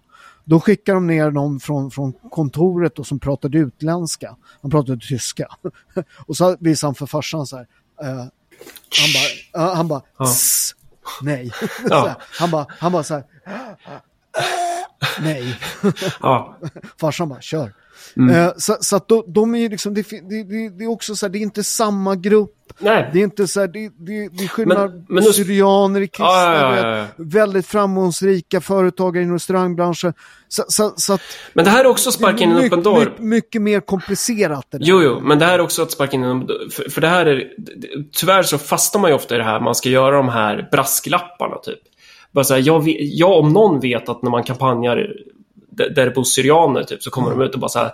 Då 0.46 0.60
skickade 0.60 0.96
de 0.96 1.08
ner 1.08 1.32
någon 1.32 1.60
från, 1.60 1.92
från 1.92 2.14
kontoret 2.32 3.00
och 3.00 3.08
som 3.08 3.20
pratade 3.20 3.58
utländska. 3.58 4.36
Han 4.62 4.72
pratade 4.72 5.00
tyska. 5.10 5.48
och 6.28 6.38
så 6.38 6.58
visade 6.60 6.88
han 6.88 6.96
för 6.96 7.06
farsan 7.06 7.48
så 7.48 7.58
här. 7.58 7.68
eh, 8.02 8.26
han 9.02 9.10
bara, 9.14 9.64
uh, 9.70 9.76
han 9.76 9.88
bara, 9.88 10.02
"Tss, 10.26 10.61
nej. 11.22 11.52
här, 11.90 12.16
han 12.40 12.52
bara, 12.52 12.66
han 12.70 12.92
bara 12.92 13.04
så 13.04 13.14
här, 13.14 13.24
nej. 15.20 15.60
Ja. 16.22 16.58
Farsan 17.00 17.30
bara, 17.30 17.42
kör. 17.42 17.74
Mm. 18.18 18.36
Eh, 18.36 18.52
så 18.58 18.78
så 18.80 18.96
att 18.96 19.08
de, 19.08 19.24
de 19.28 19.56
är 19.56 19.70
liksom, 19.70 19.94
det, 19.94 20.10
det, 20.30 20.70
det, 20.70 20.84
är 20.84 20.90
också 20.90 21.16
så 21.16 21.26
här, 21.26 21.32
det 21.34 21.38
är 21.38 21.42
inte 21.42 21.64
samma 21.64 22.16
grupp. 22.16 22.56
Nej. 22.80 23.10
Det 23.14 23.20
är 23.20 23.24
inte 23.24 23.48
så 23.48 23.60
här, 23.60 23.68
det, 23.68 23.80
det, 23.80 24.30
det 24.38 24.44
är 24.44 24.48
skillnad. 24.48 24.92
Men- 24.94 25.06
men 25.10 25.24
Syrianer, 25.24 26.00
kristna, 26.06 26.26
Ja, 26.26 26.56
ja, 26.56 26.88
ja, 26.88 26.98
ja. 26.98 27.06
väldigt 27.18 27.68
framgångsrika 27.68 28.62
företagare 28.62 29.24
inom 29.24 29.34
restaurangbranschen. 29.36 30.14
Så, 30.48 30.64
så, 30.68 30.94
så 30.96 31.14
att 31.14 31.22
Men 31.54 31.66
det 31.66 31.72
här 31.72 31.84
är 31.86 31.88
också 31.90 32.12
sparka 32.12 32.44
in 32.44 32.52
en 32.52 32.58
öppen 32.58 32.84
dörr. 32.84 33.00
mycket, 33.00 33.20
mycket 33.20 33.62
mer 33.62 33.80
komplicerat 33.80 34.66
det 34.72 34.78
där. 34.78 34.86
Jo, 34.86 35.02
jo, 35.04 35.20
men 35.24 35.40
det 35.40 35.46
här 35.46 35.54
är 35.54 35.62
också 35.62 35.82
att 35.82 35.92
sparka 35.92 36.16
in 36.18 36.24
en 36.24 36.48
för, 36.72 36.90
för 36.90 37.02
det 37.02 37.08
här 37.08 37.26
är... 37.26 37.44
Tyvärr 38.14 38.44
så 38.44 38.58
fastnar 38.58 39.02
man 39.02 39.10
ju 39.10 39.16
ofta 39.16 39.36
i 39.36 39.38
det 39.38 39.44
här, 39.44 39.60
man 39.60 39.76
ska 39.76 39.90
göra 39.90 40.16
de 40.18 40.30
här 40.30 40.68
brasklapparna 40.72 41.56
typ. 41.64 41.80
Bara 42.32 42.44
så 42.46 42.54
här, 42.54 42.62
jag, 42.66 42.84
jag 42.98 43.32
om 43.40 43.54
någon 43.54 43.80
vet 43.80 44.10
att 44.10 44.22
när 44.22 44.32
man 44.32 44.44
kampanjar 44.44 45.08
där 45.90 46.06
det 46.06 46.12
bor 46.12 46.24
syrianer 46.24 46.84
typ, 46.84 47.04
så 47.04 47.10
kommer 47.10 47.30
de 47.30 47.42
ut 47.42 47.54
och 47.54 47.60
bara 47.60 47.70
så 47.70 47.80
här 47.80 47.92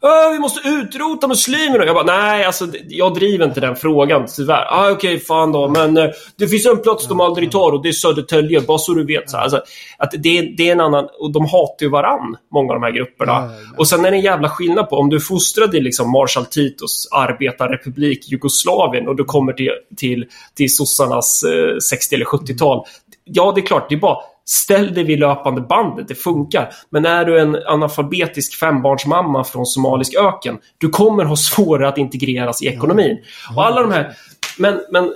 "Åh, 0.00 0.32
vi 0.32 0.38
måste 0.38 0.68
utrota 0.68 1.28
muslimerna. 1.28 1.84
Jag 1.84 1.94
bara, 1.94 2.04
nej, 2.04 2.44
alltså 2.44 2.66
jag 2.88 3.14
driver 3.14 3.44
inte 3.44 3.60
den 3.60 3.76
frågan 3.76 4.26
tyvärr. 4.36 4.66
Ah, 4.70 4.90
Okej, 4.90 5.20
fan 5.20 5.52
då, 5.52 5.68
men 5.68 5.96
eh, 5.96 6.04
det 6.36 6.48
finns 6.48 6.66
en 6.66 6.82
plats 6.82 7.08
de 7.08 7.20
aldrig 7.20 7.50
tar 7.50 7.72
och 7.72 7.82
det 7.82 7.88
är 7.88 7.92
Södertälje, 7.92 8.60
bara 8.60 8.78
så 8.78 8.94
du 8.94 9.04
vet. 9.06 9.30
Så 9.30 9.36
här, 9.36 9.44
alltså, 9.44 9.60
att 9.98 10.10
det, 10.18 10.38
är- 10.38 10.56
det 10.56 10.68
är 10.68 10.72
en 10.72 10.80
annan, 10.80 11.08
och 11.20 11.32
de 11.32 11.44
hatar 11.44 11.86
ju 11.86 11.88
varann, 11.88 12.36
många 12.52 12.72
av 12.72 12.80
de 12.80 12.86
här 12.86 12.92
grupperna. 12.92 13.32
Ja, 13.32 13.44
ja, 13.44 13.50
ja. 13.70 13.74
Och 13.78 13.88
sen 13.88 14.04
är 14.04 14.10
det 14.10 14.16
en 14.16 14.22
jävla 14.22 14.48
skillnad 14.48 14.88
på 14.90 14.96
om 14.96 15.08
du 15.10 15.16
är 15.16 15.20
fostrad 15.20 15.74
i 15.74 15.80
liksom 15.80 16.10
Marshall 16.10 16.46
Titos 16.46 17.08
arbetarrepublik 17.12 18.28
Jugoslavien 18.28 19.08
och 19.08 19.16
du 19.16 19.24
kommer 19.24 19.52
till, 19.52 19.70
till, 19.96 20.26
till 20.56 20.76
sossarnas 20.76 21.42
eh, 21.42 21.78
60 21.78 22.14
eller 22.14 22.24
70-tal. 22.24 22.84
Ja, 23.24 23.52
det 23.54 23.60
är 23.60 23.66
klart, 23.66 23.88
det 23.88 23.94
är 23.94 23.98
bara 24.00 24.16
ställ 24.48 24.94
dig 24.94 25.04
vid 25.04 25.18
löpande 25.18 25.60
bandet, 25.60 26.08
det 26.08 26.14
funkar. 26.14 26.72
Men 26.90 27.06
är 27.06 27.24
du 27.24 27.40
en 27.40 27.56
analfabetisk 27.66 28.54
fembarnsmamma 28.54 29.44
från 29.44 29.66
somalisk 29.66 30.14
öken, 30.14 30.58
du 30.78 30.88
kommer 30.88 31.24
ha 31.24 31.36
svårare 31.36 31.88
att 31.88 31.98
integreras 31.98 32.62
i 32.62 32.66
ekonomin. 32.66 33.18
Och 33.56 33.66
alla 33.66 33.80
de 33.80 33.92
här, 33.92 34.16
men, 34.58 34.80
men 34.90 35.12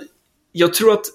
jag 0.51 0.73
tror 0.73 0.93
att 0.93 1.05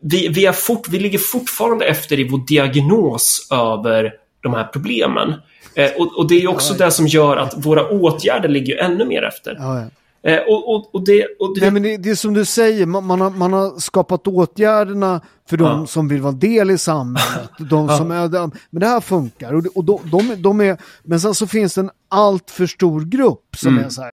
vi, 0.00 0.28
vi, 0.28 0.46
är 0.46 0.52
fort, 0.52 0.88
vi 0.88 0.98
ligger 0.98 1.18
fortfarande 1.18 1.84
efter 1.84 2.20
i 2.20 2.28
vår 2.28 2.46
diagnos 2.46 3.48
över 3.50 4.12
de 4.40 4.54
här 4.54 4.64
problemen. 4.64 5.34
Eh, 5.74 5.90
och, 5.96 6.18
och, 6.18 6.28
det 6.28 6.42
är 6.42 6.48
också 6.48 6.74
ja, 6.78 6.84
det 6.84 6.90
som 6.90 7.06
gör 7.06 7.36
att 7.36 7.66
våra 7.66 7.88
åtgärder 7.88 8.48
ligger 8.48 8.76
ännu 8.76 9.04
mer 9.04 9.22
efter. 9.22 9.56
Ja, 9.58 9.84
eh, 10.26 10.38
och, 10.38 10.74
och, 10.74 10.94
och, 10.94 11.04
det, 11.04 11.26
och 11.38 11.54
det... 11.54 11.60
Nej, 11.60 11.70
men 11.70 11.82
det, 11.82 11.96
det 11.96 12.10
är 12.10 12.14
som 12.14 12.34
du 12.34 12.44
säger, 12.44 12.86
man, 12.86 13.04
man, 13.04 13.20
har, 13.20 13.30
man 13.30 13.52
har 13.52 13.78
skapat 13.78 14.26
åtgärderna 14.26 15.20
för 15.48 15.56
de 15.56 15.80
ja. 15.80 15.86
som 15.86 16.08
vill 16.08 16.20
vara 16.20 16.32
del 16.32 16.70
i 16.70 16.78
samhället. 16.78 17.50
De 17.70 17.88
som 17.88 18.10
är, 18.10 18.28
men 18.70 18.80
det 18.80 18.86
här 18.86 19.00
funkar. 19.00 19.52
Och, 19.52 19.66
och 19.74 19.84
de, 19.84 20.00
de, 20.04 20.42
de, 20.42 20.60
är, 20.60 20.78
men 21.02 21.20
sen 21.20 21.34
så 21.34 21.46
finns 21.46 21.74
det 21.74 21.80
en 21.80 21.90
allt 22.08 22.50
för 22.50 22.66
stor 22.66 23.00
grupp 23.04 23.56
som 23.56 23.72
mm. 23.72 23.84
är 23.84 23.88
så 23.88 24.02
här. 24.02 24.10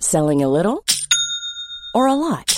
Selling 0.00 0.44
a 0.44 0.48
little 0.48 0.78
or 1.94 2.08
a 2.08 2.14
lot? 2.14 2.57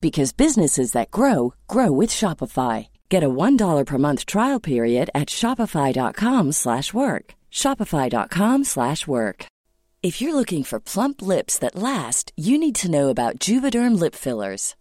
because 0.00 0.32
businesses 0.32 0.92
that 0.92 1.10
grow 1.10 1.54
grow 1.68 1.92
with 1.92 2.10
Shopify. 2.10 2.88
Get 3.08 3.22
a 3.22 3.28
$1 3.28 3.86
per 3.86 3.98
month 3.98 4.24
trial 4.26 4.60
period 4.60 5.10
at 5.14 5.28
Shopify.com 5.28 6.52
slash 6.52 6.94
work. 6.94 7.34
Shopify.com 7.52 8.64
slash 8.64 9.06
work. 9.06 9.46
If 10.02 10.22
you're 10.22 10.34
looking 10.34 10.64
for 10.64 10.80
plump 10.80 11.20
lips 11.20 11.58
that 11.58 11.76
last, 11.76 12.32
you 12.34 12.56
need 12.56 12.74
to 12.76 12.90
know 12.90 13.10
about 13.10 13.38
Juvederm 13.38 13.98
lip 14.00 14.14
fillers. 14.14 14.74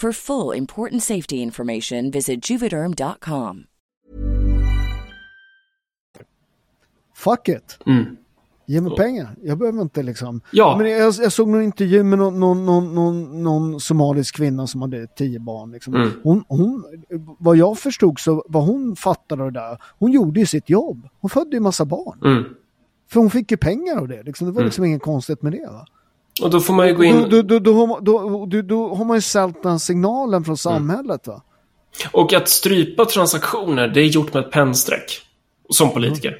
For 0.00 0.12
full 0.12 0.56
important 0.58 1.02
safety 1.02 1.36
information 1.42 2.10
visit 2.10 2.50
juvederm.com. 2.50 3.64
Fuck 7.14 7.48
it. 7.48 7.78
Mm. 7.86 8.16
Ge 8.66 8.80
mig 8.80 8.96
pengar. 8.96 9.36
Jag 9.42 9.58
behöver 9.58 9.82
inte 9.82 10.02
liksom. 10.02 10.40
Ja. 10.52 10.76
Men 10.78 10.90
jag, 10.90 11.14
jag 11.18 11.32
såg 11.32 11.48
någon 11.48 11.62
intervju 11.62 12.02
med 12.02 12.18
någon, 12.18 12.40
någon, 12.40 12.66
någon, 12.66 12.94
någon, 12.94 13.42
någon 13.42 13.80
somalisk 13.80 14.36
kvinna 14.36 14.66
som 14.66 14.82
hade 14.82 15.06
tio 15.06 15.38
barn. 15.40 15.70
Liksom. 15.72 15.94
Mm. 15.94 16.10
Hon, 16.22 16.44
hon, 16.48 16.84
vad 17.38 17.56
jag 17.56 17.78
förstod 17.78 18.20
så 18.20 18.44
vad 18.48 18.64
hon 18.64 18.96
fattade 18.96 19.44
det 19.44 19.50
där, 19.50 19.78
hon 19.98 20.12
gjorde 20.12 20.40
ju 20.40 20.46
sitt 20.46 20.70
jobb. 20.70 21.08
Hon 21.20 21.30
födde 21.30 21.56
ju 21.56 21.60
massa 21.60 21.84
barn. 21.84 22.20
Mm. 22.24 22.44
För 23.10 23.20
hon 23.20 23.30
fick 23.30 23.50
ju 23.50 23.56
pengar 23.56 23.96
av 23.96 24.08
det. 24.08 24.22
Liksom. 24.22 24.46
Det 24.46 24.52
var 24.52 24.60
Mm. 24.60 24.66
liksom 24.66 24.84
inget 24.84 25.02
konstigt 25.02 25.42
med 25.42 25.52
det. 25.52 25.66
Va? 25.66 25.86
Och 26.42 26.50
då 26.50 26.60
får 26.60 26.74
man 26.74 26.88
ju 26.88 26.94
gå 26.94 27.04
in... 27.04 27.26
Då, 27.30 27.42
då, 27.42 27.58
då, 27.58 27.72
har 27.74 27.86
man- 27.86 28.04
då, 28.04 28.46
då, 28.46 28.62
då 28.62 28.94
har 28.94 29.04
man 29.04 29.16
ju 29.16 29.20
sålt 29.20 29.62
den 29.62 29.80
signalen 29.80 30.44
från 30.44 30.56
samhället. 30.56 31.26
Va? 31.26 31.42
Och 32.12 32.32
att 32.32 32.48
strypa 32.48 33.04
transaktioner, 33.04 33.88
det 33.88 34.00
är 34.00 34.04
gjort 34.04 34.34
med 34.34 34.44
ett 34.44 34.50
pennstreck. 34.50 35.20
Som 35.70 35.90
politiker. 35.90 36.36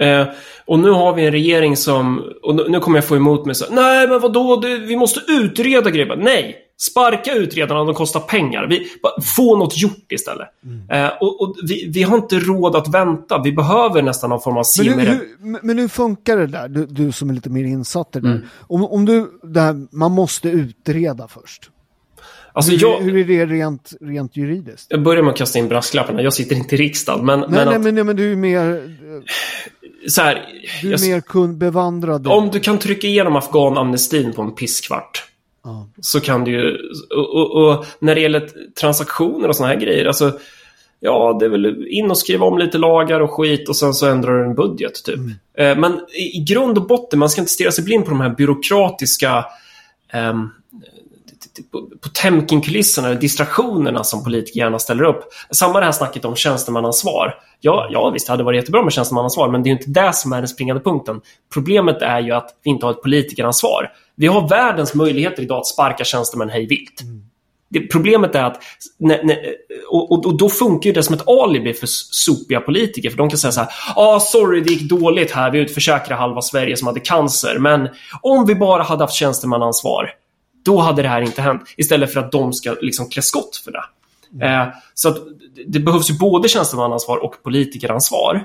Eh, 0.00 0.26
och 0.66 0.78
nu 0.78 0.90
har 0.90 1.14
vi 1.14 1.26
en 1.26 1.32
regering 1.32 1.76
som... 1.76 2.22
Och 2.42 2.70
nu 2.70 2.80
kommer 2.80 2.98
jag 2.98 3.04
få 3.04 3.16
emot 3.16 3.46
mig 3.46 3.54
så 3.54 3.64
Nej, 3.70 4.08
men 4.08 4.20
vadå? 4.20 4.56
Det, 4.56 4.78
vi 4.78 4.96
måste 4.96 5.20
utreda 5.28 5.90
grejer. 5.90 6.16
Nej! 6.16 6.56
Sparka 6.80 7.34
utredarna, 7.34 7.84
de 7.84 7.94
kostar 7.94 8.20
pengar. 8.20 8.66
Vi, 8.70 8.86
få 9.36 9.56
något 9.56 9.78
gjort 9.78 10.12
istället. 10.12 10.48
Eh, 10.90 11.08
och 11.20 11.40
och 11.42 11.56
vi, 11.68 11.90
vi 11.94 12.02
har 12.02 12.16
inte 12.16 12.38
råd 12.38 12.76
att 12.76 12.88
vänta. 12.94 13.42
Vi 13.42 13.52
behöver 13.52 14.02
nästan 14.02 14.30
någon 14.30 14.40
form 14.40 14.56
av 14.56 14.64
Men, 14.78 14.86
hur, 14.86 14.92
simmer. 14.94 15.06
hur, 15.42 15.62
men- 15.62 15.78
hur 15.78 15.88
funkar 15.88 16.36
det 16.36 16.46
där, 16.46 16.68
du, 16.68 16.86
du 16.86 17.12
som 17.12 17.30
är 17.30 17.34
lite 17.34 17.50
mer 17.50 17.64
insatt 17.64 18.16
i 18.16 18.20
det? 18.20 18.28
Mm. 18.28 18.40
Om, 18.60 18.84
om 18.84 19.04
du, 19.04 19.30
det 19.42 19.60
här, 19.60 19.86
man 19.96 20.12
måste 20.12 20.48
utreda 20.48 21.28
först. 21.28 21.70
Alltså, 22.52 22.72
hur, 22.72 22.78
jag, 22.82 22.98
hur 23.00 23.16
är 23.16 23.24
det 23.24 23.46
rent, 23.54 23.92
rent 24.00 24.36
juridiskt? 24.36 24.86
jag 24.90 25.02
börjar 25.02 25.22
med 25.22 25.30
att 25.32 25.38
kasta 25.38 25.58
in 25.58 25.68
brasklapparna. 25.68 26.22
Jag 26.22 26.32
sitter 26.32 26.56
inte 26.56 26.74
i 26.74 26.78
riksdagen. 26.78 27.26
Men, 27.26 27.40
Nej, 27.40 27.48
men, 27.50 27.66
nej, 27.66 27.76
att, 27.76 27.82
men, 27.82 27.94
nej, 27.94 28.04
men 28.04 28.16
du 28.16 28.32
är 28.32 28.36
mer, 28.36 28.96
så 30.08 30.22
här, 30.22 30.46
du 30.82 30.90
jag- 30.90 31.00
är 31.02 31.08
mer 31.14 31.20
kund, 31.20 31.56
bevandrad. 31.58 32.26
i- 32.26 32.30
Om 32.30 32.48
du 32.50 32.60
kan 32.60 32.78
trycka 32.78 33.06
igenom 33.06 33.36
afghanamnestin 33.36 34.32
på 34.32 34.42
en 34.42 34.54
pisskvart. 34.54 35.24
Ja. 35.64 35.88
Så 36.00 36.20
kan 36.20 36.44
du 36.44 36.50
ju... 36.50 36.76
Och, 37.16 37.34
och, 37.34 37.64
och 37.64 37.86
när 37.98 38.14
det 38.14 38.20
gäller 38.20 38.50
transaktioner 38.80 39.48
och 39.48 39.56
såna 39.56 39.68
här 39.68 39.76
grejer. 39.76 40.04
Alltså, 40.04 40.32
ja, 41.00 41.36
det 41.40 41.44
är 41.44 41.50
väl 41.50 41.86
in 41.88 42.10
och 42.10 42.18
skriva 42.18 42.46
om 42.46 42.58
lite 42.58 42.78
lagar 42.78 43.20
och 43.20 43.30
skit 43.30 43.68
och 43.68 43.76
sen 43.76 43.94
så 43.94 44.06
ändrar 44.06 44.38
du 44.38 44.44
en 44.44 44.54
budget 44.54 45.04
typ. 45.04 45.18
Eh, 45.58 45.78
men 45.78 46.00
i, 46.34 46.44
grund 46.44 46.78
och 46.78 46.86
botten, 46.86 47.18
man 47.18 47.30
ska 47.30 47.40
inte 47.40 47.52
stirra 47.52 47.70
sig 47.70 47.84
blind 47.84 48.04
på 48.04 48.10
de 48.10 48.20
här 48.20 48.30
byråkratiska 48.30 49.46
ehm, 50.12 50.50
på 51.70 51.88
Potemkin-kulisserna, 52.00 53.08
eller 53.08 53.20
distraktionerna 53.20 54.04
som 54.04 54.24
politiker 54.24 54.60
gärna 54.60 54.78
ställer 54.78 55.04
upp. 55.04 55.24
Samma 55.50 55.80
det 55.80 55.84
här 55.84 55.92
snacket 55.92 56.24
om 56.24 56.36
tjänstemannaansvar. 56.36 57.34
Ja, 57.60 57.88
ja, 57.90 58.10
visst, 58.10 58.26
det 58.26 58.32
hade 58.32 58.44
varit 58.44 58.56
jättebra 58.56 58.82
med 58.82 58.92
tjänstemannaansvar, 58.92 59.48
men 59.48 59.62
det 59.62 59.66
är 59.66 59.70
ju 59.70 59.76
inte 59.76 59.90
det 59.90 60.12
som 60.12 60.32
är 60.32 60.38
den 60.38 60.48
springande 60.48 60.82
punkten. 60.82 61.20
Problemet 61.52 62.02
är 62.02 62.20
ju 62.20 62.32
att 62.32 62.50
vi 62.62 62.70
inte 62.70 62.86
har 62.86 62.90
ett 62.90 63.02
politikeransvar. 63.02 63.90
Vi 64.18 64.26
har 64.26 64.48
världens 64.48 64.94
möjligheter 64.94 65.42
idag 65.42 65.58
att 65.58 65.66
sparka 65.66 66.04
tjänstemän 66.04 66.48
hej 66.50 66.66
vilt. 66.66 67.00
Det, 67.70 67.80
problemet 67.80 68.34
är 68.34 68.44
att, 68.44 68.60
när, 68.98 69.22
när, 69.24 69.38
och, 69.90 70.12
och, 70.26 70.36
då 70.38 70.48
funkar 70.48 70.90
ju 70.90 70.94
det 70.94 71.02
som 71.02 71.14
ett 71.14 71.28
alibi 71.28 71.74
för 71.74 71.86
sopiga 71.90 72.60
politiker. 72.60 73.10
För 73.10 73.16
de 73.16 73.28
kan 73.30 73.38
säga 73.38 73.52
så 73.52 73.60
här, 73.60 73.68
ah, 73.96 74.20
sorry 74.20 74.60
det 74.60 74.70
gick 74.72 74.90
dåligt 74.90 75.30
här, 75.30 75.50
vi 75.50 75.58
utförsäkrade 75.58 76.20
halva 76.20 76.42
Sverige 76.42 76.76
som 76.76 76.86
hade 76.86 77.00
cancer. 77.00 77.58
Men 77.58 77.88
om 78.22 78.46
vi 78.46 78.54
bara 78.54 78.82
hade 78.82 79.02
haft 79.04 79.14
tjänstemannaansvar, 79.14 80.10
då 80.64 80.78
hade 80.78 81.02
det 81.02 81.08
här 81.08 81.20
inte 81.22 81.42
hänt. 81.42 81.62
Istället 81.76 82.12
för 82.12 82.20
att 82.20 82.32
de 82.32 82.52
ska 82.52 82.76
liksom 82.80 83.08
klä 83.08 83.22
skott 83.22 83.56
för 83.64 83.72
det. 83.72 83.82
Eh, 84.46 84.68
så 84.94 85.08
att 85.08 85.16
det- 85.56 85.64
det 85.66 85.80
behövs 85.80 86.10
ju 86.10 86.14
både 86.14 86.48
tjänstemannaansvar 86.48 87.16
och 87.24 87.42
politikeransvar. 87.42 88.44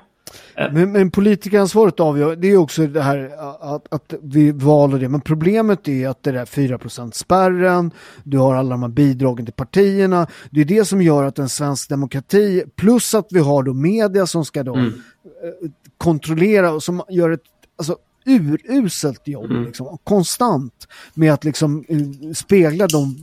Men, 0.56 0.92
men 0.92 1.12
politikeransvaret 1.12 2.00
avgör, 2.00 2.36
det 2.36 2.48
är 2.48 2.58
också 2.58 2.88
det 2.88 3.02
här 3.02 3.32
att, 3.76 3.94
att 3.94 4.14
vi 4.22 4.52
valde 4.52 4.98
det. 4.98 5.10
Men 5.10 5.22
problemet 5.22 5.88
är 5.88 6.08
att 6.08 6.24
det 6.24 6.32
där 6.32 6.46
4% 6.46 7.12
spärren, 7.12 7.92
du 8.24 8.38
har 8.38 8.56
alla 8.56 8.70
de 8.70 8.84
här 8.84 8.90
bidragen 8.90 9.46
till 9.46 9.54
partierna. 9.54 10.28
Det 10.52 10.62
är 10.62 10.66
det 10.66 10.86
som 10.86 11.02
gör 11.02 11.24
att 11.24 11.40
en 11.40 11.50
svensk 11.50 11.90
demokrati, 11.90 12.64
plus 12.76 13.14
att 13.14 13.28
vi 13.30 13.40
har 13.40 13.64
då 13.64 13.74
media 13.74 14.28
som 14.28 14.46
ska 14.46 14.64
då 14.64 14.78
eh, 14.78 14.92
kontrollera 15.98 16.72
och 16.72 16.84
som 16.84 17.04
gör 17.10 17.30
ett 17.30 17.44
alltså, 17.78 17.98
uruselt 18.26 19.28
jobb, 19.28 19.52
liksom, 19.52 19.98
konstant 20.04 20.88
med 21.14 21.34
att 21.34 21.44
liksom 21.44 21.86
eh, 21.88 22.34
spegla 22.34 22.88
de 22.88 23.16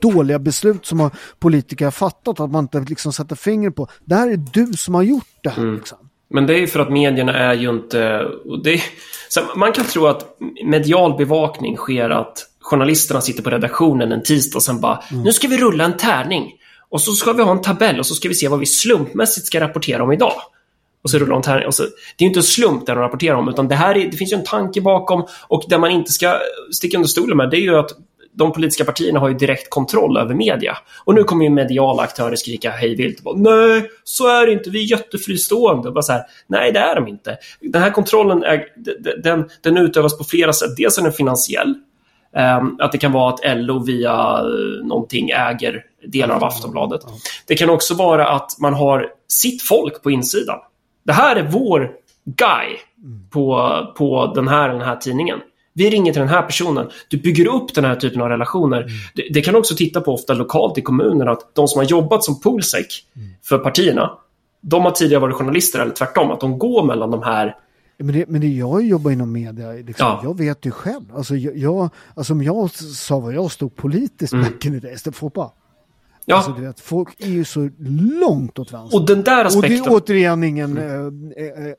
dåliga 0.00 0.38
beslut 0.38 0.86
som 0.86 1.00
har 1.00 1.10
politiker 1.38 1.84
har 1.84 1.92
fattat 1.92 2.40
att 2.40 2.50
man 2.50 2.64
inte 2.64 2.80
liksom 2.80 3.12
sätter 3.12 3.36
fingret 3.36 3.76
på. 3.76 3.88
Det 4.04 4.14
här 4.14 4.28
är 4.28 4.36
du 4.52 4.72
som 4.72 4.94
har 4.94 5.02
gjort 5.02 5.38
det 5.42 5.50
här. 5.50 5.72
Liksom. 5.76 5.98
Men 6.30 6.46
det 6.46 6.58
är 6.58 6.66
för 6.66 6.80
att 6.80 6.90
medierna 6.90 7.32
är 7.32 7.54
ju 7.54 7.70
inte... 7.70 8.00
Är, 8.64 9.56
man 9.56 9.72
kan 9.72 9.84
tro 9.84 10.06
att 10.06 10.38
medial 10.64 11.16
bevakning 11.16 11.76
sker 11.76 12.10
att 12.10 12.46
journalisterna 12.60 13.20
sitter 13.20 13.42
på 13.42 13.50
redaktionen 13.50 14.12
en 14.12 14.22
tisdag 14.22 14.56
och 14.56 14.62
sen 14.62 14.80
bara 14.80 15.02
nu 15.24 15.32
ska 15.32 15.48
vi 15.48 15.58
rulla 15.58 15.84
en 15.84 15.96
tärning. 15.96 16.52
Och 16.90 17.00
så 17.00 17.12
ska 17.12 17.32
vi 17.32 17.42
ha 17.42 17.52
en 17.52 17.60
tabell 17.60 17.98
och 17.98 18.06
så 18.06 18.14
ska 18.14 18.28
vi 18.28 18.34
se 18.34 18.48
vad 18.48 18.58
vi 18.60 18.66
slumpmässigt 18.66 19.46
ska 19.46 19.60
rapportera 19.60 20.02
om 20.02 20.12
idag. 20.12 20.32
Och 21.02 21.10
så 21.10 21.18
rullar 21.18 21.32
de 21.32 21.42
tärning. 21.42 21.66
Och 21.66 21.74
så, 21.74 21.82
det 21.82 21.90
är 22.18 22.22
ju 22.22 22.26
inte 22.26 22.38
en 22.38 22.44
slump 22.44 22.86
det 22.86 22.94
de 22.94 23.00
rapporterar 23.00 23.34
om 23.34 23.48
utan 23.48 23.68
det 23.68 23.74
här 23.74 23.96
är, 23.96 24.10
det 24.10 24.16
finns 24.16 24.32
ju 24.32 24.36
en 24.36 24.44
tanke 24.44 24.80
bakom 24.80 25.26
och 25.48 25.64
det 25.68 25.78
man 25.78 25.90
inte 25.90 26.12
ska 26.12 26.38
sticka 26.72 26.96
under 26.96 27.08
stolen 27.08 27.36
med 27.36 27.50
det 27.50 27.56
är 27.56 27.60
ju 27.60 27.78
att 27.78 27.90
de 28.38 28.52
politiska 28.52 28.84
partierna 28.84 29.20
har 29.20 29.28
ju 29.28 29.34
direkt 29.34 29.70
kontroll 29.70 30.16
över 30.16 30.34
media. 30.34 30.78
Och 31.04 31.14
nu 31.14 31.24
kommer 31.24 31.44
ju 31.44 31.50
mediala 31.50 32.02
aktörer 32.02 32.36
skrika 32.36 32.70
hej 32.70 32.96
vilt. 32.96 33.18
Nej, 33.36 33.90
så 34.04 34.28
är 34.28 34.46
det 34.46 34.52
inte. 34.52 34.70
Vi 34.70 34.82
är 34.84 34.90
jättefristående. 34.90 35.90
Bara 35.90 36.02
så 36.02 36.12
här, 36.12 36.22
Nej, 36.46 36.72
det 36.72 36.78
är 36.78 36.94
de 36.94 37.08
inte. 37.08 37.36
Den 37.60 37.82
här 37.82 37.90
kontrollen 37.90 38.42
är, 38.42 38.64
den, 39.22 39.48
den 39.62 39.76
utövas 39.76 40.18
på 40.18 40.24
flera 40.24 40.52
sätt. 40.52 40.76
Dels 40.76 40.98
är 40.98 41.02
den 41.02 41.12
finansiell. 41.12 41.74
Um, 42.60 42.76
att 42.80 42.92
det 42.92 42.98
kan 42.98 43.12
vara 43.12 43.34
att 43.34 43.40
LO 43.44 43.84
via 43.84 44.42
uh, 44.42 44.86
någonting 44.86 45.30
äger 45.30 45.84
delar 46.06 46.34
av 46.34 46.44
Aftonbladet. 46.44 47.00
Det 47.46 47.54
kan 47.54 47.70
också 47.70 47.94
vara 47.94 48.28
att 48.28 48.50
man 48.60 48.74
har 48.74 49.06
sitt 49.28 49.62
folk 49.62 50.02
på 50.02 50.10
insidan. 50.10 50.58
Det 51.04 51.12
här 51.12 51.36
är 51.36 51.42
vår 51.42 51.90
guy 52.24 52.76
på, 53.30 53.72
på 53.96 54.32
den, 54.34 54.48
här, 54.48 54.68
den 54.68 54.80
här 54.80 54.96
tidningen. 54.96 55.38
Vi 55.78 55.90
ringer 55.90 56.12
till 56.12 56.20
den 56.20 56.28
här 56.28 56.42
personen. 56.42 56.90
Du 57.08 57.16
bygger 57.16 57.46
upp 57.46 57.74
den 57.74 57.84
här 57.84 57.96
typen 57.96 58.22
av 58.22 58.28
relationer. 58.28 58.80
Mm. 58.80 58.92
Det, 59.14 59.28
det, 59.30 59.40
kan 59.40 59.56
också 59.56 59.74
titta 59.74 60.00
på 60.00 60.14
ofta 60.14 60.34
lokalt 60.34 60.78
i 60.78 60.82
kommunerna 60.82 61.30
att 61.30 61.54
de 61.54 61.68
som 61.68 61.78
har 61.78 61.84
jobbat 61.84 62.24
som 62.24 62.40
poolsec 62.40 63.02
mm. 63.16 63.28
för 63.42 63.58
partierna, 63.58 64.10
de 64.60 64.84
har 64.84 64.90
tidigare 64.90 65.20
varit 65.20 65.34
journalister 65.34 65.78
eller 65.78 65.92
tvärtom, 65.92 66.30
att 66.30 66.40
de 66.40 66.58
går 66.58 66.84
mellan 66.84 67.10
de 67.10 67.22
här 67.22 67.56
men 67.98 68.14
det, 68.14 68.28
men 68.28 68.40
det 68.40 68.48
jag 68.48 68.82
jobbar 68.86 69.10
inom 69.10 69.32
media, 69.32 69.72
liksom, 69.72 70.06
ja. 70.06 70.20
jag 70.22 70.38
vet 70.38 70.66
ju 70.66 70.70
själv. 70.70 71.16
Alltså, 71.16 71.36
jag, 71.36 71.90
alltså 72.14 72.32
om 72.32 72.42
jag 72.42 72.70
sa 72.70 73.18
vad 73.18 73.34
jag 73.34 73.50
stod 73.50 73.76
politiskt 73.76 74.32
mm. 74.32 74.44
back 74.44 74.64
in 74.64 74.80
the 74.80 74.86
days, 74.86 75.02
det 75.02 75.12
får 75.12 75.30
bara 75.30 75.50
Ja. 76.28 76.36
Alltså, 76.36 76.52
du 76.52 76.62
vet, 76.62 76.80
folk 76.80 77.08
är 77.18 77.28
ju 77.28 77.44
så 77.44 77.70
långt 78.20 78.58
åt 78.58 78.72
vänster. 78.72 78.98
Och 78.98 79.06
den 79.06 79.22
där 79.22 79.44
aspekten. 79.44 79.80
Och 79.80 79.86
det 79.86 79.90
är 79.90 79.96
återigen 79.96 80.44
ingen 80.44 80.78
mm. 80.78 81.32
äh, 81.36 81.66
äh, 81.66 81.74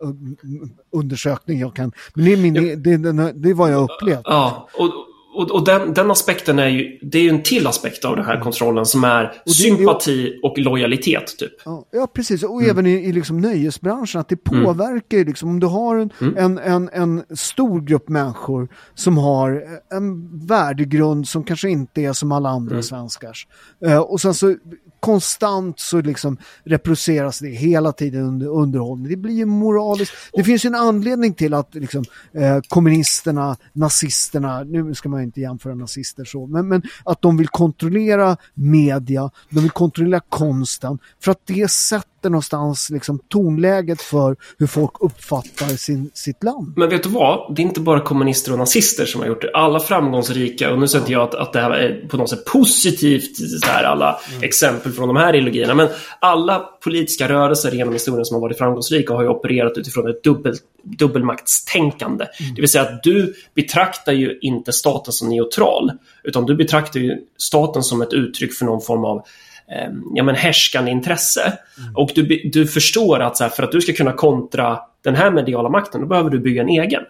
undersökning 0.91 1.59
jag 1.59 1.75
kan... 1.75 1.91
Men 2.13 2.25
det 2.25 2.33
är, 2.33 2.37
min, 2.37 2.55
ja. 2.55 2.61
det, 2.61 2.97
det, 2.97 3.33
det 3.33 3.49
är 3.49 3.53
vad 3.53 3.71
jag 3.71 3.83
upplevt. 3.83 4.21
Ja, 4.23 4.69
och, 4.73 4.89
och, 5.33 5.51
och 5.51 5.65
den, 5.65 5.93
den, 5.93 6.11
aspekten 6.11 6.59
är 6.59 6.67
ju, 6.67 6.99
det 7.01 7.17
är 7.17 7.21
ju 7.21 7.29
en 7.29 7.43
till 7.43 7.67
aspekt 7.67 8.05
av 8.05 8.15
den 8.15 8.25
här 8.25 8.39
kontrollen 8.41 8.85
som 8.85 9.03
är 9.03 9.41
och 9.45 9.51
sympati 9.51 10.39
och 10.43 10.57
lojalitet. 10.57 11.37
Typ. 11.37 11.51
Ja, 11.65 11.85
ja 11.91 12.07
precis. 12.13 12.43
Och 12.43 12.61
mm. 12.61 12.69
även 12.69 12.85
i, 12.85 12.91
i 12.91 13.11
liksom 13.11 13.41
nöjesbranschen, 13.41 14.21
att 14.21 14.29
det 14.29 14.47
mm. 14.51 14.65
påverkar 14.65 15.17
ju 15.17 15.25
liksom, 15.25 15.49
om 15.49 15.59
du 15.59 15.67
har 15.67 15.95
en, 15.95 16.11
mm. 16.21 16.37
en, 16.37 16.57
en, 16.57 16.89
en, 16.93 17.23
stor 17.37 17.81
grupp 17.81 18.09
människor 18.09 18.67
som 18.95 19.17
har 19.17 19.63
en 19.93 20.39
värdegrund 20.47 21.27
som 21.27 21.43
kanske 21.43 21.69
inte 21.69 22.01
är 22.01 22.13
som 22.13 22.31
alla 22.31 22.49
andra 22.49 22.71
mm. 22.71 22.83
svenskars. 22.83 23.47
Uh, 23.85 23.97
och 23.97 24.21
sen 24.21 24.33
så 24.33 24.55
konstant 24.99 25.79
så 25.79 26.01
liksom 26.01 26.37
reproduceras 26.63 27.39
det 27.39 27.49
hela 27.49 27.91
tiden 27.91 28.21
under 28.21 28.47
underhållning. 28.47 29.09
Det 29.09 29.17
blir 29.17 29.33
ju 29.33 29.45
moraliskt. 29.45 30.13
Det 30.33 30.43
finns 30.43 30.65
ju 30.65 30.67
en 30.67 30.75
anledning 30.75 31.33
till 31.33 31.53
att 31.53 31.75
liksom, 31.75 32.03
eh, 32.33 32.59
kommunisterna, 32.67 33.57
nazisterna, 33.73 34.63
nu 34.63 34.95
ska 34.95 35.09
man 35.09 35.21
inte 35.21 35.41
jämföra 35.41 35.75
nazister 35.75 36.25
så, 36.25 36.47
men, 36.47 36.67
men 36.67 36.81
att 37.05 37.21
de 37.21 37.37
vill 37.37 37.47
kontrollera 37.47 38.37
media, 38.53 39.31
de 39.49 39.59
vill 39.59 39.71
kontrollera 39.71 40.21
konsten 40.29 40.99
för 41.23 41.31
att 41.31 41.41
det 41.45 41.71
sätter 41.71 42.09
sätter 42.19 42.29
någonstans 42.29 42.89
liksom 42.89 43.19
tonläget 43.29 44.01
för 44.01 44.35
hur 44.57 44.67
folk 44.67 44.91
uppfattar 44.99 45.67
sin, 45.67 46.11
sitt 46.13 46.43
land. 46.43 46.73
Men 46.75 46.89
vet 46.89 47.03
du 47.03 47.09
vad? 47.09 47.55
Det 47.55 47.61
är 47.61 47.63
inte 47.63 47.79
bara 47.79 47.99
kommunister 47.99 48.51
och 48.51 48.59
nazister 48.59 49.05
som 49.05 49.21
har 49.21 49.27
gjort 49.27 49.41
det. 49.41 49.51
Alla 49.53 49.79
framgångsrika, 49.79 50.71
och 50.71 50.79
nu 50.79 50.87
säger 50.87 51.01
inte 51.01 51.11
jag 51.11 51.21
att, 51.21 51.35
att 51.35 51.53
det 51.53 51.59
här 51.61 51.71
är 51.71 52.07
på 52.07 52.17
något 52.17 52.29
sätt 52.29 52.45
positivt, 52.45 53.37
så 53.37 53.67
här, 53.67 53.83
alla 53.83 54.19
mm. 54.31 54.43
exempel 54.43 54.91
från 54.91 55.07
de 55.07 55.17
här 55.17 55.35
ideologierna, 55.35 55.75
men 55.75 55.87
alla 56.19 56.59
politiska 56.83 57.29
rörelser 57.29 57.71
genom 57.71 57.93
historien 57.93 58.25
som 58.25 58.35
har 58.35 58.41
varit 58.41 58.57
framgångsrika 58.57 59.13
har 59.13 59.23
ju 59.23 59.29
opererat 59.29 59.77
utifrån 59.77 60.09
ett 60.09 60.23
dubbel, 60.23 60.55
dubbelmaktstänkande. 60.83 62.25
Mm. 62.39 62.55
Det 62.55 62.61
vill 62.61 62.69
säga 62.69 62.83
att 62.83 63.03
du 63.03 63.33
betraktar 63.55 64.13
ju 64.13 64.39
inte 64.41 64.71
staten 64.71 65.13
som 65.13 65.29
neutral, 65.29 65.91
utan 66.23 66.45
du 66.45 66.55
betraktar 66.55 66.99
ju 66.99 67.17
staten 67.37 67.83
som 67.83 68.01
ett 68.01 68.13
uttryck 68.13 68.53
för 68.53 68.65
någon 68.65 68.81
form 68.81 69.05
av 69.05 69.25
Ehm, 69.71 70.03
ja, 70.13 70.23
men 70.23 70.35
härskande 70.35 70.91
intresse. 70.91 71.41
Mm. 71.77 71.95
Och 71.95 72.11
du, 72.15 72.49
du 72.53 72.67
förstår 72.67 73.19
att 73.19 73.37
så 73.37 73.43
här, 73.43 73.51
för 73.51 73.63
att 73.63 73.71
du 73.71 73.81
ska 73.81 73.93
kunna 73.93 74.13
kontra 74.13 74.79
den 75.03 75.15
här 75.15 75.31
mediala 75.31 75.69
makten, 75.69 76.01
då 76.01 76.07
behöver 76.07 76.29
du 76.29 76.39
bygga 76.39 76.61
en 76.61 76.69
egen. 76.69 77.03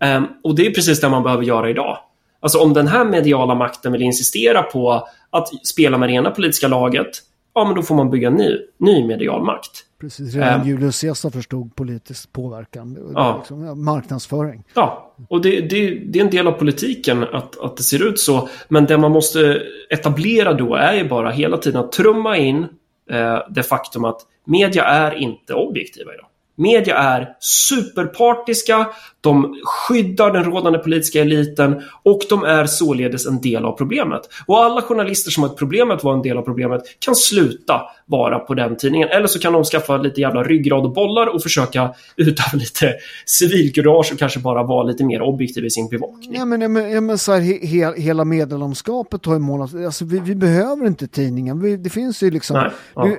Mm. 0.00 0.22
Um, 0.22 0.28
och 0.42 0.54
det 0.54 0.66
är 0.66 0.70
precis 0.70 1.00
det 1.00 1.08
man 1.08 1.22
behöver 1.22 1.44
göra 1.44 1.70
idag. 1.70 1.98
Alltså 2.40 2.58
om 2.58 2.72
den 2.72 2.88
här 2.88 3.04
mediala 3.04 3.54
makten 3.54 3.92
vill 3.92 4.02
insistera 4.02 4.62
på 4.62 5.08
att 5.30 5.66
spela 5.66 5.98
med 5.98 6.08
det 6.08 6.12
ena 6.12 6.30
politiska 6.30 6.68
laget, 6.68 7.10
ja 7.54 7.64
men 7.64 7.74
då 7.74 7.82
får 7.82 7.94
man 7.94 8.10
bygga 8.10 8.30
ny, 8.30 8.58
ny 8.78 9.06
medial 9.06 9.44
makt. 9.44 9.84
Precis, 10.00 10.34
redan 10.34 10.60
um, 10.60 10.66
Julius 10.66 11.00
Caesar 11.00 11.30
förstod 11.30 11.74
politisk 11.74 12.32
påverkan, 12.32 13.12
ja. 13.14 13.36
Liksom, 13.38 13.84
marknadsföring. 13.84 14.64
Ja, 14.74 15.14
och 15.28 15.42
det, 15.42 15.60
det, 15.60 15.94
det, 15.94 16.18
är 16.18 16.24
en 16.24 16.30
del 16.30 16.48
av 16.48 16.52
politiken 16.52 17.22
att, 17.22 17.60
att 17.60 17.76
det 17.76 17.82
ser 17.82 18.08
ut 18.08 18.20
så. 18.20 18.48
Men 18.68 18.86
det 18.86 18.98
man 18.98 19.12
måste 19.12 19.62
etablera 19.90 20.52
då 20.52 20.74
är 20.74 20.94
ju 20.94 21.08
bara 21.08 21.30
hela 21.30 21.58
tiden 21.58 21.80
att 21.80 21.92
trumma 21.92 22.36
in 22.36 22.66
eh, 23.10 23.38
det 23.50 23.62
faktum 23.62 24.04
att 24.04 24.20
media 24.44 24.84
är 24.84 25.14
inte 25.14 25.54
objektiva 25.54 26.14
idag. 26.14 26.26
Media 26.56 26.96
är 26.96 27.28
superpartiska, 27.40 28.86
de 29.20 29.60
skyddar 29.64 30.32
den 30.32 30.44
rådande 30.44 30.78
politiska 30.78 31.20
eliten 31.20 31.82
och 32.02 32.20
de 32.28 32.44
är 32.44 32.66
således 32.66 33.26
en 33.26 33.40
del 33.40 33.64
av 33.64 33.72
problemet. 33.72 34.20
Och 34.46 34.64
alla 34.64 34.82
journalister 34.82 35.30
som 35.30 35.42
har 35.42 35.50
ett 35.50 35.56
problem 35.56 35.90
att 35.90 36.04
vara 36.04 36.16
en 36.16 36.22
del 36.22 36.36
av 36.36 36.42
problemet 36.42 36.82
kan 36.98 37.16
sluta 37.16 37.80
vara 38.06 38.38
på 38.38 38.54
den 38.54 38.76
tidningen. 38.76 39.08
Eller 39.08 39.26
så 39.26 39.38
kan 39.38 39.52
de 39.52 39.64
skaffa 39.64 39.96
lite 39.96 40.20
jävla 40.20 40.42
ryggrad 40.42 40.84
och 40.84 40.92
bollar 40.92 41.26
och 41.26 41.42
försöka 41.42 41.94
utöva 42.16 42.58
lite 42.58 42.94
civilkurage 43.26 44.12
och 44.12 44.18
kanske 44.18 44.40
bara 44.40 44.62
vara 44.62 44.82
lite 44.82 45.04
mer 45.04 45.22
objektiv 45.22 45.64
i 45.64 45.70
sin 45.70 45.88
bevakning. 45.88 46.34
Ja, 46.34 46.44
men, 46.44 46.72
men, 46.72 46.90
ja, 46.90 47.00
men 47.00 47.18
så 47.18 47.32
här, 47.32 47.40
he, 47.66 48.02
hela 48.02 48.24
medlemskapet 48.24 49.26
har 49.26 49.34
ju 49.34 49.40
målat, 49.40 49.74
alltså 49.74 50.04
vi, 50.04 50.20
vi 50.20 50.34
behöver 50.34 50.86
inte 50.86 51.08
tidningen. 51.08 51.60
Vi, 51.60 51.76
det 51.76 51.90
finns 51.90 52.22
ju 52.22 52.30
liksom, 52.30 52.56
Nej, 52.56 52.70
ja. 52.94 53.02
vi, 53.02 53.16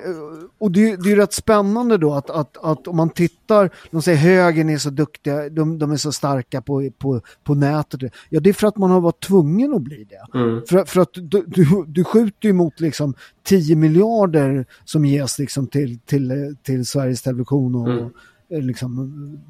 och 0.58 0.70
det, 0.70 0.96
det 0.96 1.08
är 1.08 1.10
ju 1.10 1.16
rätt 1.16 1.32
spännande 1.32 1.98
då 1.98 2.14
att, 2.14 2.30
att, 2.30 2.64
att 2.64 2.88
om 2.88 2.96
man 2.96 3.10
tittar, 3.10 3.70
de 3.90 4.02
säger 4.02 4.18
högern 4.18 4.68
är 4.68 4.78
så 4.78 4.90
duktiga, 4.90 5.48
de, 5.48 5.78
de 5.78 5.92
är 5.92 5.96
så 5.96 6.12
starka 6.12 6.62
på, 6.62 6.90
på, 6.98 7.20
på 7.44 7.54
nätet. 7.54 8.00
Ja, 8.28 8.40
det 8.40 8.50
är 8.50 8.54
för 8.54 8.66
att 8.66 8.76
man 8.76 8.90
har 8.90 9.00
varit 9.00 9.20
tvungen 9.20 9.74
att 9.74 9.82
bli 9.82 10.06
det. 10.10 10.38
Mm. 10.38 10.62
För, 10.68 10.84
för 10.84 11.00
att 11.00 11.10
du, 11.12 11.44
du, 11.46 11.84
du 11.86 12.04
skjuter 12.04 12.48
ju 12.48 12.52
mot 12.52 12.80
liksom 12.80 13.14
10 13.42 13.76
miljarder 13.76 14.66
som 14.84 15.04
ges 15.04 15.38
liksom 15.38 15.66
till, 15.66 15.98
till, 15.98 16.56
till 16.62 16.86
Sveriges 16.86 17.22
Television 17.22 17.74
och, 17.74 17.90
mm. 17.90 18.10
liksom... 18.48 19.40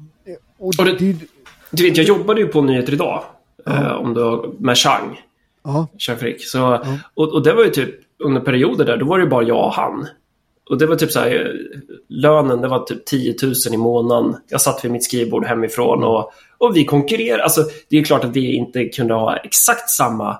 Och, 0.57 0.73
och 0.79 0.85
det, 0.85 1.15
du 1.71 1.83
vet, 1.83 1.97
jag 1.97 2.05
jobbade 2.05 2.41
ju 2.41 2.47
på 2.47 2.61
Nyheter 2.61 2.93
Idag, 2.93 3.23
ja. 3.65 3.73
eh, 3.73 3.91
om 3.91 4.13
du, 4.13 4.55
med 4.59 4.77
Chang. 4.77 5.21
Ja. 5.63 5.87
Chang 5.97 6.17
Frick. 6.17 6.45
Så, 6.45 6.57
ja. 6.57 6.99
och, 7.13 7.33
och 7.33 7.43
det 7.43 7.53
var 7.53 7.63
ju 7.63 7.69
typ 7.69 7.89
under 8.19 8.41
perioder 8.41 8.85
där, 8.85 8.97
då 8.97 9.05
var 9.05 9.17
det 9.17 9.23
ju 9.23 9.29
bara 9.29 9.43
jag 9.43 9.65
och 9.65 9.73
han 9.73 10.07
och 10.69 10.77
det 10.77 10.85
var 10.85 10.95
typ 10.95 11.11
så 11.11 11.19
här, 11.19 11.55
lönen 12.07 12.61
det 12.61 12.67
var 12.67 12.85
typ 12.85 13.05
10 13.05 13.35
000 13.43 13.53
i 13.73 13.77
månaden. 13.77 14.35
Jag 14.47 14.61
satt 14.61 14.85
vid 14.85 14.91
mitt 14.91 15.03
skrivbord 15.03 15.45
hemifrån 15.45 16.03
och, 16.03 16.31
och 16.57 16.77
vi 16.77 16.85
konkurrerade. 16.85 17.43
Alltså, 17.43 17.65
det 17.89 17.97
är 17.97 18.03
klart 18.03 18.23
att 18.23 18.35
vi 18.35 18.55
inte 18.55 18.85
kunde 18.85 19.13
ha 19.13 19.37
exakt 19.37 19.89
samma 19.89 20.39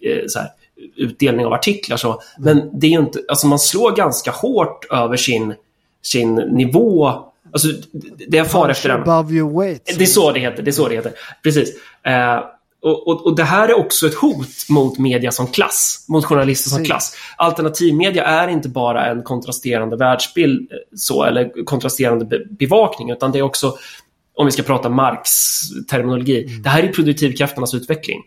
eh, 0.00 0.22
så 0.26 0.38
här, 0.38 0.48
utdelning 0.96 1.46
av 1.46 1.52
artiklar. 1.52 1.96
Så. 1.96 2.22
Men 2.38 2.70
det 2.80 2.86
är 2.86 2.90
ju 2.90 2.98
inte, 2.98 3.20
alltså 3.28 3.46
man 3.46 3.58
slår 3.58 3.96
ganska 3.96 4.30
hårt 4.30 4.84
över 4.90 5.16
sin, 5.16 5.54
sin 6.02 6.34
nivå. 6.34 7.06
Alltså, 7.52 7.68
det 8.28 8.38
är 8.38 8.44
far 8.44 8.68
efter 8.68 8.88
den. 8.88 9.00
Above 9.00 9.34
your 9.34 9.60
weight. 9.60 9.94
Det 9.98 10.04
är 10.04 10.06
så 10.06 10.32
det 10.32 10.40
heter. 10.40 10.62
Det 10.62 10.70
är 10.70 10.72
så 10.72 10.88
det 10.88 10.94
heter. 10.94 11.12
Precis. 11.42 11.74
Eh, 12.02 12.40
och, 12.82 13.08
och, 13.08 13.26
och, 13.26 13.36
det 13.36 13.44
här 13.44 13.68
är 13.68 13.74
också 13.74 14.06
ett 14.06 14.14
hot 14.14 14.68
mot 14.68 14.98
media 14.98 15.32
som 15.32 15.46
klass, 15.46 16.04
mot 16.08 16.24
journalister 16.24 16.70
som 16.70 16.84
klass. 16.84 17.16
Alternativmedia 17.36 18.24
är 18.24 18.48
inte 18.48 18.68
bara 18.68 19.06
en 19.06 19.22
kontrasterande 19.22 19.96
världsbild 19.96 20.72
eh, 20.72 20.76
så, 20.96 21.24
eller 21.24 21.64
kontrasterande 21.64 22.24
be 22.24 22.38
bevakning, 22.50 23.10
utan 23.10 23.32
det 23.32 23.38
är 23.38 23.42
också, 23.42 23.74
om 24.34 24.46
vi 24.46 24.52
ska 24.52 24.62
prata 24.62 24.88
Marx 24.88 25.30
terminologi, 25.90 26.44
mm. 26.44 26.62
det 26.62 26.68
här 26.68 26.82
är 26.82 26.92
produktivkrafternas 26.92 27.74
utveckling. 27.74 28.22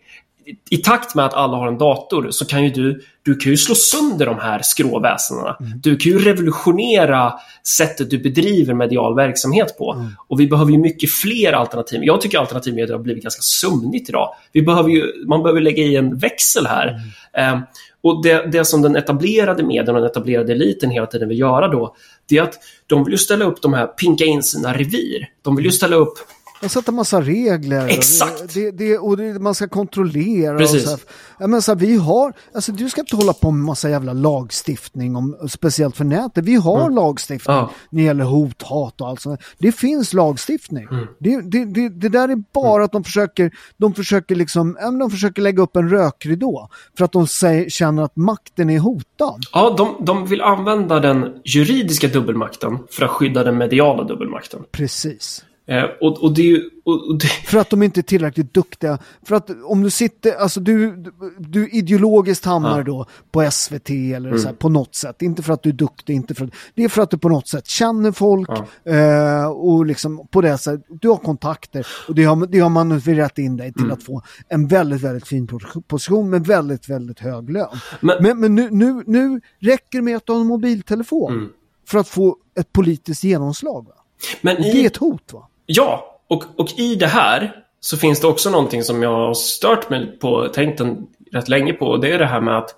I 0.70 0.76
takt 0.76 1.14
med 1.14 1.24
att 1.24 1.34
alla 1.34 1.56
har 1.56 1.68
en 1.68 1.78
dator 1.78 2.30
så 2.30 2.44
kan 2.44 2.64
ju 2.64 2.70
du, 2.70 3.02
du 3.22 3.34
kan 3.34 3.50
ju 3.50 3.56
slå 3.56 3.74
sönder 3.74 4.26
de 4.26 4.38
här 4.38 4.60
skråväsendena. 4.62 5.56
Mm. 5.60 5.80
Du 5.80 5.96
kan 5.96 6.12
ju 6.12 6.18
revolutionera 6.18 7.32
sättet 7.66 8.10
du 8.10 8.18
bedriver 8.18 8.74
medial 8.74 9.16
verksamhet 9.16 9.78
på. 9.78 9.92
Mm. 9.92 10.06
Och 10.28 10.40
vi 10.40 10.46
behöver 10.46 10.72
ju 10.72 10.78
mycket 10.78 11.10
fler 11.10 11.52
alternativ. 11.52 12.00
Jag 12.04 12.20
tycker 12.20 12.38
alternativmedia 12.38 12.96
har 12.96 13.02
blivit 13.02 13.22
ganska 13.22 13.42
sömnigt 13.42 14.08
idag. 14.08 14.34
Vi 14.52 14.62
behöver 14.62 14.90
ju, 14.90 15.24
man 15.26 15.42
behöver 15.42 15.60
lägga 15.60 15.82
i 15.82 15.96
en 15.96 16.18
växel 16.18 16.66
här. 16.66 16.88
Mm. 17.34 17.54
Um, 17.54 17.62
och 18.02 18.22
det, 18.22 18.46
det 18.52 18.64
som 18.64 18.82
den 18.82 18.96
etablerade 18.96 19.62
medien 19.62 19.96
och 19.96 20.02
den 20.02 20.10
etablerade 20.10 20.52
eliten 20.52 20.90
hela 20.90 21.06
tiden 21.06 21.28
vill 21.28 21.38
göra 21.38 21.68
då, 21.68 21.94
det 22.28 22.38
är 22.38 22.42
att 22.42 22.54
de 22.86 23.04
vill 23.04 23.12
ju 23.12 23.18
ställa 23.18 23.44
upp 23.44 23.62
de 23.62 23.74
här, 23.74 23.86
pinka 23.86 24.24
in 24.24 24.42
sina 24.42 24.72
revir. 24.72 25.28
De 25.42 25.56
vill 25.56 25.64
ju 25.64 25.72
ställa 25.72 25.96
upp 25.96 26.14
man 26.60 26.68
sätter 26.68 26.92
massa 26.92 27.20
regler. 27.20 27.86
Exakt! 27.88 28.54
Det, 28.54 28.70
det, 28.70 28.98
och 28.98 29.16
det, 29.16 29.38
man 29.38 29.54
ska 29.54 29.68
kontrollera. 29.68 30.58
Precis. 30.58 30.84
Och 30.84 30.88
så 30.88 31.06
här. 31.38 31.48
Men 31.48 31.62
så 31.62 31.70
här, 31.70 31.78
vi 31.78 31.96
har, 31.96 32.32
alltså, 32.54 32.72
du 32.72 32.90
ska 32.90 33.00
inte 33.00 33.16
hålla 33.16 33.32
på 33.32 33.50
med 33.50 33.64
massa 33.64 33.90
jävla 33.90 34.12
lagstiftning, 34.12 35.16
om, 35.16 35.36
speciellt 35.48 35.96
för 35.96 36.04
nätet. 36.04 36.44
Vi 36.44 36.54
har 36.54 36.80
mm. 36.80 36.94
lagstiftning 36.94 37.56
ja. 37.56 37.70
när 37.90 38.00
det 38.02 38.06
gäller 38.06 38.24
hot, 38.24 38.62
hat 38.62 39.00
och 39.00 39.08
allt 39.08 39.20
sånt. 39.20 39.40
Det 39.58 39.72
finns 39.72 40.12
lagstiftning. 40.12 40.88
Mm. 40.90 41.06
Det, 41.18 41.40
det, 41.40 41.88
det, 41.88 42.08
där 42.08 42.28
är 42.28 42.42
bara 42.52 42.74
mm. 42.74 42.84
att 42.84 42.92
de 42.92 43.04
försöker, 43.04 43.50
de 43.76 43.94
försöker 43.94 44.34
liksom, 44.34 44.78
de 44.98 45.10
försöker 45.10 45.42
lägga 45.42 45.62
upp 45.62 45.76
en 45.76 45.90
rökridå. 45.90 46.68
För 46.98 47.04
att 47.04 47.12
de 47.12 47.26
säger, 47.26 47.70
känner 47.70 48.02
att 48.02 48.16
makten 48.16 48.70
är 48.70 48.78
hotad. 48.78 49.40
Ja, 49.52 49.74
de, 49.78 50.04
de 50.04 50.26
vill 50.26 50.40
använda 50.40 51.00
den 51.00 51.40
juridiska 51.44 52.08
dubbelmakten 52.08 52.78
för 52.90 53.04
att 53.04 53.10
skydda 53.10 53.44
den 53.44 53.58
mediala 53.58 54.04
dubbelmakten. 54.04 54.60
Precis. 54.72 55.44
Eh, 55.70 55.84
och, 56.00 56.22
och, 56.24 56.34
det, 56.34 56.62
och, 56.84 57.18
det... 57.18 57.26
För 57.26 57.58
att 57.58 57.70
de 57.70 57.82
inte 57.82 58.00
är 58.00 58.02
tillräckligt 58.02 58.54
duktiga. 58.54 58.98
För 59.22 59.34
att 59.34 59.50
om 59.64 59.82
du 59.82 59.90
sitter, 59.90 60.34
alltså 60.34 60.60
du, 60.60 61.04
du 61.38 61.68
ideologiskt 61.68 62.44
hamnar 62.44 62.78
ja. 62.78 62.84
då 62.84 63.06
på 63.30 63.50
SVT 63.50 63.90
eller 63.90 64.28
mm. 64.28 64.38
så 64.38 64.46
här, 64.46 64.54
på 64.54 64.68
något 64.68 64.94
sätt. 64.94 65.22
Inte 65.22 65.42
för 65.42 65.52
att 65.52 65.62
du 65.62 65.68
är 65.68 65.74
duktig, 65.74 66.14
inte 66.14 66.34
för 66.34 66.44
att, 66.44 66.50
det 66.74 66.84
är 66.84 66.88
för 66.88 67.02
att 67.02 67.10
du 67.10 67.18
på 67.18 67.28
något 67.28 67.48
sätt 67.48 67.66
känner 67.66 68.12
folk 68.12 68.48
ja. 68.84 68.92
eh, 68.92 69.46
och 69.46 69.86
liksom 69.86 70.26
på 70.30 70.40
det 70.40 70.58
sättet, 70.58 70.86
du 70.88 71.08
har 71.08 71.16
kontakter 71.16 71.86
och 72.08 72.14
det 72.14 72.24
har, 72.24 72.46
det 72.46 72.58
har 72.58 72.70
manövrerat 72.70 73.38
in 73.38 73.56
dig 73.56 73.72
till 73.72 73.82
mm. 73.82 73.92
att 73.92 74.02
få 74.02 74.22
en 74.48 74.66
väldigt, 74.66 75.00
väldigt 75.00 75.28
fin 75.28 75.48
position 75.86 76.30
med 76.30 76.46
väldigt, 76.46 76.88
väldigt 76.88 77.20
hög 77.20 77.50
lön. 77.50 77.78
Men, 78.00 78.22
men, 78.22 78.40
men 78.40 78.54
nu, 78.54 78.68
nu, 78.70 79.02
nu 79.06 79.40
räcker 79.58 79.98
det 79.98 80.02
med 80.02 80.16
att 80.16 80.26
du 80.26 80.32
har 80.32 80.40
en 80.40 80.46
mobiltelefon 80.46 81.32
mm. 81.32 81.48
för 81.86 81.98
att 81.98 82.08
få 82.08 82.36
ett 82.60 82.72
politiskt 82.72 83.24
genomslag. 83.24 83.86
Va? 83.86 83.94
Men 84.40 84.58
i... 84.58 84.72
Det 84.72 84.82
är 84.82 84.86
ett 84.86 84.96
hot 84.96 85.32
va? 85.32 85.46
Ja, 85.72 86.20
och, 86.28 86.44
och 86.56 86.78
i 86.78 86.94
det 86.94 87.06
här 87.06 87.52
så 87.80 87.96
finns 87.96 88.20
det 88.20 88.26
också 88.26 88.50
någonting 88.50 88.84
som 88.84 89.02
jag 89.02 89.10
har 89.10 89.34
stört 89.34 89.90
mig 89.90 90.18
på, 90.18 90.48
tänkt 90.48 90.80
en, 90.80 91.06
rätt 91.32 91.48
länge 91.48 91.72
på. 91.72 91.86
Och 91.86 92.00
det 92.00 92.12
är 92.12 92.18
det 92.18 92.26
här 92.26 92.40
med 92.40 92.58
att 92.58 92.74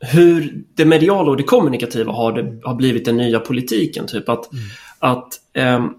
hur 0.00 0.64
det 0.74 0.84
mediala 0.84 1.30
och 1.30 1.36
det 1.36 1.42
kommunikativa 1.42 2.12
har, 2.12 2.32
det, 2.32 2.60
har 2.68 2.74
blivit 2.74 3.04
den 3.04 3.16
nya 3.16 3.40
politiken. 3.40 4.06
Typ 4.06 4.28
att, 4.28 4.52
mm. 4.52 4.64
att 4.98 5.28
um, 5.76 5.94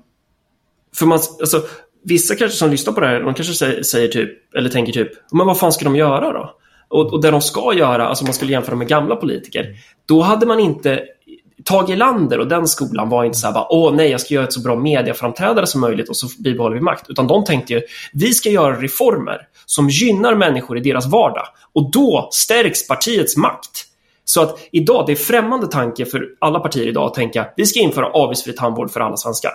för 0.95 1.05
man, 1.05 1.19
alltså, 1.39 1.61
vissa 2.03 2.35
kanske 2.35 2.57
som 2.57 2.71
lyssnar 2.71 2.93
på 2.93 2.99
det 2.99 3.07
här, 3.07 3.19
de 3.19 3.33
kanske 3.33 3.53
säger, 3.53 3.83
säger, 3.83 4.07
typ, 4.07 4.55
eller 4.55 4.69
tänker 4.69 4.93
typ, 4.93 5.11
men 5.31 5.47
vad 5.47 5.59
fan 5.59 5.73
ska 5.73 5.85
de 5.85 5.95
göra 5.95 6.33
då? 6.33 6.55
Och, 6.87 7.13
och 7.13 7.21
det 7.21 7.31
de 7.31 7.41
ska 7.41 7.73
göra, 7.73 8.07
alltså 8.07 8.23
om 8.23 8.27
man 8.27 8.33
skulle 8.33 8.51
jämföra 8.51 8.75
med 8.75 8.87
gamla 8.87 9.15
politiker, 9.15 9.75
då 10.05 10.21
hade 10.21 10.45
man 10.45 10.59
inte 10.59 11.03
Tage 11.68 11.89
Erlander 11.89 12.39
och 12.39 12.47
den 12.47 12.68
skolan 12.68 13.09
var 13.09 13.24
inte 13.24 13.38
så 13.38 13.47
här 13.47 13.53
bara, 13.53 13.68
åh 13.70 13.93
nej, 13.93 14.09
jag 14.09 14.22
ska 14.22 14.34
göra 14.34 14.43
ett 14.43 14.53
så 14.53 14.61
bra 14.61 14.76
mediaframträdare 14.76 15.68
som 15.68 15.82
möjligt 15.82 16.09
och 16.09 16.18
så 16.18 16.28
bibehåller 16.39 16.76
vi 16.76 16.82
makt. 16.82 17.09
Utan 17.09 17.28
de 17.28 17.43
tänkte 17.43 17.74
ju, 17.74 17.82
vi 18.13 18.34
ska 18.34 18.49
göra 18.49 18.82
reformer 18.82 19.38
som 19.65 19.89
gynnar 19.89 20.36
människor 20.36 20.78
i 20.78 20.82
deras 20.82 21.07
vardag. 21.07 21.47
Och 21.74 21.91
då 21.91 22.30
stärks 22.32 22.88
partiets 22.88 23.38
makt. 23.38 23.86
Så 24.26 24.41
att 24.41 24.59
idag, 24.72 25.03
det 25.05 25.11
är 25.11 25.15
främmande 25.15 25.68
tanke 25.68 26.05
för 26.05 26.28
alla 26.39 26.59
partier 26.59 26.88
idag 26.88 27.05
att 27.05 27.13
tänka, 27.13 27.47
vi 27.55 27.65
ska 27.65 27.80
införa 27.80 28.09
avgiftsfri 28.09 28.53
tandvård 28.53 28.91
för 28.91 28.99
alla 28.99 29.18
svenskar. 29.18 29.51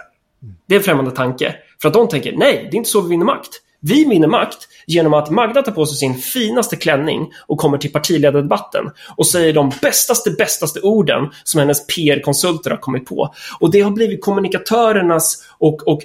Det 0.69 0.75
är 0.75 0.79
en 0.79 0.85
främmande 0.85 1.11
tanke. 1.11 1.55
För 1.83 1.89
att 1.89 1.95
de 1.95 2.09
tänker, 2.09 2.37
nej, 2.37 2.69
det 2.71 2.77
är 2.77 2.79
inte 2.79 2.91
så 2.91 3.01
vi 3.01 3.09
vinner 3.09 3.25
makt. 3.25 3.51
Vi 3.85 4.05
vinner 4.05 4.28
makt 4.28 4.68
genom 4.87 5.14
att 5.14 5.30
Magda 5.30 5.62
tar 5.62 5.72
på 5.72 5.87
sig 5.87 5.97
sin 5.97 6.14
finaste 6.14 6.76
klänning 6.76 7.33
och 7.47 7.59
kommer 7.59 7.78
till 7.78 7.93
partiledardebatten 7.93 8.85
och 9.16 9.26
säger 9.26 9.53
de 9.53 9.72
bästaste, 9.83 10.30
bästaste 10.30 10.80
orden 10.80 11.30
som 11.45 11.61
hennes 11.61 11.87
PR-konsulter 11.87 12.70
har 12.70 12.76
kommit 12.76 13.07
på. 13.07 13.35
Och 13.61 13.70
det 13.70 13.80
har 13.80 13.91
blivit 13.91 14.24
kommunikatörernas 14.24 15.45
och, 15.63 15.89
och 15.89 16.03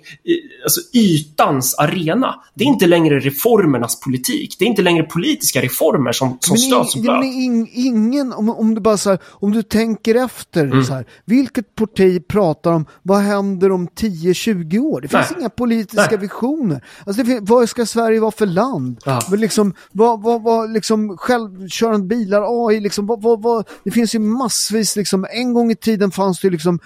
alltså 0.63 0.81
ytans 0.93 1.75
arena. 1.75 2.35
Det 2.53 2.63
är 2.63 2.67
inte 2.67 2.87
längre 2.87 3.19
reformernas 3.19 3.99
politik. 3.99 4.55
Det 4.59 4.65
är 4.65 4.69
inte 4.69 4.81
längre 4.81 5.03
politiska 5.03 5.61
reformer 5.61 6.11
som, 6.11 6.37
som 6.39 6.57
stöds 6.57 6.95
och 6.95 7.03
Men 7.03 7.23
in, 7.23 7.67
ingen, 7.73 8.33
om, 8.33 8.49
om 8.49 8.75
du 8.75 8.81
bara 8.81 8.97
så 8.97 9.09
här, 9.09 9.19
om 9.25 9.51
du 9.51 9.63
tänker 9.63 10.15
efter 10.15 10.65
mm. 10.65 10.83
så 10.83 10.93
här, 10.93 11.05
vilket 11.25 11.75
parti 11.75 12.27
pratar 12.27 12.71
om 12.71 12.85
vad 13.03 13.19
händer 13.19 13.71
om 13.71 13.87
10-20 13.87 14.79
år? 14.79 15.01
Det 15.01 15.07
finns 15.07 15.29
Nej. 15.31 15.39
inga 15.39 15.49
politiska 15.49 16.07
Nej. 16.09 16.17
visioner. 16.17 16.83
Alltså 17.05 17.23
det, 17.23 17.39
vad 17.41 17.69
ska 17.69 17.85
Sverige 17.85 18.19
vara 18.19 18.31
för 18.31 18.45
land? 18.45 18.97
Ja. 19.05 19.21
Men 19.29 19.39
liksom, 19.39 19.73
vad, 19.91 20.21
vad, 20.21 20.43
vad, 20.43 20.71
liksom 20.71 21.17
självkörande 21.17 22.07
bilar, 22.07 22.67
AI, 22.67 22.79
liksom, 22.79 23.05
vad, 23.07 23.21
vad, 23.21 23.41
vad, 23.41 23.67
det 23.83 23.91
finns 23.91 24.15
ju 24.15 24.19
massvis, 24.19 24.95
liksom, 24.95 25.25
en 25.29 25.53
gång 25.53 25.71
i 25.71 25.75
tiden 25.75 26.11
fanns 26.11 26.39
det 26.39 26.49
liksom 26.49 26.79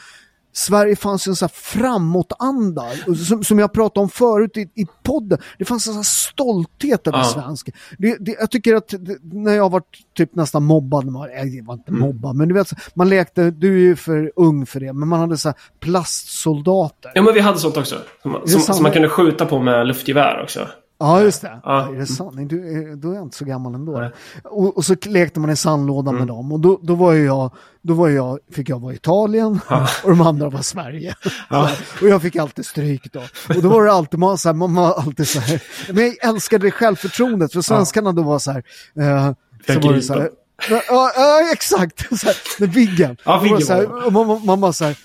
Sverige 0.54 0.96
fanns 0.96 1.28
en 1.28 1.36
sån 1.36 1.46
här 1.46 1.80
framåtanda, 1.82 2.86
som, 3.28 3.44
som 3.44 3.60
jag 3.60 3.74
pratade 3.74 4.04
om 4.04 4.10
förut 4.10 4.58
i, 4.58 4.62
i 4.62 4.88
podden. 5.04 5.40
Det 5.58 5.66
fanns 5.66 5.88
en 5.88 5.94
sån 5.94 6.04
stolthet 6.04 7.08
över 7.08 7.18
ja. 7.18 7.24
svensk. 7.24 7.70
Det, 7.98 8.18
det, 8.20 8.36
jag 8.40 8.52
tycker 8.52 8.76
att 8.76 8.88
det, 8.88 9.18
när 9.22 9.54
jag 9.54 9.72
var 9.72 9.82
typ 10.18 10.36
nästan 10.36 10.64
mobbad, 10.64 11.06
man, 11.06 11.30
jag 11.32 11.66
var 11.66 11.74
inte 11.74 11.92
mm. 11.92 12.02
mobbad, 12.02 12.36
men 12.36 12.48
du 12.48 12.54
vet, 12.54 12.70
man 12.94 13.10
lekte, 13.10 13.52
du 13.52 13.74
är 13.76 13.80
ju 13.80 13.96
för 13.96 14.32
ung 14.36 14.66
för 14.66 14.80
det, 14.80 14.94
men 14.94 15.08
man 15.08 15.20
hade 15.20 15.38
så 15.38 15.50
här 15.50 15.58
plastsoldater. 15.80 17.12
Ja 17.16 17.22
men 17.22 17.34
vi 17.34 17.40
hade 17.40 17.58
sånt 17.58 17.78
också, 17.78 17.96
som, 18.22 18.42
som, 18.46 18.62
som 18.62 18.84
man 18.84 18.92
kunde 18.92 19.10
skjuta 19.10 19.46
på 19.46 19.60
med 19.60 19.88
luftgevär 19.88 20.42
också. 20.44 20.68
Ja, 21.02 21.22
just 21.22 21.42
det. 21.42 21.60
Ja. 21.64 21.94
Är 21.94 22.00
det 22.00 22.06
sant? 22.06 22.50
Du, 22.50 22.96
då 22.96 23.12
är 23.12 23.16
jag 23.16 23.24
inte 23.24 23.38
så 23.38 23.46
gammal 23.46 23.76
ändå. 23.76 24.10
Och, 24.44 24.78
och, 24.78 24.86
så 24.86 24.96
lekte 25.06 25.40
man 25.40 25.50
i 25.50 25.56
sandlådan 25.56 26.16
mm. 26.16 26.20
med 26.20 26.36
dem. 26.36 26.52
Och 26.52 26.60
då, 26.60 26.80
då 26.82 26.96
var 26.96 27.14
jag, 27.14 27.52
då 27.84 27.94
var 27.94 28.10
jag, 28.10 28.40
fick 28.52 28.70
jag 28.70 28.80
vara 28.80 28.94
Italien 28.94 29.60
ja. 29.70 29.88
och 30.04 30.10
de 30.10 30.22
andra 30.22 30.50
var 30.50 30.62
Sverige. 30.62 31.16
Ja. 31.50 31.72
och 32.02 32.08
jag 32.08 32.22
fick 32.22 32.36
alltid 32.36 32.66
stryk 32.66 33.14
då. 33.14 33.22
Och 33.50 33.62
då 33.62 33.70
var 33.70 33.86
det 33.86 33.92
alltid, 33.92 34.20
man, 34.20 34.38
så 34.38 34.50
här, 34.50 34.54
man 34.54 34.76
var 34.76 34.94
alltid 34.94 35.28
så 35.28 35.40
här, 35.40 35.62
men 35.94 36.04
jag 36.04 36.30
älskade 36.30 36.68
det 36.68 36.72
självförtroendet. 36.72 37.54
För 37.54 37.62
svenskarna 37.62 38.12
då 38.12 38.22
var 38.22 38.40
så 38.40 38.52
här, 38.52 38.64
eh, 39.00 39.34
så 39.68 39.80
var 39.88 39.94
det 39.94 40.02
så 40.02 40.14
här, 40.14 40.30
Ja, 40.70 41.12
ja, 41.16 41.52
exakt. 41.52 42.20
Så 42.20 42.28
här, 42.28 42.36
med 42.60 42.74
Viggen. 42.74 43.18
Ja, 43.24 43.40
Viggen 43.40 43.90
man, 44.12 44.28
man, 44.28 44.46
man 44.46 44.62
bara 44.62 44.74
så 44.74 44.86
här, 44.86 44.98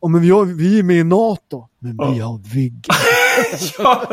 Ja, 0.00 0.08
men 0.08 0.20
vi, 0.20 0.30
har, 0.30 0.44
vi 0.44 0.78
är 0.78 0.82
med 0.82 0.96
i 0.96 1.04
NATO, 1.04 1.68
men 1.78 1.96
ja. 1.98 2.10
vi 2.10 2.18
har 2.18 2.38
Viggen. 2.54 2.82
ja, 3.78 4.06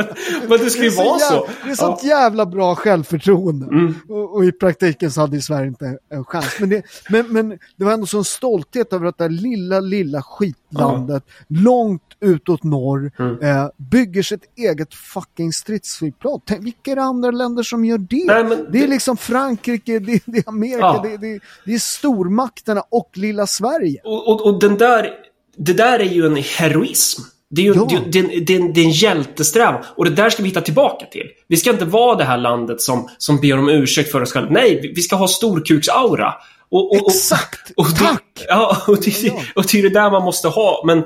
men 0.49 0.59
det 0.59 0.69
ska 0.69 0.83
ju 0.83 0.89
vara 0.89 1.19
så. 1.19 1.47
Det 1.63 1.71
är 1.71 1.75
sånt 1.75 1.99
ja. 2.03 2.09
jävla 2.09 2.45
bra 2.45 2.75
självförtroende. 2.75 3.65
Mm. 3.65 3.95
Och, 4.09 4.35
och, 4.35 4.45
i 4.45 4.51
praktiken 4.51 5.11
så 5.11 5.21
hade 5.21 5.35
ju 5.35 5.41
Sverige 5.41 5.67
inte 5.67 5.97
en 6.09 6.25
chans. 6.25 6.57
Men 6.59 6.69
det, 6.69 6.83
men, 7.09 7.27
men 7.27 7.49
det 7.75 7.85
var 7.85 7.91
ändå 7.91 8.05
sån 8.05 8.25
stolthet 8.25 8.93
över 8.93 9.05
att 9.05 9.17
det 9.17 9.23
här 9.23 9.29
lilla, 9.29 9.79
lilla 9.79 10.21
skitlandet, 10.21 11.23
ja. 11.27 11.45
långt 11.47 12.03
utåt 12.19 12.63
norr, 12.63 13.11
mm. 13.19 13.39
eh, 13.41 13.69
bygger 13.77 14.23
sitt 14.23 14.43
eget 14.55 14.93
fucking 14.93 15.53
stridsflygplan. 15.53 16.41
Tänk, 16.45 16.65
vilka 16.65 16.91
är 16.91 16.95
det 16.95 17.01
andra 17.01 17.31
länder 17.31 17.63
som 17.63 17.85
gör 17.85 17.97
det? 17.97 18.25
Nej, 18.25 18.43
det 18.43 18.77
är 18.77 18.81
det... 18.81 18.87
liksom 18.87 19.17
Frankrike, 19.17 19.99
det, 19.99 20.21
det 20.25 20.37
är 20.37 20.49
Amerika, 20.49 20.79
ja. 20.79 21.01
det, 21.03 21.17
det, 21.17 21.39
det, 21.65 21.73
är 21.73 21.79
stormakterna 21.79 22.83
och 22.89 23.09
lilla 23.13 23.47
Sverige. 23.47 24.01
Och, 24.03 24.27
och, 24.27 24.45
och 24.45 24.59
den 24.59 24.77
där, 24.77 25.13
det 25.57 25.73
där 25.73 25.99
är 25.99 26.13
ju 26.13 26.25
en 26.25 26.35
heroism. 26.35 27.21
Det 27.49 27.61
är 27.61 27.65
ju 27.65 27.73
ja. 27.75 27.87
det, 27.89 28.21
det, 28.21 28.39
det, 28.39 28.73
det 28.73 28.81
är 28.81 28.85
en 28.85 28.91
hjältesträvan 28.91 29.83
och 29.95 30.05
det 30.05 30.11
där 30.11 30.29
ska 30.29 30.43
vi 30.43 30.49
hitta 30.49 30.61
tillbaka 30.61 31.05
till. 31.05 31.27
Vi 31.47 31.57
ska 31.57 31.69
inte 31.69 31.85
vara 31.85 32.15
det 32.15 32.23
här 32.23 32.37
landet 32.37 32.81
som, 32.81 33.09
som 33.17 33.37
ber 33.37 33.59
om 33.59 33.69
ursäkt 33.69 34.11
för 34.11 34.21
oss 34.21 34.33
själva. 34.33 34.51
Nej, 34.51 34.93
vi 34.95 35.01
ska 35.01 35.15
ha 35.15 35.27
storkuksaura. 35.27 36.33
Och, 36.69 36.91
och, 36.91 37.11
Exakt! 37.11 37.71
Och, 37.75 37.85
och 37.85 37.95
Tack! 37.95 38.23
Ja, 38.47 38.77
och 38.87 38.97
det, 39.01 39.31
och 39.55 39.65
det 39.71 39.79
är 39.79 39.83
det 39.83 39.89
där 39.89 40.11
man 40.11 40.23
måste 40.23 40.47
ha. 40.47 40.83
Men 40.85 41.03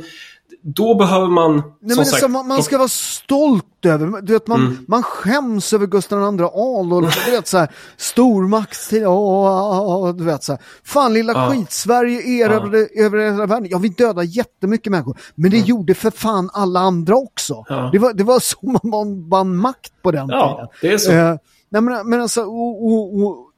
då 0.63 0.95
behöver 0.95 1.27
man... 1.27 1.55
Nej, 1.55 1.95
men 1.97 2.05
sagt, 2.05 2.21
så, 2.21 2.27
man, 2.27 2.47
man, 2.47 2.63
ska 2.63 2.77
vara 2.77 2.87
stolt 2.87 3.85
över, 3.85 4.21
du 4.21 4.33
vet, 4.33 4.47
man, 4.47 4.59
mm. 4.59 4.85
man 4.87 5.03
skäms 5.03 5.73
över 5.73 5.87
Gustav 5.87 6.35
II 6.39 6.45
Adolf, 6.53 7.25
du 7.25 7.31
vet 7.31 7.47
så 7.47 7.57
här, 7.57 7.71
stormaktstid, 7.97 9.01
du 10.15 10.23
vet 10.23 10.43
så 10.43 10.51
här. 10.51 10.61
Fan 10.83 11.13
lilla 11.13 11.33
ja. 11.33 11.51
skit-Sverige 11.51 12.21
erövrade 12.21 12.87
ja. 12.93 13.05
över 13.05 13.31
hela 13.31 13.45
världen. 13.45 13.67
Ja, 13.71 13.77
vi 13.77 13.89
dödade 13.89 14.25
jättemycket 14.25 14.91
människor, 14.91 15.17
men 15.35 15.51
det 15.51 15.57
mm. 15.57 15.67
gjorde 15.67 15.93
för 15.93 16.11
fan 16.11 16.49
alla 16.53 16.79
andra 16.79 17.15
också. 17.15 17.65
Ja. 17.69 17.89
Det, 17.91 17.99
var, 17.99 18.13
det 18.13 18.23
var 18.23 18.39
så 18.39 18.79
man 18.83 19.29
vann 19.29 19.55
makt 19.55 20.01
på 20.01 20.11
den 20.11 20.29
ja, 20.29 20.55
tiden. 20.55 20.67
det 20.81 20.93
är 20.93 20.97
så. 20.97 21.11
Eh, 21.11 21.35
nej, 21.69 21.81
men, 21.81 22.09
men 22.09 22.21
alltså, 22.21 22.41
och, 22.41 22.85
och, 22.85 23.21
och, 23.21 23.50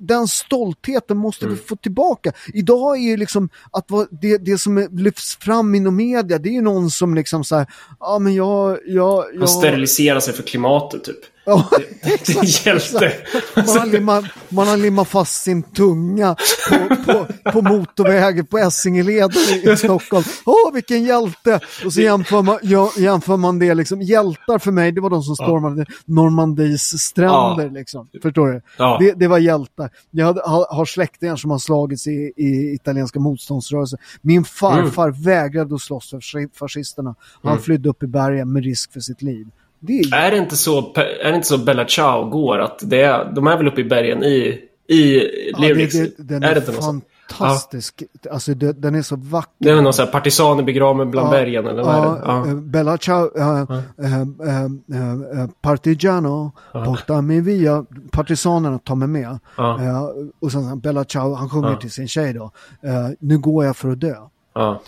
den 0.00 0.28
stoltheten 0.28 1.16
måste 1.16 1.44
mm. 1.44 1.56
vi 1.56 1.62
få 1.62 1.76
tillbaka. 1.76 2.32
Idag 2.54 2.96
är 2.96 3.00
ju 3.00 3.16
liksom 3.16 3.48
att 3.72 3.88
det, 4.10 4.38
det 4.38 4.58
som 4.58 4.88
lyfts 4.92 5.36
fram 5.36 5.74
inom 5.74 5.96
media, 5.96 6.38
det 6.38 6.48
är 6.48 6.52
ju 6.52 6.62
någon 6.62 6.90
som 6.90 7.14
liksom 7.14 7.44
så 7.44 7.56
här, 7.56 7.66
ja 8.00 8.18
men 8.18 8.34
jag, 8.34 8.78
jag, 8.86 9.24
jag... 9.34 9.38
Han 9.38 9.48
steriliserar 9.48 10.20
sig 10.20 10.34
för 10.34 10.42
klimatet 10.42 11.04
typ. 11.04 11.18
Ja, 11.50 11.68
är 12.02 12.66
hjälte. 12.66 13.12
Man 13.56 13.78
har, 13.78 13.86
limmat, 13.86 14.24
man 14.48 14.68
har 14.68 14.76
limmat 14.76 15.08
fast 15.08 15.42
sin 15.42 15.62
tunga 15.62 16.36
på, 16.68 16.96
på, 17.12 17.26
på 17.52 17.62
motorvägen 17.62 18.46
på 18.46 18.58
Essingeleden 18.58 19.70
i, 19.72 19.76
Stockholm. 19.76 20.24
Åh, 20.46 20.72
vilken 20.74 21.02
hjälte! 21.04 21.60
Och 21.84 21.92
så 21.92 22.00
jämför 22.00 22.42
man, 22.42 22.58
ja, 22.62 22.92
jämför 22.98 23.36
man 23.36 23.58
det, 23.58 23.74
liksom. 23.74 24.02
hjältar 24.02 24.58
för 24.58 24.72
mig, 24.72 24.92
det 24.92 25.00
var 25.00 25.10
de 25.10 25.22
som 25.22 25.36
stormade 25.36 25.86
Normandies 26.04 27.02
stränder. 27.02 27.64
Ja. 27.64 27.70
Liksom. 27.72 28.08
Förstår 28.22 28.46
du? 28.48 28.62
Ja. 28.78 28.96
Det, 29.00 29.12
det 29.12 29.28
var 29.28 29.38
hjältar. 29.38 29.90
Jag 30.10 30.26
hade, 30.26 30.40
har, 30.44 30.74
har 30.74 30.84
släktingar 30.84 31.36
som 31.36 31.50
har 31.50 31.58
slagits 31.58 32.06
i, 32.06 32.32
i 32.36 32.74
italienska 32.74 33.20
motståndsrörelsen. 33.20 33.98
Min 34.22 34.44
farfar 34.44 35.08
Mm. 35.08 35.22
vägrade 35.22 35.74
att 35.74 35.80
slåss 35.80 36.10
för 36.10 36.18
fasci- 36.20 36.50
fascisterna. 36.54 37.14
Han 37.42 37.58
flydde 37.60 37.88
upp 37.88 38.02
i 38.02 38.06
bergen 38.06 38.52
med 38.52 38.64
risk 38.64 38.92
för 38.92 39.00
sitt 39.00 39.22
liv. 39.22 39.46
Det 39.80 39.92
är 40.00 40.14
Är 40.14 40.30
det 40.30 40.36
inte 40.36 40.56
så, 40.56 40.92
är 40.96 41.30
det 41.30 41.34
inte 41.36 41.48
så 41.48 41.58
Bella 41.58 41.84
Ciao 41.88 42.24
går? 42.30 42.58
Att 42.58 42.78
det 42.82 43.02
är, 43.02 43.32
de 43.34 43.46
är 43.46 43.56
väl 43.56 43.68
uppe 43.68 43.80
i 43.80 43.84
bergen 43.84 44.22
i, 44.24 44.58
i 44.88 45.20
Ja, 45.52 45.58
det, 45.60 45.74
Lyrics? 45.74 45.94
det, 45.94 46.10
den 46.18 46.42
är 46.42 46.48
är, 46.50 46.54
det 46.54 46.62
fantastisk. 46.72 48.02
Alltså 48.30 48.54
det, 48.54 48.72
den 48.72 48.94
är 48.94 49.02
så 49.02 49.16
vacker. 49.16 49.52
Det 49.58 49.70
är 49.70 49.74
väl 49.74 49.84
någon 49.84 49.92
sån 49.92 50.04
här 50.04 50.12
partisaner 50.12 50.62
begraven 50.62 51.10
bland 51.10 51.26
Ja, 51.28 51.30
bergen 51.30 51.66
eller 51.66 51.82
vad 51.82 51.94
är 51.96 52.02
det? 52.02 52.20
ja, 52.24 52.46
eh, 52.46 52.54
Bella 52.54 52.98
Ciao, 52.98 53.30
eh, 53.38 53.60
eh, 54.06 54.20
eh, 54.20 55.46
Partigiano, 55.62 56.52
portami 56.72 57.40
via, 57.40 57.84
partisanerna 58.10 58.78
tar 58.78 58.94
mig 58.94 59.08
med. 59.08 59.38
Ja. 59.56 59.82
Eh, 59.82 60.02
och 60.40 60.52
sen 60.52 60.80
Bella 60.80 61.04
Ciao, 61.04 61.34
han 61.34 61.48
sjunger 61.50 61.70
Ja. 61.70 61.76
till 61.76 61.90
sin 61.90 62.08
tjej 62.08 62.32
då, 62.32 62.50
eh, 62.82 63.08
nu 63.18 63.38
går 63.38 63.64
jag 63.64 63.76
för 63.76 63.90
att 63.92 64.00
dö. 64.00 64.14
Ja. 64.54 64.80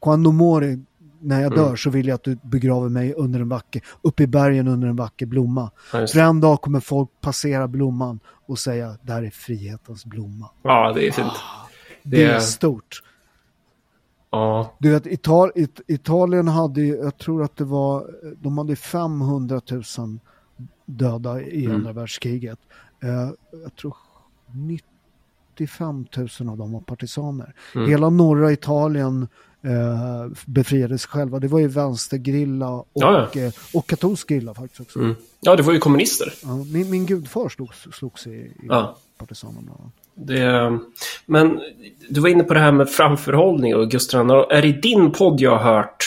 Quando 0.00 0.32
mori, 0.32 0.78
när 1.20 1.40
jag 1.42 1.52
Mm. 1.52 1.64
dör 1.64 1.76
så 1.76 1.90
vill 1.90 2.06
jag 2.08 2.14
att 2.14 2.24
du 2.24 2.38
begraver 2.42 2.88
mig 2.88 3.14
under 3.14 3.40
en 3.40 3.48
vacker, 3.48 3.82
uppe 4.02 4.22
i 4.22 4.26
bergen 4.26 4.68
under 4.68 4.88
en 4.88 4.96
vacker 4.96 5.26
blomma. 5.26 5.70
Ja, 5.92 6.06
För 6.06 6.18
en 6.18 6.40
dag 6.40 6.60
kommer 6.60 6.80
folk 6.80 7.08
passera 7.20 7.68
blomman 7.68 8.20
och 8.46 8.58
säga, 8.58 8.96
där 9.02 9.22
är 9.22 9.30
frihetens 9.30 10.04
blomma. 10.04 10.50
ja, 10.62 10.92
det 10.92 11.06
är 11.08 11.12
fint. 11.12 11.32
Det, 12.02 12.16
Det 12.16 12.24
är 12.24 12.40
stort. 12.40 13.02
Ja. 14.30 14.74
Du 14.78 14.90
vet, 14.90 15.06
Ital 15.06 15.50
It 15.54 15.80
Italien 15.86 16.48
hade 16.48 16.82
jag 16.82 17.16
tror 17.18 17.42
att 17.42 17.56
det 17.56 17.64
var, 17.64 18.10
de 18.38 18.58
hade 18.58 18.76
500 18.76 19.60
000 19.98 20.18
döda 20.86 21.40
i 21.42 21.64
Mm. 21.64 21.76
andra 21.76 21.92
världskriget. 21.92 22.58
Eh, 23.02 23.30
jag 23.62 23.76
tror 23.76 23.96
95 24.52 26.06
000 26.40 26.48
av 26.50 26.56
dem 26.58 26.72
var 26.72 26.80
partisaner. 26.80 27.54
Mm. 27.74 27.88
Hela 27.90 28.10
norra 28.10 28.52
Italien 28.52 29.28
eh, 29.64 30.32
befriades 30.46 31.06
själva. 31.06 31.38
Det 31.38 31.48
var 31.48 31.58
ju 31.60 31.68
vänstergrilla 31.68 32.68
och, 32.68 32.86
Ja, 32.92 33.28
eh, 33.34 33.52
och 33.74 33.86
katolsk 33.86 34.28
grilla 34.28 34.54
faktiskt 34.54 34.80
också. 34.80 34.98
Mm. 34.98 35.14
ja, 35.40 35.56
det 35.56 35.62
var 35.62 35.72
ju 35.72 35.78
kommunister. 35.78 36.32
Ja, 36.42 36.56
min, 36.72 36.90
min 36.90 37.06
gudfar 37.06 37.48
slogs, 37.48 37.78
slogs 37.92 38.26
i, 38.26 38.30
i 38.30 38.52
Ja. 38.68 38.96
partisanerna. 39.18 39.72
Det, 40.14 40.78
men 41.26 41.60
du 42.08 42.20
var 42.20 42.28
inne 42.28 42.44
på 42.44 42.54
det 42.54 42.60
här 42.60 42.72
med 42.72 42.90
framförhållning 42.90 43.74
och 43.76 43.90
Gustav 43.90 44.26
II. 44.30 44.56
Är 44.58 44.62
det 44.62 44.68
i 44.68 44.72
din 44.72 45.12
podd 45.12 45.40
jag 45.40 45.58
har 45.58 45.74
hört, 45.74 46.04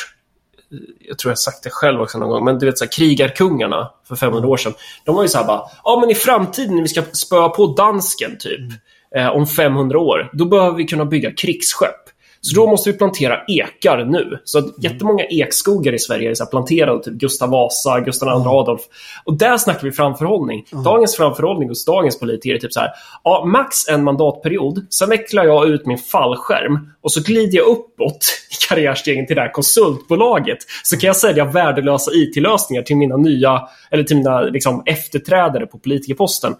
jag 1.07 1.17
tror 1.17 1.29
jag 1.29 1.35
har 1.35 1.35
sagt 1.35 1.63
det 1.63 1.69
själv 1.69 2.01
också 2.01 2.17
någon 2.19 2.29
gång, 2.29 2.45
men 2.45 2.59
du 2.59 2.65
vet 2.65 2.77
så 2.77 2.83
här, 2.85 2.91
krigarkungarna 2.91 3.91
för 4.07 4.15
500 4.15 4.49
år 4.49 4.57
sedan. 4.57 4.73
De 5.05 5.15
var 5.15 5.21
ju 5.23 5.29
så 5.29 5.37
här 5.37 5.45
bara, 5.47 5.61
ja 5.83 5.99
men 6.01 6.09
i 6.09 6.15
framtiden 6.15 6.75
när 6.75 6.81
vi 6.81 6.87
ska 6.87 7.01
spöa 7.13 7.49
på 7.49 7.67
dansken 7.67 8.31
typ, 8.39 8.71
eh, 9.15 9.27
om 9.27 9.47
500 9.47 9.99
år, 9.99 10.29
då 10.33 10.45
behöver 10.45 10.77
vi 10.77 10.83
kunna 10.85 11.05
bygga 11.05 11.31
krigsskepp. 11.31 12.02
Så 12.45 12.55
då 12.55 12.67
måste 12.67 12.91
vi 12.91 12.97
plantera 12.97 13.39
ekar 13.47 14.05
nu. 14.05 14.39
Så 14.43 14.59
att 14.59 14.83
jättemånga 14.83 15.23
ekskogar 15.23 15.93
i 15.93 15.99
Sverige 15.99 16.29
är 16.29 16.35
så 16.35 16.45
planterade, 16.45 17.03
typ 17.03 17.13
Gustav 17.13 17.49
Vasa, 17.49 17.99
Gustav 17.99 18.27
II 18.27 18.47
Adolf. 18.47 18.81
Och 19.23 19.37
där 19.37 19.57
snackar 19.57 19.81
vi 19.81 19.91
framförhållning. 19.91 20.65
Dagens 20.85 21.15
framförhållning 21.15 21.69
hos 21.69 21.85
dagens 21.85 22.19
politiker 22.19 22.55
är 22.55 22.59
typ 22.59 22.73
så 22.73 22.79
här, 22.79 22.89
ja, 23.23 23.45
max 23.45 23.87
en 23.87 24.03
mandatperiod, 24.03 24.85
sen 24.89 25.09
vecklar 25.09 25.45
jag 25.45 25.69
ut 25.69 25.85
min 25.85 25.97
fallskärm 25.97 26.93
och 27.01 27.11
så 27.11 27.21
glider 27.21 27.57
jag 27.57 27.67
uppåt 27.67 28.17
i 28.51 28.67
karriärstegen 28.69 29.27
till 29.27 29.35
det 29.35 29.41
här 29.41 29.51
konsultbolaget. 29.51 30.57
Så 30.83 30.97
kan 30.97 31.07
jag 31.07 31.15
sälja 31.15 31.45
värdelösa 31.45 32.11
IT-lösningar 32.13 32.83
till 32.83 32.97
mina 32.97 33.17
nya, 33.17 33.61
eller 33.91 34.03
till 34.03 34.17
mina 34.17 34.41
liksom, 34.41 34.83
efterträdare 34.85 35.65
på 35.65 35.79
politikerposten. 35.79 36.55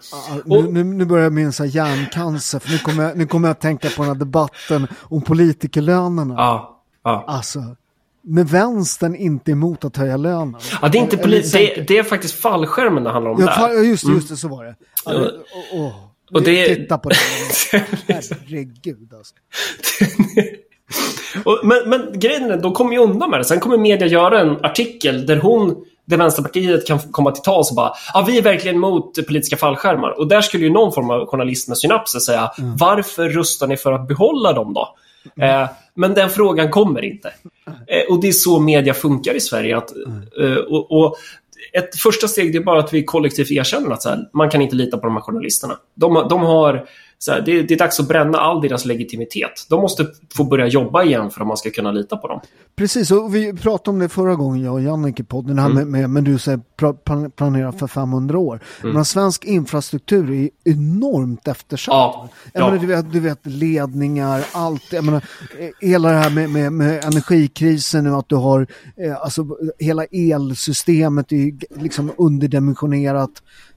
Ja, 0.46 0.62
Nu, 0.70 0.84
nu, 0.84 1.06
börjar 1.06 1.24
jag 1.24 1.34
minnas 1.34 1.60
hjärncancer, 1.60 2.60
för 2.60 2.72
nu 2.72 2.78
kommer, 2.78 3.04
jag, 3.04 3.18
nu 3.18 3.28
kommer 3.28 3.48
jag 3.48 3.54
att 3.54 3.62
tänka 3.62 3.90
på 3.90 4.02
den 4.02 4.12
här 4.12 4.20
debatten 4.20 4.88
om 5.02 5.22
politikerlönerna. 5.74 6.34
Ja, 6.38 6.80
ja. 7.04 7.24
Alltså, 7.28 7.60
med 8.22 8.48
vänstern 8.50 9.16
inte 9.16 9.52
emot 9.52 9.86
att 9.86 9.98
höja 9.98 10.18
lönen. 10.18 10.56
Ja, 10.82 10.88
det 10.88 10.98
är 10.98 11.02
inte 11.02 11.16
Eller 11.18 11.28
poli- 11.38 11.41
sänka- 11.44 11.74
det, 11.76 11.82
det 11.88 11.98
är 11.98 12.04
faktiskt 12.04 12.34
fallskärmen 12.36 13.04
det 13.04 13.10
handlar 13.12 13.32
om 13.32 13.41
Ja, 13.41 13.68
där. 13.68 13.84
just, 13.84 14.08
just 14.08 14.30
det, 14.30 14.38
så 14.38 14.48
var 14.48 14.64
det. 14.66 14.76
Det- 15.06 15.32
åh, 15.74 15.82
åh. 15.82 15.91
Och 16.34 16.41
det- 16.41 16.76
Titta 16.76 16.98
på 16.98 17.10
det. 17.10 17.16
Herregud 18.08 19.14
alltså. 19.14 19.34
Och, 21.45 21.60
men, 21.64 21.90
men 21.90 22.20
grejen 22.20 22.52
är, 22.52 22.58
de 22.58 22.74
kommer 22.74 22.91
ju 22.94 22.98
undan 23.00 23.30
med 23.30 23.40
det. 23.40 23.44
Sen 23.44 23.60
kommer 23.60 23.78
media 23.78 24.08
göra 24.08 24.40
en 24.40 24.66
artikel 24.66 25.26
där 25.26 25.38
hon, 25.38 25.76
där 26.06 26.18
Vänsterpartiet 26.18 26.88
kan 26.88 27.00
komma 27.00 27.32
till 27.32 27.44
tals 27.44 27.70
och 27.70 27.76
bara 27.76 27.94
ja, 28.14 28.26
vi 28.28 28.38
är 28.38 28.41
verkligen 28.41 28.76
emot 28.78 29.16
politiska 29.28 29.58
fallskärmar. 29.58 30.20
Och 30.20 30.28
där 30.28 30.41
skulle 30.41 30.64
ju 30.64 30.70
någon 30.70 30.94
form 30.94 31.10
av 31.10 31.26
journalist 31.28 31.68
med 31.68 31.78
synapser 31.78 32.20
säga 32.20 32.52
varför 32.80 33.30
röstar 33.30 33.68
ni 33.68 33.78
för 33.78 33.91
att 33.94 34.08
behålla 34.08 34.54
dem 34.54 34.74
då? 34.74 34.95
Eh, 35.41 35.70
men 35.94 36.14
den 36.14 36.30
frågan 36.30 36.70
kommer 36.70 37.04
inte. 37.04 37.34
Eh, 37.88 38.14
och 38.14 38.22
det 38.22 38.28
är 38.28 38.32
så 38.32 38.60
media 38.60 38.94
funkar 38.94 39.34
i 39.34 39.40
Sverige. 39.40 39.78
Att, 39.78 39.91
eh, 40.41 40.56
och, 40.56 40.91
och 40.91 41.16
ett 41.74 41.95
första 41.95 42.28
steg 42.28 42.56
är 42.56 42.60
bara 42.60 42.80
att 42.80 42.94
vi 42.94 43.04
kollektivt 43.04 43.52
erkänner 43.52 43.91
att 43.91 44.02
så 44.02 44.10
här, 44.10 44.30
man 44.34 44.50
kan 44.50 44.62
inte 44.62 44.76
lita 44.76 44.98
på 44.98 45.08
de 45.08 45.14
här 45.14 45.22
journalisterna. 45.22 45.78
De, 45.95 46.28
de 46.30 46.41
har, 46.41 46.86
så 47.24 47.32
här, 47.32 47.41
det, 47.41 47.64
det 47.64 47.74
är 47.74 47.78
dags 47.78 48.00
att 48.00 48.08
bränna 48.08 48.38
all 48.38 48.62
deras 48.62 48.86
legitimitet. 48.86 49.66
De 49.70 49.82
måste 49.82 50.08
få 50.36 50.44
börja 50.44 50.68
jobba 50.68 51.04
igen 51.04 51.32
för 51.32 51.41
att 51.41 51.48
man 51.48 51.58
ska 51.58 51.70
kunna 51.70 51.91
lita 51.91 52.18
på 52.18 52.28
dem. 52.28 52.41
Precis, 52.76 53.12
och 53.12 53.36
vi 53.36 53.54
pratade 53.54 53.90
om 53.90 54.00
det 54.00 54.10
förra 54.10 54.36
gången, 54.36 54.64
jag 54.64 54.74
och 54.74 54.82
Jannik 54.82 55.20
i 55.20 55.24
podden, 55.24 55.60
här 55.60 55.70
med, 55.70 55.88
med, 55.88 56.10
med 56.10 56.24
du 56.24 56.38
säger 56.38 57.30
planera 57.30 57.72
för 57.72 57.88
500 57.88 58.38
år. 58.38 58.60
Men 58.82 59.06
svensk 59.06 59.45
infrastruktur 59.45 60.32
är 60.32 60.50
enormt 60.64 61.48
eftersatt. 61.48 61.94
Ja, 61.94 62.30
ja. 62.54 62.66
menar, 62.66 62.78
du, 62.78 62.88
vet, 62.88 63.12
du 63.12 63.20
vet 63.20 63.45
ledningar, 63.45 64.45
allt. 64.52 64.94
Jag 64.94 65.04
menar, 65.04 65.24
hela 65.82 66.10
det 66.12 66.18
här 66.18 66.30
med, 66.30 66.50
med, 66.50 66.74
med 66.74 67.04
energikrisen 67.06 68.04
nu, 68.04 68.10
att 68.10 68.30
du 68.30 68.36
har 68.36 68.68
eh, 68.98 69.22
alltså, 69.22 69.45
hela 69.80 70.06
elsystemet 70.06 71.32
är 71.32 71.82
liksom 71.82 72.12
underdimensionerat. 72.18 73.32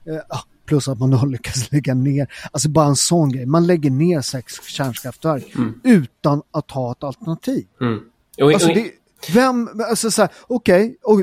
Eh, 0.05 0.15
ah, 0.29 0.43
plus 0.67 0.87
att 0.87 0.99
man 0.99 1.11
då 1.11 1.25
lyckas 1.25 1.71
lägga 1.71 1.93
ner, 1.93 2.27
alltså 2.51 2.69
bara 2.69 2.85
en 2.85 2.95
sån 2.95 3.31
grej. 3.31 3.45
Man 3.45 3.67
lägger 3.67 3.89
ner 3.91 4.21
sex 4.21 4.53
kärnkraftverk 4.67 5.53
utan 5.83 6.41
att 6.51 6.71
ha 6.71 6.91
ett 6.91 7.03
alternativ. 7.03 7.65
Mm. 7.81 7.99
Och, 8.41 8.53
Alltså 8.53 8.67
det, 8.67 8.91
vem, 9.33 9.69
alltså 9.89 10.11
så 10.11 10.21
här, 10.21 10.31
okej, 10.47 10.97
och 11.03 11.21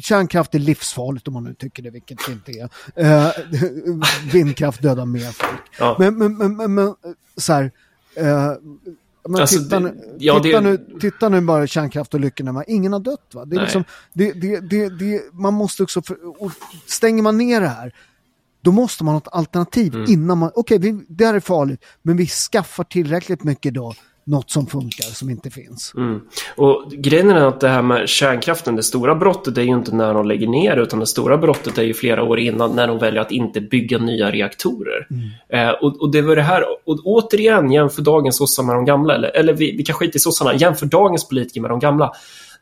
kärnkraft 0.00 0.54
är 0.54 0.58
livsfarligt 0.58 1.28
om 1.28 1.34
man 1.34 1.44
nu 1.44 1.54
tycker 1.54 1.82
det, 1.82 1.90
vilket 1.90 2.18
det 2.26 2.32
inte 2.32 2.52
är. 2.52 2.68
Eh, 3.26 3.30
vindkraft 4.32 4.82
dödar 4.82 5.06
mer 5.06 5.30
folk. 5.32 5.60
Ja. 5.78 5.96
Men, 5.98 6.18
men, 6.18 6.36
men, 6.36 6.56
men, 6.56 6.74
men 6.74 6.94
så 7.36 7.52
här, 7.52 7.70
eh, 8.16 8.52
men 9.28 9.40
Alltså, 9.40 9.58
titta, 9.58 9.80
det- 9.80 9.84
nu, 9.92 10.16
ja, 10.18 10.40
titta, 10.42 10.60
det- 10.60 10.70
nu, 10.70 10.98
titta 11.00 11.28
nu 11.28 11.40
bara 11.40 11.66
kärnkraft 11.66 12.14
och 12.14 12.20
lyckorna, 12.20 12.64
ingen 12.64 12.92
har 12.92 13.00
dött 13.00 13.30
va? 13.34 13.44
Det 13.44 13.54
är 13.54 13.56
Nej. 13.56 13.64
liksom, 13.64 13.84
det, 14.12 14.32
det, 14.32 14.88
det, 14.88 15.22
man 15.32 15.54
måste 15.54 15.82
också, 15.82 16.02
för, 16.02 16.16
stänger 16.86 17.22
man 17.22 17.38
ner 17.38 17.60
det 17.60 17.68
här, 17.68 17.92
då 18.66 18.72
måste 18.72 19.04
man 19.04 19.14
ha 19.14 19.18
ett 19.18 19.28
alternativ 19.32 19.94
Mm. 19.94 20.10
innan 20.10 20.38
man, 20.38 20.50
okej 20.54 20.78
vi- 20.78 21.04
det 21.08 21.24
här 21.26 21.34
är 21.34 21.40
farligt, 21.40 21.84
men 22.02 22.16
vi 22.16 22.26
skaffar 22.26 22.84
tillräckligt 22.84 23.44
mycket 23.44 23.74
då, 23.74 23.94
något 24.26 24.50
som 24.50 24.66
funkar 24.66 25.04
som 25.04 25.30
inte 25.30 25.50
finns. 25.50 25.92
mm. 25.96 26.20
och 26.56 26.90
grejen 26.90 27.30
är 27.30 27.44
att 27.46 27.60
det 27.60 27.68
här 27.68 27.82
med 27.82 28.08
kärnkraften, 28.08 28.76
det 28.76 28.82
stora 28.82 29.14
brottet 29.14 29.58
är 29.58 29.62
ju 29.62 29.68
inte 29.74 29.94
när 29.94 30.14
de 30.14 30.26
lägger 30.28 30.46
ner 30.48 30.76
utan 30.76 30.98
det 31.00 31.06
stora 31.06 31.38
brottet 31.38 31.78
är 31.78 31.82
ju 31.82 31.94
flera 31.94 32.22
år 32.22 32.38
innan 32.38 32.70
när 32.76 32.86
de 32.86 32.98
väljer 32.98 33.20
att 33.20 33.30
inte 33.32 33.60
bygga 33.60 33.98
nya 33.98 34.30
reaktorer. 34.30 35.06
Eh, 35.52 35.70
och, 35.70 36.00
och 36.02 36.12
det 36.12 36.22
var 36.22 36.36
det 36.36 36.42
här, 36.42 36.62
och 36.86 36.98
återigen 37.04 37.70
jämför 37.72 38.02
dagens 38.02 38.36
sossar 38.36 38.62
med 38.62 38.74
de 38.76 38.84
gamla, 38.84 39.14
eller, 39.14 39.28
eller 39.36 39.52
vi, 39.52 39.76
vi 39.76 39.82
kan 39.84 39.94
skita 39.96 40.16
i 40.16 40.18
sossarna, 40.20 40.54
jämför 40.54 40.86
dagens 40.86 41.28
politiker 41.28 41.60
med 41.60 41.70
de 41.70 41.78
gamla. 41.80 42.12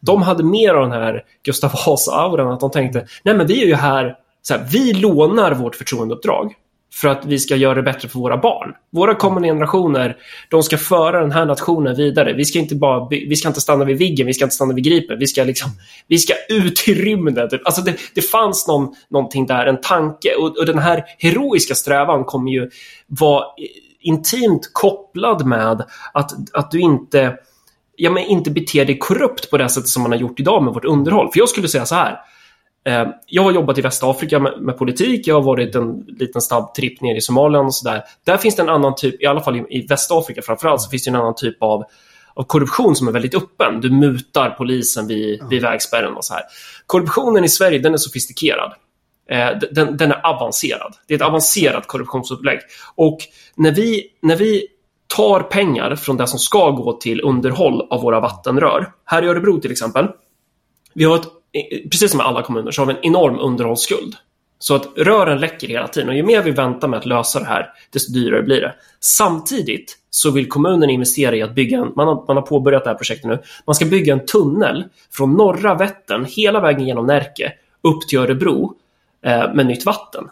De 0.00 0.22
hade 0.22 0.42
mer 0.44 0.74
av 0.74 0.82
den 0.90 0.92
här 1.02 1.22
Gustav 1.44 1.70
Vasa-auran, 1.86 2.52
att 2.52 2.60
de 2.60 2.70
tänkte, 2.70 3.06
nej 3.24 3.34
men 3.36 3.46
vi 3.46 3.62
är 3.62 3.66
ju 3.66 3.74
här, 3.74 4.14
så 4.48 4.54
här 4.54 4.66
vi 4.72 4.92
lånar 4.92 5.54
vårt 5.54 5.76
förtroendeuppdrag 5.76 6.54
för 6.94 7.08
att 7.08 7.24
vi 7.24 7.38
ska 7.38 7.56
göra 7.56 7.74
det 7.74 7.82
bättre 7.82 8.08
för 8.08 8.18
våra 8.18 8.36
barn. 8.36 8.72
Våra 8.92 9.14
kommande 9.14 9.48
generationer, 9.48 10.16
de 10.50 10.62
ska 10.62 10.78
föra 10.78 11.20
den 11.20 11.32
här 11.32 11.44
nationen 11.46 11.96
vidare. 11.96 12.32
Vi 12.32 12.44
ska 12.44 12.58
inte 12.58 12.74
bara, 12.74 13.08
vi 13.10 13.36
ska 13.36 13.48
inte 13.48 13.60
stanna 13.60 13.84
vid 13.84 13.98
Viggen, 13.98 14.26
vi 14.26 14.34
ska 14.34 14.44
inte 14.44 14.54
stanna 14.54 14.74
vid 14.74 14.84
Gripen. 14.84 15.18
Vi 15.18 15.26
ska 15.26 15.44
liksom, 15.44 15.70
vi 16.08 16.18
ska 16.18 16.34
ut 16.48 16.88
i 16.88 16.94
rymden. 16.94 17.48
Alltså 17.64 17.82
det, 17.82 17.96
det 18.14 18.22
fanns 18.22 18.68
någon, 18.68 18.94
någonting 19.08 19.46
där, 19.46 19.66
en 19.66 19.80
tanke. 19.80 20.34
Och, 20.34 20.58
och 20.58 20.66
den 20.66 20.78
här 20.78 21.04
heroiska 21.18 21.74
strävan 21.74 22.24
kommer 22.24 22.50
ju 22.50 22.70
vara 23.06 23.44
intimt 24.00 24.70
kopplad 24.72 25.46
med 25.46 25.84
att, 26.12 26.32
att 26.52 26.70
du 26.70 26.80
inte, 26.80 27.34
ja, 27.96 28.10
men 28.10 28.24
inte 28.24 28.50
beter 28.50 28.84
dig 28.84 28.98
korrupt 28.98 29.50
på 29.50 29.58
det 29.58 29.68
sättet 29.68 29.88
som 29.88 30.02
man 30.02 30.12
har 30.12 30.18
gjort 30.18 30.40
idag 30.40 30.62
med 30.62 30.74
vårt 30.74 30.84
underhåll. 30.84 31.30
För 31.32 31.38
jag 31.38 31.48
skulle 31.48 31.68
säga 31.68 31.86
så 31.86 31.94
här, 31.94 32.18
jag 33.26 33.42
har 33.42 33.52
jobbat 33.52 33.78
i 33.78 33.80
Västafrika 33.80 34.38
med, 34.38 34.52
med, 34.60 34.78
politik, 34.78 35.26
jag 35.26 35.34
har 35.34 35.42
varit 35.42 35.74
en 35.74 36.04
liten 36.06 36.40
snabb 36.42 36.74
tripp 36.74 37.00
ner 37.00 37.16
i 37.16 37.20
Somalia 37.20 37.60
och 37.60 37.74
sådär. 37.74 38.02
Där 38.24 38.36
finns 38.36 38.56
det 38.56 38.62
en 38.62 38.68
annan 38.68 38.94
typ, 38.94 39.22
i 39.22 39.26
alla 39.26 39.40
fall 39.40 39.56
i, 39.56 39.64
i 39.70 39.86
Västafrika 39.86 40.42
framförallt, 40.42 40.80
så 40.80 40.90
finns 40.90 41.04
det 41.04 41.10
en 41.10 41.16
annan 41.16 41.34
typ 41.34 41.62
av 41.62 41.84
av 42.36 42.44
korruption 42.44 42.96
som 42.96 43.08
är 43.08 43.12
väldigt 43.12 43.34
öppen. 43.34 43.80
Du 43.80 43.90
mutar 43.90 44.50
polisen 44.50 45.06
vid, 45.06 45.42
vid 45.50 45.62
vägspärren 45.62 46.14
och 46.14 46.24
så 46.24 46.34
här. 46.34 46.42
Korruptionen 46.86 47.44
i 47.44 47.48
Sverige, 47.48 47.78
den 47.78 47.94
är 47.94 47.98
sofistikerad. 47.98 48.72
Eh, 49.30 49.48
den, 49.72 49.96
den, 49.96 50.12
är 50.12 50.26
avancerad. 50.26 50.94
Det 51.06 51.14
är 51.14 51.18
ett 51.18 51.24
avancerat 51.24 51.86
korruptionsupplägg. 51.86 52.58
Och 52.94 53.18
när 53.56 53.72
vi, 53.72 54.06
när 54.22 54.36
vi 54.36 54.66
tar 55.16 55.40
pengar 55.40 55.96
från 55.96 56.16
det 56.16 56.26
som 56.26 56.38
ska 56.38 56.70
gå 56.70 56.92
till 56.92 57.20
underhåll 57.20 57.86
av 57.90 58.02
våra 58.02 58.20
vattenrör. 58.20 58.92
Här 59.04 59.22
i 59.22 59.26
Örebro 59.26 59.60
till 59.60 59.72
exempel. 59.72 60.08
Vi 60.94 61.04
har 61.04 61.16
ett, 61.16 61.26
precis 61.90 62.10
som 62.10 62.20
i 62.20 62.22
alla 62.22 62.42
kommuner 62.42 62.70
så 62.70 62.82
har 62.82 62.86
vi 62.86 62.92
en 62.92 63.04
enorm 63.04 63.38
underhållsskuld. 63.38 64.16
Så 64.58 64.74
att 64.74 64.88
rören 64.96 65.40
läcker 65.40 65.68
hela 65.68 65.88
tiden 65.88 66.08
och 66.08 66.14
ju 66.14 66.22
mer 66.22 66.42
vi 66.42 66.50
väntar 66.50 66.88
med 66.88 66.98
att 66.98 67.06
lösa 67.06 67.38
det 67.38 67.44
här, 67.44 67.70
desto 67.92 68.12
dyrare 68.12 68.42
blir 68.42 68.60
det. 68.60 68.74
Samtidigt 69.00 69.98
så 70.10 70.30
vill 70.30 70.48
kommunen 70.48 70.90
investera 70.90 71.36
i 71.36 71.42
att 71.42 71.54
bygga 71.54 71.78
en, 71.78 71.92
man 71.96 72.08
har, 72.08 72.24
man 72.26 72.36
har 72.36 72.42
påbörjat 72.42 72.84
det 72.84 72.90
här 72.90 72.96
projektet 72.96 73.24
nu, 73.24 73.42
man 73.66 73.74
ska 73.74 73.84
bygga 73.84 74.12
en 74.12 74.26
tunnel 74.26 74.84
från 75.12 75.32
norra 75.32 75.74
Vättern 75.74 76.26
hela 76.28 76.60
vägen 76.60 76.86
genom 76.86 77.06
Närke 77.06 77.52
upp 77.82 78.08
till 78.08 78.18
Örebro 78.18 78.74
eh, 79.26 79.54
med 79.54 79.66
nytt 79.66 79.86
vatten. 79.86 80.28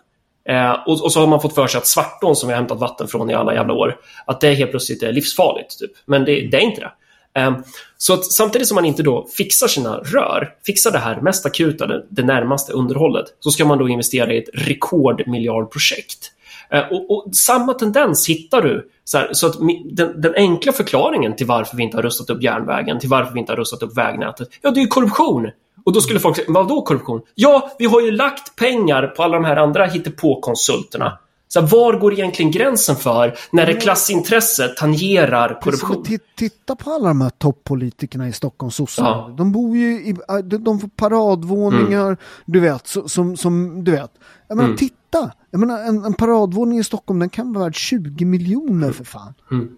Eh, 0.49 0.73
och, 0.73 1.05
och, 1.05 1.13
så 1.13 1.21
har 1.21 1.27
man 1.27 1.41
fått 1.41 1.55
för 1.55 1.67
sig 1.67 1.79
att 1.79 1.87
Svartån 1.87 2.37
som 2.37 2.49
vi 2.49 2.53
har 2.53 2.61
hämtat 2.61 2.81
vatten 2.81 3.09
från 3.09 3.31
i 3.31 3.35
alla 3.35 3.55
jävla 3.55 3.75
år, 3.75 3.97
att 4.27 4.41
det 4.41 4.55
helt 4.55 4.71
plötsligt 4.71 5.03
är 5.03 5.13
livsfarligt. 5.13 5.79
Typ. 5.79 5.91
Men 6.05 6.25
det, 6.25 6.49
det 6.51 6.57
är 6.57 6.61
inte 6.61 6.81
det. 6.81 6.93
Ehm, 7.35 7.55
så 7.97 8.15
att 8.15 8.25
samtidigt 8.25 8.69
som 8.69 8.75
man 8.75 8.85
inte 8.85 9.03
då 9.03 9.27
fixar 9.37 9.69
sina 9.69 9.97
rör, 9.97 10.55
fixar 10.67 10.91
det 10.91 10.99
här 10.99 11.21
mest 11.21 11.47
akuta, 11.47 11.87
det, 12.11 12.23
närmaste 12.23 12.73
underhållet, 12.73 13.27
så 13.41 13.51
ska 13.51 13.65
man 13.65 13.79
då 13.79 13.89
investera 13.89 14.33
i 14.33 14.39
ett 14.39 14.49
rekordmiljardprojekt. 14.55 16.33
Ehm, 16.71 16.85
och, 16.91 17.11
och, 17.11 17.35
samma 17.35 17.75
tendens 17.75 18.29
hittar 18.29 18.63
du. 18.63 18.89
Så, 19.05 19.19
här, 19.19 19.29
så 19.33 19.47
att 19.47 19.57
den, 19.85 20.21
den, 20.21 20.35
enkla 20.35 20.73
förklaringen 20.73 21.37
till 21.37 21.47
varför 21.47 21.77
vi 21.77 21.83
inte 21.83 21.97
har 21.97 22.03
rustat 22.03 22.31
upp 22.31 22.43
järnvägen, 22.43 22.99
till 22.99 23.09
varför 23.09 23.35
vi 23.35 23.41
inte 23.41 23.53
har 23.53 23.57
rustat 23.57 23.83
upp 23.83 23.97
vägnätet, 23.97 24.49
ja 24.63 24.71
det 24.71 24.81
är 24.81 24.83
ju 24.83 24.89
korruption. 24.89 25.51
Och 25.85 25.93
då 25.93 26.01
skulle 26.01 26.21
folk 26.21 26.37
säga, 26.37 26.47
vadå 26.49 26.83
korruption? 26.83 27.23
Ja, 27.35 27.71
vi 27.79 27.87
har 27.87 28.01
ju 28.01 28.11
lagt 28.11 28.57
pengar 28.57 29.07
på 29.07 29.23
alla 29.23 29.35
de 29.35 29.45
här 29.45 29.57
andra 29.57 29.87
hittepåkonsulterna. 29.87 31.19
Så 31.53 31.61
var 31.61 31.93
går 31.93 32.13
egentligen 32.13 32.51
gränsen 32.51 32.97
för 32.97 33.39
när 33.51 33.67
det 33.67 33.75
klassintresset 33.75 34.77
tangerar 34.77 35.61
korruption? 35.61 36.19
Titta 36.37 36.77
på 36.77 36.91
alla 36.91 37.09
de 37.09 37.21
här 37.21 37.31
toppolitikerna 37.31 38.29
i 38.29 38.33
Stockholm, 38.33 38.71
sossarna. 38.71 39.09
Ja. 39.09 39.35
De 39.39 39.53
bor 39.53 39.77
ju 39.77 39.87
i, 39.87 40.17
de 40.43 40.81
får 40.81 40.89
paradvåningar, 40.89 42.07
mm. 42.07 42.17
du 42.45 42.61
vet, 42.61 42.87
som, 43.07 43.37
som, 43.37 43.85
du 43.85 43.91
vet. 43.91 44.11
Jag 44.49 44.57
menar, 44.57 44.69
mm. 44.69 44.79
titta! 44.79 45.33
Jag 45.51 45.59
menar, 45.59 45.79
en, 45.79 46.05
en 46.05 46.15
paradvåning 46.15 46.79
i 46.79 46.85
Stockholm, 46.85 47.21
den 47.21 47.29
kan 47.29 47.53
vara 47.53 47.65
värd 47.65 47.75
20 47.75 48.25
miljoner 48.25 48.93
för 48.93 49.05
fan. 49.05 49.35
Mm. 49.51 49.77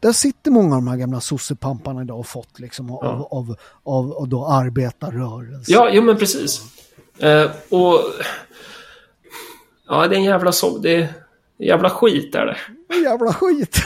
Där 0.00 0.12
sitter 0.12 0.50
många 0.50 0.76
av 0.76 0.82
de 0.82 0.88
här 0.88 0.96
gamla 0.96 1.20
sossepamparna 1.20 2.02
idag 2.02 2.18
och 2.18 2.26
fått 2.26 2.60
liksom 2.60 2.90
av, 2.90 2.98
ja. 3.02 3.28
av, 3.30 3.56
av, 3.84 4.12
av 4.12 4.28
då 4.28 4.46
arbetarrörelsen. 4.46 5.74
Ja, 5.74 5.90
ja 5.90 6.02
men 6.02 6.16
precis. 6.16 6.62
Eh, 7.18 7.50
och 7.68 8.00
ja, 9.88 10.08
det 10.08 10.14
är 10.14 10.18
en 10.18 10.24
jävla 10.24 10.52
så, 10.52 10.78
det 10.78 10.94
är 10.94 11.08
jävla 11.58 11.90
skit 11.90 12.34
är 12.34 12.46
det. 12.46 12.56
En 12.94 13.02
jävla 13.02 13.32
skit. 13.32 13.78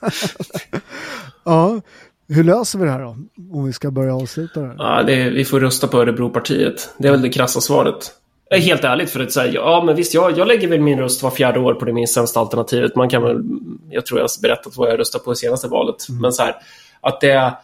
ja, 1.44 1.80
hur 2.28 2.44
löser 2.44 2.78
vi 2.78 2.84
det 2.84 2.90
här 2.90 3.00
då? 3.00 3.16
Om 3.52 3.64
vi 3.66 3.72
ska 3.72 3.90
börja 3.90 4.14
avsluta 4.14 4.60
det 4.60 4.66
här. 4.66 4.74
Ja, 4.78 5.02
det 5.02 5.30
vi 5.30 5.44
får 5.44 5.60
rösta 5.60 5.88
på 5.88 6.00
Örebropartiet. 6.00 6.94
Det 6.98 7.08
är 7.08 7.12
väl 7.12 7.22
det 7.22 7.28
krassa 7.28 7.60
svaret. 7.60 8.12
Helt 8.50 8.84
ärligt 8.84 9.10
för 9.10 9.20
att 9.20 9.32
säga, 9.32 9.52
ja 9.52 9.82
men 9.86 9.96
visst, 9.96 10.14
jag, 10.14 10.38
jag 10.38 10.48
lägger 10.48 10.68
väl 10.68 10.80
min 10.80 10.98
röst 10.98 11.22
var 11.22 11.30
fjärde 11.30 11.60
år 11.60 11.74
på 11.74 11.84
det 11.84 11.92
minst 11.92 12.14
sämsta 12.14 12.40
alternativet. 12.40 12.96
Man 12.96 13.08
kan 13.08 13.22
väl, 13.22 13.42
jag 13.90 14.06
tror 14.06 14.20
jag 14.20 14.24
har 14.24 14.42
berättat 14.42 14.76
vad 14.76 14.90
jag 14.90 14.98
röstar 14.98 15.18
på 15.18 15.32
i 15.32 15.36
senaste 15.36 15.68
valet. 15.68 16.08
Mm. 16.08 16.20
Men 16.20 16.32
så 16.32 16.42
här, 16.42 16.56
att 17.00 17.20
det, 17.20 17.54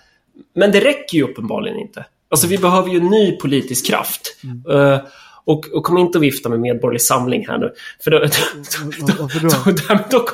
men 0.54 0.72
det 0.72 0.80
räcker 0.80 1.18
ju 1.18 1.24
uppenbarligen 1.24 1.78
inte. 1.78 2.04
Alltså 2.30 2.46
vi 2.46 2.58
behöver 2.58 2.88
ju 2.88 3.00
ny 3.00 3.36
politisk 3.36 3.86
kraft. 3.86 4.36
Mm. 4.44 4.66
Uh, 4.66 5.00
och, 5.44 5.68
och 5.72 5.84
kom 5.84 5.98
inte 5.98 6.18
och 6.18 6.24
vifta 6.24 6.48
med 6.48 6.60
Medborgerlig 6.60 7.02
Samling 7.02 7.46
här 7.48 7.58
nu. 7.58 7.72
För 8.04 8.10
då, 8.10 8.18
då, 8.18 9.28
då, 9.42 9.72
då, 9.88 9.98
då, 10.10 10.26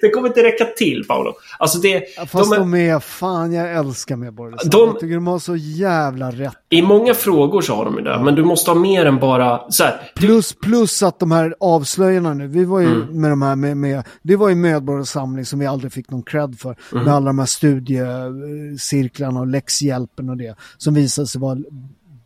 det 0.00 0.10
kommer 0.10 0.28
inte 0.28 0.42
räcka 0.42 0.64
till, 0.64 1.04
Paolo. 1.08 1.32
Alltså 1.58 1.78
det, 1.78 2.04
ja, 2.16 2.26
fast 2.26 2.50
de 2.50 2.56
är, 2.56 2.58
de 2.58 2.74
är, 2.74 3.00
fan 3.00 3.52
jag 3.52 3.72
älskar 3.72 4.16
Medborgerlig 4.16 4.60
Samling. 4.60 4.80
De, 4.80 4.88
jag 4.88 5.00
tycker 5.00 5.14
de 5.14 5.26
har 5.26 5.38
så 5.38 5.56
jävla 5.56 6.30
rätt. 6.30 6.56
I 6.68 6.82
många 6.82 7.14
frågor 7.14 7.60
så 7.60 7.74
har 7.74 7.84
de 7.84 7.96
ju 7.96 8.02
det, 8.02 8.20
men 8.24 8.34
du 8.34 8.44
måste 8.44 8.70
ha 8.70 8.78
mer 8.78 9.06
än 9.06 9.18
bara 9.18 9.70
så 9.70 9.84
här, 9.84 10.12
Plus, 10.14 10.52
plus 10.52 11.02
att 11.02 11.18
de 11.18 11.32
här 11.32 11.54
avslöjarna 11.60 12.34
nu, 12.34 12.46
vi 12.46 12.64
var 12.64 12.80
ju 12.80 12.86
mm. 12.86 13.20
med 13.20 13.30
de 13.30 13.42
här 13.42 13.56
med, 13.56 13.76
med, 13.76 14.02
det 14.22 14.36
var 14.36 14.48
ju 14.48 14.54
Medborgerlig 14.54 15.08
Samling 15.08 15.44
som 15.44 15.58
vi 15.58 15.66
aldrig 15.66 15.92
fick 15.92 16.10
någon 16.10 16.22
cred 16.22 16.58
för. 16.58 16.76
Mm. 16.92 17.04
Med 17.04 17.14
alla 17.14 17.26
de 17.26 17.38
här 17.38 17.46
studiecirklarna 17.46 19.40
och 19.40 19.46
läxhjälpen 19.46 20.30
och 20.30 20.36
det. 20.36 20.56
Som 20.76 20.94
visade 20.94 21.26
sig 21.28 21.40
vara 21.40 21.58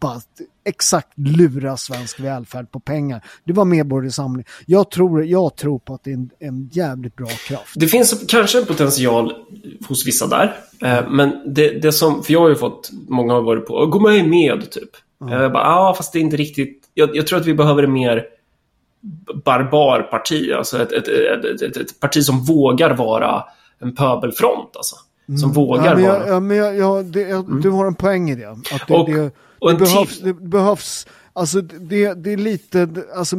bara 0.01 0.21
exakt 0.65 1.09
lura 1.15 1.77
svensk 1.77 2.21
välfärd 2.21 2.71
på 2.71 2.81
pengar. 2.81 3.25
Det 3.45 3.53
var 3.53 3.65
medborgarsamling. 3.65 4.45
Jag 4.67 4.91
tror, 4.91 5.25
jag 5.25 5.57
tror 5.57 5.79
på 5.79 5.95
att 5.95 6.05
det 6.05 6.11
är 6.11 6.15
en, 6.15 6.31
en 6.39 6.71
jävligt 6.73 7.17
bra 7.17 7.27
kraft. 7.27 7.75
Det 7.75 7.87
finns 7.87 8.25
kanske 8.29 8.59
en 8.59 8.67
potential 8.67 9.35
hos 9.89 10.07
vissa 10.07 10.27
där. 10.27 10.57
Eh, 10.81 11.11
men 11.11 11.55
det, 11.55 11.83
det 11.83 11.93
som, 11.93 12.23
för 12.23 12.33
jag 12.33 12.41
har 12.41 12.49
ju 12.49 12.55
fått, 12.55 12.91
många 13.09 13.35
har 13.35 13.43
varit 13.43 13.67
på, 13.67 13.87
gå 13.87 14.01
med 14.01 14.29
med 14.29 14.71
typ. 14.71 14.91
Mm. 15.21 15.43
Jag 15.43 15.53
bara, 15.53 15.65
ja 15.65 15.95
fast 15.97 16.13
det 16.13 16.19
är 16.19 16.21
inte 16.21 16.37
riktigt, 16.37 16.83
jag, 16.95 17.17
jag 17.17 17.27
tror 17.27 17.41
att 17.41 17.47
vi 17.47 17.55
behöver 17.55 17.83
en 17.83 17.93
mer 17.93 18.25
barbarparti. 19.45 20.53
Alltså 20.53 20.83
ett, 20.83 20.93
ett, 20.93 21.09
ett, 21.09 21.63
ett, 21.63 21.77
ett 21.77 22.01
parti 22.01 22.25
som 22.25 22.45
vågar 22.45 22.95
vara 22.95 23.45
en 23.79 23.95
pöbelfront. 23.95 24.77
Alltså. 24.77 24.97
Som 25.27 25.51
mm. 25.51 25.53
vågar 25.53 25.85
ja, 25.85 25.95
men 25.95 26.05
jag, 26.05 26.19
vara... 26.19 26.29
Ja, 26.29 26.41
men 26.41 26.57
jag, 26.57 26.77
jag, 26.77 27.05
det, 27.05 27.21
jag, 27.21 27.45
mm. 27.45 27.61
Du 27.61 27.71
har 27.71 27.87
en 27.87 27.95
poäng 27.95 28.31
i 28.31 28.35
det. 28.35 28.51
Att 28.51 28.89
det, 28.89 28.95
och, 28.95 29.11
det, 29.11 29.31
det 29.69 29.75
behövs, 29.75 30.21
det 30.21 30.35
behövs, 30.35 31.07
alltså 31.33 31.61
det, 31.61 32.15
det 32.15 32.33
är 32.33 32.37
lite, 32.37 32.89
alltså 33.15 33.37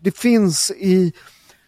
det 0.00 0.16
finns 0.16 0.70
i, 0.70 1.12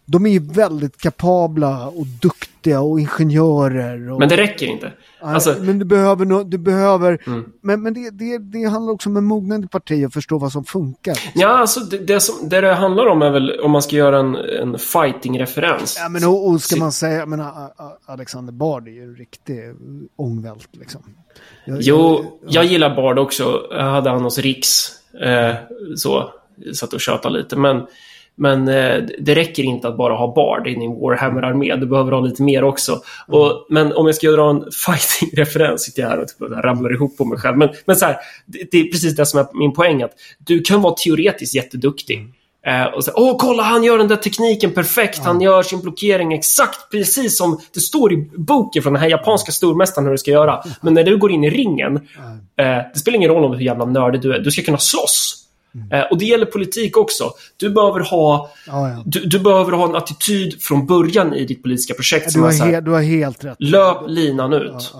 de 0.06 0.26
är 0.26 0.40
väldigt 0.40 0.96
kapabla 0.96 1.88
och 1.88 2.06
duktiga 2.06 2.80
och 2.80 3.00
ingenjörer. 3.00 4.12
Och, 4.12 4.18
men 4.18 4.28
det 4.28 4.36
räcker 4.36 4.66
inte. 4.66 4.92
Alltså, 5.20 5.56
men 5.60 5.78
du 5.78 5.84
behöver, 5.84 6.24
no, 6.24 6.44
du 6.44 6.58
behöver 6.58 7.18
mm. 7.26 7.44
men, 7.60 7.82
men 7.82 7.94
det, 7.94 8.10
det, 8.10 8.38
det 8.38 8.64
handlar 8.64 8.92
också 8.92 9.08
om 9.08 9.16
en 9.16 9.24
mognande 9.24 9.68
parti 9.68 10.06
och 10.06 10.12
förstå 10.12 10.38
vad 10.38 10.52
som 10.52 10.64
funkar. 10.64 11.18
Ja, 11.34 11.48
alltså 11.48 11.80
det, 11.80 11.98
det, 11.98 12.20
som, 12.20 12.48
det 12.48 12.60
det 12.60 12.74
handlar 12.74 13.06
om 13.06 13.22
är 13.22 13.30
väl 13.30 13.60
om 13.60 13.70
man 13.70 13.82
ska 13.82 13.96
göra 13.96 14.18
en, 14.18 14.36
en 14.36 14.78
fighting-referens. 14.78 15.96
Ja, 15.98 16.08
men 16.08 16.24
och, 16.24 16.48
och 16.48 16.60
ska 16.60 16.76
man 16.76 16.92
säga, 16.92 17.26
menar, 17.26 17.70
Alexander 18.06 18.52
Bard 18.52 18.88
är 18.88 18.92
ju 18.92 19.04
en 19.04 19.16
riktig 19.16 19.58
ångvält 20.16 20.68
liksom. 20.72 21.02
Jag, 21.64 21.78
jo, 21.80 22.24
jag, 22.42 22.54
jag 22.54 22.64
gillar 22.64 22.96
Bard 22.96 23.18
också. 23.18 23.66
Jag 23.70 23.90
hade 23.90 24.10
han 24.10 24.22
hos 24.22 24.38
Riks. 24.38 24.88
Eh, 25.22 25.54
så, 25.96 26.30
satt 26.74 26.92
och 26.92 27.00
tjatade 27.00 27.38
lite. 27.38 27.56
Men, 27.56 27.86
men 28.36 28.68
eh, 28.68 29.02
det 29.18 29.34
räcker 29.34 29.62
inte 29.62 29.88
att 29.88 29.96
bara 29.96 30.14
ha 30.14 30.34
Bard 30.34 30.66
in 30.66 30.82
i 30.82 30.88
Warhammer-armé. 30.88 31.76
Du 31.76 31.86
behöver 31.86 32.12
ha 32.12 32.20
lite 32.20 32.42
mer 32.42 32.64
också. 32.64 32.92
Mm. 32.92 33.40
Och, 33.40 33.66
men 33.70 33.92
om 33.92 34.06
jag 34.06 34.14
ska 34.14 34.30
dra 34.30 34.50
en 34.50 34.64
fighting-referens, 34.86 35.82
sitter 35.82 36.02
jag 36.02 36.08
här 36.08 36.18
och 36.18 36.28
typ 36.28 36.40
ramlar 36.40 36.92
ihop 36.92 37.16
på 37.16 37.24
mig 37.24 37.38
själv. 37.38 37.56
Men, 37.56 37.68
men 37.84 37.96
så 37.96 38.06
här, 38.06 38.16
det, 38.46 38.70
det, 38.70 38.78
är 38.78 38.84
precis 38.84 39.16
det 39.16 39.26
som 39.26 39.40
är 39.40 39.46
min 39.52 39.72
poäng. 39.72 40.02
Att 40.02 40.12
du 40.38 40.60
kan 40.60 40.82
vara 40.82 40.94
teoretiskt 40.94 41.54
jätteduktig. 41.54 42.18
Mm. 42.18 42.32
Eh, 42.66 42.86
och 42.86 43.04
så, 43.04 43.10
åh 43.14 43.36
kolla 43.38 43.62
han 43.62 43.84
gör 43.84 43.98
den 43.98 44.08
där 44.08 44.16
tekniken 44.16 44.72
perfekt, 44.72 45.18
ja. 45.18 45.24
han 45.24 45.40
gör 45.40 45.62
sin 45.62 45.80
blockering 45.80 46.32
exakt 46.32 46.90
precis 46.90 47.38
som 47.38 47.60
det 47.74 47.80
står 47.80 48.12
i 48.12 48.30
boken 48.36 48.82
från 48.82 48.92
den 48.92 49.02
här 49.02 49.08
japanska 49.08 49.52
stormästaren 49.52 50.06
hur 50.06 50.12
du 50.12 50.18
ska 50.18 50.30
göra. 50.30 50.62
Men 50.80 50.94
när 50.94 51.04
du 51.04 51.16
går 51.16 51.30
in 51.30 51.44
i 51.44 51.50
ringen, 51.50 51.96
eh, 51.96 52.64
det 52.94 52.98
spelar 52.98 53.16
ingen 53.16 53.30
roll 53.30 53.44
om 53.44 53.52
hur 53.52 53.64
jävla 53.64 53.84
nördig 53.84 54.20
du 54.20 54.34
är, 54.34 54.38
du 54.38 54.50
ska 54.50 54.62
kunna 54.62 54.78
slåss. 54.78 55.43
Mm. 55.74 56.06
Och 56.10 56.18
det 56.18 56.24
gäller 56.24 56.46
politik 56.46 56.96
också. 56.96 57.30
Du 57.56 57.70
behöver, 57.70 58.00
ha, 58.00 58.50
ja, 58.66 58.88
ja. 58.88 59.02
Du, 59.06 59.24
du, 59.24 59.38
behöver 59.38 59.72
ha 59.72 59.88
en 59.88 59.94
attityd 59.94 60.62
från 60.62 60.86
början 60.86 61.34
i 61.34 61.44
ditt 61.44 61.62
politiska 61.62 61.94
projekt. 61.94 62.26
Ja, 62.26 62.32
du, 62.34 62.44
har 62.44 62.52
som 62.52 62.70
här, 62.70 62.80
du 62.80 62.90
har 62.90 63.02
helt 63.02 63.44
rätt. 63.44 63.56
Löp 63.60 63.98
linan 64.06 64.52
ut. 64.52 64.94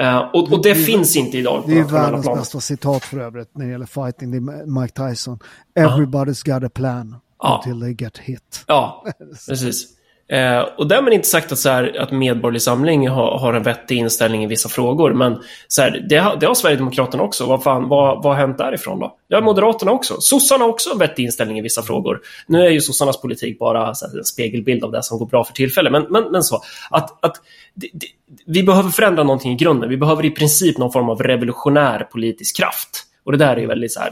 Uh, 0.00 0.18
och, 0.18 0.52
och, 0.52 0.62
det, 0.62 0.68
det 0.68 0.74
finns 0.74 1.16
inte 1.16 1.38
idag. 1.38 1.64
Det 1.66 1.78
är 1.78 1.84
världens 1.84 2.26
bästa 2.26 2.60
citat 2.60 3.04
för 3.04 3.18
övrigt 3.18 3.50
när 3.56 3.64
det 3.64 3.70
gäller 3.72 3.86
fighting. 3.86 4.30
Det 4.30 4.36
är 4.36 4.80
Mike 4.80 5.08
Tyson. 5.08 5.38
Everybody's 5.78 6.54
got 6.54 6.64
a 6.64 6.70
plan 6.74 7.16
ja. 7.42 7.62
until 7.64 7.80
they 7.80 8.04
get 8.04 8.18
hit. 8.18 8.64
Ja, 8.66 9.04
precis. 9.48 9.86
Eh, 10.28 10.60
och 10.60 10.86
därmed 10.86 11.12
inte 11.12 11.28
sagt 11.28 11.52
att, 11.52 11.58
så 11.58 11.68
här, 11.68 11.96
att 11.98 12.12
Medborgerlig 12.12 12.62
Samling 12.62 13.08
har, 13.08 13.38
har, 13.38 13.54
en 13.54 13.62
vettig 13.62 13.96
inställning 13.96 14.44
i 14.44 14.46
vissa 14.46 14.68
frågor, 14.68 15.12
men 15.12 15.38
så 15.68 15.82
här, 15.82 16.06
det, 16.08 16.16
har, 16.16 16.36
det 16.36 16.46
har 16.46 16.54
Sverigedemokraterna 16.54 17.22
också. 17.22 17.46
Vad, 17.46 17.62
fan, 17.62 17.88
vad, 17.88 18.22
vad 18.22 18.34
har 18.34 18.40
hänt 18.40 18.58
därifrån 18.58 19.00
då? 19.00 19.16
Det 19.28 19.34
har 19.34 19.42
Moderaterna 19.42 19.92
också. 19.92 20.16
Sossarna 20.20 20.64
har 20.64 20.70
också 20.70 20.90
en 20.92 20.98
vettig 20.98 21.24
inställning 21.24 21.58
i 21.58 21.62
vissa 21.62 21.82
frågor. 21.82 22.20
Nu 22.46 22.66
är 22.66 22.70
ju 22.70 22.80
sossarnas 22.80 23.20
politik 23.20 23.58
bara 23.58 23.84
här, 23.84 24.18
en 24.18 24.24
spegelbild 24.24 24.84
av 24.84 24.92
det 24.92 25.02
som 25.02 25.18
går 25.18 25.26
bra 25.26 25.44
för 25.44 25.52
tillfället, 25.52 25.92
men, 25.92 26.06
men, 26.10 26.24
men 26.32 26.42
så. 26.42 26.62
Att, 26.90 27.24
att 27.24 27.36
det, 27.74 27.88
det, 27.92 28.06
vi 28.46 28.62
behöver 28.62 28.90
förändra 28.90 29.24
någonting 29.24 29.52
i 29.52 29.56
grunden. 29.56 29.88
Vi 29.88 29.96
behöver 29.96 30.24
i 30.24 30.30
princip 30.30 30.78
någon 30.78 30.92
form 30.92 31.08
av 31.08 31.22
revolutionär 31.22 32.08
politisk 32.12 32.56
kraft. 32.56 33.02
Och 33.24 33.32
det 33.32 33.38
där 33.38 33.56
är 33.56 33.66
väldigt 33.66 33.92
så 33.92 34.00
här 34.00 34.10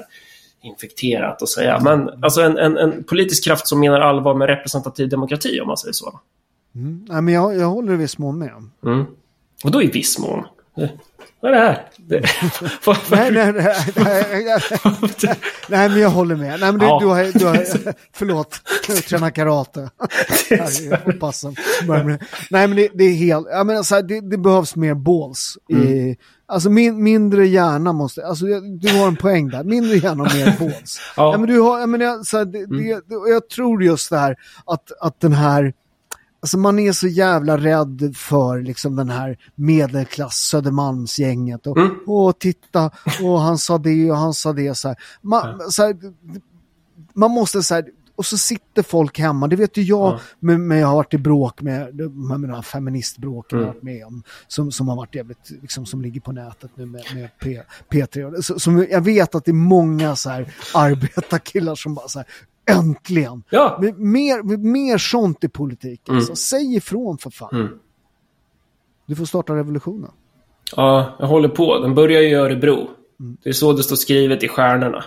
infekterat 0.64 1.42
att 1.42 1.48
säga. 1.48 1.80
Men 1.80 2.24
alltså 2.24 2.40
en, 2.40 2.58
en, 2.58 2.76
en 2.76 3.04
politisk 3.04 3.44
kraft 3.44 3.68
som 3.68 3.80
menar 3.80 4.00
allvar 4.00 4.34
med 4.34 4.48
representativ 4.48 5.08
demokrati 5.08 5.60
om 5.60 5.66
man 5.66 5.76
säger 5.76 5.92
så. 5.92 6.20
Mm. 6.74 7.06
Nej, 7.08 7.22
men 7.22 7.34
jag, 7.34 7.56
jag 7.56 7.66
håller 7.66 7.92
i 7.92 7.96
viss 7.96 8.18
mån 8.18 8.38
med. 8.38 8.52
Mm. 8.84 9.04
Och 9.64 9.70
då 9.70 9.82
i 9.82 9.86
viss 9.86 10.18
mån? 10.18 10.44
Vad 11.40 11.52
är 11.54 11.56
det 11.56 11.62
här? 11.62 11.82
Det, 11.96 12.20
nej, 13.10 13.32
nej, 13.32 13.52
nej, 13.52 13.76
nej, 13.96 14.60
nej, 15.68 15.88
men 15.88 16.00
jag 16.00 16.10
håller 16.10 16.36
med. 16.36 16.60
Nej, 16.60 16.72
men 16.72 16.78
du, 16.78 16.86
Ja. 16.86 16.98
du 17.00 17.06
har, 17.06 17.38
du 17.38 17.46
har, 17.46 17.56
förlåt, 18.12 18.60
jag 18.88 19.04
tränar 19.04 19.30
karate. 19.30 19.90
Passen. 21.20 21.56
Nej, 22.50 22.66
men 22.68 22.76
det, 22.76 22.88
det 22.94 23.04
är 23.04 23.14
helt, 23.14 23.46
jag 23.50 23.66
menar, 23.66 23.82
så 23.82 23.94
här, 23.94 24.02
det, 24.02 24.20
det 24.20 24.38
behövs 24.38 24.76
mer 24.76 24.94
balls. 24.94 25.58
I, 25.68 26.16
alltså 26.54 26.70
min, 26.70 27.02
mindre 27.02 27.46
hjärna 27.46 27.92
måste, 27.92 28.26
alltså 28.26 28.46
du 28.60 28.98
har 28.98 29.08
en 29.08 29.16
poäng 29.16 29.48
där, 29.48 29.64
mindre 29.64 29.96
hjärna 29.96 30.22
och 30.22 30.34
mer 30.34 30.56
balls. 30.58 31.00
Ja. 31.16 31.32
Ja. 31.32 31.38
men 31.38 31.48
du 31.48 31.60
har, 31.60 31.80
jag, 31.80 32.02
jag, 32.02 32.26
så 32.26 32.38
här, 32.38 32.44
det, 32.44 32.66
det, 32.66 33.08
det, 33.08 33.16
och 33.16 33.28
jag 33.28 33.48
tror 33.48 33.82
just 33.82 34.10
det 34.10 34.18
här 34.18 34.36
att, 34.66 34.92
att 35.00 35.20
den 35.20 35.32
här, 35.32 35.74
Alltså 36.40 36.58
man 36.58 36.78
är 36.78 36.92
så 36.92 37.06
jävla 37.06 37.56
rädd 37.56 38.14
för 38.16 38.62
liksom 38.62 38.96
den 38.96 39.08
här 39.08 39.38
medelklass 39.54 40.34
Södermalmsgänget. 40.34 41.66
Och, 41.66 41.76
Åh, 42.06 42.32
titta, 42.38 42.90
och 43.22 43.40
han 43.40 43.58
sa 43.58 43.78
det 43.78 44.10
och 44.10 44.16
han 44.16 44.34
sa 44.34 44.52
det. 44.52 44.74
Så 44.74 44.88
här. 44.88 44.96
Man, 45.22 45.70
så 45.70 45.82
här, 45.82 45.96
man 47.14 47.30
måste 47.30 47.62
så 47.62 47.74
här, 47.74 47.84
och 48.16 48.26
så 48.26 48.38
sitter 48.38 48.82
folk 48.82 49.18
hemma, 49.18 49.48
det 49.48 49.56
vet 49.56 49.76
ju 49.76 49.82
jag, 49.82 50.20
men, 50.40 50.66
men 50.66 50.78
jag 50.78 50.86
har 50.86 50.96
varit 50.96 51.14
i 51.14 51.18
bråk 51.18 51.62
med, 51.62 51.94
med 52.14 52.40
de 52.40 52.50
här 52.50 52.62
feministbråken 52.62 53.58
jag 53.58 53.66
har 53.66 53.72
varit 53.72 53.82
med 53.82 54.06
om, 54.06 54.22
som, 54.48 54.72
som 54.72 54.88
har 54.88 54.96
varit 54.96 55.14
jävligt, 55.14 55.50
liksom, 55.62 55.86
som 55.86 56.02
ligger 56.02 56.20
på 56.20 56.32
nätet 56.32 56.70
nu 56.74 56.86
med, 56.86 57.02
med 57.14 57.30
P, 57.38 57.62
P3. 57.90 58.40
Så, 58.40 58.58
som, 58.58 58.86
jag 58.90 59.00
vet 59.00 59.34
att 59.34 59.44
det 59.44 59.50
är 59.50 59.52
många 59.52 60.16
så 60.16 60.30
här 60.30 60.54
arbetarkillar 60.74 61.74
som 61.74 61.94
bara 61.94 62.08
så 62.08 62.18
här, 62.18 62.28
äntligen! 62.66 63.42
Ja. 63.50 63.80
Mer, 63.96 64.56
mer 64.56 64.98
sånt 64.98 65.44
i 65.44 65.48
politiken. 65.48 66.22
Så 66.22 66.36
säg 66.36 66.76
ifrån 66.76 67.18
för 67.18 67.30
fan. 67.30 67.50
Mm. 67.52 67.68
Du 69.06 69.16
får 69.16 69.24
starta 69.24 69.54
revolutionen. 69.56 70.10
ja, 70.76 71.16
jag 71.18 71.26
håller 71.26 71.48
på. 71.48 71.78
Den 71.78 71.94
börjar 71.94 72.22
ju 72.22 72.28
i 72.28 72.34
Örebro. 72.34 72.90
Det 73.16 73.48
är 73.48 73.52
så 73.52 73.72
det 73.72 73.82
står 73.82 73.96
skrivet 73.96 74.42
i 74.42 74.48
stjärnorna. 74.48 75.04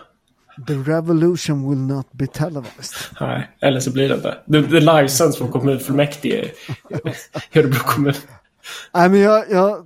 The 0.67 0.73
revolution 0.73 1.69
will 1.69 1.79
not 1.79 2.07
be 2.11 2.27
televised. 2.27 2.95
Nej, 3.19 3.49
eller 3.61 3.79
så 3.79 3.91
blir 3.91 4.09
det 4.09 4.15
inte. 4.15 4.37
Det, 4.45 4.61
det 4.61 4.77
är 4.77 5.01
licens 5.01 5.37
från 5.37 5.51
kommunfullmäktige 5.51 6.51
i 7.51 7.59
Örebro 7.59 7.79
kommun. 7.79 8.13
Nej, 8.93 9.09
men 9.09 9.19
jag, 9.19 9.45
jag, 9.51 9.85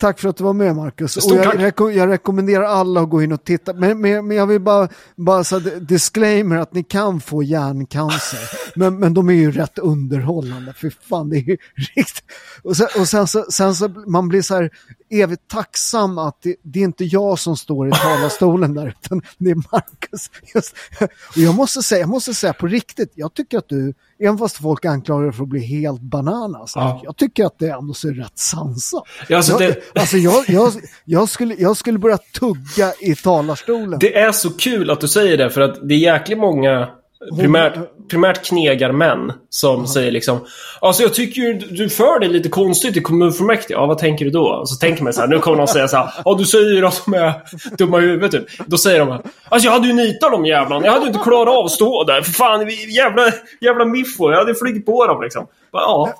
tack 0.00 0.18
för 0.20 0.28
att 0.28 0.36
du 0.36 0.44
var 0.44 0.52
med 0.52 0.76
Marcus. 0.76 1.16
Och 1.16 1.36
jag, 1.36 1.54
reko- 1.60 1.90
jag 1.90 2.08
rekommenderar 2.08 2.64
alla 2.64 3.00
att 3.00 3.10
gå 3.10 3.22
in 3.22 3.32
och 3.32 3.44
titta. 3.44 3.72
Men, 3.72 4.00
men, 4.00 4.26
men 4.26 4.36
jag 4.36 4.46
vill 4.46 4.60
bara, 4.60 4.88
bara 5.16 5.36
här, 5.36 5.80
disclaimer 5.80 6.56
att 6.56 6.72
ni 6.74 6.82
kan 6.82 7.20
få 7.20 7.42
hjärncancer. 7.42 8.38
Men, 8.78 8.98
men 8.98 9.14
de 9.14 9.28
är 9.28 9.32
ju 9.32 9.52
rätt 9.52 9.78
underhållande. 9.78 10.72
För 10.72 10.92
fan, 11.08 11.30
det 11.30 11.36
är 11.36 11.40
ju 11.42 11.56
riktigt. 11.96 12.24
Och 12.62 12.76
sen, 12.76 12.86
och 12.98 13.08
sen, 13.08 13.26
så, 13.26 13.44
sen 13.50 13.74
så 13.74 13.88
man 13.88 14.28
blir 14.28 14.42
så 14.42 14.54
här 14.54 14.70
evigt 15.10 15.48
tacksam 15.48 16.18
att 16.18 16.42
det, 16.42 16.56
det 16.62 16.80
är 16.80 16.84
inte 16.84 17.04
jag 17.04 17.38
som 17.38 17.56
står 17.56 17.88
i 17.88 17.90
talarstolen 17.90 18.74
där, 18.74 18.94
utan 19.02 19.22
det 19.38 19.50
är 19.50 19.54
Marcus. 19.54 20.30
Just, 20.54 20.74
och 21.28 21.36
jag 21.38 21.54
måste 21.54 21.82
säga, 21.82 22.00
jag 22.00 22.08
måste 22.08 22.34
säga 22.34 22.52
på 22.52 22.66
riktigt, 22.66 23.12
jag 23.14 23.34
tycker 23.34 23.58
att 23.58 23.68
du, 23.68 23.94
även 24.22 24.38
fast 24.38 24.56
folk 24.56 24.84
anklagar 24.84 25.24
dig 25.24 25.32
för 25.32 25.42
att 25.42 25.48
bli 25.48 25.60
helt 25.60 26.00
bananas, 26.00 26.72
Ja. 26.74 27.00
jag 27.04 27.16
tycker 27.16 27.44
att 27.44 27.58
det 27.58 27.68
ändå 27.70 27.94
ser 27.94 28.12
rätt 28.12 28.38
sansat. 28.38 29.02
Ja, 29.28 29.36
alltså 29.36 29.52
jag, 29.52 29.60
det- 29.60 30.00
alltså 30.00 30.16
jag, 30.16 30.44
jag, 30.48 30.72
jag, 31.04 31.28
skulle, 31.28 31.54
jag 31.54 31.76
skulle 31.76 31.98
börja 31.98 32.18
tugga 32.18 32.92
i 33.00 33.14
talarstolen. 33.14 33.98
Det 34.00 34.16
är 34.18 34.32
så 34.32 34.50
kul 34.50 34.90
att 34.90 35.00
du 35.00 35.08
säger 35.08 35.36
det, 35.36 35.50
för 35.50 35.60
att 35.60 35.88
det 35.88 35.94
är 35.94 35.98
jäkligt 35.98 36.38
många 36.38 36.88
primärt, 37.40 37.74
primärt 38.10 38.44
knegarmän 38.44 39.32
som 39.50 39.86
säger 39.86 40.10
liksom 40.10 40.38
Alltså 40.80 41.02
jag 41.02 41.14
tycker 41.14 41.40
ju 41.42 41.54
du 41.54 41.88
för 41.88 42.20
dig 42.20 42.28
lite 42.28 42.48
konstigt 42.48 42.96
i 42.96 43.00
kommunfullmäktige. 43.00 43.72
Ja, 43.74 43.86
vad 43.86 43.98
tänker 43.98 44.24
du 44.24 44.30
då? 44.30 44.44
Och 44.48 44.68
så 44.68 44.76
tänker 44.76 45.04
man 45.04 45.12
så 45.12 45.20
här, 45.20 45.28
nu 45.28 45.38
kommer 45.38 45.56
någon 45.56 45.68
säga 45.68 45.88
så 45.88 45.96
här, 45.96 46.10
Ja, 46.24 46.34
du 46.34 46.44
säger 46.44 46.82
att 46.82 47.02
de 47.06 47.14
är 47.14 47.32
dumma 47.76 47.98
i 47.98 48.00
huvudet 48.00 48.30
typ. 48.30 48.66
Då 48.66 48.78
säger 48.78 48.98
de 48.98 49.10
Alltså 49.48 49.66
jag 49.66 49.72
hade 49.72 49.86
ju 49.86 49.92
nitat 49.92 50.32
dem 50.32 50.46
jävlarna. 50.46 50.86
Jag 50.86 50.92
hade 50.92 51.04
ju 51.04 51.12
inte 51.12 51.24
klarat 51.24 51.54
av 51.54 51.64
att 51.64 51.70
stå 51.70 52.04
där. 52.04 52.22
För 52.22 52.32
fan, 52.32 52.68
jävla, 52.96 53.22
jävla 53.60 53.84
miffo. 53.84 54.30
Jag 54.30 54.38
hade 54.38 54.54
flugit 54.54 54.86
på 54.86 55.06
dem 55.06 55.22
liksom. 55.22 55.46
Bara, 55.72 55.82
Ja. 55.82 56.12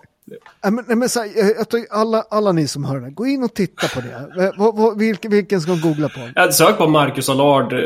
Men, 0.70 0.98
men 0.98 1.09
så 1.09 1.20
här, 1.20 1.30
jag, 1.59 1.68
tycker 1.68 1.92
alla, 1.94 2.24
alla 2.30 2.52
ni 2.52 2.68
som 2.68 2.84
hör 2.84 2.96
det 2.96 3.05
här, 3.05 3.10
gå 3.10 3.26
in 3.26 3.42
och 3.42 3.55
titta 3.55 3.88
på 3.88 4.00
det. 4.00 4.09
Eh, 4.44 4.50
vad- 4.59 4.76
vad- 4.76 4.98
vilken, 4.98 5.30
vilken 5.30 5.60
ska 5.60 5.70
man 5.70 5.80
googla 5.80 6.09
på? 6.09 6.20
Jag 6.34 6.55
sök 6.55 6.78
på 6.78 6.86
Marcus 6.86 7.28
Allard, 7.28 7.72
eh, 7.72 7.78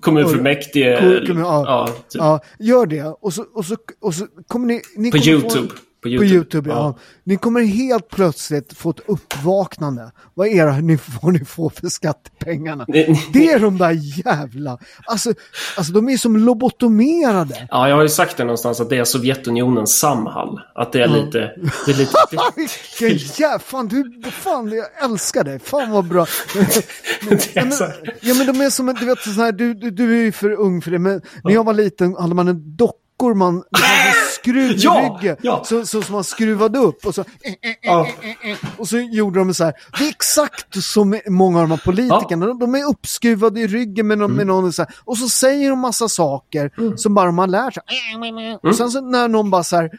kommunfullmäktige. 0.00 0.98
Cool, 1.00 1.26
kom- 1.26 1.38
ja, 1.38 1.64
Ja, 1.66 1.88
ja, 2.12 2.38
typ. 2.38 2.66
gör 2.68 2.86
det. 2.86 3.02
Och 3.20 3.32
så, 3.34 3.44
och 3.54 3.64
så, 3.64 3.76
och 4.00 4.14
så 4.14 4.26
kommer 4.46 4.66
ni... 4.66 4.80
ni 4.96 5.10
På 5.10 5.18
kommer 5.18 5.30
YouTube. 5.30 5.68
Få, 5.68 5.74
På 6.02 6.02
på 6.02 6.08
YouTube. 6.08 6.34
YouTube, 6.34 6.70
ja. 6.70 6.76
Ja. 6.76 6.98
Ni 7.24 7.36
kommer 7.36 7.60
helt 7.60 8.08
plötsligt 8.08 8.72
få 8.78 8.90
ett 8.90 9.00
uppvaknande. 9.06 10.12
Vad 10.34 10.46
är 10.48 10.66
det 10.66 10.80
ni, 10.80 10.98
vad 11.22 11.32
ni 11.32 11.44
får 11.44 11.70
för 11.70 11.88
skattepengarna? 11.88 12.84
Ni- 12.88 13.20
Det 13.32 13.52
är 13.52 13.58
de 13.58 13.78
där 13.78 13.90
jävla... 14.26 14.78
Alltså, 15.06 15.32
alltså 15.76 15.92
de 15.92 16.08
är 16.08 16.16
som 16.16 16.36
lobotomerade. 16.36 17.68
Ja, 17.70 17.88
jag 17.88 17.96
har 17.96 18.02
ju 18.02 18.08
sagt 18.08 18.36
det 18.36 18.44
någonstans 18.44 18.80
att 18.80 18.90
det 18.90 18.96
är 18.96 19.04
Sovjetunionens 19.04 19.98
Samhall. 19.98 20.60
Att 20.74 20.92
det 20.92 21.02
är 21.02 21.08
lite... 21.08 21.38
Det 21.86 21.92
är 21.92 21.96
lite 21.96 22.16
Vilken 23.04 23.18
jävla... 23.38 23.58
Fan, 23.58 23.88
du, 23.88 24.22
fan, 24.30 24.72
jag 24.72 25.10
älskar 25.10 25.44
dig. 25.44 25.58
Fan 25.58 25.90
vad 25.90 26.04
bra. 26.04 26.26
det 27.28 27.48
Ja 27.54 27.64
men, 27.64 27.72
ja 28.20 28.34
men 28.34 28.46
de 28.46 28.60
är 28.60 28.70
som, 28.70 28.86
du 29.00 29.06
vet 29.06 29.18
så 29.18 29.30
här, 29.30 29.52
du, 29.52 29.74
du, 29.74 29.90
du 29.90 30.18
är 30.20 30.24
ju 30.24 30.32
för 30.32 30.50
ung 30.50 30.82
för 30.82 30.90
det, 30.90 30.98
men 30.98 31.20
när 31.44 31.52
jag 31.52 31.64
var 31.64 31.74
liten 31.74 32.14
hade 32.16 32.34
man 32.34 32.48
en 32.48 32.76
dockor 32.76 33.07
man, 33.22 33.54
man 33.54 33.62
skruv 34.34 34.70
i 34.70 34.74
Ja, 34.78 35.18
ryggen, 35.20 35.36
ja. 35.42 35.62
så, 35.64 35.86
så 35.86 36.02
som 36.02 36.14
man 36.14 36.24
skruvade 36.24 36.78
upp 36.78 37.06
och 37.06 37.14
så, 37.14 37.24
Ja. 37.82 38.06
och 38.76 38.88
så 38.88 38.98
gjorde 38.98 39.38
de 39.38 39.54
så 39.54 39.64
här. 39.64 39.74
Det 39.98 40.04
är 40.04 40.08
exakt 40.08 40.82
som 40.82 41.20
många 41.28 41.60
av 41.60 41.68
de 41.68 41.70
här 41.70 41.82
politikerna, 41.84 42.46
de, 42.46 42.58
de 42.58 42.74
är 42.74 42.88
uppskruvade 42.88 43.60
i 43.60 43.66
ryggen 43.66 44.06
med, 44.06 44.18
någon, 44.18 44.30
med 44.32 44.42
Mm. 44.42 44.56
någon 44.56 44.72
så 44.72 44.82
här, 44.82 44.94
och 45.04 45.18
så 45.18 45.28
säger 45.28 45.70
de 45.70 45.78
massa 45.78 46.08
saker 46.08 46.96
som 46.96 47.14
bara 47.14 47.32
man 47.32 47.50
lär 47.50 47.70
sig. 47.70 47.82
Mm. 48.14 48.58
Och 48.62 48.76
sen 48.76 48.90
så 48.90 49.00
när 49.00 49.28
någon 49.28 49.50
bara 49.50 49.64
så 49.64 49.76
här, 49.76 49.90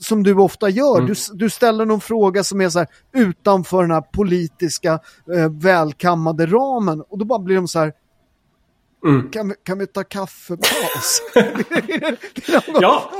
som 0.00 0.22
du 0.22 0.34
ofta 0.34 0.68
gör, 0.68 0.96
Mm. 0.98 1.06
du, 1.06 1.14
du 1.34 1.50
ställer 1.50 1.84
någon 1.86 2.00
fråga 2.00 2.44
som 2.44 2.60
är 2.60 2.68
så 2.68 2.78
här 2.78 2.88
utanför 3.14 3.82
den 3.82 3.90
här 3.90 4.00
politiska 4.00 4.92
eh, 5.36 5.50
välkammade 5.60 6.46
ramen 6.46 7.02
och 7.10 7.18
då 7.18 7.24
bara 7.24 7.38
blir 7.38 7.56
de 7.56 7.68
så 7.68 7.78
här 7.78 7.92
Mm. 9.04 9.30
kan, 9.30 9.48
vi, 9.48 9.54
kan 9.62 9.78
vi 9.78 9.86
ta 9.86 10.04
kaffepaus? 10.04 11.22
Ja. 12.80 13.10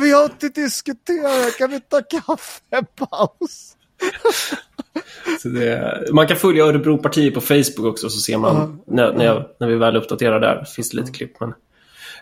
vi 0.00 0.12
har 0.12 0.24
inte 0.24 0.48
diskuterat, 0.48 1.56
kan 1.58 1.70
vi 1.70 1.80
ta 1.80 2.02
kaffepaus? 2.02 3.76
Så 5.42 5.48
det, 5.48 6.08
man 6.12 6.26
kan 6.26 6.36
följa 6.36 6.64
Örebropartiet 6.64 7.34
på 7.34 7.40
Facebook 7.40 7.86
också 7.86 8.10
så 8.10 8.20
ser 8.20 8.38
man 8.38 8.80
när, 8.86 9.12
när, 9.12 9.24
jag, 9.24 9.44
när 9.60 9.68
vi 9.68 9.76
väl 9.76 9.96
uppdaterar 9.96 10.40
där. 10.40 10.64
finns 10.64 10.90
det 10.90 10.96
lite 10.96 11.12
klipp. 11.12 11.40
Men 11.40 11.54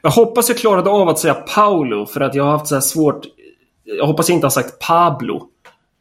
jag 0.02 0.10
hoppas 0.10 0.48
jag 0.48 0.58
klarade 0.58 0.90
av 0.90 1.08
att 1.08 1.18
säga 1.18 1.34
Paolo 1.34 2.06
för 2.06 2.20
att 2.20 2.34
jag 2.34 2.44
har 2.44 2.50
haft 2.50 2.66
så 2.66 2.74
här 2.74 2.80
svårt. 2.80 3.26
Jag 3.84 4.06
hoppas 4.06 4.28
jag 4.28 4.36
inte 4.36 4.46
har 4.46 4.50
sagt 4.50 4.78
Pablo. 4.78 5.48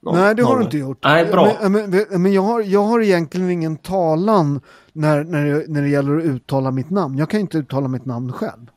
Någon- 0.04 0.16
Nej, 0.20 0.36
det 0.36 0.44
har 0.44 0.50
någon 0.50 0.60
du 0.60 0.66
inte 0.66 0.78
gjort. 0.78 1.00
Nej, 1.04 1.26
bra. 1.26 1.58
Men, 1.62 1.72
men, 1.72 2.06
men 2.22 2.34
jag, 2.34 2.42
har, 2.42 2.62
jag 2.62 2.84
har 2.84 3.02
egentligen 3.02 3.50
ingen 3.52 3.78
talan 3.78 4.62
när, 4.94 5.24
när, 5.24 5.46
det, 5.46 5.64
när 5.68 5.82
det 5.82 5.90
gäller 5.90 6.18
att 6.18 6.24
uttala 6.24 6.72
mitt 6.72 6.90
namn. 6.90 7.18
Jag 7.18 7.30
kan 7.30 7.40
inte 7.40 7.58
uttala 7.58 7.88
mitt 7.88 8.06
namn 8.06 8.32
själv. 8.34 8.68